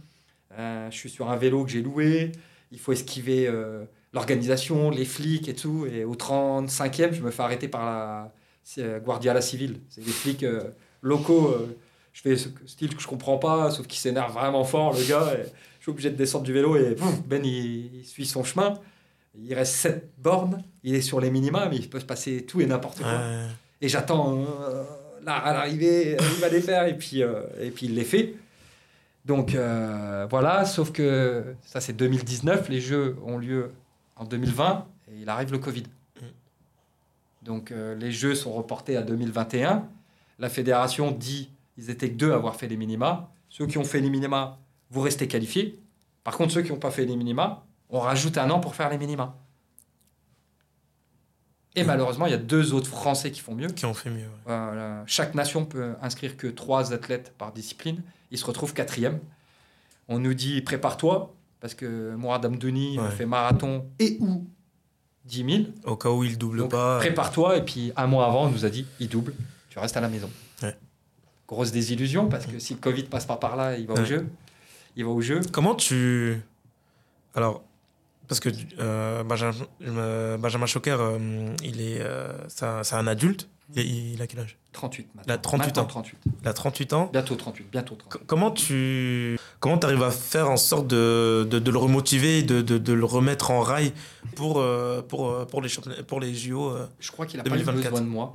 Euh, 0.59 0.91
je 0.91 0.97
suis 0.97 1.11
sur 1.11 1.31
un 1.31 1.37
vélo 1.37 1.65
que 1.65 1.71
j'ai 1.71 1.83
loué. 1.83 2.33
Il 2.73 2.79
faut 2.79 2.93
esquiver 2.93 3.47
euh, 3.47 3.85
l'organisation, 4.13 4.91
les 4.91 5.05
flics 5.05 5.49
et 5.49 5.55
tout. 5.55 5.87
Et 5.87 6.05
au 6.05 6.15
35e, 6.15 7.13
je 7.13 7.23
me 7.23 7.31
fais 7.31 7.43
arrêter 7.43 7.69
par 7.69 7.85
la 7.85 8.33
euh, 8.79 9.01
Guardia 9.01 9.35
la 9.35 9.43
Civile. 9.43 9.81
C'est 9.91 10.05
des 10.05 10.11
flics 10.11 10.43
euh, 10.45 10.63
locaux. 11.03 11.49
euh, 11.49 11.77
je 12.13 12.23
fais 12.23 12.37
ce 12.37 12.49
style 12.67 12.97
que 12.97 13.03
je 13.03 13.07
comprends 13.07 13.39
pas, 13.39 13.71
sauf 13.71 13.87
qu'il 13.87 14.01
s'énerve 14.01 14.33
vraiment 14.33 14.65
fort, 14.65 14.93
le 14.93 15.05
gars. 15.09 15.35
et 15.35 15.45
je 15.79 15.83
suis 15.83 15.91
obligé 15.91 16.11
de 16.11 16.17
descendre 16.17 16.45
du 16.45 16.53
vélo 16.53 16.75
et 16.77 16.95
pouf, 16.97 17.23
Ben, 17.27 17.45
il, 17.45 17.95
il 17.97 18.05
suit 18.05 18.27
son 18.27 18.43
chemin. 18.43 18.75
Il 19.35 19.53
reste 19.55 19.75
7 19.75 20.13
bornes, 20.19 20.63
il 20.83 20.95
est 20.95 21.01
sur 21.01 21.21
les 21.21 21.31
minima, 21.31 21.69
mais 21.69 21.77
il 21.77 21.89
peut 21.89 22.01
se 22.01 22.05
passer 22.05 22.45
tout 22.45 22.61
et 22.61 22.67
n'importe 22.67 22.99
quoi. 22.99 23.13
Ouais. 23.13 23.47
Et 23.81 23.89
j'attends 23.89 24.39
euh, 24.39 24.83
là 25.25 25.37
à 25.37 25.53
l'arrivée, 25.53 26.15
euh, 26.15 26.25
il 26.35 26.41
va 26.41 26.49
les 26.49 26.61
faire 26.61 26.87
et 26.87 26.97
puis, 26.97 27.23
euh, 27.23 27.43
et 27.61 27.71
puis 27.71 27.87
il 27.87 27.95
les 27.95 28.05
fait. 28.05 28.35
Donc 29.25 29.55
euh, 29.55 30.27
voilà, 30.31 30.65
sauf 30.65 30.91
que 30.91 31.55
ça 31.63 31.81
c'est 31.81 31.93
2019, 31.93 32.69
les 32.71 32.81
Jeux 32.81 33.17
ont 33.25 33.37
lieu 33.37 33.73
en 34.17 34.25
2020 34.25 34.87
et 35.13 35.21
il 35.21 35.29
arrive 35.29 35.53
le 35.53 35.59
Covid. 35.59 35.85
Donc 37.43 37.71
euh, 37.71 37.95
les 37.95 38.11
Jeux 38.11 38.35
sont 38.35 38.53
reportés 38.53 38.97
à 38.97 39.03
2021. 39.03 39.87
La 40.39 40.49
fédération 40.49 41.11
dit 41.11 41.51
ils 41.77 41.91
étaient 41.91 42.11
que 42.11 42.17
deux 42.17 42.33
à 42.33 42.37
avoir 42.37 42.57
fait 42.57 42.69
les 42.69 42.77
minima. 42.77 43.31
Ceux 43.51 43.67
qui 43.67 43.79
ont 43.79 43.85
fait 43.85 44.01
les 44.01 44.11
minima, 44.11 44.59
vous 44.91 45.01
restez 45.01 45.29
qualifiés. 45.29 45.79
Par 46.25 46.37
contre, 46.37 46.53
ceux 46.53 46.63
qui 46.63 46.73
n'ont 46.73 46.79
pas 46.79 46.91
fait 46.91 47.05
les 47.05 47.17
minima, 47.17 47.67
on 47.91 48.01
rajoute 48.01 48.39
un 48.39 48.51
an 48.51 48.61
pour 48.61 48.75
faire 48.75 48.91
les 48.91 48.99
minima. 48.99 49.37
Et 51.77 51.85
malheureusement, 51.85 52.27
il 52.27 52.31
y 52.31 52.35
a 52.35 52.39
deux 52.39 52.73
autres 52.75 52.89
Français 52.91 53.31
qui 53.31 53.41
font 53.41 53.55
mieux. 53.55 53.69
Qui 53.69 53.87
ont 53.87 53.95
fait 53.95 54.11
mieux. 54.11 54.23
ouais. 54.27 54.27
Voilà. 54.47 55.05
Chaque 55.07 55.35
nation 55.35 55.65
peut 55.65 55.95
inscrire 56.03 56.37
que 56.37 56.49
trois 56.49 56.93
athlètes 56.93 57.33
par 57.39 57.53
discipline. 57.53 58.03
Ils 58.31 58.39
se 58.39 58.45
retrouvent 58.45 58.75
quatrième. 58.75 59.21
On 60.09 60.19
nous 60.19 60.35
dit 60.35 60.61
prépare-toi, 60.63 61.35
parce 61.61 61.75
que 61.75 62.15
Mourad 62.17 62.45
Amdouni 62.45 62.99
Ouais. 62.99 63.11
fait 63.11 63.27
marathon 63.27 63.87
et 64.01 64.17
ou 64.21 64.45
10 65.27 65.45
000. 65.45 65.65
Au 65.85 65.97
cas 65.97 66.11
où 66.11 66.25
il 66.25 66.37
double 66.37 66.59
Donc, 66.59 66.71
pas. 66.73 66.97
euh, 66.97 66.99
Prépare-toi, 66.99 67.59
et 67.59 67.65
puis 67.65 67.93
un 67.97 68.07
mois 68.07 68.27
avant, 68.27 68.47
on 68.47 68.51
nous 68.51 68.65
a 68.65 68.71
dit 68.71 68.87
il 68.99 69.09
double, 69.09 69.35
tu 69.69 69.79
restes 69.79 69.97
à 69.97 70.01
la 70.01 70.09
maison. 70.09 70.31
Ouais. 70.63 70.77
Grosse 71.47 71.71
désillusion, 71.71 72.29
parce 72.29 72.47
que 72.47 72.59
si 72.59 72.75
le 72.75 72.81
Covid 72.81 73.05
passe 73.05 73.27
pas 73.27 73.37
par 73.37 73.55
là, 73.55 73.77
il 73.77 73.87
va 73.87 73.95
au 73.95 74.05
jeu. 74.05 74.27
Il 74.97 75.05
va 75.05 75.11
au 75.11 75.21
jeu. 75.21 75.41
Comment 75.53 75.75
tu. 75.75 76.41
Alors, 77.35 77.63
parce 78.29 78.41
que 78.41 78.51
euh, 78.79 79.25
Benjamin, 79.25 79.55
euh, 79.83 80.67
Choquer, 80.67 80.97
euh, 80.99 81.55
il 81.65 81.81
est, 81.81 82.01
euh, 82.01 82.33
c'est 82.49 82.95
un, 82.95 83.07
adulte. 83.07 83.49
Il, 83.75 84.15
il 84.15 84.23
a 84.23 84.27
quel 84.27 84.41
âge? 84.41 84.57
38 84.73 85.15
maintenant. 85.15 85.23
Il 85.27 85.33
a 85.33 85.39
38 85.39 85.67
Maintenant, 85.67 85.83
ans. 85.83 85.87
38. 85.87 86.19
Il 86.43 86.49
a 86.49 86.53
38 86.53 86.93
ans. 86.93 87.11
Bientôt 87.13 87.35
38, 87.37 87.71
bientôt 87.71 87.95
38. 87.97 88.19
C- 88.19 88.25
Comment 88.27 88.51
tu 88.51 89.39
comment 89.61 89.79
arrives 89.79 90.03
à 90.03 90.11
faire 90.11 90.49
en 90.51 90.57
sorte 90.57 90.87
de, 90.87 91.47
de, 91.51 91.59
de 91.59 91.71
le 91.71 91.79
remotiver, 91.79 92.43
de, 92.43 92.63
de, 92.63 92.93
le 92.93 93.05
remettre 93.05 93.51
en 93.51 93.61
rail 93.61 93.93
pour, 94.37 94.65
pour, 95.09 95.47
pour, 95.47 95.61
les, 95.63 95.69
pour 96.07 96.21
les 96.21 96.35
JO 96.35 96.73
Je 97.01 97.11
crois 97.11 97.27
qu'il 97.27 97.41
a 97.41 97.43
pas 97.43 97.49
eu 97.51 97.53
2024. 97.59 97.91
besoin 97.91 98.01
de 98.07 98.11
moi. 98.11 98.33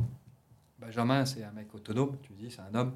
Benjamin, 0.80 1.26
c'est 1.26 1.44
un 1.44 1.52
mec 1.52 1.74
autonome, 1.74 2.18
tu 2.24 2.34
dis, 2.34 2.52
c'est 2.52 2.62
un 2.62 2.78
homme. 2.78 2.92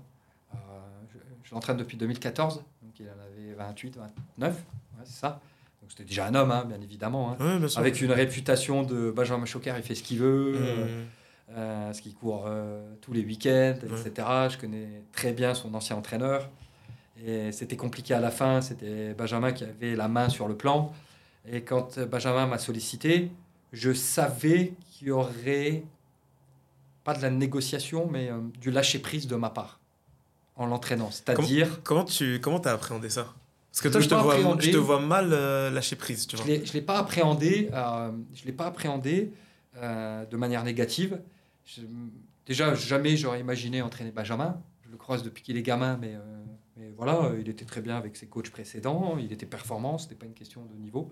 Je 1.13 1.17
je 1.49 1.55
l'entraîne 1.55 1.77
depuis 1.77 1.95
2014, 1.95 2.55
donc 2.57 2.99
il 2.99 3.07
en 3.07 3.11
avait 3.11 3.53
28, 3.53 3.95
29, 4.37 4.53
ouais, 4.53 4.61
c'est 5.05 5.19
ça. 5.21 5.39
C'était 5.89 6.03
déjà 6.05 6.25
un 6.27 6.35
homme, 6.35 6.51
hein, 6.51 6.65
bien 6.67 6.79
évidemment. 6.81 7.31
hein. 7.39 7.57
bien. 7.59 7.67
Avec 7.77 8.01
une 8.01 8.11
réputation 8.11 8.83
de 8.83 9.11
Benjamin 9.11 9.45
Choquer, 9.45 9.73
il 9.77 9.83
fait 9.83 9.95
ce 9.95 10.03
qu'il 10.03 10.19
veut, 10.19 10.53
euh, 10.55 10.85
Mmh. 10.85 11.05
euh, 11.57 11.93
ce 11.93 12.01
qu'il 12.01 12.13
court 12.13 12.45
euh, 12.47 12.93
tous 13.01 13.13
les 13.13 13.23
week-ends, 13.23 13.75
etc. 13.83 14.27
Je 14.49 14.57
connais 14.57 15.03
très 15.13 15.31
bien 15.33 15.53
son 15.53 15.73
ancien 15.73 15.95
entraîneur. 15.95 16.49
Et 17.25 17.51
c'était 17.51 17.77
compliqué 17.77 18.13
à 18.13 18.19
la 18.19 18.29
fin, 18.31 18.61
c'était 18.61 19.13
Benjamin 19.13 19.51
qui 19.51 19.63
avait 19.63 19.95
la 19.95 20.07
main 20.07 20.29
sur 20.29 20.47
le 20.47 20.55
plan. 20.55 20.93
Et 21.49 21.61
quand 21.61 21.97
Benjamin 21.99 22.45
m'a 22.45 22.57
sollicité, 22.59 23.31
je 23.73 23.91
savais 23.93 24.73
qu'il 24.91 25.07
y 25.07 25.11
aurait 25.11 25.83
pas 27.03 27.13
de 27.13 27.21
la 27.21 27.29
négociation, 27.29 28.07
mais 28.11 28.29
euh, 28.29 28.39
du 28.59 28.69
lâcher 28.69 28.99
prise 28.99 29.27
de 29.27 29.35
ma 29.35 29.49
part 29.49 29.79
en 30.57 30.65
l'entraînant. 30.65 31.09
C'est-à-dire. 31.09 31.81
Comment 31.83 32.03
tu 32.05 32.39
comment 32.41 32.59
as 32.59 32.71
appréhendé 32.71 33.09
ça? 33.09 33.33
Parce 33.77 33.81
que 33.81 33.87
toi, 33.89 34.01
je, 34.01 34.09
te 34.09 34.15
vois, 34.15 34.57
je 34.59 34.71
te 34.71 34.77
vois 34.77 34.99
mal 34.99 35.29
euh, 35.33 35.69
lâcher 35.69 35.95
prise. 35.95 36.25
Tu 36.25 36.35
vois. 36.35 36.45
Je 36.45 36.51
ne 36.51 36.73
l'ai 36.73 36.81
pas 36.81 36.97
appréhendé, 36.97 37.69
euh, 37.73 38.11
je 38.33 38.45
l'ai 38.45 38.51
pas 38.51 38.65
appréhendé 38.65 39.31
de 39.75 40.37
manière 40.37 40.63
négative. 40.63 41.19
déjà, 42.47 42.73
jamais 42.73 43.15
j'aurais 43.15 43.39
imaginé 43.39 43.81
entraîner 43.83 44.11
Benjamin. 44.11 44.59
Je 44.83 44.89
le 44.89 44.97
croise 44.97 45.21
depuis 45.21 45.43
qu'il 45.43 45.57
est 45.57 45.61
gamin, 45.61 45.97
mais, 46.01 46.15
mais 46.75 46.91
voilà, 46.97 47.31
il 47.39 47.47
était 47.49 47.65
très 47.65 47.81
bien 47.81 47.97
avec 47.97 48.17
ses 48.17 48.25
coachs 48.25 48.49
précédents. 48.49 49.15
Il 49.19 49.31
était 49.31 49.45
performant, 49.45 49.99
ce 49.99 50.05
n'était 50.05 50.15
pas 50.15 50.25
une 50.25 50.33
question 50.33 50.65
de 50.65 50.73
niveau. 50.75 51.11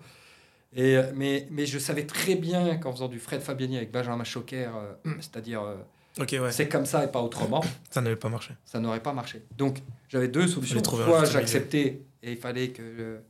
Et, 0.74 0.98
mais, 1.14 1.46
mais 1.50 1.66
je 1.66 1.78
savais 1.78 2.04
très 2.04 2.34
bien 2.34 2.76
qu'en 2.76 2.92
faisant 2.92 3.08
du 3.08 3.18
Fred 3.18 3.40
Fabiani 3.40 3.76
avec 3.76 3.92
Benjamin 3.92 4.24
Choquer, 4.24 4.66
euh, 4.66 4.94
c'est-à-dire 5.20 5.62
euh, 5.62 6.50
c'est 6.50 6.68
comme 6.68 6.86
ça 6.86 7.04
et 7.04 7.08
pas 7.08 7.22
autrement. 7.22 7.62
ça 7.90 8.00
n'aurait 8.00 8.16
pas 8.16 8.28
marché. 8.28 8.54
Ça 8.64 8.80
n'aurait 8.80 9.02
pas 9.02 9.12
marché. 9.12 9.42
Donc 9.56 9.78
j'avais 10.08 10.28
deux 10.28 10.48
solutions. 10.48 10.82
Soit 10.82 11.24
j'acceptais 11.24 12.02
et 12.26 12.32
il 12.32 12.38
fallait 12.38 12.68
que 12.68 12.82
euh, 12.82 13.20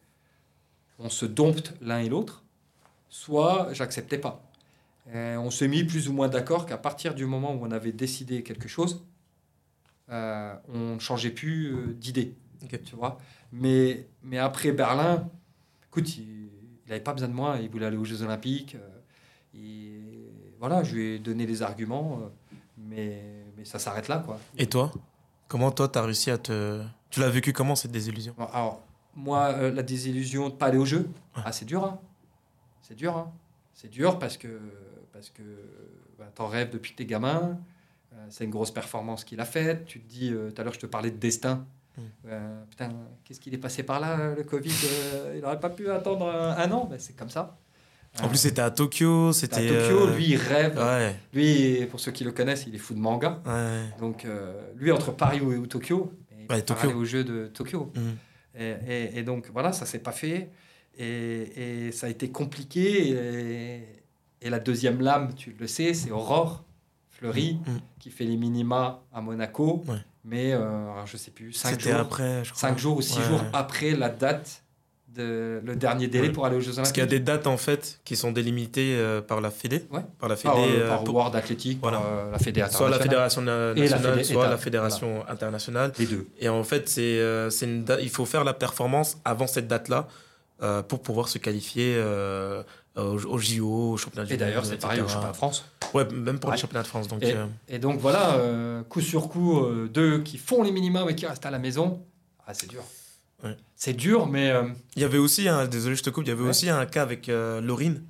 on 0.98 1.08
se 1.08 1.26
dompte 1.26 1.74
l'un 1.80 2.00
et 2.00 2.08
l'autre, 2.08 2.42
soit 3.08 3.68
j'acceptais 3.72 4.18
pas. 4.18 4.42
on 5.14 5.50
s'est 5.50 5.68
mis 5.68 5.84
plus 5.84 6.08
ou 6.08 6.12
moins 6.12 6.28
d'accord 6.28 6.66
qu'à 6.66 6.78
partir 6.78 7.14
du 7.14 7.26
moment 7.26 7.54
où 7.54 7.64
on 7.64 7.70
avait 7.70 7.92
décidé 7.92 8.42
quelque 8.42 8.68
chose, 8.68 9.06
on 10.08 10.94
ne 10.94 10.98
changeait 10.98 11.30
plus 11.30 11.94
d'idée. 11.94 12.34
Tu 12.84 12.96
vois 12.96 13.18
mais, 13.52 14.08
mais 14.22 14.38
après 14.38 14.72
Berlin, 14.72 15.28
écoute, 15.88 16.16
il 16.16 16.50
n'avait 16.88 17.00
pas 17.00 17.12
besoin 17.12 17.28
de 17.28 17.34
moi, 17.34 17.58
il 17.60 17.70
voulait 17.70 17.86
aller 17.86 17.96
aux 17.96 18.04
Jeux 18.04 18.22
Olympiques. 18.22 18.76
Euh, 18.76 18.88
et 19.54 20.00
voilà, 20.58 20.82
je 20.82 20.94
lui 20.94 21.04
ai 21.14 21.18
donné 21.18 21.46
les 21.46 21.62
arguments, 21.62 22.20
euh, 22.22 22.28
mais, 22.76 23.22
mais 23.56 23.64
ça 23.64 23.78
s'arrête 23.78 24.08
là. 24.08 24.18
Quoi. 24.18 24.38
Et 24.58 24.66
toi? 24.66 24.92
Comment 25.48 25.70
toi, 25.70 25.88
tu 25.88 25.98
as 25.98 26.02
réussi 26.02 26.30
à 26.30 26.38
te... 26.38 26.82
Tu 27.08 27.20
l'as 27.20 27.30
vécu 27.30 27.52
comment, 27.52 27.76
cette 27.76 27.92
désillusion? 27.92 28.34
Alors, 28.52 28.82
moi, 29.16 29.54
euh, 29.54 29.72
la 29.72 29.82
désillusion 29.82 30.48
de 30.48 30.54
ne 30.54 30.58
pas 30.58 30.66
aller 30.66 30.78
aux 30.78 30.84
Jeux, 30.84 31.08
ah, 31.34 31.50
c'est 31.50 31.64
dur. 31.64 31.84
Hein. 31.84 31.98
C'est 32.82 32.94
dur. 32.94 33.16
Hein. 33.16 33.32
C'est 33.74 33.90
dur 33.90 34.18
parce 34.18 34.36
que, 34.36 34.60
parce 35.12 35.30
que 35.30 35.42
bah, 36.18 36.30
tu 36.34 36.42
en 36.42 36.46
rêves 36.46 36.70
depuis 36.70 36.92
que 36.92 36.98
tu 36.98 37.02
es 37.02 37.06
gamin. 37.06 37.58
c'est 38.28 38.44
une 38.44 38.50
grosse 38.50 38.70
performance 38.70 39.24
qu'il 39.24 39.40
a 39.40 39.44
faite. 39.44 39.86
Tu 39.86 40.00
te 40.00 40.08
dis, 40.08 40.30
tout 40.30 40.60
à 40.60 40.64
l'heure, 40.64 40.74
je 40.74 40.78
te 40.78 40.86
parlais 40.86 41.10
de 41.10 41.18
destin. 41.18 41.66
Mm. 41.96 42.02
Euh, 42.28 42.62
putain, 42.70 42.88
qu'est-ce 43.24 43.40
qu'il 43.40 43.54
est 43.54 43.58
passé 43.58 43.82
par 43.82 44.00
là, 44.00 44.34
le 44.36 44.44
Covid 44.44 44.72
euh, 44.84 45.32
Il 45.36 45.42
n'aurait 45.42 45.60
pas 45.60 45.70
pu 45.70 45.90
attendre 45.90 46.28
un, 46.28 46.70
an, 46.70 46.88
mais 46.90 46.98
c'est 46.98 47.16
comme 47.16 47.30
ça. 47.30 47.56
En 48.22 48.28
plus, 48.28 48.38
c'était 48.38 48.62
à 48.62 48.70
Tokyo. 48.70 49.32
C'était 49.32 49.68
à 49.68 49.88
Tokyo, 49.88 50.06
lui, 50.14 50.30
il 50.30 50.36
rêve. 50.36 50.80
Lui, 51.34 51.86
pour 51.90 52.00
ceux 52.00 52.12
qui 52.12 52.24
le 52.24 52.32
connaissent, 52.32 52.64
il 52.66 52.74
est 52.74 52.78
fou 52.78 52.94
de 52.94 52.98
manga. 52.98 53.42
Donc, 54.00 54.24
euh, 54.24 54.54
lui, 54.76 54.90
entre 54.90 55.12
Paris 55.12 55.40
ou, 55.40 55.66
Tokyo, 55.66 56.12
il 56.38 56.52
ouais, 56.52 56.62
Tokyo. 56.62 56.90
au 56.90 57.04
jeu 57.04 57.24
de 57.24 57.46
Tokyo. 57.46 57.92
Mm. 57.94 58.00
Et, 58.58 59.22
donc, 59.22 59.50
voilà, 59.52 59.72
ça 59.72 59.86
s'est 59.86 59.98
pas 59.98 60.12
fait. 60.12 60.50
Et, 60.98 61.90
ça 61.92 62.06
a 62.06 62.10
été 62.10 62.30
compliqué. 62.30 63.82
Et, 64.40 64.50
la 64.50 64.60
deuxième 64.60 65.00
lame, 65.00 65.34
tu 65.34 65.56
le 65.58 65.66
sais, 65.66 65.92
c'est 65.92 66.12
Aurore 66.12 66.64
Fleury, 67.10 67.54
mm. 67.54 67.78
qui 67.98 68.10
fait 68.10 68.24
les 68.24 68.36
minima 68.36 69.02
à 69.12 69.20
Monaco 69.20 69.84
mais 70.26 70.52
euh, 70.52 71.06
je 71.06 71.16
sais 71.16 71.30
plus, 71.30 71.52
5 71.52 71.80
jours, 71.80 71.94
après, 71.94 72.42
jours 72.76 72.96
ou 72.96 73.02
6 73.02 73.22
jours 73.22 73.44
après 73.52 73.92
la 73.92 74.08
date, 74.08 74.64
de, 75.08 75.60
le 75.64 75.76
dernier 75.76 76.08
délai 76.08 76.30
pour 76.30 76.46
aller 76.46 76.56
aux 76.56 76.60
Jeux 76.60 76.78
Olympiques. 76.78 76.82
Parce 76.82 76.92
qu'il 76.92 77.02
y 77.02 77.06
a 77.06 77.08
des 77.08 77.20
dates 77.20 77.46
en 77.46 77.56
fait 77.56 78.00
qui 78.04 78.16
sont 78.16 78.32
délimitées 78.32 78.96
euh, 78.96 79.20
par 79.20 79.40
la 79.40 79.50
Fédé, 79.50 79.80
par 80.18 80.28
la 80.28 80.36
Fédé, 80.36 80.54
par, 80.54 80.64
euh, 80.64 80.88
par 80.88 81.04
World 81.04 81.36
Athletic, 81.36 81.78
voilà. 81.80 81.98
par 81.98 82.30
la 82.32 82.38
Fédération 82.38 82.78
soit 82.78 82.90
la 82.90 82.98
Fédération 82.98 83.42
nationale, 83.42 84.24
soit 84.24 84.48
la 84.48 84.58
Fédération 84.58 85.24
internationale. 85.28 85.92
Les 85.98 86.06
deux. 86.06 86.26
Et 86.38 86.48
en 86.48 86.64
fait, 86.64 86.88
c'est, 86.88 87.18
une 87.62 87.84
il 88.00 88.10
faut 88.10 88.26
faire 88.26 88.44
la 88.44 88.54
performance 88.54 89.18
avant 89.24 89.46
cette 89.46 89.68
date-là 89.68 90.08
pour 90.88 91.00
pouvoir 91.00 91.28
se 91.28 91.38
qualifier 91.38 91.98
au, 92.96 93.18
au, 93.26 93.38
JO, 93.38 93.92
au 93.92 93.96
championnat 93.96 94.26
du. 94.26 94.34
Et 94.34 94.36
d'ailleurs, 94.36 94.64
c'est 94.64 94.76
pareil 94.76 95.00
au 95.00 95.08
championnat 95.08 95.32
de 95.32 95.36
France. 95.36 95.64
Ouais, 95.94 96.04
même 96.12 96.38
pour 96.38 96.50
le 96.50 96.56
championnat 96.56 96.82
de 96.82 96.88
France. 96.88 97.08
Donc, 97.08 97.22
et, 97.22 97.34
euh, 97.34 97.78
donc 97.78 97.98
voilà, 97.98 98.34
euh, 98.34 98.82
coup 98.84 99.00
sur 99.00 99.28
coup, 99.28 99.60
euh, 99.60 99.88
deux 99.92 100.22
qui 100.22 100.38
font 100.38 100.62
les 100.62 100.72
minimums 100.72 101.08
et 101.08 101.14
qui 101.14 101.26
restent 101.26 101.46
à 101.46 101.50
la 101.50 101.58
maison. 101.58 102.02
Ah, 102.46 102.54
c'est 102.54 102.68
dur. 102.68 102.82
C'est 103.76 103.92
dur, 103.92 104.26
mais. 104.26 104.52
Il 104.96 105.02
y 105.02 105.04
avait 105.04 105.18
aussi, 105.18 105.48
un, 105.48 105.66
désolé, 105.66 105.96
je 105.96 106.02
te 106.02 106.10
coupe, 106.10 106.24
il 106.24 106.28
y 106.28 106.32
avait 106.32 106.48
aussi 106.48 106.70
un 106.70 106.86
cas 106.86 107.02
avec 107.02 107.26
Laurine 107.28 108.02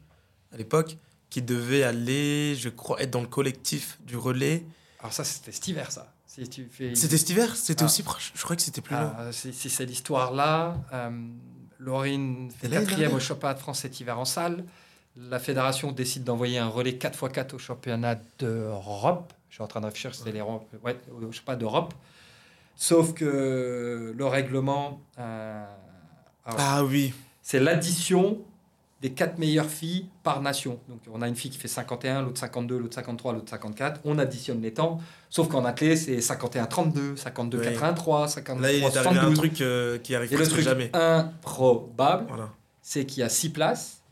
à 0.52 0.56
l'époque 0.56 0.96
qui 1.30 1.42
devait 1.42 1.82
aller, 1.82 2.54
je 2.54 2.68
crois, 2.68 3.00
être 3.02 3.10
dans 3.10 3.20
le 3.20 3.26
collectif 3.26 3.98
du 4.06 4.16
relais. 4.16 4.64
Alors, 5.00 5.12
ça, 5.12 5.24
c'était 5.24 5.52
cet 5.52 5.68
hiver, 5.68 5.90
ça. 5.90 6.12
Si 6.26 6.68
fais... 6.70 6.94
C'était 6.94 7.16
cet 7.16 7.30
hiver 7.30 7.56
C'était 7.56 7.82
ah. 7.82 7.86
aussi 7.86 8.02
proche 8.02 8.32
Je 8.34 8.42
crois 8.42 8.56
que 8.56 8.62
c'était 8.62 8.82
plus 8.82 8.94
ah. 8.94 9.30
Si, 9.32 9.52
c'est 9.52 9.86
l'histoire-là, 9.86 10.76
Laurine 11.78 12.50
fait 12.50 12.68
quatrième 12.68 13.14
au 13.14 13.20
championnat 13.20 13.54
de 13.54 13.58
France 13.58 13.80
cet 13.80 14.00
hiver 14.00 14.18
en 14.18 14.24
salle. 14.24 14.64
La 15.16 15.38
fédération 15.38 15.92
décide 15.92 16.24
d'envoyer 16.24 16.58
un 16.58 16.68
relais 16.68 16.92
4x4 16.92 17.54
au 17.54 17.58
championnat 17.58 18.16
d'Europe. 18.38 19.32
Je 19.48 19.54
suis 19.54 19.62
en 19.62 19.66
train 19.66 19.80
de 19.80 19.86
réfléchir, 19.86 20.14
c'était 20.14 20.32
les 20.32 20.42
ouais, 20.42 20.96
au 21.10 21.32
championnat 21.32 21.58
d'Europe. 21.58 21.94
Sauf 22.76 23.14
que 23.14 24.14
le 24.16 24.26
règlement. 24.26 25.00
Euh, 25.18 25.64
ah 26.44 26.84
oui. 26.84 27.12
C'est 27.42 27.58
l'addition 27.58 28.38
des 29.02 29.12
quatre 29.12 29.38
meilleures 29.38 29.70
filles 29.70 30.06
par 30.22 30.40
nation. 30.42 30.78
Donc 30.88 31.00
on 31.12 31.22
a 31.22 31.28
une 31.28 31.36
fille 31.36 31.50
qui 31.50 31.58
fait 31.58 31.68
51, 31.68 32.22
l'autre 32.22 32.40
52, 32.40 32.78
l'autre 32.78 32.94
53, 32.94 33.32
l'autre 33.32 33.50
54. 33.50 34.00
On 34.04 34.18
additionne 34.18 34.60
les 34.62 34.72
temps. 34.72 35.00
Sauf 35.30 35.48
qu'en 35.48 35.64
athlée, 35.64 35.96
c'est 35.96 36.18
51-32, 36.18 37.16
52-83, 37.16 38.28
53 38.28 38.60
Là, 38.60 38.72
il 38.72 38.82
est 38.82 38.96
arrivé 38.96 39.20
un 39.20 39.32
truc 39.32 39.60
euh, 39.60 39.98
qui 39.98 40.14
arrive 40.14 40.32
Et 40.32 40.36
le 40.36 40.46
truc 40.46 40.64
jamais. 40.64 40.90
improbable, 40.94 42.26
c'est 42.82 43.04
qu'il 43.06 43.20
y 43.20 43.22
a 43.22 43.28
6 43.28 43.50
places 43.50 44.02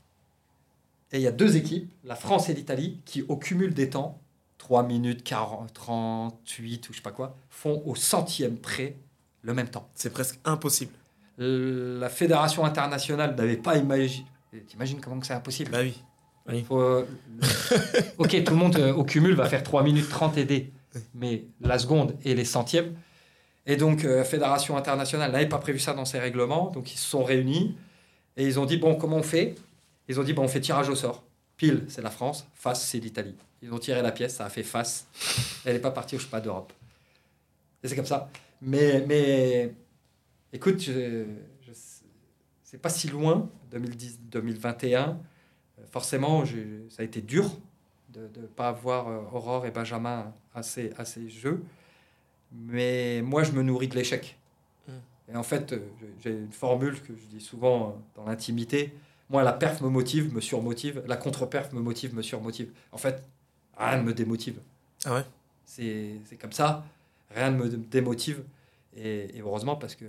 et 1.12 1.18
il 1.18 1.22
y 1.22 1.28
a 1.28 1.32
deux 1.32 1.56
équipes, 1.56 1.92
la 2.02 2.16
France 2.16 2.48
et 2.48 2.54
l'Italie, 2.54 3.00
qui 3.04 3.22
au 3.22 3.36
cumul 3.36 3.72
des 3.72 3.88
temps, 3.88 4.20
3 4.64 4.82
minutes 4.84 5.22
40, 5.24 5.74
38 5.74 6.88
ou 6.88 6.92
je 6.92 6.96
sais 6.96 7.02
pas 7.02 7.10
quoi, 7.10 7.36
font 7.50 7.82
au 7.84 7.94
centième 7.94 8.56
près 8.56 8.96
le 9.42 9.52
même 9.52 9.68
temps. 9.68 9.90
C'est 9.94 10.10
presque 10.10 10.40
impossible. 10.46 10.92
La 11.36 12.08
fédération 12.08 12.64
internationale 12.64 13.34
n'avait 13.36 13.58
pas 13.58 13.76
imaginé 13.76 14.24
T'imagines 14.66 15.00
comment 15.00 15.20
c'est 15.22 15.34
impossible? 15.34 15.70
Bah 15.70 15.80
oui. 15.82 16.64
Euh, 16.70 17.04
ok, 18.18 18.44
tout 18.44 18.52
le 18.52 18.58
monde 18.58 18.76
euh, 18.76 18.94
au 18.94 19.04
cumul 19.04 19.34
va 19.34 19.46
faire 19.46 19.62
3 19.62 19.82
minutes 19.82 20.08
30 20.08 20.38
et 20.38 20.72
mais 21.14 21.44
la 21.60 21.78
seconde 21.78 22.16
et 22.24 22.34
les 22.34 22.46
centièmes. 22.46 22.94
Et 23.66 23.76
donc, 23.76 24.04
euh, 24.04 24.24
Fédération 24.24 24.78
internationale 24.78 25.30
n'avait 25.32 25.48
pas 25.48 25.58
prévu 25.58 25.78
ça 25.78 25.92
dans 25.92 26.06
ses 26.06 26.20
règlements, 26.20 26.70
donc 26.70 26.94
ils 26.94 26.98
se 26.98 27.06
sont 27.06 27.24
réunis 27.24 27.76
et 28.38 28.46
ils 28.46 28.58
ont 28.58 28.64
dit 28.64 28.78
bon, 28.78 28.94
comment 28.94 29.16
on 29.16 29.22
fait? 29.22 29.56
Ils 30.08 30.20
ont 30.20 30.22
dit 30.22 30.32
bon, 30.32 30.44
on 30.44 30.48
fait 30.48 30.60
tirage 30.60 30.88
au 30.88 30.94
sort. 30.94 31.24
Pile, 31.58 31.84
c'est 31.88 32.02
la 32.02 32.10
France, 32.10 32.46
face, 32.54 32.82
c'est 32.82 32.98
l'Italie. 32.98 33.34
Ils 33.64 33.72
ont 33.72 33.78
tiré 33.78 34.02
la 34.02 34.12
pièce, 34.12 34.34
ça 34.34 34.44
a 34.44 34.50
fait 34.50 34.62
face. 34.62 35.06
Elle 35.64 35.72
n'est 35.72 35.80
pas 35.80 35.90
partie 35.90 36.16
au 36.16 36.18
pas 36.30 36.42
d'Europe. 36.42 36.70
Et 37.82 37.88
c'est 37.88 37.96
comme 37.96 38.04
ça. 38.04 38.28
Mais, 38.60 39.02
mais 39.08 39.72
écoute, 40.52 40.82
je, 40.82 41.24
c'est 42.62 42.76
pas 42.76 42.90
si 42.90 43.08
loin, 43.08 43.48
2010-2021. 43.72 44.96
Euh, 44.98 45.14
forcément, 45.90 46.44
ça 46.44 47.00
a 47.00 47.04
été 47.04 47.22
dur 47.22 47.50
de 48.12 48.28
ne 48.38 48.46
pas 48.46 48.68
avoir 48.68 49.08
euh, 49.08 49.22
Aurore 49.32 49.64
et 49.64 49.70
Benjamin 49.70 50.34
à 50.54 50.62
ces, 50.62 50.92
à 50.98 51.06
ces 51.06 51.30
jeux. 51.30 51.62
Mais 52.52 53.22
moi, 53.22 53.44
je 53.44 53.52
me 53.52 53.62
nourris 53.62 53.88
de 53.88 53.94
l'échec. 53.94 54.36
Hmm. 54.86 54.92
Et 55.32 55.36
en 55.36 55.42
fait, 55.42 55.72
euh, 55.72 55.78
j'ai 56.20 56.32
une 56.32 56.52
formule 56.52 57.00
que 57.00 57.14
je 57.16 57.24
dis 57.34 57.40
souvent 57.40 57.96
dans 58.14 58.26
l'intimité. 58.26 58.92
Moi, 59.30 59.42
la 59.42 59.54
perf 59.54 59.80
me 59.80 59.88
motive, 59.88 60.34
me 60.34 60.42
surmotive. 60.42 61.02
La 61.06 61.16
contre-perf 61.16 61.72
me 61.72 61.80
motive, 61.80 62.14
me 62.14 62.22
surmotive. 62.22 62.70
En 62.92 62.98
fait, 62.98 63.22
rien 63.76 63.98
ne 63.98 64.02
me 64.02 64.14
démotive. 64.14 64.60
Ah 65.04 65.14
ouais 65.14 65.24
C'est 65.64 66.38
comme 66.40 66.52
ça. 66.52 66.84
Rien 67.30 67.50
ne 67.50 67.56
me 67.56 67.68
démotive. 67.68 68.44
Et, 68.96 69.36
et 69.36 69.40
heureusement, 69.40 69.76
parce 69.76 69.94
que 69.94 70.06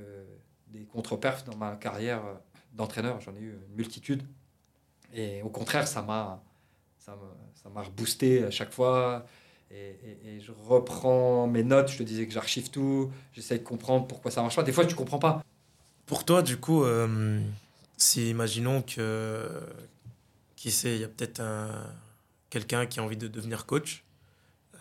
des 0.67 0.83
contre-perfs 0.83 1.43
dans 1.45 1.55
ma 1.55 1.75
carrière 1.75 2.21
d'entraîneurs, 2.73 3.19
j'en 3.21 3.35
ai 3.35 3.39
eu 3.39 3.51
une 3.51 3.75
multitude. 3.75 4.23
Et 5.13 5.41
au 5.41 5.49
contraire, 5.49 5.87
ça 5.87 6.01
m'a 6.01 6.41
ça 7.65 7.69
m'a 7.73 7.81
reboosté 7.81 8.43
à 8.43 8.51
chaque 8.51 8.71
fois. 8.71 9.25
Et, 9.71 9.97
et, 10.25 10.39
je 10.39 10.51
reprends 10.51 11.47
mes 11.47 11.63
notes, 11.63 11.89
je 11.89 11.97
te 11.97 12.03
disais 12.03 12.27
que 12.27 12.33
j'archive 12.33 12.69
tout, 12.69 13.11
j'essaie 13.33 13.57
de 13.57 13.63
comprendre 13.63 14.07
pourquoi 14.07 14.31
ça 14.31 14.41
marche 14.41 14.55
pas. 14.55 14.63
Des 14.63 14.71
fois, 14.71 14.85
tu 14.85 14.95
comprends 14.95 15.19
pas. 15.19 15.43
Pour 16.05 16.23
toi, 16.23 16.41
du 16.43 16.57
coup, 16.57 16.83
euh, 16.83 17.41
si 17.97 18.29
imaginons 18.29 18.83
que, 18.83 19.49
qui 20.55 20.71
sait, 20.71 20.95
il 20.95 21.01
y 21.01 21.03
a 21.03 21.07
peut-être 21.07 21.39
un, 21.41 21.71
quelqu'un 22.49 22.85
qui 22.85 22.99
a 22.99 23.03
envie 23.03 23.17
de 23.17 23.27
devenir 23.27 23.65
coach, 23.65 24.03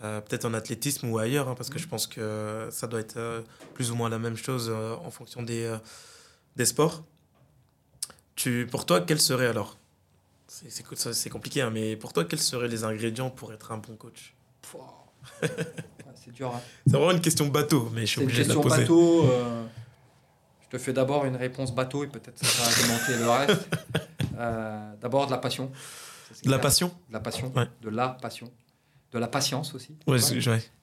euh, 0.03 0.21
peut-être 0.21 0.45
en 0.45 0.53
athlétisme 0.53 1.09
ou 1.09 1.17
ailleurs, 1.17 1.47
hein, 1.49 1.55
parce 1.55 1.69
que 1.69 1.79
je 1.79 1.87
pense 1.87 2.07
que 2.07 2.67
ça 2.71 2.87
doit 2.87 2.99
être 2.99 3.17
euh, 3.17 3.41
plus 3.73 3.91
ou 3.91 3.95
moins 3.95 4.09
la 4.09 4.19
même 4.19 4.35
chose 4.37 4.69
en 4.69 5.09
fonction 5.11 5.41
des, 5.43 5.73
des 6.55 6.65
sports. 6.65 7.03
Tu, 8.35 8.67
pour 8.69 8.85
toi, 8.85 9.01
quel 9.01 9.19
serait 9.21 9.47
alors 9.47 9.77
C'est 10.47 11.29
compliqué, 11.29 11.61
hein, 11.61 11.69
mais 11.71 11.95
pour 11.95 12.11
toi, 12.13 12.25
quels 12.25 12.41
seraient 12.41 12.67
les 12.67 12.83
ingrédients 12.83 13.29
pour 13.29 13.53
être 13.53 13.71
un 13.71 13.77
bon 13.77 13.95
coach? 13.95 14.35
C'est 16.15 16.31
dur. 16.31 16.53
hein. 16.53 16.61
C'est 16.87 16.93
vraiment 16.97 17.11
une 17.11 17.21
question 17.21 17.47
bateau, 17.47 17.89
mais 17.93 18.01
je 18.01 18.05
suis 18.07 18.15
C'est 18.15 18.21
une 18.21 18.27
obligé 18.27 18.43
de 18.43 18.47
la 18.49 18.53
question 18.55 18.69
poser. 18.69 18.81
bateau. 18.81 19.25
euh, 19.29 19.65
je 20.63 20.69
te 20.77 20.81
fais 20.83 20.91
d'abord 20.93 21.25
une 21.25 21.35
réponse 21.35 21.73
bateau 21.73 22.03
et 22.03 22.07
peut-être 22.07 22.43
ça 22.43 22.63
va 22.63 22.69
argumenter 22.69 23.17
le 23.17 23.29
reste. 23.29 23.69
Euh, 24.37 24.91
d'abord 24.99 25.27
de 25.27 25.31
la 25.31 25.37
passion. 25.37 25.71
De 26.43 26.51
la 26.51 26.59
passion 26.59 26.87
De 27.09 27.13
la 27.13 27.19
passion. 27.19 27.51
Ouais. 27.55 27.67
De 27.81 27.89
la 27.89 28.09
passion. 28.09 28.51
De 29.11 29.19
la 29.19 29.27
patience 29.27 29.73
aussi. 29.75 29.95
Ouais. 30.07 30.19
Tu 30.19 30.41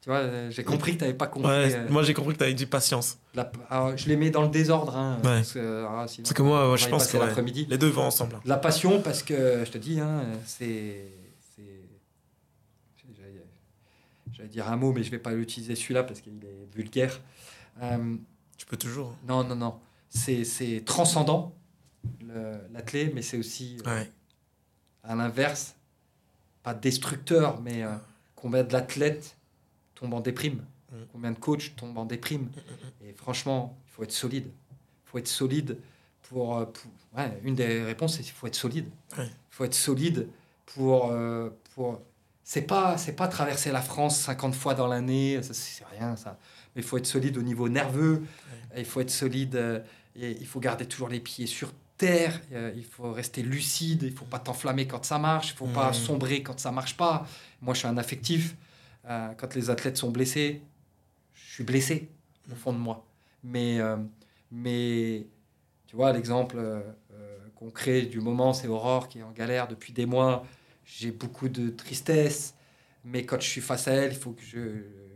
vois, 0.09 0.17
euh, 0.19 0.51
j'ai 0.51 0.65
compris 0.65 0.93
que 0.93 0.99
tu 0.99 1.05
n'avais 1.05 1.17
pas 1.17 1.27
compris. 1.27 1.51
Ouais, 1.51 1.75
euh, 1.75 1.89
moi 1.91 2.03
j'ai 2.03 2.15
compris 2.15 2.33
que 2.33 2.39
tu 2.39 2.45
avais 2.45 2.55
dit 2.55 2.65
patience. 2.67 3.19
la- 3.35 3.51
alors, 3.69 3.97
je 3.97 4.09
les 4.09 4.17
mets 4.17 4.31
dans 4.31 4.43
le 4.43 4.49
désordre. 4.49 4.97
Hein, 4.97 5.17
Ouais. 5.19 5.23
parce 5.23 5.53
que, 5.53 5.85
ah, 5.87 6.07
sinon, 6.09 6.25
Parce 6.25 6.33
que 6.35 6.43
moi, 6.43 6.77
je 6.77 6.89
pense 6.89 7.07
que 7.09 7.19
l'après-midi. 7.19 7.67
les 7.69 7.77
deux 7.79 7.89
vont 7.91 8.05
ensemble. 8.05 8.37
hein. 8.37 8.41
La 8.47 8.57
passion, 8.57 9.03
parce 9.03 9.23
que 9.23 9.63
je 9.67 9.71
te 9.71 9.77
dis, 9.79 10.01
hein, 10.01 10.23
c'est. 10.47 11.09
j'allais- 14.35 14.49
dire 14.49 14.69
un 14.69 14.77
mot, 14.77 14.93
mais 14.93 15.03
je 15.03 15.11
vais 15.11 15.19
pas 15.19 15.33
l'utiliser 15.33 15.77
celui-là 15.77 16.03
parce 16.03 16.21
qu'il 16.21 16.33
est 16.45 16.75
vulgaire. 16.75 17.21
Euh, 17.83 18.17
Tu 18.57 18.67
peux 18.67 18.77
toujours. 18.77 19.11
hein. 19.11 19.17
non, 19.29 19.45
non, 19.45 19.57
non. 19.57 19.75
C'est 20.11 20.83
transcendant, 20.85 21.55
l'athlète, 22.73 23.13
mais 23.15 23.23
c'est 23.23 23.39
aussi, 23.39 23.79
euh. 23.87 24.05
À 25.03 25.15
l'inverse, 25.15 25.75
pas 26.63 26.75
destructeur, 26.75 27.61
mais 27.61 27.83
euh, 27.83 27.91
combien 28.37 28.63
d'athlètes 28.65 29.37
tombent 29.95 30.15
en 30.15 30.21
déprime 30.21 30.63
Mm. 30.91 30.97
Combien 31.11 31.31
de 31.31 31.39
coachs 31.39 31.75
tombent 31.75 31.97
en 31.97 32.05
déprime 32.05 32.51
Et 33.03 33.15
franchement, 33.15 33.79
il 33.87 33.91
faut 33.93 34.03
être 34.03 34.13
solide. 34.13 34.51
Il 34.73 35.11
faut 35.11 35.17
être 35.17 35.27
solide 35.27 35.79
pour. 36.29 36.59
euh, 36.59 36.67
pour- 36.67 36.91
ouais, 37.19 37.41
une 37.45 37.55
des 37.55 37.83
réponses, 37.83 38.17
c'est 38.17 38.23
qu'il 38.23 38.33
faut 38.35 38.47
être 38.47 38.55
solide. 38.57 38.91
Il 39.17 39.25
faut 39.49 39.65
être 39.65 39.73
solide 39.75 40.29
pour. 40.67 41.11
euh, 41.11 41.49
pour 41.75 41.99
c'est 42.45 42.61
pas, 42.67 42.99
c'est 42.99 43.15
pas 43.15 43.27
traverser 43.27 43.73
la 43.73 43.81
France 43.81 44.19
50 44.21 44.55
fois 44.55 44.75
dans 44.75 44.87
l'année, 44.87 45.41
c'est 45.43 45.85
rien 45.87 46.15
ça. 46.17 46.39
Mais 46.77 46.83
il 46.83 46.85
faut 46.87 46.99
être 46.99 47.07
solide 47.07 47.39
au 47.39 47.43
niveau 47.43 47.71
nerveux, 47.71 48.23
il 48.77 48.85
faut 48.85 49.01
être 49.01 49.11
solide, 49.11 49.55
euh, 49.57 49.81
et 50.15 50.33
il 50.33 50.47
faut 50.47 50.61
garder 50.61 50.85
toujours 50.85 51.09
les 51.09 51.21
pieds 51.21 51.47
sur 51.47 51.73
il 52.75 52.85
faut 52.85 53.13
rester 53.13 53.43
lucide, 53.43 54.03
il 54.03 54.13
faut 54.13 54.25
pas 54.25 54.39
t'enflammer 54.39 54.87
quand 54.87 55.05
ça 55.05 55.19
marche, 55.19 55.51
il 55.51 55.57
faut 55.57 55.67
pas 55.67 55.91
Mm. 55.91 55.95
sombrer 55.95 56.43
quand 56.43 56.59
ça 56.59 56.71
marche 56.73 56.97
pas. 56.97 57.27
Moi, 57.61 57.75
je 57.75 57.81
suis 57.81 57.89
un 57.89 57.97
affectif. 57.99 58.57
Euh, 59.09 59.33
quand 59.37 59.55
les 59.55 59.71
athlètes 59.71 59.97
sont 59.97 60.11
blessés, 60.11 60.63
je 61.35 61.55
suis 61.55 61.65
blessé 61.65 62.09
au 62.51 62.55
fond 62.55 62.73
de 62.73 62.79
moi. 62.79 63.05
Mais, 63.45 63.81
euh, 63.81 63.97
mais 64.51 65.27
tu 65.87 65.97
vois, 65.97 66.13
l'exemple 66.13 66.57
euh, 66.59 66.81
euh, 67.13 67.39
concret 67.57 68.03
du 68.03 68.21
moment, 68.21 68.53
c'est 68.53 68.69
Aurore 68.69 69.09
qui 69.09 69.19
est 69.19 69.23
en 69.23 69.33
galère 69.33 69.69
depuis 69.69 69.93
des 69.93 70.07
mois. 70.07 70.45
J'ai 70.85 71.11
beaucoup 71.11 71.49
de 71.49 71.71
tristesse, 71.71 72.55
mais 73.05 73.25
quand 73.25 73.41
je 73.41 73.49
suis 73.49 73.61
face 73.61 73.89
à 73.89 73.93
elle, 73.93 74.13
il 74.13 74.19
faut 74.19 74.33
que 74.33 74.43
je, 74.43 74.59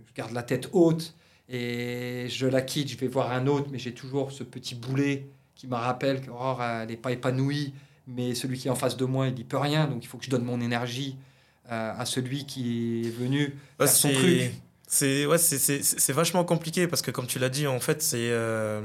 je 0.07 0.13
garde 0.15 0.33
la 0.33 0.43
tête 0.43 0.69
haute 0.73 1.15
et 1.49 2.27
je 2.29 2.47
la 2.47 2.63
quitte. 2.63 2.89
Je 2.91 2.97
vais 2.97 3.09
voir 3.09 3.31
un 3.33 3.47
autre, 3.47 3.69
mais 3.71 3.79
j'ai 3.79 3.95
toujours 3.95 4.33
ce 4.33 4.43
petit 4.45 4.75
boulet 4.75 5.27
qui 5.57 5.67
me 5.67 5.75
rappelle 5.75 6.21
qu'Aurore, 6.25 6.63
elle 6.63 6.89
n'est 6.89 6.97
pas 6.97 7.13
épanouie, 7.13 7.73
mais 8.07 8.35
celui 8.35 8.59
qui 8.59 8.69
est 8.69 8.71
en 8.71 8.77
face 8.77 8.97
de 8.97 9.05
moi, 9.05 9.27
il 9.29 9.35
n'y 9.35 9.45
peut 9.45 9.57
rien. 9.57 9.87
Donc 9.87 10.05
il 10.05 10.07
faut 10.07 10.19
que 10.19 10.25
je 10.25 10.31
donne 10.31 10.45
mon 10.45 10.61
énergie 10.61 11.17
euh, 11.73 11.93
à 11.99 12.05
celui 12.05 12.47
qui 12.47 13.03
est 13.07 13.11
venu 13.11 13.57
Ouais, 13.81 13.87
faire 13.87 13.89
son 13.89 14.09
c'est- 14.09 14.15
truc. 14.15 14.53
C'est 14.89 15.27
ouais, 15.27 15.39
vachement 16.15 16.45
compliqué 16.45 16.87
parce 16.87 17.03
que 17.03 17.11
comme 17.11 17.27
tu 17.27 17.41
l'as 17.41 17.49
dit, 17.49 17.67
en 17.67 17.81
fait, 17.81 18.03
c'est 18.03 18.31
euh, 18.31 18.81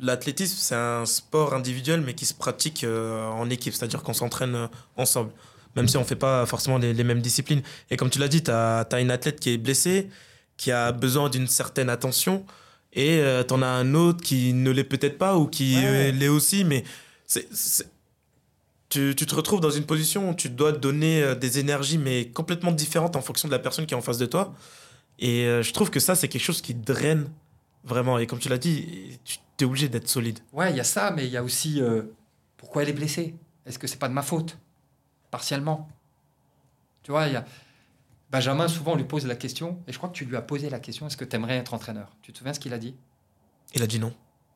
l'athlétisme, 0.00 0.56
c'est 0.58 0.74
un 0.76 1.04
sport 1.06 1.54
individuel 1.54 2.00
mais 2.00 2.14
qui 2.14 2.26
se 2.26 2.34
pratique 2.34 2.84
euh, 2.84 3.26
en 3.26 3.50
équipe, 3.50 3.74
c'est-à-dire 3.74 4.02
qu'on 4.02 4.12
s'entraîne 4.12 4.68
ensemble, 4.96 5.32
même 5.76 5.88
si 5.88 5.96
on 5.96 6.04
fait 6.04 6.14
pas 6.16 6.46
forcément 6.46 6.78
les, 6.78 6.94
les 6.94 7.04
mêmes 7.04 7.20
disciplines. 7.20 7.62
Et 7.90 7.96
comme 7.96 8.10
tu 8.10 8.18
l'as 8.20 8.28
dit, 8.28 8.42
tu 8.42 8.50
as, 8.52 8.86
une 9.00 9.10
athlète 9.10 9.40
qui 9.40 9.50
est 9.50 9.58
blessée, 9.58 10.08
qui 10.56 10.70
a 10.70 10.92
besoin 10.92 11.28
d'une 11.28 11.48
certaine 11.48 11.90
attention, 11.90 12.44
et 12.94 13.20
tu 13.46 13.54
en 13.54 13.62
as 13.62 13.66
un 13.66 13.94
autre 13.94 14.22
qui 14.22 14.52
ne 14.52 14.70
l'est 14.70 14.84
peut-être 14.84 15.18
pas 15.18 15.36
ou 15.36 15.46
qui 15.46 15.74
Ouais. 15.76 15.84
euh, 15.84 16.12
l'est 16.12 16.28
aussi, 16.28 16.64
mais 16.64 16.84
c'est 17.26 17.46
c'est- 17.52 17.88
tu, 18.88 19.14
tu 19.16 19.26
te 19.26 19.34
retrouves 19.34 19.60
dans 19.60 19.70
une 19.70 19.86
position 19.86 20.30
où 20.30 20.34
tu 20.34 20.48
dois 20.50 20.70
donner 20.72 21.22
euh, 21.22 21.34
des 21.34 21.58
énergies, 21.58 21.98
mais 21.98 22.26
complètement 22.28 22.70
différentes 22.70 23.16
en 23.16 23.22
fonction 23.22 23.48
de 23.48 23.52
la 23.52 23.58
personne 23.58 23.86
qui 23.86 23.94
est 23.94 23.96
en 23.96 24.02
face 24.02 24.18
de 24.18 24.26
toi. 24.26 24.54
Et 25.18 25.46
euh, 25.46 25.62
je 25.62 25.72
trouve 25.72 25.90
que 25.90 25.98
ça, 26.00 26.14
c'est 26.14 26.28
quelque 26.28 26.42
chose 26.42 26.60
qui 26.60 26.74
draine 26.74 27.28
vraiment. 27.82 28.18
Et 28.18 28.26
comme 28.26 28.38
tu 28.38 28.48
l'as 28.48 28.58
dit, 28.58 29.18
tu 29.24 29.38
es 29.60 29.64
obligé 29.64 29.88
d'être 29.88 30.08
solide. 30.08 30.38
Ouais, 30.52 30.70
il 30.70 30.76
y 30.76 30.80
a 30.80 30.84
ça, 30.84 31.10
mais 31.10 31.24
il 31.26 31.32
y 31.32 31.36
a 31.36 31.42
aussi 31.42 31.80
euh, 31.80 32.02
pourquoi 32.56 32.82
elle 32.82 32.88
est 32.90 32.92
blessée? 32.94 33.34
Est-ce 33.66 33.78
que 33.78 33.86
c'est 33.88 33.98
pas 33.98 34.08
de 34.08 34.14
ma 34.14 34.22
faute? 34.22 34.58
Partiellement. 35.30 35.88
Tu 37.02 37.10
vois, 37.10 37.26
il 37.26 37.32
y 37.32 37.36
a 37.36 37.44
Benjamin, 38.34 38.66
souvent, 38.66 38.94
on 38.94 38.96
lui 38.96 39.04
pose 39.04 39.26
la 39.26 39.36
question, 39.36 39.78
et 39.86 39.92
je 39.92 39.96
crois 39.98 40.08
que 40.08 40.14
tu 40.16 40.24
lui 40.24 40.34
as 40.36 40.42
posé 40.42 40.68
la 40.68 40.80
question 40.80 41.06
est-ce 41.06 41.16
que 41.16 41.24
tu 41.24 41.36
aimerais 41.36 41.54
être 41.56 41.72
entraîneur? 41.72 42.08
Tu 42.20 42.32
te 42.32 42.38
souviens 42.38 42.52
ce 42.52 42.58
qu'il 42.58 42.72
a 42.74 42.78
dit? 42.78 42.96
Il 43.76 43.82
a 43.84 43.86
dit 43.86 44.00
non. 44.00 44.12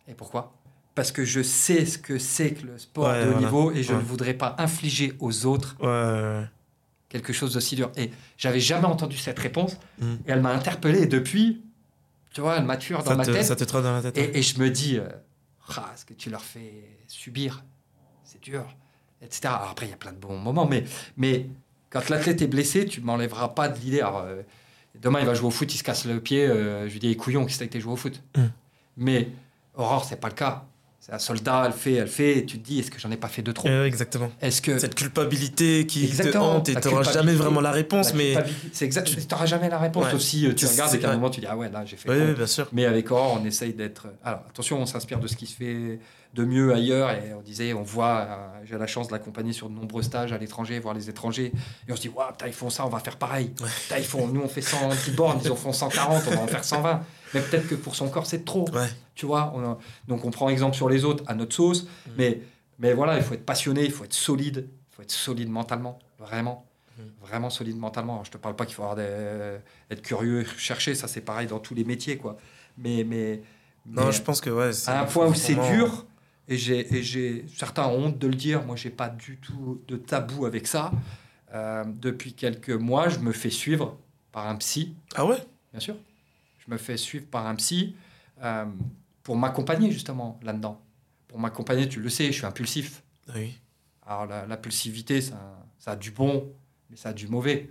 Et 0.09 0.15
pourquoi? 0.15 0.53
Parce 0.97 1.13
que 1.13 1.25
je 1.25 1.43
sais 1.45 1.87
ce 1.87 1.97
que 1.97 2.19
c'est 2.19 2.55
que 2.55 2.67
le 2.67 2.77
sport 2.79 3.07
Ouais, 3.07 3.21
de 3.21 3.29
haut 3.29 3.33
voilà. 3.33 3.39
niveau 3.47 3.71
et 3.71 3.85
je 3.85 3.93
Ouais. 3.93 3.99
ne 4.01 4.03
voudrais 4.05 4.35
pas 4.35 4.57
infliger 4.59 5.13
aux 5.21 5.47
autres 5.47 5.77
Ouais, 5.81 6.45
quelque 7.09 7.33
chose 7.33 7.55
d'aussi 7.55 7.77
dur. 7.77 7.93
Et 7.97 8.11
j'avais 8.37 8.59
jamais 8.59 8.87
entendu 8.87 9.17
cette 9.17 9.39
réponse, 9.39 9.77
Mm. 10.01 10.15
et 10.27 10.31
elle 10.33 10.41
m'a 10.41 10.51
interpellé, 10.51 11.03
et 11.03 11.07
depuis, 11.07 11.63
tu 12.33 12.41
vois, 12.41 12.57
elle 12.57 12.65
mature 12.65 13.05
dans 13.05 13.11
Ça 13.13 13.15
ma 13.17 13.25
te, 13.25 13.31
tête. 13.31 13.45
ça 13.45 13.55
te 13.55 13.63
trotte 13.63 13.85
dans 13.85 13.93
la 13.95 14.03
tête. 14.03 14.17
ouais. 14.17 14.25
Et, 14.35 14.39
et 14.39 14.43
je 14.43 14.59
me 14.59 14.71
dis, 14.71 14.99
euh, 14.99 15.09
Ah, 15.77 15.93
ce 15.95 16.05
que 16.05 16.15
tu 16.15 16.31
leur 16.31 16.43
fais 16.43 16.83
subir, 17.07 17.63
c'est 18.25 18.41
dur, 18.43 18.65
etc. 19.23 19.43
Alors 19.55 19.69
après, 19.71 19.87
il 19.87 19.91
y 19.91 19.93
a 19.93 19.97
plein 19.99 20.13
de 20.13 20.19
bons 20.19 20.37
moments, 20.37 20.67
mais, 20.67 20.83
mais 21.17 21.47
quand 21.91 22.09
l'athlète 22.09 22.43
est 22.43 22.47
blessé, 22.47 22.87
tu 22.87 23.01
ne 23.01 23.07
m'enlèveras 23.07 23.49
pas 23.49 23.69
de 23.69 23.79
l'idée. 23.79 24.03
Euh, 24.03 24.43
demain, 25.01 25.21
il 25.21 25.27
va 25.27 25.35
jouer 25.35 25.47
au 25.47 25.51
foot, 25.51 25.73
il 25.73 25.79
se 25.79 25.85
casse 25.85 26.05
le 26.05 26.21
pied, 26.21 26.47
euh, 26.47 26.87
je 26.89 26.93
lui 26.93 27.01
dis, 27.01 27.17
couillon, 27.17 27.45
qu'est-ce 27.45 27.57
que 27.57 27.61
t'as 27.61 27.67
été 27.67 27.81
jouer 27.81 27.93
au 27.93 27.97
foot? 27.97 28.23
Mm. 28.37 28.43
Mais 28.99 29.29
Aurore, 29.75 30.05
c'est 30.05 30.21
pas 30.21 30.29
le 30.29 30.35
cas. 30.35 30.65
Un 31.11 31.19
soldat, 31.19 31.63
elle 31.67 31.73
fait, 31.73 31.95
elle 31.95 32.07
fait, 32.09 32.37
et 32.39 32.45
tu 32.45 32.59
te 32.59 32.67
dis, 32.67 32.81
est-ce 32.81 32.91
que 32.91 32.99
j'en 33.01 33.11
ai 33.11 33.17
pas 33.17 33.29
fait 33.29 33.41
deux 33.41 33.55
trop? 33.55 33.67
Euh, 33.69 33.87
exactement. 33.87 34.31
Est-ce 34.43 34.61
que. 34.61 34.79
Cette 34.79 34.95
culpabilité 34.95 35.87
qui 35.87 36.05
Exactement, 36.05 36.61
te 36.61 36.71
hante 36.71 36.85
et 36.85 36.91
n'auras 36.91 37.03
jamais 37.13 37.33
vraiment 37.35 37.63
la 37.63 37.71
réponse, 37.71 38.11
la 38.11 38.17
mais. 38.19 38.35
C'est 38.73 38.85
exact, 38.85 39.07
tu 39.09 39.17
n'auras 39.31 39.47
jamais 39.47 39.71
la 39.71 39.79
réponse 39.79 40.05
Ouais. 40.07 40.15
aussi. 40.15 40.47
euh, 40.47 40.53
Tu 40.55 40.67
regardes 40.67 40.95
et 40.95 40.99
qu'à 40.99 41.07
un 41.07 41.11
ouais. 41.13 41.17
moment, 41.17 41.31
tu 41.31 41.41
dis, 41.41 41.47
ah 41.49 41.57
ouais, 41.57 41.71
là, 41.71 41.83
j'ai 41.87 41.97
fait. 41.97 42.11
Oui, 42.11 42.35
bien 42.35 42.47
sûr. 42.47 42.69
Mais 42.73 42.85
avec 42.85 43.11
Aurore, 43.11 43.39
on 43.41 43.45
essaye 43.47 43.73
d'être. 43.73 44.07
Alors 44.23 44.41
attention, 44.51 44.81
on 44.83 44.87
s'inspire 44.87 45.19
de 45.19 45.27
ce 45.29 45.37
qui 45.37 45.47
se 45.47 45.57
fait 45.57 45.99
de 46.35 46.45
mieux 46.45 46.75
ailleurs. 46.75 47.11
Et 47.13 47.33
on 47.35 47.41
disait, 47.41 47.73
on 47.73 47.83
voit, 47.83 48.19
euh, 48.29 48.37
j'ai 48.67 48.77
la 48.77 48.87
chance 48.87 49.09
de 49.09 49.13
l'accompagner 49.13 49.55
sur 49.55 49.71
de 49.71 49.75
nombreux 49.75 50.03
stages 50.03 50.33
à 50.33 50.37
l'étranger, 50.39 50.79
voir 50.79 50.93
les 50.93 51.09
étrangers. 51.09 51.53
Et 51.89 51.93
on 51.93 51.97
se 51.97 52.03
dit, 52.03 52.11
waouh, 52.15 52.31
putain, 52.33 52.49
ils 52.49 52.53
font 52.53 52.69
ça, 52.69 52.85
on 52.85 52.91
va 52.91 52.99
faire 52.99 53.17
pareil. 53.17 53.49
Putain, 53.49 53.97
ils 53.99 54.05
font, 54.05 54.27
nous, 54.29 54.43
on 54.43 54.49
fait 54.49 54.61
110 54.61 55.13
bornes, 55.13 55.41
ils 55.43 55.51
en 55.51 55.57
font 55.57 55.73
140, 55.73 56.25
on 56.27 56.31
va 56.33 56.41
en 56.43 56.47
faire 56.47 56.65
120. 56.65 57.01
Mais 57.35 57.41
peut-être 57.41 57.69
que 57.69 57.75
pour 57.75 57.95
son 57.97 58.09
corps, 58.09 58.27
c'est 58.27 58.45
trop. 58.45 58.69
Ouais. 58.73 58.89
Tu 59.15 59.27
vois 59.27 59.53
on 59.55 59.61
a- 59.65 59.79
Donc 60.07 60.25
on 60.25 60.31
prend 60.31 60.49
exemple 60.49 60.77
sur 60.77 60.89
les 60.89 61.05
autres 61.05 61.25
à 61.27 61.35
notre 61.35 61.55
sauce. 61.55 61.85
Mm. 61.85 62.11
Mais, 62.17 62.41
mais 62.79 62.93
voilà, 62.95 63.17
il 63.17 63.23
faut 63.23 63.35
être 63.35 63.45
passionné, 63.47 63.85
il 63.85 63.91
faut 63.93 64.05
être 64.05 64.15
solide. 64.15 64.69
Il 64.93 64.95
faut 64.97 65.03
être 65.03 65.11
solide 65.11 65.51
mentalement, 65.51 65.99
vraiment. 66.19 66.67
Mm. 66.99 67.03
Vraiment 67.21 67.51
solide 67.51 67.77
mentalement. 67.77 68.15
Alors, 68.15 68.25
je 68.25 68.31
te 68.31 68.37
parle 68.39 68.57
pas 68.57 68.65
qu'il 68.67 68.75
faut 68.75 68.83
avoir 68.83 68.97
des- 68.97 69.59
être 69.91 70.03
curieux, 70.03 70.45
chercher, 70.57 70.95
ça 70.95 71.07
c'est 71.09 71.21
pareil 71.21 71.47
dans 71.47 71.59
tous 71.59 71.75
les 71.75 71.85
métiers. 71.85 72.17
quoi. 72.17 72.37
Mais, 72.79 73.05
mais, 73.05 73.43
Non, 73.87 74.07
mais 74.07 74.13
je 74.13 74.23
pense 74.23 74.41
que 74.41 74.51
ouais. 74.51 74.71
à 74.89 75.01
un 75.03 75.05
point 75.05 75.27
où 75.27 75.35
c'est 75.35 75.55
dur, 75.55 76.07
et 76.47 76.57
j'ai, 76.57 76.95
et 76.97 77.03
j'ai 77.03 77.45
certains 77.57 77.87
ont 77.87 78.07
honte 78.07 78.19
de 78.19 78.27
le 78.27 78.35
dire, 78.35 78.65
moi 78.65 78.75
j'ai 78.77 78.91
pas 78.91 79.09
du 79.11 79.37
tout 79.39 79.83
de 79.89 79.97
tabou 79.97 80.47
avec 80.47 80.67
ça. 80.67 80.93
Euh, 81.55 81.85
depuis 81.87 82.33
quelques 82.35 82.71
mois, 82.71 83.09
je 83.09 83.19
me 83.19 83.33
fais 83.33 83.51
suivre 83.51 83.97
par 84.33 84.47
un 84.49 84.57
psy, 84.57 84.95
Ah 85.15 85.25
ouais? 85.27 85.39
Bien 85.73 85.81
sûr. 85.81 85.97
Je 86.69 86.73
me 86.75 86.79
fais 86.79 86.99
suivre 86.99 87.25
par 87.27 87.47
un 87.47 87.55
psy 87.55 87.97
euh, 88.43 88.67
pour 89.23 89.37
m'accompagner 89.37 89.91
justement 89.91 90.39
là-dedans. 90.43 90.79
Pour 91.27 91.39
m'accompagner, 91.39 91.89
tu 91.89 91.99
le 92.01 92.11
sais, 92.11 92.27
je 92.27 92.33
suis 92.33 92.45
impulsif. 92.47 93.03
Oui. 93.35 93.59
Alors 94.07 94.27
l'impulsivité, 94.27 95.23
ça, 95.23 95.59
ça 95.79 95.93
a 95.93 95.97
du 95.97 96.11
bon, 96.11 96.47
mais 96.91 96.97
ça 96.97 97.09
a 97.11 97.13
du 97.15 97.27
mauvais. 97.27 97.71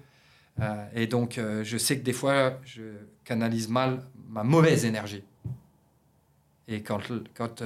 Euh, 0.59 0.87
et 0.95 1.05
donc 1.05 1.37
euh, 1.37 1.63
je 1.63 1.77
sais 1.77 1.99
que 1.99 2.03
des 2.03 2.13
fois, 2.13 2.59
je 2.65 2.81
canalise 3.23 3.67
mal 3.69 4.03
ma 4.29 4.43
mauvaise 4.43 4.83
énergie. 4.85 5.23
Et 6.67 6.81
quand, 6.81 6.99
quand, 7.35 7.63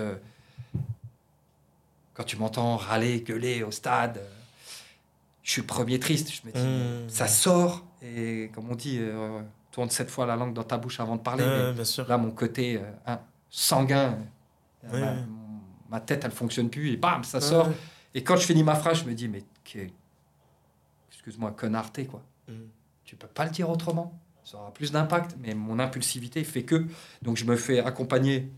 quand 2.13 2.23
tu 2.25 2.35
m'entends 2.37 2.75
râler, 2.75 3.21
gueuler 3.21 3.63
au 3.63 3.71
stade, 3.71 4.21
je 5.43 5.51
suis 5.51 5.61
premier 5.63 5.97
triste. 5.99 6.29
Je 6.31 6.41
me 6.47 6.51
dis, 6.53 7.05
Mmh. 7.05 7.09
ça 7.09 7.27
sort, 7.27 7.85
et 8.01 8.51
comme 8.53 8.69
on 8.69 8.75
dit, 8.75 8.99
tourne 9.71 9.89
sept 9.89 10.09
fois 10.09 10.25
la 10.25 10.35
langue 10.35 10.53
dans 10.53 10.63
ta 10.63 10.77
bouche 10.77 10.99
avant 10.99 11.15
de 11.15 11.21
parler. 11.21 11.43
mais- 11.45 11.63
Ouais, 11.67 11.73
bien 11.73 11.83
sûr. 11.83 12.07
Là, 12.07 12.17
mon 12.17 12.31
côté 12.31 12.77
euh, 12.77 12.81
hein, 13.07 13.19
sanguin, 13.49 14.17
euh, 14.85 14.91
Ouais, 14.91 15.23
ma, 15.89 15.99
tête, 15.99 16.23
elle 16.25 16.31
fonctionne 16.31 16.69
plus, 16.69 16.91
et 16.91 16.97
bam, 16.97 17.23
ça 17.23 17.39
sort. 17.41 17.67
Ouais. 17.67 17.73
Et 18.15 18.23
quand 18.23 18.35
je 18.35 18.45
finis 18.45 18.63
ma 18.63 18.75
phrase, 18.75 18.99
je 18.99 19.05
me 19.05 19.13
dis, 19.13 19.27
mais 19.27 19.43
que- 19.63 19.87
excuse-moi, 21.11 21.51
connarté, 21.51 22.05
quoi. 22.05 22.21
Mm. 22.47 22.53
Tu 23.03 23.15
peux 23.15 23.27
pas 23.27 23.45
le 23.45 23.51
dire 23.51 23.69
autrement. 23.69 24.17
Ça 24.43 24.57
aura 24.57 24.73
plus 24.73 24.91
d'impact, 24.91 25.35
mais 25.39 25.53
mon 25.53 25.77
impulsivité 25.79 26.43
fait 26.43 26.63
que. 26.63 26.85
Donc 27.21 27.37
je 27.37 27.45
me 27.45 27.55
fais 27.55 27.79
accompagner 27.79 28.51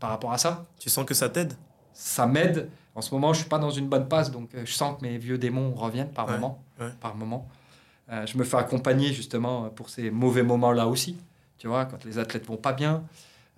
par 0.00 0.10
rapport 0.10 0.32
à 0.32 0.38
ça. 0.38 0.66
Tu 0.78 0.90
sens 0.90 1.04
que 1.04 1.14
ça 1.14 1.28
t'aide? 1.28 1.54
Ça 1.92 2.26
m'aide. 2.26 2.68
En 2.94 3.00
ce 3.02 3.14
moment, 3.14 3.32
je 3.32 3.40
suis 3.40 3.48
pas 3.48 3.58
dans 3.58 3.70
une 3.70 3.88
bonne 3.88 4.08
passe, 4.08 4.30
donc 4.30 4.54
euh, 4.54 4.64
je 4.66 4.72
sens 4.72 4.98
que 4.98 5.02
mes 5.06 5.16
vieux 5.18 5.38
démons 5.38 5.72
reviennent 5.74 6.10
par 6.10 6.26
Ouais, 6.26 6.32
moment. 6.34 6.62
ouais. 6.80 6.90
Par 7.00 7.14
moment. 7.14 7.48
Euh, 8.10 8.26
je 8.26 8.36
me 8.36 8.44
fais 8.44 8.56
accompagner 8.56 9.12
justement 9.12 9.70
pour 9.70 9.88
ces 9.88 10.10
mauvais 10.10 10.42
moments-là 10.42 10.88
aussi. 10.88 11.16
Tu 11.58 11.68
vois, 11.68 11.84
quand 11.86 12.04
les 12.04 12.18
athlètes 12.18 12.46
vont 12.46 12.56
pas 12.56 12.72
bien, 12.72 13.04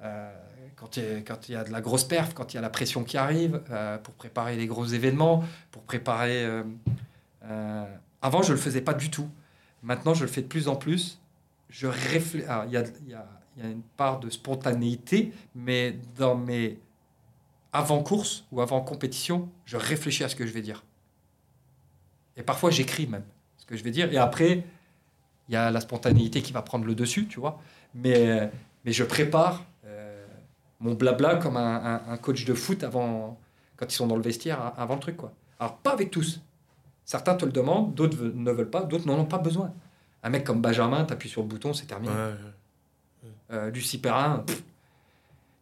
euh, 0.03 0.33
quand 0.77 0.97
il 0.99 1.53
y 1.53 1.57
a- 1.57 1.65
de 1.65 1.73
la 1.73 1.81
grosse 1.81 2.05
perf, 2.05 2.35
quand 2.35 2.53
il 2.53 2.57
y 2.57 2.59
a 2.59 2.61
la 2.61 2.71
pression 2.71 3.05
qui 3.05 3.17
arrive, 3.17 3.63
euh, 3.71 3.97
pour 3.99 4.15
préparer 4.15 4.57
les 4.57 4.67
gros 4.67 4.85
événements, 4.85 5.45
pour 5.71 5.83
préparer. 5.83 6.47
avant, 8.23 8.43
je 8.43 8.53
le 8.53 8.59
faisais 8.59 8.81
pas 8.81 8.95
du 8.95 9.11
tout. 9.11 9.29
Maintenant, 9.83 10.15
je 10.15 10.23
le 10.23 10.31
fais 10.31 10.41
de 10.41 10.47
plus 10.47 10.69
en 10.69 10.77
plus. 10.77 11.21
Je 11.69 11.87
réfléchis. 11.87 12.47
Il 12.67 12.73
y 12.73 12.77
a, 13.15 13.27
une 13.63 13.83
part 13.97 14.19
de 14.19 14.31
spontanéité, 14.31 15.33
mais 15.55 15.97
dans 16.17 16.35
mes 16.35 16.79
avant-courses 17.73 18.45
ou 18.51 18.61
avant-compétition, 18.61 19.49
je 19.65 19.77
réfléchis 19.77 20.25
à 20.25 20.29
ce 20.29 20.37
que 20.37 20.47
je 20.47 20.53
vais 20.53 20.63
dire. 20.63 20.85
Et 22.37 22.43
parfois, 22.43 22.71
j'écris 22.71 23.07
même 23.07 23.25
ce 23.65 23.69
que 23.69 23.77
je 23.79 23.83
vais 23.83 23.91
dire. 23.91 24.13
Et 24.13 24.19
après, 24.19 24.63
il 25.49 25.55
y 25.55 25.57
a 25.57 25.71
la 25.71 25.81
spontanéité 25.81 26.43
qui 26.43 26.53
va 26.53 26.61
prendre 26.61 26.85
le 26.85 26.95
dessus, 26.95 27.27
tu 27.27 27.41
vois. 27.41 27.61
Mais, 27.95 28.51
mais 28.85 28.93
je 28.93 29.05
prépare 29.05 29.65
euh, 29.87 30.25
mon 30.81 30.93
blabla 30.95 31.37
comme 31.37 31.57
un, 31.57 31.77
un- 32.07 32.13
un 32.13 32.17
coach 32.19 32.45
de 32.45 32.53
foot 32.55 32.85
avant, 32.85 33.39
quand 33.77 33.91
ils 33.91 33.97
sont 33.97 34.07
dans 34.07 34.17
le 34.17 34.23
vestiaire, 34.23 34.73
avant 34.77 34.95
le 34.95 35.01
truc, 35.01 35.17
quoi. 35.17 35.33
Alors, 35.59 35.77
pas 35.79 35.93
avec 35.93 36.11
tous. 36.11 36.41
Certains 37.07 37.35
te 37.37 37.45
le 37.47 37.53
demandent, 37.53 37.95
d'autres 37.95 38.19
ne 38.23 38.51
veulent 38.51 38.71
pas, 38.71 38.83
d'autres 38.83 39.07
n'en 39.07 39.19
ont 39.19 39.25
pas 39.25 39.39
besoin. 39.39 39.73
Un 40.23 40.31
mec 40.31 40.45
comme 40.45 40.61
Benjamin, 40.61 41.05
t'appuies 41.05 41.29
sur 41.29 41.43
le 41.43 41.49
bouton, 41.49 41.73
c'est 41.73 41.87
terminé. 41.87 42.13
Ouais, 42.13 42.19
ouais. 43.25 43.31
Euh, 43.53 43.71
Lucie 43.71 43.99
Perrin, 43.99 44.39
pff, 44.47 44.63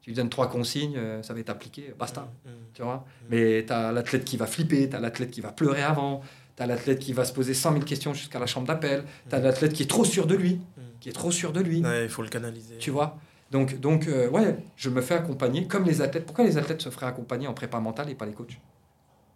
tu 0.01 0.11
lui 0.11 0.17
donnes 0.17 0.31
trois 0.31 0.49
consignes, 0.49 0.97
euh, 0.97 1.23
ça 1.23 1.35
va 1.35 1.41
être 1.41 1.51
appliqué, 1.51 1.95
basta. 1.99 2.29
Mm. 2.45 2.49
Tu 2.75 2.83
vois 2.83 3.05
Mais 3.31 3.65
tu 3.67 3.73
as 3.73 3.93
l'athlète 3.93 4.25
qui 4.25 4.37
va 4.37 4.47
flipper, 4.47 4.89
tu 4.89 4.97
as 4.97 5.01
l'athlète 5.01 5.31
qui 5.31 5.41
va 5.41 5.53
pleurer 5.53 5.83
avant, 5.83 6.23
tu 6.57 6.63
as 6.63 6.67
l'athlète 6.67 6.99
qui 6.99 7.13
va 7.13 7.25
se 7.25 7.33
poser 7.33 7.55
100 7.55 7.73
000 7.73 7.85
questions 7.85 8.15
jusqu'à 8.15 8.39
la 8.39 8.47
chambre 8.47 8.67
d'appel, 8.67 9.05
tu 9.29 9.35
as 9.35 9.39
l'athlète 9.41 9.73
qui 9.73 9.83
est 9.83 9.87
trop 9.91 10.05
sûr 10.05 10.27
de 10.27 10.35
lui, 10.35 10.61
qui 11.01 11.09
est 11.09 11.13
trop 11.13 11.31
sûr 11.31 11.53
de 11.53 11.61
lui. 11.61 11.83
Ouais, 11.83 12.05
il 12.05 12.09
faut 12.11 12.23
le 12.23 12.29
canaliser. 12.29 12.77
Tu 12.79 12.91
vois? 12.91 13.19
Donc, 13.51 13.79
donc 13.81 14.07
euh, 14.09 14.29
ouais, 14.31 14.57
je 14.77 14.89
me 14.91 15.01
fais 15.03 15.15
accompagner 15.15 15.67
comme 15.67 15.85
les 15.85 16.01
athlètes. 16.01 16.25
Pourquoi 16.27 16.45
les 16.45 16.57
athlètes 16.59 16.81
se 16.83 16.89
feraient 16.91 17.07
accompagner 17.07 17.47
en 17.47 17.55
prépa 17.55 17.79
mentale 17.81 18.09
et 18.11 18.15
pas 18.15 18.25
les 18.27 18.33
coachs? 18.33 18.59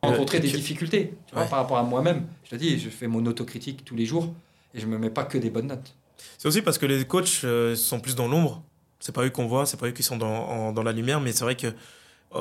Rencontrer 0.03 0.39
Euh, 0.39 0.41
des 0.43 0.49
tu- 0.51 0.57
difficultés 0.57 1.15
tu 1.27 1.35
vois, 1.35 1.43
Ouais. 1.45 1.49
par 1.49 1.59
rapport 1.61 1.79
à 1.79 1.83
moi-même. 1.83 2.27
Je 2.45 2.51
te 2.51 2.57
dis, 2.57 2.79
je 2.79 2.89
fais 2.89 3.07
mon 3.09 3.25
autocritique 3.27 3.85
tous 3.85 3.97
les 3.97 4.07
jours 4.07 4.33
et 4.75 4.81
je 4.81 4.87
me 4.87 4.99
mets 4.99 5.11
pas 5.11 5.25
que 5.25 5.37
des 5.39 5.51
bonnes 5.51 5.67
notes. 5.67 5.97
C'est 6.39 6.49
aussi 6.49 6.63
parce 6.63 6.79
que 6.79 6.87
les 6.87 7.05
coachs 7.05 7.41
euh, 7.45 7.75
sont 7.75 8.01
plus 8.01 8.15
dans 8.15 8.29
l'ombre. 8.29 8.63
C'est 9.01 9.13
pas 9.15 9.25
eux 9.25 9.31
qu'on 9.31 9.47
voit, 9.47 9.67
c'est 9.67 9.79
pas 9.79 9.89
eux 9.89 9.93
qui 9.93 10.03
sont 10.03 10.17
dans, 10.17 10.29
en- 10.49 10.73
dans 10.73 10.83
la 10.83 10.93
lumière, 10.93 11.21
mais 11.21 11.33
c'est 11.33 11.45
vrai 11.45 11.57
que. 11.57 11.69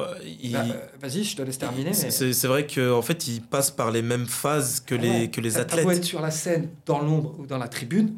Euh, 0.02 0.16
Bah, 0.52 0.64
euh, 0.68 0.86
Vas-y, 1.00 1.24
je 1.24 1.36
te 1.36 1.42
laisse 1.42 1.58
terminer. 1.58 1.94
c'est- 1.94 2.22
mais- 2.26 2.34
c'est 2.34 2.48
vrai 2.48 2.66
qu'en 2.68 2.98
en 2.98 3.02
fait, 3.02 3.28
ils 3.28 3.42
passent 3.42 3.72
par 3.72 3.92
les 3.92 4.02
mêmes 4.02 4.26
phases 4.28 4.80
que 4.80 4.96
les, 4.96 5.10
Ouais, 5.10 5.30
que 5.30 5.42
les 5.42 5.58
athlètes. 5.58 5.88
être 5.88 6.04
sur 6.04 6.22
la 6.22 6.32
scène, 6.32 6.70
dans 6.86 7.00
l'ombre 7.00 7.36
ou 7.40 7.46
dans 7.46 7.58
la 7.58 7.68
tribune, 7.68 8.16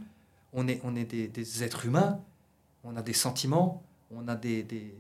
on 0.54 0.68
est, 0.68 0.80
on 0.84 0.96
est 0.96 1.06
des, 1.06 1.28
des 1.28 1.64
êtres 1.64 1.86
humains, 1.86 2.20
on 2.84 2.96
a 2.96 3.02
des 3.02 3.14
sentiments, 3.14 3.84
on 4.16 4.28
a 4.28 4.36
des, 4.36 4.64
des- 4.64 4.94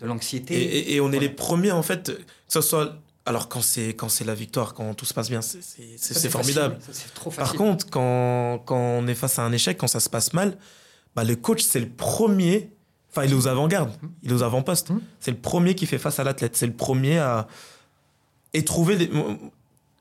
de 0.00 0.06
l'anxiété. 0.06 0.54
et- 0.54 0.94
et 0.94 1.00
on 1.00 1.10
est 1.12 1.18
les 1.18 1.28
premiers, 1.30 1.72
en 1.72 1.82
fait, 1.82 2.12
que 2.16 2.22
ce 2.48 2.60
soit. 2.60 2.96
Alors, 3.28 3.48
quand 3.48 3.60
c'est 3.62 3.88
quand 3.94 4.08
c'est 4.08 4.24
la 4.24 4.34
victoire, 4.34 4.72
quand 4.74 4.94
tout 4.94 5.04
se 5.04 5.12
passe 5.14 5.28
bien, 5.30 5.40
c'est 5.42 5.60
facile, 5.98 6.30
formidable. 6.30 6.78
Par 7.36 7.54
contre, 7.54 7.86
quand, 7.90 8.60
quand 8.64 8.76
on 8.78 9.06
est 9.08 9.16
face 9.16 9.38
à 9.40 9.42
un 9.42 9.50
échec, 9.52 9.76
quand 9.78 9.88
ça 9.88 9.98
se 10.00 10.08
passe 10.08 10.32
mal, 10.32 10.56
bah, 11.16 11.24
le 11.24 11.34
coach, 11.34 11.62
c'est 11.62 11.80
le 11.80 11.88
premier. 11.88 12.70
Enfin, 13.16 13.24
il 13.26 13.32
est 13.32 13.34
aux 13.36 13.48
avant-gardes, 13.48 13.92
il 14.22 14.30
est 14.30 14.34
aux 14.34 14.42
avant-postes. 14.42 14.90
Mhm. 14.90 15.00
C'est 15.20 15.30
le 15.30 15.36
premier 15.38 15.74
qui 15.74 15.86
fait 15.86 15.98
face 15.98 16.18
à 16.20 16.24
l'athlète. 16.24 16.54
C'est 16.56 16.66
le 16.66 16.74
premier 16.74 17.18
à. 17.18 17.46
Et 18.52 18.64
trouver 18.64 18.96
des. 18.96 19.10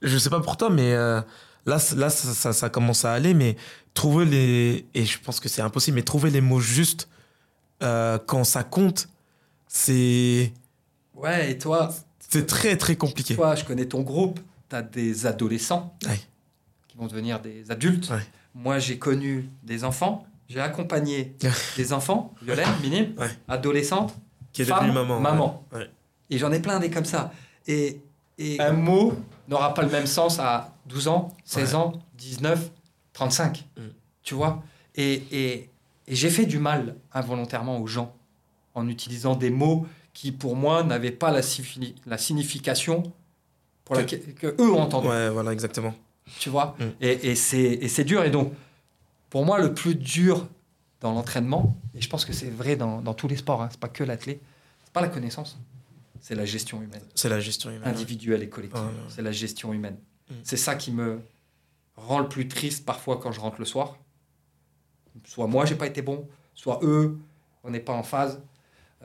Je 0.01 0.17
sais 0.17 0.29
pas 0.29 0.41
pour 0.41 0.57
toi, 0.57 0.69
mais 0.69 0.91
euh, 0.93 1.21
là, 1.65 1.77
là 1.95 2.09
ça, 2.09 2.33
ça- 2.33 2.53
ça 2.53 2.69
commence 2.69 3.05
à 3.05 3.13
aller, 3.13 3.33
mais 3.33 3.55
trouver 3.93 4.25
les. 4.25 4.85
Et 4.93 5.05
je 5.05 5.19
pense 5.19 5.39
que 5.39 5.47
c'est 5.49 5.61
impossible, 5.61 5.95
mais 5.95 6.01
trouver 6.03 6.29
les 6.29 6.41
mots 6.41 6.59
justes 6.59 7.07
euh, 7.83 8.17
quand 8.25 8.43
ça 8.43 8.63
compte, 8.63 9.07
c'est. 9.67 10.51
Ouais, 11.15 11.51
et 11.51 11.57
toi, 11.57 11.93
C'est 12.29 12.45
très, 12.45 12.75
très 12.77 12.95
compliqué. 12.97 13.35
toi, 13.35 13.55
je 13.55 13.63
connais 13.63 13.85
ton 13.85 14.01
groupe, 14.01 14.39
tu 14.69 14.75
as 14.75 14.81
des 14.81 15.25
adolescents 15.25 15.95
Ouais. 16.07 16.19
qui 16.89 16.97
vont 16.97 17.07
devenir 17.07 17.39
des 17.39 17.71
adultes. 17.71 18.09
Ouais. 18.09 18.19
Moi, 18.53 18.79
j'ai 18.79 18.97
connu 18.99 19.49
des 19.63 19.83
enfants, 19.85 20.25
j'ai 20.47 20.59
accompagné 20.59 21.35
des 21.77 21.93
enfants, 21.93 22.33
Violaine, 22.41 22.67
Minime, 22.81 23.13
Ouais. 23.17 23.29
adolescentes, 23.47 24.15
Qui 24.53 24.61
est 24.61 24.65
femme, 24.65 24.79
devenue 24.87 24.93
maman. 24.93 25.15
ouais. 25.17 25.21
maman. 25.21 25.63
Ouais. 25.73 25.89
Et 26.29 26.37
j'en 26.37 26.51
ai 26.51 26.59
plein 26.59 26.79
des 26.79 26.89
comme 26.89 27.05
ça. 27.05 27.31
Et, 27.67 27.99
et 28.37 28.59
un 28.59 28.71
mot 28.73 29.13
n'aura 29.47 29.73
pas 29.73 29.81
le 29.83 29.89
même 29.89 30.07
sens 30.07 30.39
à 30.39 30.73
12 30.87 31.07
ans, 31.07 31.29
16 31.45 31.69
Ouais. 31.69 31.75
ans, 31.75 31.93
19, 32.17 32.71
35. 33.13 33.65
Mm. 33.77 33.81
Tu 34.23 34.33
vois? 34.35 34.63
Et, 34.95 35.13
et, 35.31 35.69
et 36.07 36.15
j'ai 36.15 36.29
fait 36.29 36.45
du 36.45 36.57
mal 36.59 36.95
involontairement 37.13 37.79
aux 37.79 37.87
gens 37.87 38.13
en 38.73 38.87
utilisant 38.87 39.35
des 39.35 39.49
mots 39.49 39.85
qui, 40.13 40.31
pour 40.31 40.55
moi, 40.55 40.83
n'avaient 40.83 41.11
pas 41.11 41.31
la, 41.31 41.41
signi- 41.41 41.95
la 42.05 42.17
signification 42.17 43.03
pour 43.83 43.95
Que- 43.95 44.01
laquelle 44.01 44.33
que 44.33 44.47
eux 44.59 44.71
ont 44.71 44.81
entendu. 44.81 45.07
Ouais, 45.07 45.29
voilà, 45.29 45.51
exactement. 45.53 45.93
Tu 46.39 46.49
vois? 46.49 46.75
Mm. 46.79 46.83
Et, 47.01 47.29
et 47.31 47.35
c'est 47.35 47.59
et 47.61 47.87
c'est 47.87 48.03
dur. 48.03 48.23
Et 48.23 48.31
donc, 48.31 48.51
pour 49.35 49.43
moi, 49.45 49.59
le 49.59 49.73
plus 49.73 49.95
dur 49.95 50.47
dans 51.01 51.11
l'entraînement, 51.13 51.75
et 51.93 51.99
je 51.99 52.07
pense 52.07 52.23
que 52.23 52.31
c'est 52.31 52.49
vrai 52.49 52.77
dans, 52.77 53.01
dans 53.01 53.13
tous 53.13 53.27
les 53.27 53.35
sports, 53.35 53.61
hein, 53.61 53.67
c'est 53.69 53.77
pas 53.81 53.89
que 53.89 54.01
l'athlète, 54.05 54.39
c'est 54.85 54.93
pas 54.93 55.01
la 55.01 55.09
connaissance, 55.09 55.59
c'est 56.21 56.35
la 56.35 56.45
gestion 56.45 56.81
humaine 56.81 57.01
C'est 57.15 57.27
la 57.27 57.41
gestion 57.41 57.69
humaine. 57.69 57.83
individuelle 57.89 58.43
et 58.43 58.47
collective. 58.47 58.79
C'est 59.09 59.21
la 59.21 59.33
gestion 59.33 59.73
humaine. 59.73 59.97
Mm. 60.29 60.33
C'est 60.45 60.55
ça 60.55 60.75
qui 60.75 60.93
me 60.93 61.19
rend 61.97 62.19
le 62.19 62.29
plus 62.29 62.47
triste 62.47 62.85
parfois 62.85 63.17
quand 63.19 63.33
je 63.33 63.41
rentre 63.41 63.59
le 63.59 63.65
soir. 63.65 63.97
Soit 65.25 65.47
moi, 65.47 65.65
j'ai 65.65 65.75
pas 65.75 65.87
été 65.87 66.01
bon, 66.01 66.29
soit 66.53 66.79
eux, 66.83 67.19
on 67.65 67.71
n'est 67.71 67.81
pas 67.81 67.91
en 67.91 68.03
phase. 68.03 68.41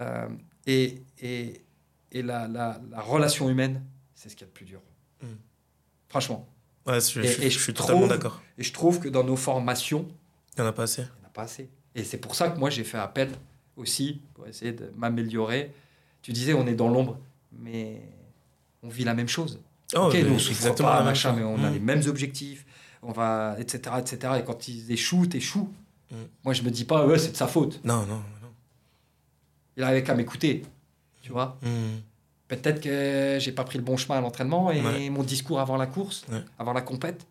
Euh, 0.01 0.29
et 0.65 1.03
et, 1.21 1.61
et 2.13 2.23
la, 2.23 2.47
la, 2.47 2.81
la 2.89 3.01
relation 3.01 3.51
humaine, 3.51 3.83
c'est 4.15 4.29
ce 4.29 4.37
qu'il 4.37 4.43
y 4.47 4.49
a 4.49 4.53
de 4.53 4.53
plus 4.53 4.65
dur. 4.65 4.81
Mm. 5.25 5.27
Franchement. 6.09 6.47
Ouais, 6.87 7.01
je, 7.01 7.19
Et- 7.21 7.27
je- 7.27 7.43
je 7.43 7.49
je 7.49 7.59
suis 7.59 7.75
totalement 7.75 8.07
d'accord. 8.07 8.41
Et 8.59 8.63
je 8.63 8.73
trouve 8.73 9.01
que 9.01 9.09
dans 9.09 9.25
nos 9.25 9.35
formations, 9.37 10.07
Il 10.57 10.61
n'y 10.63 10.67
en 10.67 10.71
a 10.71 10.73
pas 10.73 10.85
assez. 10.85 11.03
il 11.03 11.05
n'y 11.21 11.25
en 11.25 11.29
a 11.29 11.33
pas 11.33 11.43
assez. 11.43 11.69
Et 11.95 12.05
c'est 12.05 12.19
pour 12.19 12.35
ça 12.35 12.49
que 12.51 12.59
moi, 12.59 12.71
j'ai 12.71 12.85
fait 12.85 12.99
appel 12.99 13.31
aussi 13.77 14.21
pour 14.35 14.47
essayer 14.47 14.73
de 14.73 14.93
m'améliorer. 14.97 15.73
Tu 16.23 16.33
disais, 16.33 16.55
on 16.55 16.67
est 16.67 16.75
dans 16.75 16.89
l'ombre, 16.89 17.19
mais 17.53 18.03
on 18.83 18.89
vit 18.89 19.05
la 19.05 19.15
même 19.15 19.29
chose. 19.29 19.61
Oh, 19.95 20.03
ok, 20.09 20.15
nous, 20.15 20.35
on 20.35 20.39
souffre 20.39 20.75
pas, 20.77 21.03
machin, 21.03 21.33
mais 21.33 21.43
on 21.43 21.63
a 21.65 21.71
Mm. 21.71 21.73
les 21.75 21.81
mêmes 21.81 22.03
objectifs, 22.07 22.65
on 23.03 23.11
va, 23.13 23.57
etc., 23.59 23.97
etc. 23.99 24.35
Et 24.41 24.45
quand 24.45 24.69
ils 24.69 24.91
échouent, 24.93 25.27
t'échoues. 25.27 25.69
Mm. 26.11 26.15
Moi, 26.45 26.55
je 26.55 26.63
me 26.63 26.71
dis 26.71 26.85
pas, 26.85 27.07
ouais, 27.07 27.19
c'est 27.19 27.33
de 27.33 27.37
sa 27.37 27.47
faute. 27.49 27.81
Non, 27.85 28.07
non, 28.07 28.17
non. 28.17 28.23
Il 29.77 29.83
avait 29.83 30.03
qu'à 30.03 30.15
m'écouter, 30.15 30.63
tu 31.23 31.33
vois. 31.33 31.59
Mm. 31.63 31.99
Peut-être 32.49 32.81
que 32.81 33.39
j'ai 33.41 33.53
pas 33.53 33.65
pris 33.65 33.79
le 33.79 33.85
bon 33.85 33.97
chemin 33.97 34.19
à 34.19 34.21
l'entraînement 34.21 34.71
et 34.73 34.81
Ouais. 34.83 35.11
mon 35.11 35.23
discours 35.23 35.61
avant 35.61 35.77
la 35.77 35.87
course, 35.87 36.25
Ouais. 36.31 36.43
avant 36.59 36.73
la 36.73 36.83
compète, 36.83 37.27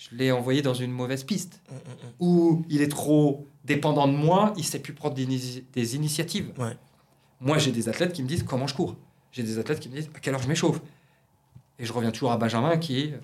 je 0.00 0.16
l'ai 0.16 0.32
envoyé 0.32 0.62
dans 0.62 0.72
une 0.72 0.90
mauvaise 0.92 1.24
piste. 1.24 1.60
Mm, 1.70 1.74
mm, 1.74 1.78
mm. 1.78 2.12
Ou 2.20 2.64
il 2.70 2.80
est 2.80 2.88
trop 2.88 3.46
dépendant 3.64 4.08
de 4.08 4.14
moi, 4.14 4.54
il 4.56 4.64
sait 4.64 4.78
plus 4.78 4.94
prendre 4.94 5.14
des, 5.14 5.24
ini- 5.24 5.64
des 5.74 5.94
initiatives. 5.96 6.52
Ouais. 6.58 6.76
Moi, 7.40 7.58
j'ai 7.58 7.70
des 7.72 7.88
athlètes 7.88 8.12
qui 8.14 8.22
me 8.22 8.28
disent 8.28 8.42
comment 8.42 8.66
je 8.66 8.74
cours. 8.74 8.96
J'ai 9.32 9.42
des 9.42 9.58
athlètes 9.58 9.78
qui 9.80 9.88
me 9.90 9.96
disent 9.96 10.10
à 10.14 10.18
quelle 10.20 10.34
heure 10.34 10.42
je 10.42 10.48
m'échauffe. 10.48 10.80
Et 11.78 11.84
je 11.84 11.92
reviens 11.92 12.10
toujours 12.12 12.32
à 12.32 12.38
Benjamin 12.38 12.76
qui 12.78 13.00
est, 13.00 13.20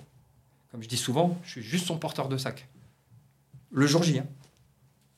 comme 0.71 0.83
je 0.83 0.89
dis 0.89 0.97
souvent, 0.99 1.39
je 1.45 1.51
suis 1.53 1.63
juste 1.63 1.87
son 1.87 1.99
porteur 1.99 2.29
de 2.29 2.37
sac. 2.37 2.69
Le 3.71 3.87
jour 3.87 4.03
J, 4.03 4.19
hein. 4.19 4.27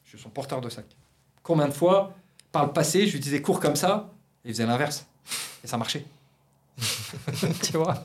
je 0.05 0.11
suis 0.11 0.19
son 0.19 0.31
porteur 0.31 0.61
de 0.61 0.69
sac. 0.69 0.87
Combien 1.43 1.67
de 1.69 1.73
fois, 1.75 2.15
par 2.53 2.67
le 2.67 2.73
passé, 2.73 3.07
je 3.07 3.13
lui 3.15 3.21
disais 3.21 3.43
cours 3.43 3.61
comme 3.61 3.77
ça, 3.77 4.13
et 4.45 4.49
il 4.49 4.53
faisait 4.55 4.67
l'inverse. 4.67 5.07
Et 5.65 5.67
ça 5.67 5.77
marchait. 5.77 6.05
tu 7.63 7.73
vois 7.77 8.03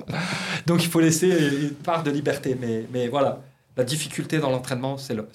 Donc 0.65 0.83
il 0.83 0.89
faut 0.89 0.99
laisser 0.99 1.29
une 1.63 1.75
part 1.75 2.03
de 2.03 2.11
liberté. 2.11 2.55
Mais, 2.59 2.85
mais 2.91 3.07
voilà, 3.07 3.41
la 3.77 3.83
difficulté 3.83 4.39
dans 4.39 4.49
l'entraînement, 4.49 4.97
c'est 4.97 5.13
le- 5.13 5.27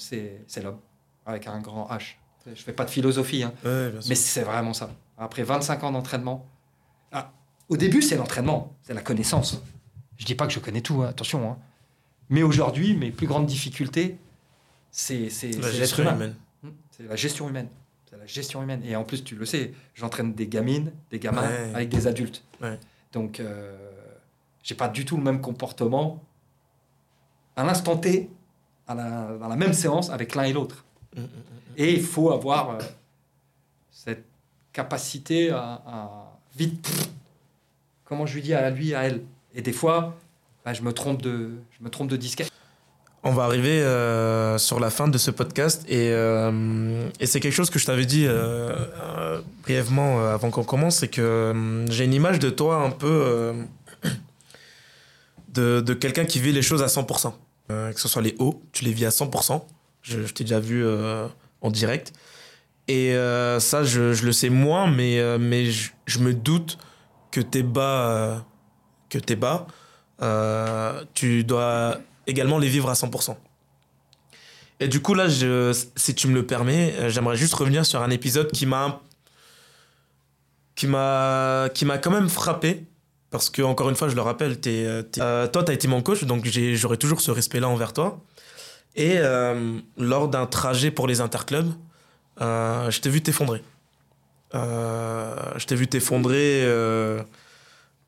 l'homme, 0.63 0.79
avec 1.27 1.47
un 1.47 1.61
grand 1.61 1.89
H. 1.91 2.15
Je 2.47 2.63
fais 2.63 2.73
pas 2.73 2.85
de 2.85 2.91
philosophie, 2.91 3.43
hein. 3.43 3.53
Ouais. 3.65 3.91
Mais 4.09 4.15
c'est 4.15 4.43
vraiment 4.43 4.73
ça. 4.73 4.91
Après 5.19 5.43
25 5.43 5.85
ans 5.85 5.93
d'entraînement, 5.93 6.47
ah, 7.13 7.31
au 7.69 7.77
début, 7.77 8.01
c'est 8.01 8.17
l'entraînement, 8.17 8.75
c'est 8.83 8.95
la 8.95 9.03
connaissance. 9.03 9.61
Je 10.17 10.25
dis 10.25 10.35
pas 10.35 10.47
que 10.47 10.53
je 10.53 10.59
connais 10.59 10.81
tout, 10.81 11.03
hein, 11.03 11.09
attention. 11.09 11.51
hein. 11.51 11.59
Mais 12.31 12.43
aujourd'hui, 12.43 12.95
mes 12.95 13.11
plus 13.11 13.27
grandes 13.27 13.47
difficultés, 13.47 14.17
c'est 14.91 15.29
l'être 15.43 15.71
gestion 15.73 16.03
humain. 16.05 16.15
humaine. 16.15 16.35
Hmm, 16.63 16.69
C'est 16.91 17.03
la 17.09 17.17
gestion 17.17 17.49
humaine. 17.49 17.69
C'est 18.09 18.17
la 18.17 18.27
gestion 18.27 18.63
humaine. 18.63 18.81
Et 18.85 18.97
en 18.97 19.05
plus, 19.05 19.23
tu 19.23 19.35
le 19.37 19.45
sais, 19.45 19.73
j'entraîne 19.95 20.33
des 20.35 20.47
gamines, 20.49 20.93
des 21.11 21.19
gamins 21.19 21.43
Ouais. 21.47 21.71
avec 21.75 21.89
des 21.91 22.07
adultes. 22.07 22.43
Ouais. 22.63 22.79
Donc, 23.13 23.41
euh, 23.41 23.77
j'ai 24.63 24.75
pas 24.75 24.89
du 24.89 25.05
tout 25.05 25.17
le 25.17 25.23
même 25.23 25.41
comportement 25.41 26.23
à 27.57 27.65
l'instant 27.65 27.97
T, 27.97 28.31
à 28.87 28.95
la- 28.95 29.37
dans 29.39 29.49
la 29.49 29.57
même 29.57 29.73
séance 29.73 30.11
avec 30.11 30.35
l'un 30.35 30.45
et 30.45 30.53
l'autre. 30.53 30.85
Mm, 31.17 31.21
mm, 31.21 31.25
mm. 31.25 31.29
Et 31.79 31.93
il 31.95 32.03
faut 32.03 32.31
avoir 32.31 32.71
euh, 32.71 32.79
cette 33.91 34.25
capacité 34.73 35.51
à, 35.51 35.83
à 35.87 36.39
vite 36.57 36.83
pff, 36.83 37.09
comment 38.05 38.27
je 38.27 38.35
lui 38.35 38.43
dis 38.43 38.55
à 38.55 38.69
lui, 38.71 38.95
à 38.95 39.05
elle. 39.05 39.25
Et 39.55 39.63
des 39.63 39.73
fois, 39.73 40.17
bah, 40.65 40.73
je 40.75 40.83
me 40.83 40.93
trompe 40.93 41.23
de, 41.23 41.59
je 41.71 41.83
me 41.83 41.89
trompe 41.91 42.09
de 42.09 42.17
disquette. 42.17 42.53
On 43.25 43.33
va 43.33 43.45
arriver 43.45 43.83
euh, 43.83 44.59
sur 44.59 44.79
la 44.79 44.91
fin 44.91 45.09
de 45.09 45.19
ce 45.19 45.33
podcast 45.33 45.85
et, 45.89 46.13
euh, 46.13 47.09
et 47.19 47.27
c'est 47.27 47.41
quelque 47.41 47.53
chose 47.53 47.69
que 47.69 47.81
je 47.81 47.87
t'avais 47.87 48.07
dit 48.07 48.27
euh, 48.29 49.41
brièvement 49.63 50.25
avant 50.25 50.51
qu'on 50.51 50.63
commence, 50.63 50.99
c'est 50.99 51.09
que 51.09 51.85
j'ai 51.91 52.05
une 52.05 52.15
image 52.15 52.39
de 52.39 52.49
toi 52.49 52.77
un 52.77 52.91
peu 52.91 53.55
de, 55.53 55.95
quelqu'un 55.95 56.25
qui 56.25 56.39
vit 56.39 56.53
les 56.53 56.63
choses 56.63 56.83
à 56.83 56.87
100%. 56.87 57.33
Euh, 57.71 57.93
que 57.93 58.01
ce 58.01 58.09
soit 58.09 58.23
les 58.23 58.35
hauts, 58.39 58.63
tu 58.73 58.85
les 58.85 58.93
vis 58.93 59.07
à 59.07 59.11
100%. 59.11 59.63
Je, 60.03 60.21
t'ai 60.33 60.45
déjà 60.45 60.61
vu 60.61 60.87
en 61.61 61.71
direct. 61.71 62.13
Et 62.87 63.13
ça, 63.59 63.83
je, 63.83 64.25
le 64.25 64.33
sais 64.33 64.49
moins, 64.49 64.87
mais, 64.87 65.67
je, 65.71 65.91
je 66.07 66.21
me 66.21 66.33
doute 66.33 66.79
que 67.33 67.41
tes 67.41 67.65
bas, 67.65 68.45
que 69.11 69.19
tes 69.19 69.35
bas 69.35 69.67
tu 71.15 71.45
dois 71.45 71.99
également 72.29 72.59
les 72.59 72.69
vivre 72.69 72.89
à 72.89 72.95
100%. 72.95 73.37
Et 74.81 74.87
du 74.87 75.01
coup, 75.03 75.15
là, 75.15 75.27
si 75.97 76.15
tu 76.15 76.29
me 76.29 76.35
le 76.35 76.47
permets, 76.47 76.95
euh, 77.01 77.09
j'aimerais 77.09 77.37
juste 77.37 77.55
revenir 77.55 77.85
sur 77.85 78.01
un 78.01 78.11
épisode 78.11 78.53
qui 78.53 78.65
m'a 78.67 79.01
qui 80.77 80.87
m'a 80.87 81.69
qui 81.75 81.85
m'a 81.85 81.99
quand 81.99 82.13
même 82.13 82.29
frappé 82.29 82.85
parce 83.31 83.51
que 83.51 83.61
encore 83.63 83.89
une 83.91 83.97
fois, 83.97 84.09
je 84.09 84.15
le 84.15 84.23
rappelle, 84.23 84.61
t'es, 84.61 84.85
euh, 84.87 85.03
t'es- 85.03 85.21
euh, 85.21 85.49
toi, 85.49 85.65
tu 85.65 85.71
as 85.73 85.75
été 85.75 85.89
mon 85.89 86.01
coach, 86.01 86.23
donc 86.25 86.45
j'ai- 86.47 86.77
j'aurai 86.77 86.97
toujours 86.97 87.21
ce 87.21 87.31
respect-là 87.33 87.69
envers 87.69 87.93
toi. 87.93 88.21
Et 88.95 89.15
euh, 89.19 89.79
lors 89.99 90.29
d'un 90.29 90.47
trajet 90.47 90.91
pour 90.91 91.07
les 91.09 91.21
interclubs, 91.21 91.73
euh, 92.41 92.91
je 92.91 93.01
t'ai 93.01 93.11
vu 93.11 93.21
t'effondrer. 93.21 93.63
Je 94.55 95.65
t'ai 95.67 95.75
vu 95.75 95.89
t'effondrer 95.89 96.63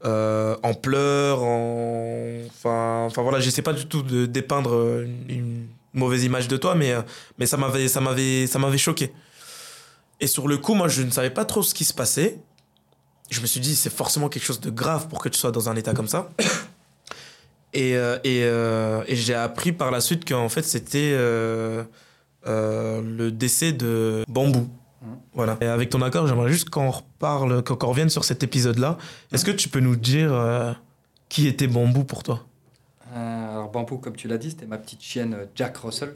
euh, 0.05 0.57
en 0.63 0.73
pleurs, 0.73 1.43
en... 1.43 2.39
Enfin, 2.47 3.05
enfin 3.07 3.23
voilà, 3.23 3.41
j'essaie 3.41 3.63
pas 3.63 3.75
du 3.75 3.87
tout 3.87 4.03
de 4.03 4.27
dépeindre 4.27 5.05
une, 5.29 5.67
mauvaise 5.93 6.25
image 6.25 6.49
de 6.49 6.57
toi, 6.57 6.75
mais, 6.75 6.93
euh, 6.93 7.03
mais 7.39 7.47
ça 7.47 7.57
m'avait 7.57 7.89
ça 7.89 8.01
m'avait 8.01 8.47
ça 8.47 8.59
m'avait 8.59 8.79
choqué. 8.79 9.13
Et 10.21 10.27
sur 10.27 10.49
le 10.49 10.57
coup, 10.59 10.75
moi, 10.75 10.89
je 10.89 11.03
ne 11.03 11.11
savais 11.11 11.31
pas 11.31 11.45
trop 11.45 11.63
ce 11.63 11.75
qui 11.75 11.85
se 11.85 11.93
passait. 11.93 12.39
Je 13.31 13.41
me 13.41 13.47
suis 13.47 13.61
dit, 13.61 13.77
c'est 13.77 13.93
forcément 13.93 14.29
quelque 14.29 14.45
chose 14.45 14.61
de 14.61 14.71
grave 14.71 15.09
pour 15.09 15.21
que 15.21 15.29
tu 15.29 15.39
sois 15.39 15.51
dans 15.51 15.69
un 15.69 15.77
état 15.77 15.93
comme 15.95 16.09
ça. 16.09 16.31
Et, 17.73 17.95
euh, 17.95 18.19
et, 19.07 19.15
j'ai 19.15 19.35
appris 19.35 19.71
par 19.71 19.93
la 19.93 20.01
suite 20.01 20.29
qu'en 20.29 20.49
fait, 20.49 20.65
c'était 20.65 21.17
le 22.45 23.29
décès 23.29 23.73
de 23.73 24.25
Bambou. 24.27 24.69
Voilà. 25.33 25.57
Et 25.61 25.67
avec 25.67 25.89
ton 25.91 26.03
accord, 26.03 26.27
j'aimerais 26.27 26.51
juste 26.51 26.69
qu'on 26.71 26.91
reparle, 26.91 27.63
qu'on 27.65 27.89
revienne 27.89 28.11
sur 28.11 28.25
cet 28.25 28.43
épisode-là. 28.43 28.99
Est-ce 29.33 29.45
que 29.45 29.51
tu 29.51 29.69
peux 29.69 29.81
nous 29.81 29.97
dire 29.97 30.33
euh, 30.33 30.73
qui 31.29 31.47
était 31.47 31.67
Bambou 31.67 32.05
pour 32.05 32.23
toi? 32.23 32.45
Euh, 33.15 33.51
alors 33.53 33.71
Bambou, 33.71 33.99
comme 33.99 34.15
tu 34.17 34.29
l'as 34.29 34.39
dit, 34.39 34.51
c'était 34.51 34.67
ma 34.67 34.79
petite 34.79 35.03
chienne 35.03 35.35
euh, 35.35 35.47
Jack 35.55 35.77
Russell. 35.79 36.15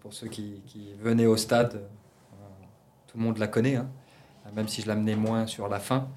Pour 0.00 0.14
ceux 0.14 0.28
qui, 0.28 0.62
qui 0.66 0.92
venaient 1.02 1.26
au 1.26 1.36
stade, 1.36 1.82
tout 3.08 3.18
le 3.18 3.24
monde 3.24 3.38
la 3.38 3.48
connaît, 3.48 3.74
hein, 3.74 3.88
même 4.54 4.68
si 4.68 4.80
je 4.80 4.86
l'amenais 4.86 5.16
moins 5.16 5.46
sur 5.48 5.68
la 5.68 5.80
fin. 5.80 6.08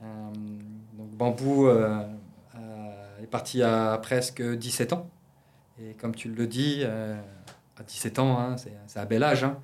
Donc 0.00 1.08
Bambou 1.10 1.68
est 1.68 3.26
parti 3.30 3.62
à 3.62 3.98
presque 4.00 4.40
17 4.40 4.92
ans. 4.92 5.10
Et 5.82 5.94
comme 5.94 6.14
tu 6.14 6.28
le 6.28 6.46
dis, 6.46 6.84
à 6.84 7.82
17 7.82 8.20
ans, 8.20 8.38
hein, 8.38 8.56
c'est 8.56 8.72
c'est 8.86 9.00
un 9.00 9.06
bel 9.06 9.24
âge. 9.24 9.42
hein. 9.42 9.58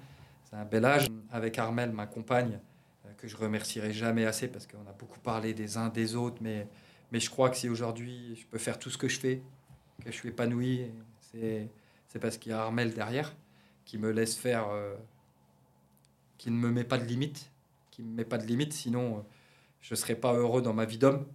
C'est 0.51 0.57
un 0.57 0.65
bel 0.65 0.85
âge. 0.85 1.07
Avec 1.31 1.59
Armel, 1.59 1.93
ma 1.93 2.07
compagne, 2.07 2.59
euh, 3.07 3.13
que 3.17 3.29
je 3.29 3.37
remercierai 3.37 3.93
jamais 3.93 4.25
assez 4.27 4.49
parce 4.49 4.67
qu'on 4.67 4.87
a 4.89 4.93
beaucoup 4.99 5.21
parlé 5.21 5.55
des 5.55 5.77
uns 5.77 5.89
des 5.89 6.17
autres, 6.17 6.39
mais 6.41 6.67
mais 7.13 7.19
je 7.21 7.29
crois 7.31 7.51
que 7.51 7.57
si 7.57 7.69
aujourd'hui 7.69 8.37
je 8.37 8.47
peux 8.47 8.59
faire 8.59 8.79
tout 8.79 8.91
ce 8.91 8.99
que 8.99 9.09
je 9.09 9.19
fais, 9.19 9.43
que 10.05 10.11
je 10.13 10.17
suis 10.17 10.29
épanoui, 10.29 10.87
c'est, 11.21 11.69
c'est 12.09 12.19
parce 12.21 12.39
qu'il 12.39 12.53
y 12.53 12.55
a 12.55 12.63
Armel 12.63 12.95
derrière 12.95 13.35
qui 13.85 13.99
me 13.99 14.11
laisse 14.11 14.37
faire, 14.37 14.69
euh, 14.71 14.95
qui 16.39 16.51
ne 16.51 16.57
me 16.57 16.71
met 16.71 16.85
pas 16.85 16.99
de 16.99 17.05
limite, 17.05 17.51
qui 17.91 18.03
me 18.03 18.15
met 18.15 18.25
pas 18.25 18.39
de 18.39 18.47
limite, 18.47 18.73
sinon 18.73 19.19
euh, 19.19 19.21
je 19.81 19.95
ne 19.95 19.97
serais 19.97 20.15
pas 20.15 20.35
heureux 20.35 20.63
dans 20.63 20.73
ma 20.73 20.85
vie 20.85 20.99
d'homme. 20.99 21.27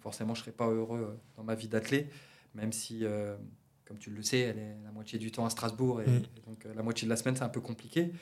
Forcément, 0.00 0.34
je 0.34 0.40
ne 0.40 0.44
serais 0.44 0.56
pas 0.56 0.68
heureux 0.68 1.18
dans 1.36 1.42
ma 1.42 1.54
vie 1.54 1.68
d'athlète, 1.68 2.10
même 2.54 2.72
si, 2.72 3.00
euh, 3.04 3.36
comme 3.84 3.98
tu 3.98 4.10
le 4.10 4.22
sais, 4.22 4.38
elle 4.38 4.58
est 4.58 4.76
la 4.84 4.92
moitié 4.92 5.18
du 5.18 5.30
temps 5.32 5.44
à 5.44 5.50
Strasbourg 5.50 6.00
et, 6.00 6.06
Mm. 6.06 6.22
et 6.36 6.40
donc 6.46 6.64
la 6.74 6.82
moitié 6.82 7.06
de 7.06 7.10
la 7.10 7.16
semaine, 7.16 7.36
c'est 7.36 7.42
un 7.42 7.48
peu 7.48 7.60
compliqué. 7.60 8.12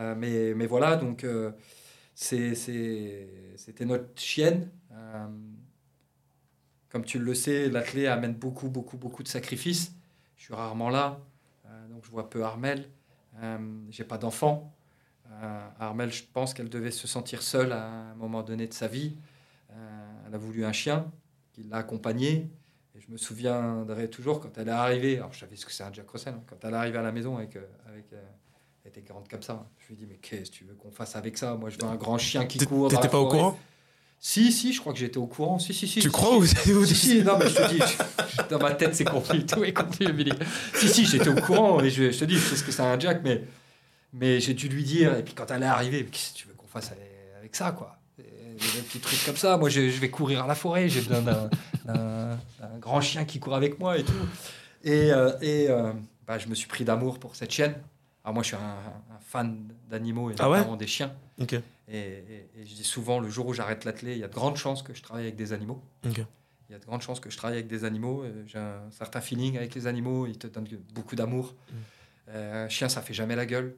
Euh, 0.00 0.14
mais, 0.16 0.54
mais 0.54 0.66
voilà, 0.66 0.96
donc 0.96 1.24
euh, 1.24 1.52
c'était 2.14 3.26
notre 3.80 4.18
chienne. 4.20 4.70
Euh, 4.92 5.26
comme 6.88 7.04
tu 7.04 7.18
le 7.18 7.34
sais, 7.34 7.68
l'athlète 7.68 8.08
amène 8.08 8.34
beaucoup, 8.34 8.68
beaucoup, 8.68 8.96
beaucoup 8.96 9.22
de 9.22 9.28
sacrifices. 9.28 9.94
Je 10.36 10.44
suis 10.44 10.54
rarement 10.54 10.90
là, 10.90 11.20
euh, 11.66 11.88
donc 11.88 12.04
je 12.04 12.10
vois 12.10 12.30
peu 12.30 12.44
Armel. 12.44 12.88
J'ai 13.90 14.04
pas 14.04 14.16
d'enfant. 14.16 14.72
Armel, 15.80 16.12
je 16.12 16.22
pense 16.22 16.54
qu'elle 16.54 16.68
devait 16.68 16.92
se 16.92 17.08
sentir 17.08 17.42
seule 17.42 17.72
à 17.72 17.84
un 17.84 18.14
moment 18.14 18.44
donné 18.44 18.68
de 18.68 18.72
sa 18.72 18.86
vie. 18.86 19.16
Elle 19.70 20.34
a 20.34 20.38
voulu 20.38 20.64
un 20.64 20.72
chien 20.72 21.10
qui 21.52 21.64
l'a 21.64 21.78
accompagnée. 21.78 22.48
Et 22.94 23.00
je 23.00 23.10
me 23.10 23.16
souviendrai 23.16 24.08
toujours 24.08 24.38
quand 24.38 24.56
elle 24.56 24.68
est 24.68 24.70
arrivée. 24.70 25.16
Alors, 25.16 25.32
je 25.32 25.40
savais 25.40 25.56
ce 25.56 25.66
que 25.66 25.72
c'est 25.72 25.82
un 25.82 25.92
Jack 25.92 26.08
Russell. 26.08 26.34
hein, 26.34 26.44
quand 26.46 26.56
elle 26.62 26.74
est 26.74 26.76
arrivée 26.76 26.98
à 26.98 27.02
la 27.02 27.10
maison 27.10 27.36
avec. 27.36 27.58
Était 28.86 29.02
grande 29.02 29.28
comme 29.28 29.42
ça. 29.42 29.66
Je 29.78 29.88
lui 29.88 29.94
ai 29.94 29.96
dit, 29.98 30.06
mais 30.08 30.16
qu'est-ce 30.16 30.50
que 30.50 30.56
tu 30.56 30.64
veux 30.64 30.74
qu'on 30.74 30.90
fasse 30.90 31.16
avec 31.16 31.38
ça? 31.38 31.54
Moi, 31.54 31.70
je 31.70 31.76
veux 31.76 31.84
un 31.90 31.96
grand 31.96 32.18
chien 32.18 32.44
qui 32.46 32.58
court. 32.58 32.88
T'étais 32.90 33.08
pas 33.08 33.18
au 33.20 33.28
courant? 33.28 33.58
Si, 34.20 34.52
si, 34.52 34.72
je 34.72 34.80
crois 34.80 34.92
que 34.94 34.98
j'étais 34.98 35.18
au 35.18 35.26
courant. 35.26 35.58
Si, 35.58 35.74
si, 35.74 35.86
si. 35.86 35.94
Tu 36.00 36.02
si, 36.02 36.08
crois 36.08 36.30
si. 36.46 36.72
ou 36.72 36.84
Si, 36.86 36.94
si, 36.94 37.22
non, 37.22 37.36
mais 37.38 37.48
je 37.48 37.54
te 37.56 37.68
dis, 37.70 37.78
je- 37.78 38.42
dans 38.48 38.58
ma 38.58 38.72
tête, 38.72 38.94
c'est 38.94 39.04
confus, 39.04 39.44
tout 39.44 39.62
est 39.64 39.72
confus, 39.74 40.04
Émilie. 40.04 40.32
Si, 40.74 40.88
si, 40.88 41.04
j'étais 41.04 41.28
au 41.28 41.34
courant, 41.34 41.80
et 41.82 41.90
je, 41.90 42.10
je 42.10 42.18
te 42.18 42.24
dis, 42.24 42.34
je 42.36 42.40
sais 42.48 42.56
ce 42.56 42.64
que 42.64 42.72
c'est 42.72 42.82
un 42.82 42.98
Jack, 42.98 43.20
mais, 43.22 43.42
mais 44.14 44.40
j'ai 44.40 44.54
dû 44.54 44.68
lui 44.68 44.82
dire, 44.82 45.14
et 45.16 45.22
puis 45.22 45.34
quand 45.34 45.50
elle 45.50 45.62
est 45.62 45.66
arrivée, 45.66 46.04
qu'est-ce 46.06 46.32
que 46.32 46.38
tu 46.38 46.48
veux 46.48 46.54
qu'on 46.54 46.66
fasse 46.66 46.92
avec, 47.38 47.54
ça, 47.54 47.72
quoi? 47.72 47.98
Des 48.18 48.80
petits 48.82 49.00
trucs 49.00 49.24
comme 49.26 49.36
ça, 49.36 49.56
moi, 49.58 49.68
je, 49.68 49.90
je 49.90 50.00
vais 50.00 50.08
courir 50.10 50.44
à 50.44 50.46
la 50.46 50.54
forêt, 50.54 50.88
j'ai 50.88 51.00
besoin 51.02 51.20
d'un 51.84 52.38
grand 52.80 53.00
chien 53.00 53.24
qui 53.24 53.40
court 53.40 53.54
avec 53.56 53.78
moi 53.78 53.98
et 53.98 54.04
tout. 54.04 54.12
Et, 54.84 55.10
euh, 55.12 55.32
et 55.42 55.68
euh, 55.68 55.92
bah, 56.26 56.38
je 56.38 56.46
me 56.48 56.54
suis 56.54 56.68
pris 56.68 56.84
d'amour 56.84 57.18
pour 57.18 57.36
cette 57.36 57.50
chienne. 57.52 57.74
Alors, 58.24 58.34
moi, 58.34 58.42
je 58.42 58.48
suis 58.48 58.56
un, 58.56 58.60
un 59.14 59.18
fan 59.20 59.68
d'animaux 59.88 60.30
et 60.30 60.34
Ah 60.38 60.48
ouais 60.50 60.56
notamment 60.58 60.76
des 60.76 60.86
chiens. 60.86 61.12
Et, 61.40 61.98
et- 61.98 62.50
et 62.56 62.64
je 62.66 62.74
dis 62.74 62.84
souvent, 62.84 63.20
le 63.20 63.28
jour 63.28 63.46
où 63.46 63.52
j'arrête 63.52 63.84
l'athlète, 63.84 64.16
il 64.16 64.20
y 64.20 64.24
a 64.24 64.28
de 64.28 64.32
grandes 64.34 64.56
chances 64.56 64.82
que 64.82 64.94
je 64.94 65.02
travaille 65.02 65.24
avec 65.24 65.36
des 65.36 65.52
animaux. 65.52 65.82
Il 66.70 66.72
y 66.72 66.74
a 66.74 66.78
de 66.78 66.84
grandes 66.86 67.02
chances 67.02 67.20
que 67.20 67.28
je 67.28 67.36
travaille 67.36 67.58
avec 67.58 67.68
des 67.68 67.84
animaux. 67.84 68.22
euh, 68.24 68.42
J'ai 68.46 68.58
un 68.58 68.90
certain 68.90 69.20
feeling 69.20 69.58
avec 69.58 69.74
les 69.74 69.86
animaux. 69.86 70.26
Ils 70.26 70.38
te 70.38 70.46
donnent 70.46 70.66
beaucoup 70.94 71.14
d'amour. 71.14 71.54
Mm. 71.70 71.74
Euh, 72.30 72.64
un 72.64 72.68
chien, 72.70 72.88
ça 72.88 73.02
fait 73.02 73.12
jamais 73.12 73.36
la 73.36 73.44
gueule. 73.44 73.76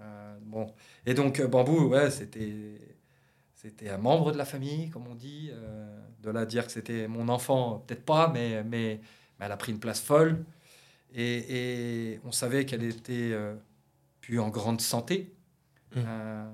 Euh, 0.00 0.38
bon. 0.42 0.72
Et 1.04 1.14
donc, 1.14 1.42
Bambou, 1.42 1.88
ouais, 1.88 2.10
c'était, 2.12 2.52
c'était 3.56 3.88
un 3.90 3.98
membre 3.98 4.30
de 4.30 4.38
la 4.38 4.44
famille, 4.44 4.90
comme 4.90 5.08
on 5.08 5.16
dit. 5.16 5.50
Euh, 5.52 5.98
de 6.22 6.30
là 6.30 6.40
à 6.40 6.46
dire 6.46 6.64
que 6.66 6.72
c'était 6.72 7.08
mon 7.08 7.28
enfant, 7.28 7.82
peut-être 7.84 8.04
pas, 8.04 8.28
mais, 8.32 8.62
mais, 8.62 9.00
mais 9.40 9.46
elle 9.46 9.52
a 9.52 9.56
pris 9.56 9.72
une 9.72 9.80
place 9.80 10.00
folle. 10.00 10.44
Et, 11.14 12.12
et 12.14 12.20
on 12.24 12.30
savait 12.32 12.64
qu'elle 12.64 12.84
était 12.84 13.30
euh, 13.32 13.54
plus 14.22 14.40
en 14.40 14.48
grande 14.48 14.80
santé. 14.80 15.34
Mm. 15.94 16.00
Euh, 16.06 16.50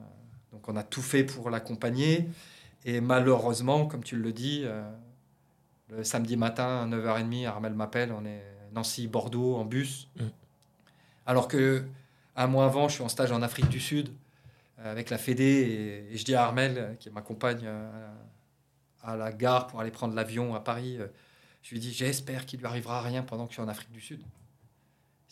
donc, 0.53 0.69
on 0.69 0.75
a 0.75 0.83
tout 0.83 1.03
fait 1.03 1.23
pour 1.23 1.51
l'accompagner. 1.51 2.29
Et 2.85 3.01
malheureusement, 3.01 3.87
comme 3.87 4.03
tu 4.03 4.17
le 4.17 4.33
dis, 4.33 4.63
euh, 4.65 4.83
le 5.91 6.03
samedi 6.03 6.37
matin, 6.37 6.83
à 6.83 6.87
9h30, 6.87 7.47
Armel 7.47 7.75
m'appelle, 7.75 8.13
on 8.13 8.25
est 8.25 8.43
Nancy-Bordeaux 8.73 9.57
en 9.57 9.65
bus. 9.65 10.09
Mm. 10.17 10.23
Alors 11.27 11.47
que 11.47 11.85
un 12.35 12.47
mois 12.47 12.65
avant, 12.65 12.89
je 12.89 12.95
suis 12.95 13.03
en 13.03 13.09
stage 13.09 13.33
en 13.33 13.43
Afrique 13.43 13.69
du 13.69 13.81
Sud 13.81 14.11
euh, 14.79 14.91
avec 14.91 15.11
la 15.11 15.19
Fédé 15.19 15.45
et, 15.45 16.15
et 16.15 16.17
je 16.17 16.25
dis 16.25 16.35
à 16.35 16.45
Armel, 16.45 16.97
qui 16.99 17.11
m'accompagne 17.11 17.63
euh, 17.65 18.09
à 19.03 19.17
la 19.17 19.33
gare 19.33 19.67
pour 19.67 19.81
aller 19.81 19.91
prendre 19.91 20.15
l'avion 20.15 20.55
à 20.55 20.61
Paris, 20.61 20.99
je 21.63 21.71
lui 21.75 21.81
dis 21.81 21.93
j'espère 21.93 22.47
qu'il 22.47 22.61
lui 22.61 22.67
arrivera 22.67 23.03
rien 23.03 23.23
pendant 23.23 23.47
que 23.47 23.51
je 23.51 23.55
suis 23.55 23.63
en 23.63 23.69
Afrique 23.69 23.93
du 23.93 24.01
Sud. 24.01 24.23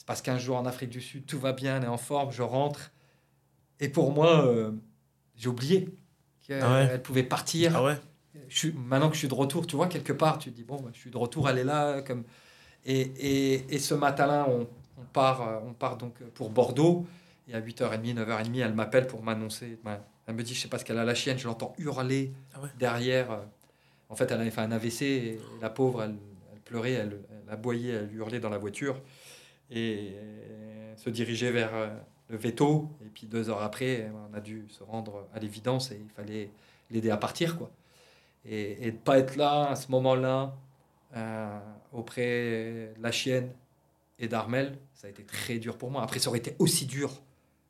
Passe 0.07 0.23
15 0.23 0.41
jours 0.41 0.57
en 0.57 0.67
Afrique 0.67 0.91
du 0.91 1.01
Sud, 1.01 1.27
tout 1.27 1.39
va 1.39 1.53
bien, 1.53 1.77
elle 1.79 1.85
est 1.85 1.89
en 1.89 1.97
forme, 1.99 2.31
je 2.31 2.43
rentre. 2.43 2.93
Et 3.81 3.89
pour 3.89 4.13
moi, 4.13 4.47
euh, 4.47 4.71
j'ai 5.35 5.49
oublié 5.49 5.89
qu'elle 6.47 6.63
Ah 6.63 6.85
ouais. 6.87 6.99
pouvait 6.99 7.23
partir 7.25 7.73
Ah 7.77 7.85
ouais 7.85 7.97
je 8.49 8.57
suis, 8.59 8.73
maintenant 8.73 9.09
que 9.09 9.15
je 9.15 9.21
suis 9.21 9.29
de 9.29 9.35
retour, 9.35 9.67
tu 9.67 9.75
vois, 9.77 9.89
quelque 9.89 10.13
part, 10.13 10.39
tu 10.39 10.51
te 10.51 10.57
dis, 10.57 10.63
bon, 10.63 10.77
bah, 10.81 10.91
je 10.93 10.99
suis 11.01 11.11
de 11.11 11.17
retour, 11.17 11.49
elle 11.51 11.59
est 11.59 11.65
là. 11.65 12.03
Comme... 12.03 12.23
Et, 12.85 13.01
et, 13.01 13.75
et 13.75 13.79
ce 13.81 13.95
matin-là, 13.95 14.47
on, 14.49 14.69
on, 14.99 15.05
part, 15.13 15.43
euh, 15.43 15.59
on 15.67 15.73
part 15.73 15.97
donc 15.97 16.15
pour 16.35 16.51
Bordeaux. 16.51 17.07
Et 17.49 17.55
à 17.55 17.61
8h30, 17.61 18.15
9h30, 18.15 18.61
elle 18.61 18.75
m'appelle 18.75 19.07
pour 19.09 19.23
m'annoncer. 19.23 19.79
Ouais, 19.85 19.99
Elle 20.27 20.35
me 20.37 20.43
dit, 20.45 20.55
je 20.55 20.61
sais 20.61 20.69
pas 20.69 20.79
ce 20.79 20.85
qu'elle 20.85 20.99
a 20.99 21.05
la 21.05 21.15
chienne, 21.15 21.39
je 21.39 21.47
l'entends 21.49 21.75
hurler 21.79 22.33
Ah 22.55 22.61
ouais. 22.61 22.69
derrière. 22.79 23.33
euh. 23.33 23.39
En 24.11 24.15
fait, 24.15 24.31
elle 24.31 24.41
avait 24.41 24.51
fait 24.53 24.61
un 24.61 24.71
AVC 24.71 25.03
et 25.03 25.41
la 25.61 25.71
pauvre, 25.71 26.03
elle, 26.05 26.15
elle 26.53 26.61
pleurait, 26.61 26.93
elle, 26.93 27.19
elle 27.47 27.53
aboyait, 27.53 27.93
elle 27.95 28.15
hurlait 28.15 28.39
dans 28.39 28.51
la 28.51 28.59
voiture. 28.59 29.01
Et 29.71 30.15
elle 30.15 30.99
se 30.99 31.11
dirigeait 31.11 31.51
vers 31.51 31.75
euh, 31.75 31.89
le 32.29 32.37
veto. 32.37 32.91
Et 33.05 33.09
puis 33.09 33.27
deux 33.27 33.51
heures 33.51 33.63
après, 33.63 34.11
on 34.31 34.35
a 34.35 34.41
dû 34.41 34.67
se 34.69 34.83
rendre 34.83 35.27
à 35.35 35.39
l'évidence 35.39 35.91
et 35.91 36.01
il 36.03 36.09
fallait 36.11 36.51
l'aider 36.91 37.11
à 37.11 37.17
partir, 37.17 37.57
quoi. 37.59 37.71
Et, 38.45 38.87
et 38.87 38.93
de 38.93 38.97
pas 38.97 39.19
être 39.19 39.37
là 39.37 39.69
à 39.69 39.75
ce 39.77 39.91
moment-là 39.91 40.55
euh, 41.17 41.59
auprès 41.93 42.93
de 42.97 43.03
la 43.03 43.11
chienne 43.11 43.51
et 44.19 44.29
d'Armel, 44.29 44.79
ça 44.95 45.09
a 45.09 45.11
été 45.11 45.25
très 45.25 45.59
dur 45.59 45.77
pour 45.77 45.91
moi. 45.91 46.03
Après, 46.03 46.21
ça 46.21 46.29
aurait 46.29 46.39
été 46.39 46.55
aussi 46.61 46.87
dur 46.87 47.11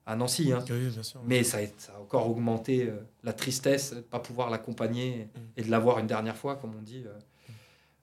à 0.04 0.14
Nancy. 0.16 0.52
Hein. 0.52 0.62
Oui, 0.68 0.88
bien 0.90 1.02
sûr. 1.02 1.20
Mais 1.24 1.42
ça 1.44 1.58
a, 1.58 1.66
ça 1.78 1.94
a 1.96 2.00
encore 2.00 2.28
augmenté 2.30 2.88
euh, 2.88 2.98
la 3.24 3.32
tristesse 3.32 3.90
de 3.90 3.96
ne 3.96 4.00
pas 4.02 4.20
pouvoir 4.20 4.50
l'accompagner 4.50 5.28
et 5.56 5.62
de 5.62 5.70
l'avoir 5.70 5.98
une 5.98 6.06
dernière 6.06 6.36
fois, 6.36 6.56
comme 6.56 6.74
on 6.78 6.82
dit. 6.82 7.04
euh, 7.06 7.18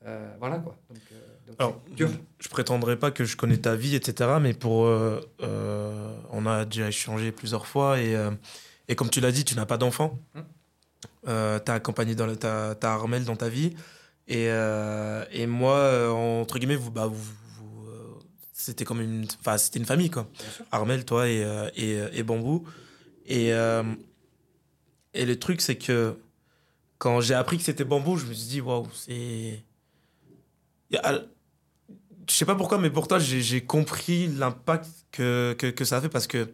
euh, 0.05 0.35
voilà 0.39 0.57
quoi. 0.57 0.75
Donc, 0.89 0.99
euh, 1.13 1.32
donc 1.47 1.55
Alors, 1.59 1.81
dur. 1.91 2.09
je 2.39 2.49
prétendrai 2.49 2.97
pas 2.97 3.11
que 3.11 3.25
je 3.25 3.35
connais 3.37 3.57
ta 3.57 3.75
vie, 3.75 3.95
etc. 3.95 4.31
Mais 4.41 4.53
pour, 4.53 4.85
euh, 4.85 5.21
euh, 5.41 6.15
on 6.31 6.45
a 6.45 6.65
déjà 6.65 6.87
échangé 6.87 7.31
plusieurs 7.31 7.67
fois 7.67 7.99
et, 7.99 8.15
euh, 8.15 8.31
et 8.87 8.95
comme 8.95 9.09
tu 9.09 9.21
l'as 9.21 9.31
dit, 9.31 9.45
tu 9.45 9.55
n'as 9.55 9.65
pas 9.65 9.77
d'enfant. 9.77 10.19
Hmm. 10.35 10.41
Euh, 11.27 11.59
t'as 11.59 11.75
accompagné 11.75 12.15
dans 12.15 12.25
le, 12.25 12.37
Armel 12.81 13.23
dans 13.23 13.35
ta 13.35 13.47
vie 13.47 13.73
et, 14.27 14.45
et 14.45 15.47
moi 15.47 16.11
entre 16.13 16.59
guillemets 16.59 16.75
vous, 16.75 16.91
bah, 16.91 17.07
vous, 17.07 17.33
vous, 17.57 17.85
c'était 18.51 18.85
comme 18.85 19.01
une, 19.01 19.25
enfin 19.39 19.57
c'était 19.57 19.79
une 19.79 19.85
famille 19.85 20.09
quoi. 20.09 20.27
Armel, 20.71 21.05
toi 21.05 21.29
et, 21.29 21.45
et, 21.75 21.99
et 22.13 22.23
Bambou. 22.23 22.65
Et, 23.25 23.51
et 25.13 25.25
le 25.25 25.39
truc, 25.39 25.61
c'est 25.61 25.77
que 25.77 26.17
quand 26.97 27.21
j'ai 27.21 27.33
appris 27.33 27.57
que 27.57 27.63
c'était 27.63 27.83
Bambou, 27.83 28.17
je 28.17 28.25
me 28.25 28.33
suis 28.33 28.47
dit, 28.47 28.61
waouh, 28.61 28.87
c'est. 28.93 29.63
Je 32.29 32.33
sais 32.35 32.45
pas 32.45 32.55
pourquoi, 32.55 32.77
mais 32.77 32.89
pour 32.89 33.07
toi, 33.07 33.19
j'ai 33.19 33.61
compris 33.61 34.27
l'impact 34.27 34.87
que, 35.11 35.53
que, 35.53 35.85
ça 35.85 35.97
a 35.97 36.01
fait 36.01 36.09
parce 36.09 36.27
que 36.27 36.53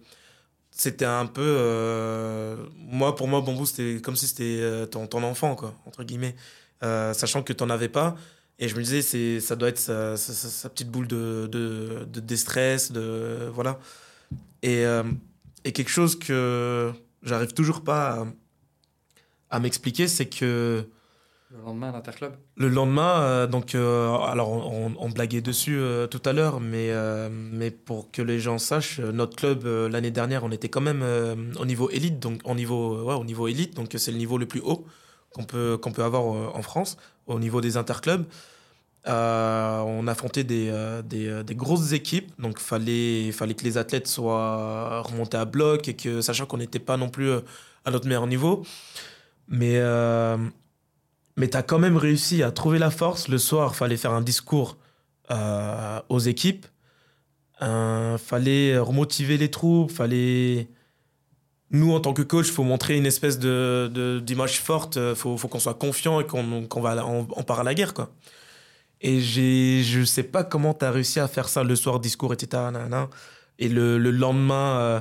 c'était 0.72 1.06
un 1.06 1.26
peu. 1.26 1.41
euh, 1.44 2.58
Moi, 2.76 3.16
pour 3.16 3.28
moi, 3.28 3.41
Bambou, 3.41 3.66
c'était 3.66 4.02
comme 4.02 4.16
si 4.16 4.28
c'était 4.28 4.60
euh, 4.62 4.86
ton, 4.86 5.08
ton 5.08 5.24
enfant, 5.24 5.56
quoi, 5.56 5.76
entre 5.86 6.04
guillemets. 6.04 6.36
Euh, 6.84 7.14
sachant 7.14 7.44
que 7.44 7.54
t'en 7.54 7.70
avais 7.70 7.90
pas. 7.90 8.16
Et 8.58 8.68
je 8.68 8.76
me 8.76 8.82
disais, 8.82 9.02
c'est, 9.02 9.40
ça 9.40 9.56
doit 9.56 9.70
être 9.70 9.80
sa, 9.80 10.70
petite 10.70 10.90
boule 10.90 11.08
de, 11.08 11.48
de, 11.52 12.06
de 12.06 12.20
déstress, 12.20 12.91
de. 12.91 13.50
Voilà. 13.54 13.80
Et, 14.64 14.84
et 15.64 15.72
quelque 15.72 15.90
chose 15.90 16.18
que 16.20 16.91
j'arrive 17.24 17.54
toujours 17.54 17.84
pas 17.84 18.26
à 19.50 19.60
m'expliquer, 19.60 20.08
c'est 20.08 20.28
que 20.28 20.86
Le 21.52 21.62
lendemain, 21.64 21.92
l'Interclub. 21.92 22.34
le 22.58 22.70
lendemain, 22.70 23.22
euh, 23.22 23.48
donc, 23.48 23.74
euh, 23.74 24.16
alors 24.20 24.50
on, 24.52 25.10
blaguait 25.10 25.42
dessus 25.42 25.80
euh, 25.80 26.06
tout 26.06 26.22
à 26.26 26.32
l'heure, 26.32 26.60
mais, 26.60 26.92
mais 27.30 27.72
pour 27.72 28.12
que 28.12 28.22
les 28.22 28.40
gens 28.40 28.60
sachent, 28.60 29.00
notre 29.00 29.36
club 29.36 29.66
l'année 29.66 30.12
dernière, 30.12 30.44
on 30.44 30.52
était 30.52 30.70
quand 30.70 30.82
même 30.82 31.04
au 31.60 31.66
niveau 31.66 31.90
élite, 31.90 32.20
donc 32.20 32.42
au 32.44 32.54
niveau, 32.54 33.04
ouais, 33.04 33.16
au 33.16 33.24
niveau 33.24 33.48
élite, 33.48 33.76
donc 33.76 33.96
c'est 33.98 34.12
le 34.12 34.18
niveau 34.18 34.38
le 34.38 34.46
plus 34.46 34.62
haut 34.62 34.86
qu'on 35.34 35.44
peut, 35.44 35.78
qu'on 35.82 35.92
peut 35.92 36.04
avoir 36.04 36.24
en 36.56 36.62
France, 36.62 36.98
au 37.26 37.40
niveau 37.40 37.62
des 37.62 37.78
interclubs. 37.78 38.26
On 39.08 40.08
affrontait 40.08 40.44
des, 40.44 40.72
des, 41.04 41.44
des 41.44 41.56
grosses 41.56 41.94
équipes, 41.94 42.32
donc 42.40 42.60
fallait 42.60 43.32
fallait 43.32 43.56
que 43.56 43.64
les 43.64 43.80
athlètes 43.80 44.08
soient 44.08 45.02
remontés 45.02 45.38
à 45.38 45.46
bloc 45.46 45.88
et 45.88 45.96
que 45.96 46.22
sachant 46.22 46.46
qu'on 46.46 46.58
n'était 46.58 46.78
pas 46.78 46.96
non 46.98 47.10
plus 47.10 47.32
à 47.86 47.92
notre 47.92 48.06
meilleur 48.06 48.28
niveau, 48.28 48.64
mais 49.48 49.82
mais 51.40 51.48
tu 51.48 51.56
as 51.56 51.64
quand 51.64 51.80
même 51.80 51.95
réussi 51.95 52.44
à 52.44 52.52
trouver 52.52 52.80
la 52.80 52.91
force. 52.91 53.30
Le 53.30 53.38
soir, 53.38 53.74
fallait 53.74 53.95
faire 53.95 54.11
un 54.11 54.22
discours 54.22 54.78
euh, 55.32 56.02
aux 56.10 56.20
équipes. 56.20 56.68
Euh, 57.61 58.18
fallait 58.18 58.78
remotiver 58.78 59.38
les 59.38 59.49
troupes. 59.49 59.90
Fallait. 59.90 60.68
Nous, 61.72 61.94
en 61.94 62.02
tant 62.02 62.11
que 62.11 62.24
coach, 62.24 62.48
faut 62.48 62.64
montrer 62.64 62.98
une 62.98 63.06
espèce 63.06 63.40
de, 63.40 64.22
d'image 64.22 64.60
forte. 64.60 64.98
Il 64.98 65.16
faut, 65.16 65.38
faut 65.38 65.48
qu'on 65.48 65.60
soit 65.60 65.76
confiant 65.76 66.20
et 66.20 66.26
qu'on, 66.26 66.66
qu'on 66.68 66.82
va, 66.82 67.06
on, 67.06 67.44
part 67.44 67.61
à 67.61 67.64
la 67.64 67.74
guerre. 67.74 67.94
Quoi. 67.94 68.11
Et 68.99 69.22
j'ai, 69.22 69.82
je 69.84 70.03
sais 70.03 70.24
pas 70.24 70.44
comment 70.44 70.74
tu 70.74 70.84
as 70.84 70.91
réussi 70.91 71.22
à 71.22 71.30
faire 71.30 71.48
ça 71.48 71.64
le 71.64 71.76
soir, 71.78 72.02
discours, 72.02 72.34
etc. 72.34 72.64
nanana. 72.64 73.07
Et 73.60 73.70
le, 73.70 73.98
le 73.98 74.11
lendemain, 74.11 74.78
euh, 74.80 74.99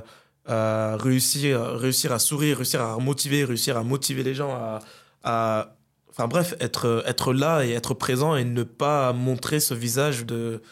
euh, 0.50 0.96
réussir, 1.00 1.60
réussir 1.78 2.12
à 2.12 2.20
sourire, 2.20 2.58
réussir 2.58 2.80
à 2.80 2.96
motiver, 2.98 3.44
réussir 3.44 3.76
à 3.76 3.82
motiver 3.82 4.22
les 4.22 4.34
gens 4.34 4.80
à 5.24 5.74
Enfin 6.18 6.26
bref, 6.26 6.54
être, 6.58 7.04
être 7.06 7.32
là 7.32 7.64
et 7.64 7.70
être 7.70 7.94
présent 7.94 8.34
et 8.34 8.42
ne 8.44 8.64
pas 8.64 9.12
montrer 9.12 9.60
ce 9.60 9.72
visage 9.72 10.26
de, 10.26 10.62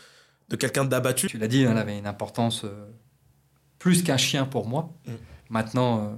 de 0.48 0.56
quelqu'un 0.56 0.84
d'abattu. 0.84 1.28
Tu 1.28 1.38
l'as 1.38 1.46
dit, 1.46 1.64
hein, 1.64 1.68
elle 1.70 1.78
avait 1.78 1.96
une 1.96 2.08
importance 2.08 2.64
euh, 2.64 2.86
plus 3.78 4.02
qu'un 4.02 4.16
chien 4.16 4.44
pour 4.44 4.66
moi. 4.66 4.90
Mm. 5.06 5.12
Maintenant, 5.50 6.00
euh, 6.00 6.08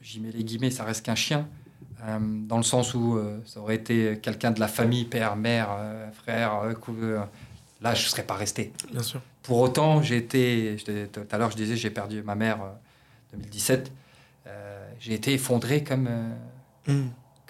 j'y 0.00 0.18
mets 0.18 0.32
les 0.32 0.42
guillemets, 0.42 0.70
ça 0.72 0.82
reste 0.82 1.04
qu'un 1.06 1.14
chien. 1.14 1.46
euh, 2.02 2.18
dans 2.20 2.56
le 2.56 2.64
sens 2.64 2.94
où 2.94 3.16
ça 3.46 3.60
aurait 3.60 3.76
été 3.76 4.18
quelqu'un 4.20 4.50
de 4.50 4.58
la 4.58 4.66
famille, 4.68 5.04
père, 5.04 5.36
mère, 5.36 5.68
frère, 6.14 6.62
cou- 6.80 6.96
euh, 7.00 7.20
là, 7.80 7.94
je 7.94 8.04
ne 8.04 8.08
serais 8.08 8.24
pas 8.24 8.34
resté. 8.34 8.72
Bien 8.90 9.02
sûr. 9.02 9.20
Pour 9.44 9.58
autant, 9.60 10.02
j'ai 10.02 10.16
été, 10.16 10.76
tout 11.12 11.20
à 11.30 11.38
l'heure, 11.38 11.52
je 11.52 11.56
disais, 11.56 11.76
j'ai 11.76 11.90
perdu 11.90 12.22
ma 12.24 12.34
mère 12.34 12.60
en 12.60 12.74
2017. 13.34 13.92
Euh, 14.48 14.90
j'ai 14.98 15.14
été 15.14 15.32
effondré 15.34 15.84
comme, 15.84 16.08
Mmh, 16.86 17.04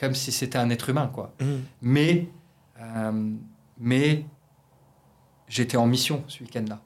comme 0.05 0.15
si 0.15 0.33
c'était 0.33 0.59
un 0.59 0.71
être 0.71 0.89
humain, 0.91 1.11
quoi. 1.13 1.33
mmh, 1.41 1.45
Mais, 1.83 2.29
euh, 2.81 3.31
mais 3.79 4.25
j'étais 5.49 5.77
en 5.77 5.87
mission 5.87 6.25
ce 6.29 6.43
week-end-là, 6.43 6.81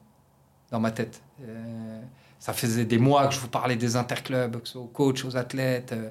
dans 0.71 0.79
ma 0.79 0.91
tête. 0.91 1.21
Euh, 1.41 2.01
ça 2.39 2.53
faisait 2.53 2.85
des 2.85 2.97
mois 2.97 3.27
que 3.27 3.33
je 3.33 3.39
vous 3.39 3.49
parlais 3.49 3.75
des 3.75 3.95
interclubs, 3.95 4.61
que 4.61 4.67
ce 4.67 4.73
soit 4.73 4.81
aux 4.81 4.85
coachs, 4.87 5.25
aux 5.25 5.35
athlètes, 5.35 5.91
euh, 5.91 6.09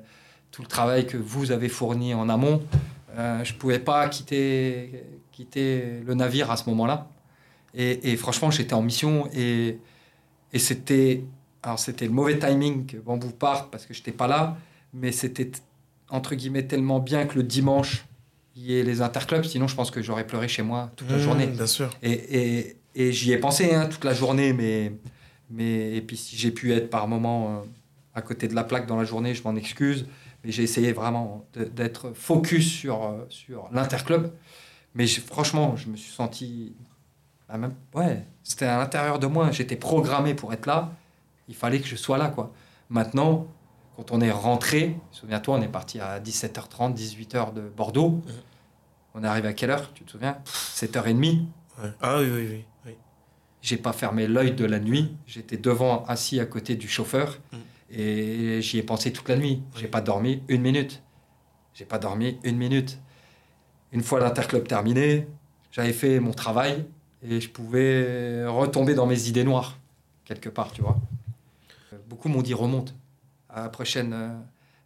tout 0.51 0.63
le 0.63 0.69
travail 0.69 1.07
que 1.07 1.17
vous 1.17 1.51
avez 1.51 1.69
fourni 1.69 2.15
en 2.15 2.29
amont. 2.29 2.63
Je 3.17 3.53
ne 3.53 3.59
pouvais 3.59 3.81
pas 3.81 4.09
quitter, 4.09 5.03
quitter 5.33 6.01
le 6.07 6.15
navire 6.15 6.51
à 6.53 6.57
ce 6.57 6.69
moment-là. 6.71 7.09
Et, 7.75 8.13
et 8.13 8.17
franchement, 8.17 8.51
j'étais 8.53 8.75
en 8.75 8.83
mission 8.83 9.29
et, 9.35 9.79
et 10.53 10.59
c'était, 10.61 11.25
alors 11.63 11.81
c'était 11.81 12.07
le 12.07 12.13
mauvais 12.13 12.39
timing 12.39 12.87
que 12.87 12.97
Bambou 12.97 13.31
parte 13.31 13.73
parce 13.73 13.87
que 13.87 13.93
je 13.95 13.99
n'étais 14.01 14.13
pas 14.13 14.29
là, 14.29 14.57
mais 14.95 15.11
c'était 15.11 15.51
entre 16.11 16.35
guillemets 16.35 16.67
tellement 16.67 17.01
bien 17.01 17.27
que 17.27 17.37
le 17.37 17.43
dimanche 17.43 18.05
il 18.57 18.65
y 18.65 18.79
ait 18.79 18.83
les 18.83 19.03
interclubs, 19.03 19.45
sinon 19.45 19.69
je 19.69 19.77
pense 19.77 19.91
que 19.91 20.03
j'aurais 20.03 20.27
pleuré 20.27 20.49
chez 20.49 20.63
moi 20.63 20.91
toute 20.97 21.11
la 21.11 21.17
mmh, 21.17 21.21
journée. 21.21 21.47
Bien 21.47 21.67
sûr. 21.67 21.91
Et, 22.03 22.13
et, 22.13 22.77
et 22.97 23.13
j'y 23.13 23.33
ai 23.33 23.39
pensé 23.39 23.73
hein, 23.73 23.87
toute 23.87 24.05
la 24.05 24.15
journée, 24.15 24.53
mais, 24.53 24.93
mais 25.49 25.95
et 25.97 26.01
puis 26.03 26.17
si 26.17 26.37
j'ai 26.37 26.51
pu 26.51 26.73
être 26.73 26.91
par 26.91 27.07
moment 27.07 27.49
euh, 27.49 27.61
à 28.15 28.23
côté 28.23 28.49
de 28.49 28.55
la 28.57 28.65
plaque 28.65 28.87
dans 28.87 28.97
la 28.97 29.05
journée, 29.05 29.33
je 29.35 29.45
m'en 29.45 29.55
excuse. 29.55 30.07
Mais 30.45 30.53
j'ai 30.53 30.63
essayé 30.63 30.93
vraiment 30.93 31.45
d'être 31.55 32.13
focus 32.15 32.69
sur, 32.71 33.05
euh, 33.05 33.27
sur 33.29 33.69
l'interclub. 33.73 34.31
Mais 34.95 35.07
franchement, 35.07 35.77
je 35.77 35.89
me 35.89 35.97
suis 35.97 36.13
senti. 36.13 36.75
ah, 37.49 37.59
même, 37.59 37.75
ouais, 37.95 38.25
c'était 38.43 38.67
à 38.67 38.79
l'intérieur 38.79 39.19
de 39.19 39.27
moi. 39.27 39.51
J'étais 39.51 39.77
programmé 39.77 40.35
pour 40.35 40.53
être 40.53 40.67
là. 40.67 40.93
Il 41.49 41.55
fallait 41.55 41.81
que 41.81 41.89
je 41.89 41.97
sois 41.97 42.19
là, 42.19 42.29
quoi. 42.29 42.53
Maintenant, 42.89 43.47
quand 43.99 44.13
on 44.13 44.21
est 44.21 44.31
rentré, 44.31 44.95
souviens-toi, 45.11 45.57
on 45.59 45.61
est 45.61 45.67
parti 45.67 45.99
à 45.99 46.21
17h30, 46.21 46.95
18h 46.95 47.53
de 47.53 47.63
Bordeaux. 47.63 48.23
On 49.13 49.25
est 49.25 49.27
arrivé 49.27 49.49
à 49.49 49.53
quelle 49.53 49.71
heure 49.71 49.93
Tu 49.93 50.05
te 50.05 50.13
souviens? 50.13 50.39
7h30. 50.47 51.41
Ouais. 51.83 51.91
Ah 52.01 52.21
oui, 52.21 52.29
oui, 52.33 52.47
oui. 52.49 52.65
oui. 52.87 52.93
J'ai 53.61 53.77
pas 53.77 53.93
fermé 53.93 54.29
l'œil 54.29 54.53
de 54.53 54.65
la 54.65 54.79
nuit. 54.79 55.17
J'étais 55.27 55.57
devant, 55.57 56.05
assis 56.05 56.39
à 56.39 56.47
côté 56.47 56.77
du 56.77 56.87
chauffeur. 56.87 57.41
Mm. 57.53 57.57
Et 57.91 58.63
j'y 58.63 58.79
ai 58.79 58.85
pensé 58.85 59.13
toute 59.13 59.29
la 59.29 59.35
nuit. 59.37 59.65
J'ai 59.75 59.87
Oui. 59.87 59.91
pas 59.91 60.01
dormi 60.01 60.45
une 60.47 60.63
minute. 60.63 61.03
J'ai 61.75 61.85
pas 61.85 61.99
dormi 61.99 62.39
une 62.45 62.57
minute. 62.57 63.01
Une 63.91 64.05
fois 64.05 64.21
l'interclub 64.21 64.69
terminé, 64.69 65.27
j'avais 65.73 65.93
fait 65.93 66.21
mon 66.21 66.33
travail 66.33 66.87
et 67.25 67.41
je 67.41 67.51
pouvais 67.51 68.47
retomber 68.47 68.95
dans 68.95 69.07
mes 69.07 69.27
idées 69.27 69.43
noires, 69.43 69.77
quelque 70.25 70.51
part, 70.51 70.71
tu 70.71 70.83
vois. 70.83 70.99
Euh, 71.93 71.97
Beaucoup 72.09 72.29
m'ont 72.29 72.43
dit 72.43 72.55
remonte. 72.55 72.95
À 73.51 73.63
la 73.63 73.69
prochaine, 73.69 74.15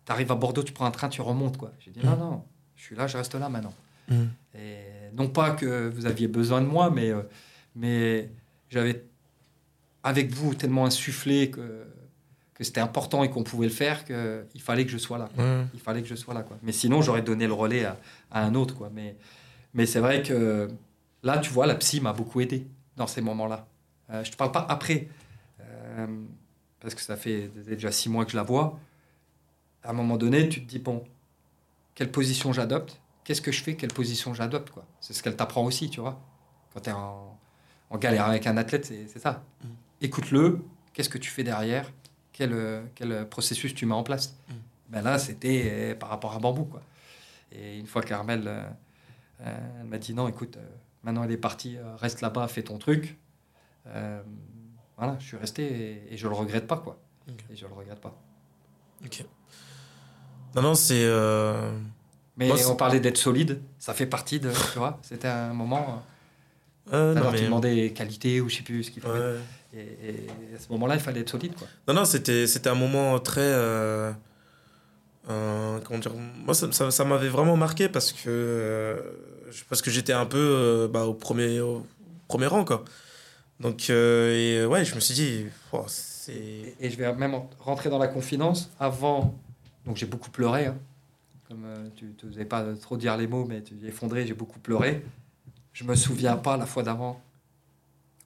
tu 0.07 0.13
arrives 0.13 0.31
à 0.33 0.35
Bordeaux, 0.35 0.63
tu 0.63 0.73
prends 0.73 0.87
un 0.87 0.91
train, 0.91 1.09
tu 1.09 1.21
remontes, 1.21 1.57
quoi. 1.57 1.73
J'ai 1.81 1.91
dit 1.91 2.01
Mm. 2.01 2.07
non, 2.07 2.17
non, 2.17 2.45
je 2.77 2.83
suis 2.85 2.97
là, 2.97 3.07
je 3.07 3.17
reste 3.17 3.35
là 3.35 3.49
maintenant. 3.49 3.75
Mmh. 4.09 4.15
Et 4.57 4.85
non 5.15 5.29
pas 5.29 5.51
que 5.53 5.89
vous 5.89 6.07
aviez 6.07 6.29
besoin 6.29 6.61
de 6.61 6.67
moi, 6.67 6.91
mais, 6.91 7.11
euh, 7.11 7.23
mais 7.77 8.31
j'avais, 8.71 9.05
avec 10.03 10.33
vous, 10.33 10.55
tellement 10.55 10.85
insufflé 10.87 11.51
que, 11.51 11.85
que 12.55 12.65
c'était 12.65 12.81
important 12.81 13.23
et 13.23 13.31
qu'on 13.31 13.45
pouvait 13.45 13.67
le 13.69 13.73
faire 13.73 14.05
qu'il 14.05 14.61
fallait 14.61 14.85
que 14.85 14.91
je 14.91 14.99
sois 14.99 15.19
là. 15.19 15.29
quoi. 15.35 15.45
Ouais. 15.45 15.65
Il 15.75 15.81
fallait 15.81 16.03
que 16.03 16.09
je 16.09 16.15
sois 16.17 16.35
là. 16.35 16.43
Quoi. 16.43 16.59
Mais 16.63 16.73
sinon, 16.73 17.01
j'aurais 17.03 17.23
donné 17.23 17.47
le 17.47 17.53
relais 17.53 17.85
à, 17.85 17.97
à 18.31 18.45
un 18.45 18.55
autre. 18.55 18.75
Quoi. 18.77 18.91
Mais, 18.93 19.17
mais 19.75 19.87
c'est 19.87 20.01
vrai 20.01 20.23
que 20.23 20.69
là, 21.23 21.39
tu 21.39 21.51
vois, 21.51 21.67
la 21.67 21.77
psy 21.77 22.01
m'a 22.01 22.13
beaucoup 22.13 22.41
aidé 22.41 22.67
dans 22.97 23.07
ces 23.07 23.21
moments-là. 23.23 23.67
Euh, 24.11 24.23
je 24.25 24.29
ne 24.29 24.33
te 24.33 24.37
parle 24.37 24.53
pas 24.53 24.67
après, 24.69 25.09
euh, 25.61 26.07
parce 26.83 26.95
que 26.95 27.01
ça 27.01 27.17
fait 27.17 27.49
déjà 27.49 27.91
six 27.91 28.11
mois 28.11 28.25
que 28.27 28.33
je 28.33 28.37
la 28.37 28.43
vois. 28.43 28.79
À 29.83 29.91
un 29.91 29.93
moment 29.95 30.17
donné, 30.17 30.49
tu 30.49 30.63
te 30.63 30.69
dis, 30.69 30.79
bon, 30.79 31.05
quelle 31.95 32.11
position 32.11 32.53
j'adopte? 32.53 33.01
Qu'est-ce 33.25 33.41
que 33.41 33.53
je 33.53 33.63
fais? 33.63 33.77
Quelle 33.77 33.93
position 33.93 34.35
j'adopte 34.35 34.71
quoi? 34.71 34.85
C'est 35.01 35.13
ce 35.13 35.23
qu'elle 35.23 35.37
t'apprend 35.37 35.65
aussi, 35.65 35.89
tu 35.89 36.01
vois. 36.01 36.21
Quand 36.75 36.81
tu 36.81 36.91
es 36.91 36.93
en, 36.93 37.39
en 37.91 37.99
galère 37.99 38.27
avec 38.27 38.47
un 38.47 38.57
athlète, 38.57 38.85
c'est 38.85 39.07
c'est 39.07 39.21
ça. 39.21 39.45
Mm. 39.63 39.69
Écoute-le, 40.03 40.61
qu'est-ce 40.93 41.09
que 41.09 41.19
tu 41.19 41.31
fais 41.31 41.45
derrière? 41.45 41.91
Quel, 42.33 42.83
quel 42.97 43.29
processus 43.29 43.75
tu 43.75 43.87
mets 43.87 43.95
en 43.95 44.03
place? 44.03 44.37
Mm. 44.49 44.53
ben 44.91 45.03
Là, 45.03 45.19
c'était 45.19 45.63
euh, 45.65 45.95
par 45.95 46.09
rapport 46.09 46.35
à 46.35 46.39
Bambou. 46.41 46.65
Quoi. 46.65 46.83
Et 47.53 47.79
une 47.79 47.87
fois 47.87 48.03
qu'Armel 48.03 48.43
euh, 48.47 48.65
euh, 49.43 49.85
m'a 49.85 49.99
dit 49.99 50.15
non, 50.15 50.27
écoute, 50.29 50.57
euh, 50.57 50.67
maintenant 51.05 51.23
elle 51.23 51.33
est 51.33 51.37
partie, 51.37 51.77
euh, 51.77 51.95
reste 51.97 52.23
là-bas, 52.23 52.49
fais 52.49 52.63
ton 52.63 52.79
truc. 52.79 53.19
Euh, 55.03 55.07
voilà, 55.07 55.19
je 55.21 55.27
suis 55.27 55.37
resté 55.37 55.63
et, 55.65 56.15
et 56.15 56.17
je 56.17 56.29
le 56.29 56.35
regrette 56.35 56.67
pas, 56.67 56.77
quoi. 56.77 56.99
Ok. 57.29 57.45
Et 57.53 57.57
je 57.57 57.67
le 57.67 57.73
regrette 57.75 58.01
pas. 58.01 58.15
Ok. 59.05 59.25
Non, 60.55 60.63
non, 60.63 60.75
c'est. 60.75 61.05
euh, 61.05 61.73
Mais 62.37 62.47
Moi, 62.49 62.57
on 62.69 62.77
parlait 62.77 63.01
d'être 63.01 63.17
solide, 63.19 63.61
ça 63.79 63.95
fait 63.95 64.07
partie 64.07 64.39
de, 64.41 64.51
tu 64.73 64.79
vois, 64.79 64.99
c'était 65.03 65.29
un 65.29 65.53
moment. 65.53 66.03
euh, 66.93 67.15
non, 67.15 67.21
alors 67.21 67.33
tu 67.33 67.39
mais- 67.41 67.45
demandais 67.47 67.75
les 67.75 67.93
qualités 67.93 68.41
ou 68.41 68.49
je 68.49 68.57
sais 68.57 68.63
plus 68.63 68.85
ce 68.85 68.91
qu'il 68.91 69.03
fallait. 69.03 69.19
Ouais. 69.19 69.39
Et, 69.75 69.81
et 69.81 70.27
à 70.55 70.59
ce 70.59 70.69
moment-là, 70.73 70.95
il 70.97 71.01
fallait 71.01 71.21
être 71.21 71.31
solide, 71.31 71.55
quoi. 71.55 71.67
Non, 71.89 71.95
non, 71.95 72.05
c'était, 72.05 72.47
c'était 72.47 72.69
un 72.69 72.75
moment 72.75 73.19
très. 73.19 73.41
euh, 73.41 74.13
euh, 75.31 75.79
comment 75.85 75.99
dire 75.99 76.13
Moi, 76.15 76.55
ça, 76.55 76.71
ça, 76.73 76.91
ça 76.91 77.05
m'avait 77.05 77.29
vraiment 77.29 77.57
marqué 77.57 77.89
parce 77.89 78.13
que, 78.13 78.25
euh, 78.29 79.01
parce 79.69 79.81
que 79.81 79.91
j'étais 79.91 80.13
un 80.13 80.27
peu 80.27 80.39
euh, 80.39 80.89
bah, 80.89 81.05
au, 81.07 81.15
premier, 81.15 81.61
au 81.61 81.87
premier 82.29 82.47
rang, 82.47 82.65
quoi. 82.65 82.85
Donc, 83.63 83.89
euh, 83.91 84.35
et 84.35 84.59
euh, 84.59 84.67
ouais, 84.67 84.85
je 84.85 84.95
me 84.95 85.01
suis 85.01 85.15
dit, 85.15 85.47
oh, 85.73 85.85
c'est. 85.87 86.33
Et, 86.35 86.77
et 86.81 86.91
je 86.91 86.97
vais 86.97 87.13
même 87.15 87.41
rentrer 87.61 87.91
dans 87.91 87.99
la 87.99 88.09
confidence. 88.09 88.71
Avant, 88.81 89.35
donc 89.87 89.97
j'ai 89.97 90.07
beaucoup 90.07 90.31
pleuré. 90.31 90.67
hein. 90.67 90.77
Comme 91.49 91.65
euh, 91.65 91.89
tu 91.95 92.07
ne 92.07 92.31
faisais 92.31 92.45
pas 92.45 92.65
trop 92.75 92.97
dire 92.97 93.17
les 93.17 93.27
mots, 93.27 93.45
mais 93.45 93.63
tu 93.63 93.75
es 93.85 93.89
effondré, 93.89 94.27
j'ai 94.27 94.35
beaucoup 94.35 94.59
pleuré. 94.59 95.05
Je 95.73 95.85
me 95.85 95.95
souviens 95.95 96.37
pas 96.37 96.57
la 96.57 96.67
fois 96.67 96.83
d'avant 96.83 97.21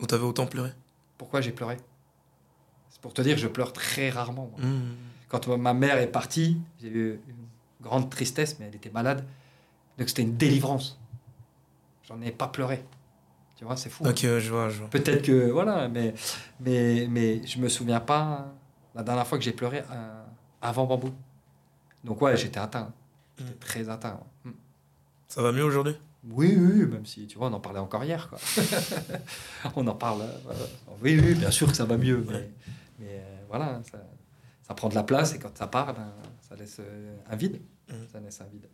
Où 0.01 0.07
t'avais 0.07 0.25
autant 0.25 0.47
pleuré? 0.47 0.71
Pourquoi 1.19 1.41
j'ai 1.41 1.53
pleuré? 1.53 1.77
C'est 2.91 3.01
pour 3.01 3.13
te 3.13 3.21
dire, 3.23 3.37
je 3.37 3.47
pleure 3.49 3.73
très 3.73 4.11
rarement. 4.11 4.51
moi. 4.57 4.67
Mmh. 4.67 4.95
Quand 5.29 5.49
ma 5.49 5.75
mère 5.75 5.99
est 5.99 6.07
partie, 6.11 6.57
j'ai 6.81 6.89
eu 6.89 7.21
une 7.29 7.47
grande 7.83 8.09
tristesse, 8.11 8.59
mais 8.59 8.67
elle 8.67 8.75
était 8.77 8.91
malade. 8.91 9.25
Donc 9.99 10.09
c'était 10.09 10.23
une 10.23 10.37
délivrance. 10.37 10.99
J'en 12.09 12.21
ai 12.23 12.31
pas 12.31 12.49
pleuré. 12.49 12.85
Tu 13.57 13.65
vois, 13.65 13.77
c'est 13.77 13.89
fou. 13.91 14.05
hein. 14.07 14.11
Ok, 14.11 14.21
ouais, 14.25 14.41
je 14.41 14.51
vois, 14.51 14.69
je 14.69 14.79
vois. 14.81 14.91
Peut-être 14.91 15.23
que 15.23 15.51
voilà, 15.51 15.89
mais 15.89 16.15
mais 16.61 17.07
mais 17.11 17.47
je 17.47 17.59
me 17.59 17.69
souviens 17.69 18.01
pas 18.01 18.53
la 18.95 19.03
dernière 19.03 19.27
fois 19.27 19.39
que 19.39 19.45
j'ai 19.45 19.53
pleuré 19.53 19.83
euh, 19.91 20.23
avant 20.63 20.85
bambou. 20.87 21.13
Donc 22.05 22.21
ouais, 22.23 22.37
j'étais 22.37 22.61
atteint, 22.61 22.93
j'étais 23.39 23.51
Mm. 23.53 23.59
très 23.59 23.89
atteint. 23.89 24.21
ouais. 24.45 24.51
Mm. 24.51 24.55
Ça 25.29 25.43
va 25.43 25.53
mieux 25.53 25.65
aujourd'hui? 25.65 25.97
Oui, 26.29 26.57
oui, 26.59 26.87
même 26.87 27.07
si 27.07 27.27
tu 27.27 27.39
vois, 27.39 27.49
on 27.49 27.53
en 27.53 27.61
parlait 27.61 27.79
encore 27.79 28.03
hier, 28.05 28.29
quoi. 28.29 28.39
on 29.77 29.87
en 29.87 29.95
parle. 29.95 30.23
euh, 30.23 30.53
oui, 31.03 31.19
oui, 31.23 31.35
bien 31.35 31.51
sûr 31.51 31.69
que 31.69 31.77
ça 31.77 31.85
va 31.85 31.97
mieux, 31.97 32.25
mais, 32.29 32.51
mais, 32.99 33.07
euh, 33.21 33.37
voilà, 33.49 33.81
ça, 33.91 33.99
ça 34.67 34.75
prend 34.75 34.89
de 34.89 34.95
la 34.97 35.03
place 35.05 35.35
et 35.35 35.39
quand 35.39 35.57
ça 35.57 35.67
part, 35.69 35.95
ben, 35.95 36.13
ça 36.49 36.57
laisse 36.57 36.81
un 37.31 37.37
vide. 37.37 37.61
Mm. 37.89 37.93
Ça 38.13 38.21
laisse 38.21 38.41
un 38.41 38.47
vide. 38.47 38.67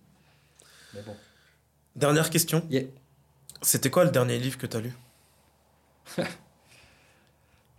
Mais 0.94 1.02
bon. 1.02 1.14
Dernière 1.94 2.30
question. 2.30 2.62
Yeah. 2.70 2.84
C'était 3.62 3.90
quoi 3.90 4.04
le 4.04 4.10
dernier 4.10 4.38
livre 4.38 4.58
que 4.58 4.66
t'as 4.66 4.80
lu? 4.80 4.92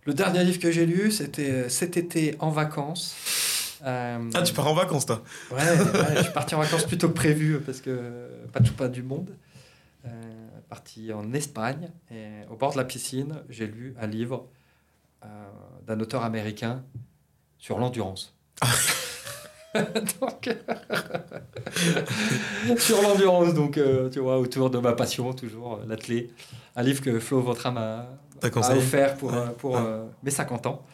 Le 0.06 0.12
dernier 0.12 0.44
livre 0.44 0.58
que 0.58 0.70
j'ai 0.70 0.84
lu, 0.84 1.10
c'était 1.10 1.50
euh, 1.50 1.68
cet 1.70 1.96
été 1.96 2.36
en 2.38 2.50
vacances. 2.50 3.16
Euh, 3.84 4.30
Ah, 4.34 4.42
tu 4.42 4.52
pars 4.52 4.66
en 4.66 4.74
vacances, 4.74 5.06
toi? 5.06 5.22
Ouais, 5.50 5.56
ouais, 5.56 6.16
je 6.16 6.22
suis 6.24 6.32
parti 6.32 6.54
en 6.54 6.58
vacances 6.60 6.84
plus 6.84 6.98
tôt 6.98 7.08
que 7.08 7.14
prévu 7.14 7.58
parce 7.60 7.80
que 7.80 8.28
pas 8.52 8.60
tout 8.60 8.74
pas 8.74 8.88
du 8.88 9.02
monde. 9.02 9.30
Euh, 10.04 10.10
parti 10.68 11.10
en 11.12 11.32
Espagne 11.32 11.88
et 12.10 12.46
au 12.50 12.56
bord 12.56 12.72
de 12.72 12.76
la 12.76 12.84
piscine, 12.84 13.36
j'ai 13.48 13.66
lu 13.66 13.94
un 13.98 14.06
livre 14.06 14.46
euh, 15.24 15.26
d'un 15.86 15.98
auteur 16.00 16.22
américain 16.22 16.82
sur 17.58 17.78
l'endurance. 17.78 18.34
Donc, 22.66 22.80
sur 22.80 23.02
l'endurance, 23.02 23.54
donc 23.54 23.76
euh, 23.78 24.08
tu 24.10 24.20
vois, 24.20 24.38
autour 24.38 24.70
de 24.70 24.78
ma 24.78 24.92
passion, 24.92 25.32
toujours 25.32 25.74
euh, 25.74 25.84
l'athlé. 25.88 26.30
Un 26.76 26.82
livre 26.82 27.00
que 27.02 27.18
Flo 27.20 27.40
Vautrin 27.40 27.70
m'a 27.72 28.06
offert 28.42 29.16
pour, 29.16 29.30
Ouais. 29.30 29.36
euh, 29.38 29.46
pour 29.58 29.72
Ouais. 29.72 29.80
euh, 29.84 30.04
mes 30.22 30.30
50 30.30 30.66
ans. 30.66 30.84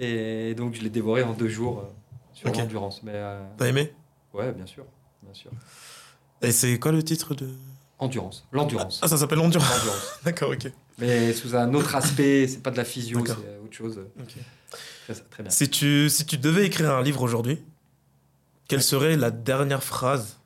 Et 0.00 0.54
donc 0.56 0.74
je 0.74 0.82
l'ai 0.82 0.90
dévoré 0.90 1.22
en 1.22 1.32
deux 1.32 1.48
jours 1.48 1.80
euh, 1.80 1.84
sur 2.32 2.50
l'endurance. 2.50 3.02
Mais 3.02 3.12
euh, 3.14 3.42
T'as 3.56 3.66
aimé? 3.66 3.92
Ouais, 4.32 4.52
bien 4.52 4.66
sûr, 4.66 4.84
bien 5.22 5.34
sûr. 5.34 5.50
Et 6.42 6.52
c'est 6.52 6.78
quoi 6.78 6.92
le 6.92 7.02
titre 7.02 7.34
de? 7.34 7.48
Endurance, 8.00 8.46
l'endurance. 8.52 9.00
Ah, 9.02 9.08
ça 9.08 9.16
s'appelle 9.16 9.40
Endurance. 9.40 9.68
L'endurance. 9.78 10.18
D'accord, 10.24 10.50
ok. 10.50 10.70
Mais 10.98 11.32
sous 11.32 11.56
un 11.56 11.74
autre 11.74 11.96
aspect, 11.96 12.46
c'est 12.46 12.62
pas 12.62 12.70
de 12.70 12.76
la 12.76 12.84
physio, 12.84 13.18
c'est 13.26 13.32
autre 13.32 13.72
chose. 13.72 14.00
Ok. 14.20 14.34
Très, 15.04 15.14
très 15.14 15.42
bien. 15.42 15.50
Si 15.50 15.68
tu, 15.68 16.08
si 16.08 16.24
tu 16.24 16.38
devais 16.38 16.64
écrire 16.66 16.92
un 16.94 17.02
livre 17.02 17.22
aujourd'hui, 17.22 17.58
quelle 18.68 18.82
serait 18.82 19.16
la 19.16 19.30
dernière 19.30 19.82
phrase 19.82 20.40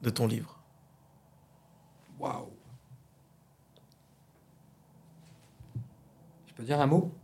de 0.00 0.10
ton 0.10 0.26
livre? 0.26 0.58
Waouh. 2.18 2.50
Je 6.46 6.54
peux 6.54 6.64
dire 6.64 6.80
un 6.80 6.86
mot? 6.86 7.14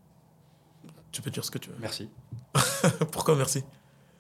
Tu 1.11 1.23
peux 1.23 1.31
dire 1.31 1.45
ce 1.45 1.51
que 1.51 1.59
tu 1.59 1.71
veux. 1.71 1.77
Merci. 1.81 2.09
Pourquoi 3.13 3.35
merci? 3.37 3.65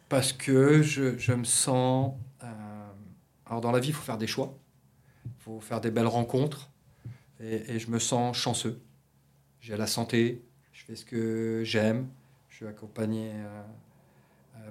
Parce 0.09 0.33
que 0.33 0.83
je, 0.83 1.19
je 1.19 1.33
me 1.33 1.45
sens. 1.45 2.15
euh, 2.43 2.91
alors, 3.47 3.61
dans 3.61 3.71
la 3.73 3.79
vie, 3.81 3.89
il 3.89 3.95
faut 3.95 4.03
faire 4.03 4.19
des 4.19 4.27
choix. 4.27 4.55
Il 5.27 5.43
faut 5.43 5.61
faire 5.61 5.81
des 5.81 5.91
belles 5.91 6.07
rencontres. 6.07 6.71
Et, 7.41 7.75
et 7.75 7.79
je 7.79 7.91
me 7.91 7.99
sens 7.99 8.37
chanceux. 8.37 8.81
J'ai 9.61 9.77
la 9.77 9.87
santé. 9.87 10.43
Je 10.73 10.85
fais 10.85 10.97
ce 10.97 11.05
que 11.05 11.63
j'aime. 11.65 12.09
Je 12.49 12.57
suis 12.57 12.67
accompagné 12.67 13.31
euh, 13.33 13.45
euh, 13.47 13.63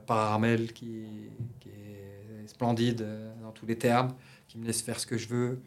par 0.06 0.18
Armel, 0.18 0.74
qui, 0.74 1.30
est 1.66 2.48
splendide 2.48 3.02
euh, 3.02 3.34
dans 3.42 3.52
tous 3.52 3.66
les 3.66 3.78
termes, 3.78 4.14
qui 4.48 4.58
me 4.58 4.66
laisse 4.66 4.82
faire 4.82 5.00
ce 5.00 5.06
que 5.06 5.18
je 5.18 5.28
veux. 5.28 5.62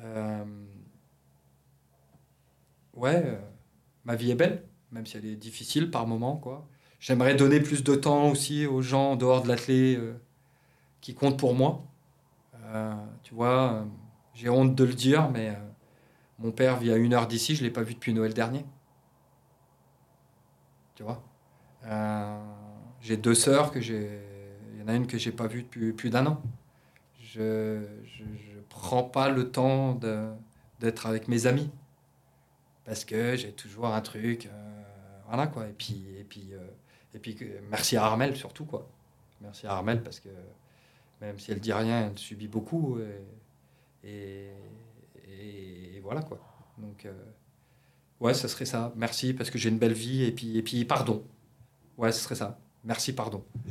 Euh, 0.00 0.44
ouais, 2.94 3.22
euh, 3.24 3.38
ma 4.04 4.16
vie 4.16 4.30
est 4.30 4.34
belle, 4.34 4.64
même 4.90 5.06
si 5.06 5.16
elle 5.16 5.26
est 5.26 5.36
difficile 5.36 5.90
par 5.90 6.06
moments. 6.06 6.40
J'aimerais 6.98 7.34
donner 7.34 7.60
plus 7.60 7.84
de 7.84 7.94
temps 7.94 8.30
aussi 8.30 8.66
aux 8.66 8.80
gens 8.80 9.12
en 9.12 9.16
dehors 9.16 9.42
de 9.42 9.48
l'athlé 9.48 9.96
euh, 9.96 10.14
qui 11.00 11.14
comptent 11.14 11.38
pour 11.38 11.54
moi. 11.54 11.84
Euh, 12.66 12.94
tu 13.22 13.34
vois, 13.34 13.74
euh, 13.74 13.84
j'ai 14.32 14.48
honte 14.48 14.74
de 14.74 14.84
le 14.84 14.94
dire, 14.94 15.30
mais 15.30 15.50
euh, 15.50 15.54
mon 16.38 16.50
père 16.50 16.78
vit 16.78 16.90
à 16.92 16.96
une 16.96 17.12
heure 17.12 17.26
d'ici, 17.26 17.54
je 17.54 17.62
ne 17.62 17.66
l'ai 17.68 17.72
pas 17.72 17.82
vu 17.82 17.94
depuis 17.94 18.14
Noël 18.14 18.32
dernier. 18.32 18.64
Tu 20.94 21.02
vois? 21.02 21.22
Euh, 21.84 22.38
J'ai 23.04 23.18
deux 23.18 23.34
sœurs 23.34 23.70
que 23.70 23.82
j'ai. 23.82 24.18
Il 24.72 24.80
y 24.80 24.82
en 24.82 24.88
a 24.88 24.94
une 24.94 25.06
que 25.06 25.18
j'ai 25.18 25.30
pas 25.30 25.46
vue 25.46 25.62
depuis 25.62 25.92
plus 25.92 26.08
d'un 26.08 26.24
an. 26.24 26.42
Je 27.20 27.40
ne 27.80 28.60
prends 28.70 29.04
pas 29.04 29.28
le 29.28 29.50
temps 29.50 30.00
d'être 30.80 31.06
avec 31.06 31.28
mes 31.28 31.46
amis 31.46 31.70
parce 32.86 33.04
que 33.04 33.36
j'ai 33.36 33.52
toujours 33.52 33.86
un 33.88 34.00
truc. 34.00 34.46
euh, 34.46 34.82
voilà 35.26 35.46
quoi. 35.48 35.68
Et 35.68 35.72
puis, 35.72 36.06
et 36.18 36.24
puis, 36.24 36.48
euh, 36.54 36.58
et 37.14 37.18
puis 37.18 37.36
merci 37.68 37.98
à 37.98 38.04
Armel 38.04 38.36
surtout 38.36 38.64
quoi. 38.64 38.88
Merci 39.42 39.66
à 39.66 39.72
Armel 39.72 40.02
parce 40.02 40.18
que 40.18 40.30
même 41.20 41.38
si 41.38 41.52
elle 41.52 41.60
dit 41.60 41.74
rien, 41.74 42.06
elle 42.06 42.18
subit 42.18 42.48
beaucoup. 42.48 42.98
Et, 44.02 44.48
et, 45.28 46.00
voilà 46.00 46.22
quoi. 46.22 46.38
Donc, 46.78 47.04
euh, 47.04 47.12
ouais, 48.20 48.32
ce 48.32 48.48
serait 48.48 48.64
ça. 48.64 48.94
Merci 48.96 49.34
parce 49.34 49.50
que 49.50 49.58
j'ai 49.58 49.68
une 49.68 49.78
belle 49.78 49.92
vie. 49.92 50.22
Et 50.24 50.32
puis, 50.32 50.56
et 50.56 50.62
puis 50.62 50.86
pardon. 50.86 51.22
Ouais, 51.98 52.12
ce 52.12 52.20
serait 52.20 52.34
ça. 52.34 52.58
Merci, 52.84 53.14
pardon. 53.14 53.44